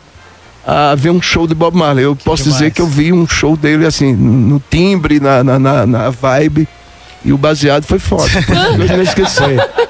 a 0.65 0.93
ver 0.95 1.09
um 1.09 1.21
show 1.21 1.47
de 1.47 1.55
Bob 1.55 1.75
Marley. 1.75 2.05
Eu 2.05 2.15
posso 2.15 2.43
demais. 2.43 2.59
dizer 2.59 2.71
que 2.71 2.81
eu 2.81 2.87
vi 2.87 3.11
um 3.11 3.27
show 3.27 3.57
dele 3.57 3.85
assim, 3.85 4.13
no 4.13 4.61
timbre, 4.69 5.19
na, 5.19 5.43
na, 5.43 5.57
na, 5.59 5.85
na 5.87 6.09
vibe. 6.09 6.67
E 7.23 7.31
o 7.31 7.37
baseado 7.37 7.83
foi 7.85 7.99
foda. 7.99 8.23
Eu 8.79 8.97
não 8.97 9.03
esqueci. 9.03 9.41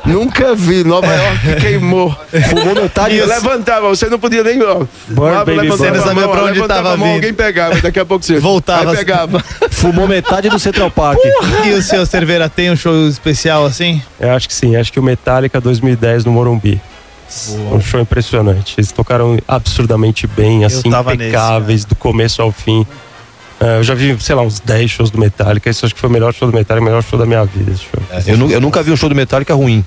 Nunca 0.05 0.53
vi. 0.53 0.83
Nova 0.83 1.07
York 1.07 1.61
queimou. 1.61 2.15
Fumou 2.49 2.75
metade 2.75 3.15
Eu 3.15 3.25
levantava, 3.27 3.87
você 3.87 4.07
não 4.07 4.19
podia 4.19 4.43
nem. 4.43 4.61
Ó, 4.61 4.85
Burn, 5.07 5.37
baby, 5.37 5.51
levantava 5.51 5.77
Você 5.77 5.91
não 5.91 6.03
sabia 6.03 6.27
pra 6.27 6.43
onde 6.43 6.67
tava 6.67 6.93
a 6.93 6.97
mão, 6.97 7.07
vindo. 7.07 7.15
alguém 7.15 7.33
pegava, 7.33 7.79
daqui 7.81 7.99
a 7.99 8.05
pouco 8.05 8.25
você 8.25 8.37
Voltava. 8.39 8.91
Aí 8.91 8.97
pegava. 8.97 9.43
Fumou 9.69 10.07
metade 10.07 10.49
do 10.49 10.59
Central 10.59 10.91
Park. 10.91 11.19
E 11.65 11.69
o 11.71 11.81
seu 11.81 12.05
Cerveira 12.05 12.49
tem 12.49 12.69
um 12.69 12.75
show 12.75 13.07
especial 13.07 13.65
assim? 13.65 14.01
Eu 14.19 14.31
acho 14.31 14.47
que 14.47 14.53
sim, 14.53 14.75
acho 14.75 14.91
que 14.91 14.99
o 14.99 15.03
Metallica 15.03 15.61
2010 15.61 16.25
no 16.25 16.31
Morumbi. 16.31 16.81
Putz, 17.31 17.55
um 17.71 17.79
show 17.79 18.01
impressionante. 18.01 18.75
Eles 18.77 18.91
tocaram 18.91 19.37
absurdamente 19.47 20.27
bem, 20.27 20.65
assim, 20.65 20.89
tava 20.89 21.11
nesse, 21.11 21.23
impecáveis, 21.23 21.85
do 21.85 21.95
começo 21.95 22.41
ao 22.41 22.51
fim. 22.51 22.85
É, 23.63 23.77
eu 23.77 23.83
já 23.83 23.93
vi, 23.93 24.17
sei 24.19 24.33
lá, 24.33 24.41
uns 24.41 24.59
10 24.59 24.89
shows 24.89 25.11
do 25.11 25.19
Metallica. 25.19 25.69
Esse 25.69 25.85
acho 25.85 25.93
que 25.93 26.01
foi 26.01 26.09
o 26.09 26.13
melhor 26.13 26.33
show 26.33 26.49
do 26.49 26.53
Metallica, 26.57 26.81
o 26.81 26.85
melhor 26.85 27.03
show 27.03 27.19
da 27.19 27.25
minha 27.25 27.45
vida. 27.45 27.71
Esse 27.71 27.83
show. 27.83 28.01
Eu, 28.25 28.37
nu- 28.37 28.49
eu 28.51 28.59
nunca 28.59 28.81
vi 28.81 28.91
um 28.91 28.95
show 28.97 29.07
do 29.07 29.13
Metallica 29.15 29.53
ruim. 29.53 29.85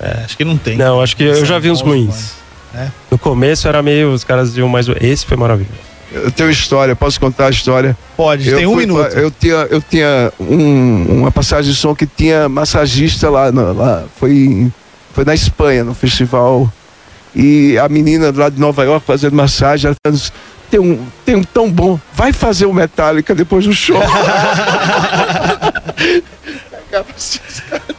É, 0.00 0.22
acho 0.24 0.36
que 0.36 0.44
não 0.44 0.56
tem. 0.56 0.76
Não, 0.78 1.02
acho 1.02 1.14
que 1.16 1.24
eu 1.24 1.44
já 1.44 1.58
vi 1.58 1.70
uns 1.70 1.82
ruins. 1.82 2.32
É? 2.74 2.86
No 3.10 3.18
começo 3.18 3.68
era 3.68 3.82
meio, 3.82 4.12
os 4.12 4.24
caras 4.24 4.48
diziam 4.50 4.68
mais. 4.68 4.86
Esse 5.00 5.26
foi 5.26 5.36
maravilhoso. 5.36 5.74
Eu 6.12 6.30
tenho 6.32 6.50
história, 6.50 6.96
posso 6.96 7.20
contar 7.20 7.46
a 7.46 7.50
história? 7.50 7.96
Pode, 8.16 8.48
Eu 8.48 8.56
tem 8.56 8.66
um 8.66 8.72
fui 8.74 8.86
minuto. 8.86 9.12
eu 9.16 9.30
tinha, 9.30 9.54
eu 9.70 9.80
tinha 9.82 10.32
um- 10.40 11.20
uma 11.20 11.30
passagem 11.30 11.70
de 11.70 11.76
som 11.76 11.94
que 11.94 12.04
tinha 12.06 12.48
massagista 12.48 13.28
lá, 13.30 13.50
lá 13.50 14.04
foi, 14.18 14.72
foi 15.12 15.24
na 15.24 15.34
Espanha, 15.34 15.84
no 15.84 15.94
festival. 15.94 16.72
E 17.34 17.78
a 17.78 17.88
menina 17.88 18.32
lá 18.34 18.48
de 18.48 18.58
Nova 18.60 18.84
York 18.84 19.06
fazendo 19.06 19.34
massagem, 19.34 19.88
ela 19.88 19.96
falando 20.04 20.32
tem 20.70 20.80
um, 20.80 21.04
tem 21.24 21.34
um 21.34 21.42
tão 21.42 21.70
bom, 21.70 21.98
vai 22.14 22.32
fazer 22.32 22.66
o 22.66 22.72
Metallica 22.72 23.34
depois 23.34 23.66
do 23.66 23.72
show. 23.72 24.00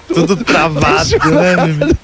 Tudo 0.08 0.38
travado, 0.38 1.10
né? 1.32 1.56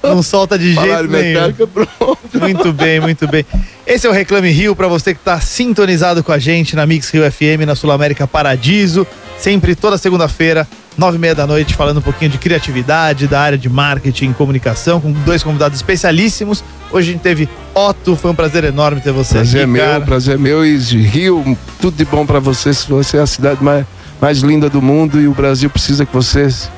Não 0.02 0.22
solta 0.22 0.58
de 0.58 0.72
jeito 0.74 0.80
Falaram 0.80 1.08
nenhum. 1.08 1.24
Metallica, 1.24 1.66
pronto. 1.66 1.90
Muito 2.34 2.72
bem, 2.72 3.00
muito 3.00 3.26
bem. 3.26 3.44
Esse 3.86 4.06
é 4.06 4.10
o 4.10 4.12
Reclame 4.12 4.50
Rio 4.50 4.76
para 4.76 4.88
você 4.88 5.14
que 5.14 5.20
está 5.20 5.40
sintonizado 5.40 6.22
com 6.22 6.32
a 6.32 6.38
gente 6.38 6.76
na 6.76 6.86
Mix 6.86 7.10
Rio 7.10 7.30
FM, 7.30 7.64
na 7.66 7.74
Sul 7.74 7.90
América 7.90 8.26
Paradiso. 8.26 9.06
Sempre 9.38 9.74
toda 9.76 9.96
segunda-feira, 9.96 10.66
nove 10.96 11.16
e 11.16 11.20
meia 11.20 11.34
da 11.34 11.46
noite, 11.46 11.74
falando 11.74 11.98
um 11.98 12.02
pouquinho 12.02 12.30
de 12.30 12.38
criatividade, 12.38 13.28
da 13.28 13.40
área 13.40 13.56
de 13.56 13.68
marketing 13.68 14.30
e 14.30 14.34
comunicação, 14.34 15.00
com 15.00 15.12
dois 15.12 15.42
convidados 15.44 15.78
especialíssimos. 15.78 16.64
Hoje 16.90 17.10
a 17.10 17.12
gente 17.12 17.22
teve 17.22 17.48
Otto, 17.74 18.16
foi 18.16 18.32
um 18.32 18.34
prazer 18.34 18.64
enorme 18.64 19.00
ter 19.00 19.12
você 19.12 19.34
Prazer 19.34 19.60
é 19.60 19.62
aqui, 19.62 19.72
meu, 19.72 19.84
cara. 19.84 20.00
prazer 20.00 20.34
é 20.34 20.38
meu. 20.38 20.66
E 20.66 20.76
de 20.76 20.98
Rio, 20.98 21.56
tudo 21.80 21.96
de 21.96 22.04
bom 22.04 22.26
pra 22.26 22.40
vocês. 22.40 22.84
Você 22.84 23.16
é 23.16 23.20
a 23.20 23.26
cidade 23.26 23.62
mais, 23.62 23.86
mais 24.20 24.38
linda 24.40 24.68
do 24.68 24.82
mundo 24.82 25.20
e 25.20 25.28
o 25.28 25.32
Brasil 25.32 25.70
precisa 25.70 26.04
que 26.04 26.12
vocês 26.12 26.68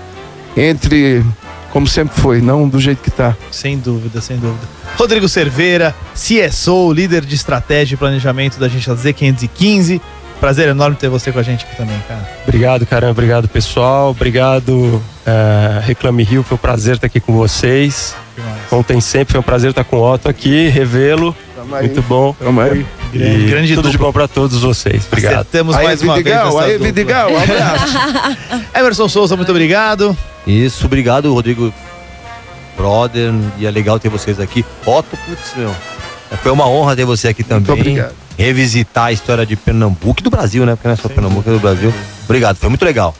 entre 0.56 1.24
como 1.72 1.86
sempre 1.86 2.20
foi, 2.20 2.40
não 2.40 2.68
do 2.68 2.80
jeito 2.80 3.02
que 3.02 3.10
tá. 3.10 3.36
Sem 3.50 3.78
dúvida, 3.78 4.20
sem 4.20 4.36
dúvida. 4.36 4.66
Rodrigo 4.96 5.28
Cerveira, 5.28 5.94
CSO, 6.14 6.92
líder 6.92 7.24
de 7.24 7.34
estratégia 7.34 7.94
e 7.94 7.96
planejamento 7.98 8.58
da 8.58 8.66
agência 8.66 8.94
Z515. 8.94 10.00
Prazer 10.40 10.68
enorme 10.68 10.96
ter 10.96 11.08
você 11.08 11.30
com 11.30 11.38
a 11.38 11.42
gente 11.42 11.66
aqui 11.66 11.76
também, 11.76 11.98
cara. 12.08 12.26
Obrigado, 12.44 12.86
caramba. 12.86 13.12
Obrigado, 13.12 13.46
pessoal. 13.46 14.10
Obrigado, 14.10 15.02
eh, 15.26 15.80
Reclame 15.84 16.22
Rio. 16.22 16.42
Foi 16.42 16.56
um 16.56 16.58
prazer 16.58 16.94
estar 16.94 17.06
aqui 17.06 17.20
com 17.20 17.34
vocês. 17.34 18.16
Ontem 18.72 19.00
sempre 19.00 19.32
foi 19.32 19.40
um 19.40 19.44
prazer 19.44 19.70
estar 19.70 19.84
com 19.84 19.96
o 19.96 20.12
Otto 20.12 20.28
aqui, 20.28 20.68
revê-lo. 20.68 21.36
Tamo 21.60 21.74
aí. 21.74 21.86
Muito 21.86 22.02
bom. 22.02 22.34
Tamo 22.38 22.60
aí. 22.60 22.86
Grande, 23.12 23.44
E 23.44 23.46
grande 23.50 23.74
tudo 23.74 23.86
de 23.88 23.92
dupla. 23.92 24.06
bom 24.08 24.12
para 24.12 24.28
todos 24.28 24.60
vocês. 24.62 25.04
Obrigado. 25.06 25.32
Acertamos 25.34 25.76
Aí, 25.76 25.84
mais 25.84 26.02
uma 26.02 26.16
Vidigal, 26.16 26.58
vez. 26.58 26.70
aí. 26.72 26.78
Vidigal, 26.78 27.30
um 27.32 27.42
abraço. 27.42 27.96
Emerson 28.74 29.08
Souza, 29.08 29.36
muito 29.36 29.50
obrigado. 29.50 30.16
Isso, 30.46 30.86
obrigado, 30.86 31.32
Rodrigo 31.34 31.72
Brother. 32.76 33.32
E 33.58 33.66
é 33.66 33.70
legal 33.70 33.98
ter 33.98 34.08
vocês 34.08 34.40
aqui. 34.40 34.64
Otto, 34.86 35.16
putz, 35.26 35.52
meu. 35.56 35.74
Foi 36.42 36.52
uma 36.52 36.66
honra 36.68 36.94
ter 36.96 37.04
você 37.04 37.28
aqui 37.28 37.42
também. 37.42 37.72
obrigado. 37.72 38.14
Revisitar 38.38 39.06
a 39.06 39.12
história 39.12 39.44
de 39.44 39.54
Pernambuco 39.56 40.20
e 40.20 40.22
do 40.22 40.30
Brasil, 40.30 40.64
né? 40.64 40.74
Porque 40.76 40.88
não 40.88 40.94
é 40.94 40.96
só 40.96 41.08
Pernambuco, 41.08 41.50
é 41.50 41.52
do 41.52 41.58
Brasil. 41.60 41.92
Obrigado, 42.24 42.56
foi 42.56 42.68
muito 42.70 42.84
legal. 42.84 43.14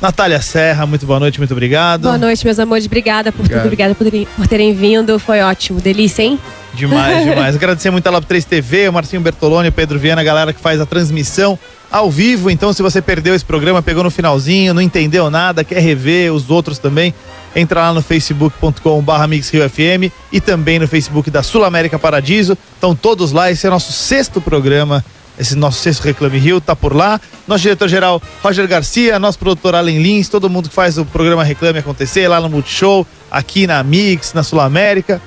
Natália 0.00 0.40
Serra, 0.42 0.84
muito 0.84 1.06
boa 1.06 1.20
noite, 1.20 1.38
muito 1.38 1.52
obrigado. 1.52 2.02
Boa 2.02 2.18
noite, 2.18 2.44
meus 2.44 2.58
amores. 2.58 2.84
Obrigada 2.86 3.30
por 3.30 3.40
Obrigado. 3.40 3.60
tudo. 3.62 3.66
Obrigada 3.68 3.94
por 3.94 4.04
terem, 4.04 4.26
por 4.36 4.46
terem 4.48 4.74
vindo. 4.74 5.18
Foi 5.18 5.40
ótimo. 5.42 5.80
Delícia, 5.80 6.22
hein? 6.22 6.40
Demais, 6.74 7.24
demais. 7.28 7.56
Agradecer 7.56 7.90
muito 7.90 8.06
a 8.06 8.10
Lab 8.10 8.26
3 8.26 8.44
TV, 8.44 8.88
o 8.88 8.92
Marcinho 8.92 9.22
Bertoloni, 9.22 9.68
o 9.68 9.72
Pedro 9.72 9.98
Viana, 9.98 10.20
a 10.20 10.24
galera 10.24 10.52
que 10.52 10.60
faz 10.60 10.80
a 10.80 10.86
transmissão 10.86 11.58
ao 11.90 12.10
vivo. 12.10 12.50
Então, 12.50 12.72
se 12.72 12.82
você 12.82 13.00
perdeu 13.00 13.34
esse 13.34 13.44
programa, 13.44 13.80
pegou 13.82 14.02
no 14.02 14.10
finalzinho, 14.10 14.74
não 14.74 14.82
entendeu 14.82 15.30
nada, 15.30 15.62
quer 15.62 15.80
rever 15.80 16.32
os 16.32 16.50
outros 16.50 16.78
também, 16.78 17.14
entra 17.54 17.82
lá 17.82 17.92
no 17.92 18.02
facebook.com.br 18.02 19.26
MixRioFM 19.28 20.10
e 20.32 20.40
também 20.40 20.78
no 20.78 20.88
Facebook 20.88 21.30
da 21.30 21.42
Sul 21.42 21.64
América 21.64 21.98
Paradiso. 21.98 22.58
Estão 22.74 22.94
todos 22.94 23.30
lá. 23.32 23.50
Esse 23.50 23.66
é 23.66 23.70
o 23.70 23.72
nosso 23.72 23.92
sexto 23.92 24.40
programa. 24.40 25.04
Esse 25.38 25.56
nosso 25.56 25.80
sexto 25.80 26.02
Reclame 26.02 26.38
Rio 26.38 26.60
tá 26.60 26.76
por 26.76 26.94
lá. 26.94 27.20
Nosso 27.46 27.62
diretor-geral 27.62 28.22
Roger 28.42 28.66
Garcia, 28.68 29.18
nosso 29.18 29.38
produtor 29.38 29.74
Allen 29.74 30.00
Lins, 30.00 30.28
todo 30.28 30.48
mundo 30.48 30.68
que 30.68 30.74
faz 30.74 30.96
o 30.96 31.04
programa 31.04 31.42
Reclame 31.42 31.78
acontecer 31.80 32.28
lá 32.28 32.40
no 32.40 32.48
Multishow, 32.48 33.06
aqui 33.30 33.66
na 33.66 33.82
Mix, 33.82 34.32
na 34.32 34.42
Sul 34.42 34.60
América. 34.60 35.20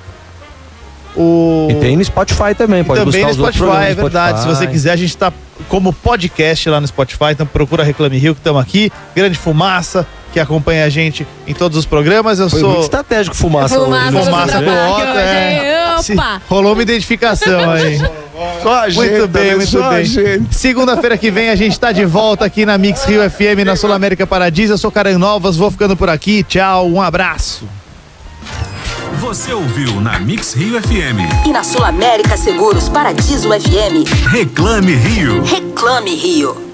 O... 1.18 1.66
E 1.68 1.74
tem 1.74 1.96
no 1.96 2.04
Spotify 2.04 2.54
também, 2.56 2.84
pode 2.84 3.00
também 3.00 3.22
buscar 3.22 3.26
no 3.26 3.32
os 3.32 3.38
outros 3.38 3.56
Spotify, 3.56 3.58
programas 3.58 3.90
é 3.90 3.94
verdade. 3.94 4.40
Spotify. 4.40 4.56
Se 4.56 4.60
você 4.60 4.66
quiser, 4.70 4.92
a 4.92 4.96
gente 4.96 5.16
tá 5.16 5.32
como 5.68 5.92
podcast 5.92 6.70
lá 6.70 6.80
no 6.80 6.86
Spotify, 6.86 7.32
então 7.32 7.44
procura 7.44 7.82
Reclame 7.82 8.18
Rio 8.18 8.34
que 8.34 8.40
estamos 8.40 8.62
aqui. 8.62 8.92
Grande 9.16 9.36
Fumaça, 9.36 10.06
que 10.32 10.38
acompanha 10.38 10.84
a 10.84 10.88
gente 10.88 11.26
em 11.44 11.54
todos 11.54 11.76
os 11.76 11.84
programas. 11.84 12.38
Eu 12.38 12.48
Foi 12.48 12.60
sou 12.60 12.70
muito 12.70 12.82
estratégico 12.82 13.34
fumaça. 13.34 13.74
Fumaça, 13.74 14.16
hoje. 14.16 14.24
Fumaça 14.24 14.60
do 14.60 14.70
Otto, 14.70 15.02
hoje, 15.02 15.18
é. 15.18 15.96
Opa! 15.98 16.42
Rolou 16.48 16.72
uma 16.74 16.82
identificação 16.82 17.70
aí. 17.70 17.98
Só 18.62 18.82
a 18.82 18.88
gente, 18.88 18.98
Muito 18.98 19.26
bem, 19.26 19.50
também, 19.50 19.56
muito 19.56 19.82
bem. 19.82 20.46
Segunda-feira 20.52 21.18
que 21.18 21.28
vem 21.28 21.50
a 21.50 21.56
gente 21.56 21.78
tá 21.78 21.90
de 21.90 22.04
volta 22.04 22.44
aqui 22.44 22.64
na 22.64 22.78
Mix 22.78 23.04
Rio 23.04 23.28
FM, 23.28 23.64
na 23.66 23.74
Sul 23.74 23.92
América 23.92 24.24
Paradiso. 24.28 24.74
Eu 24.74 24.78
sou 24.78 24.92
Karen 24.92 25.18
Novas, 25.18 25.56
vou 25.56 25.70
ficando 25.72 25.96
por 25.96 26.08
aqui. 26.08 26.44
Tchau, 26.44 26.88
um 26.88 27.02
abraço. 27.02 27.66
Você 29.16 29.52
ouviu 29.52 30.00
na 30.00 30.18
Mix 30.18 30.54
Rio 30.54 30.80
FM. 30.80 31.46
E 31.46 31.52
na 31.52 31.64
Sul 31.64 31.84
América 31.84 32.36
Seguros 32.36 32.88
Paradiso 32.88 33.48
FM. 33.48 34.06
Reclame 34.30 34.94
Rio. 34.94 35.42
Reclame 35.42 36.14
Rio. 36.14 36.67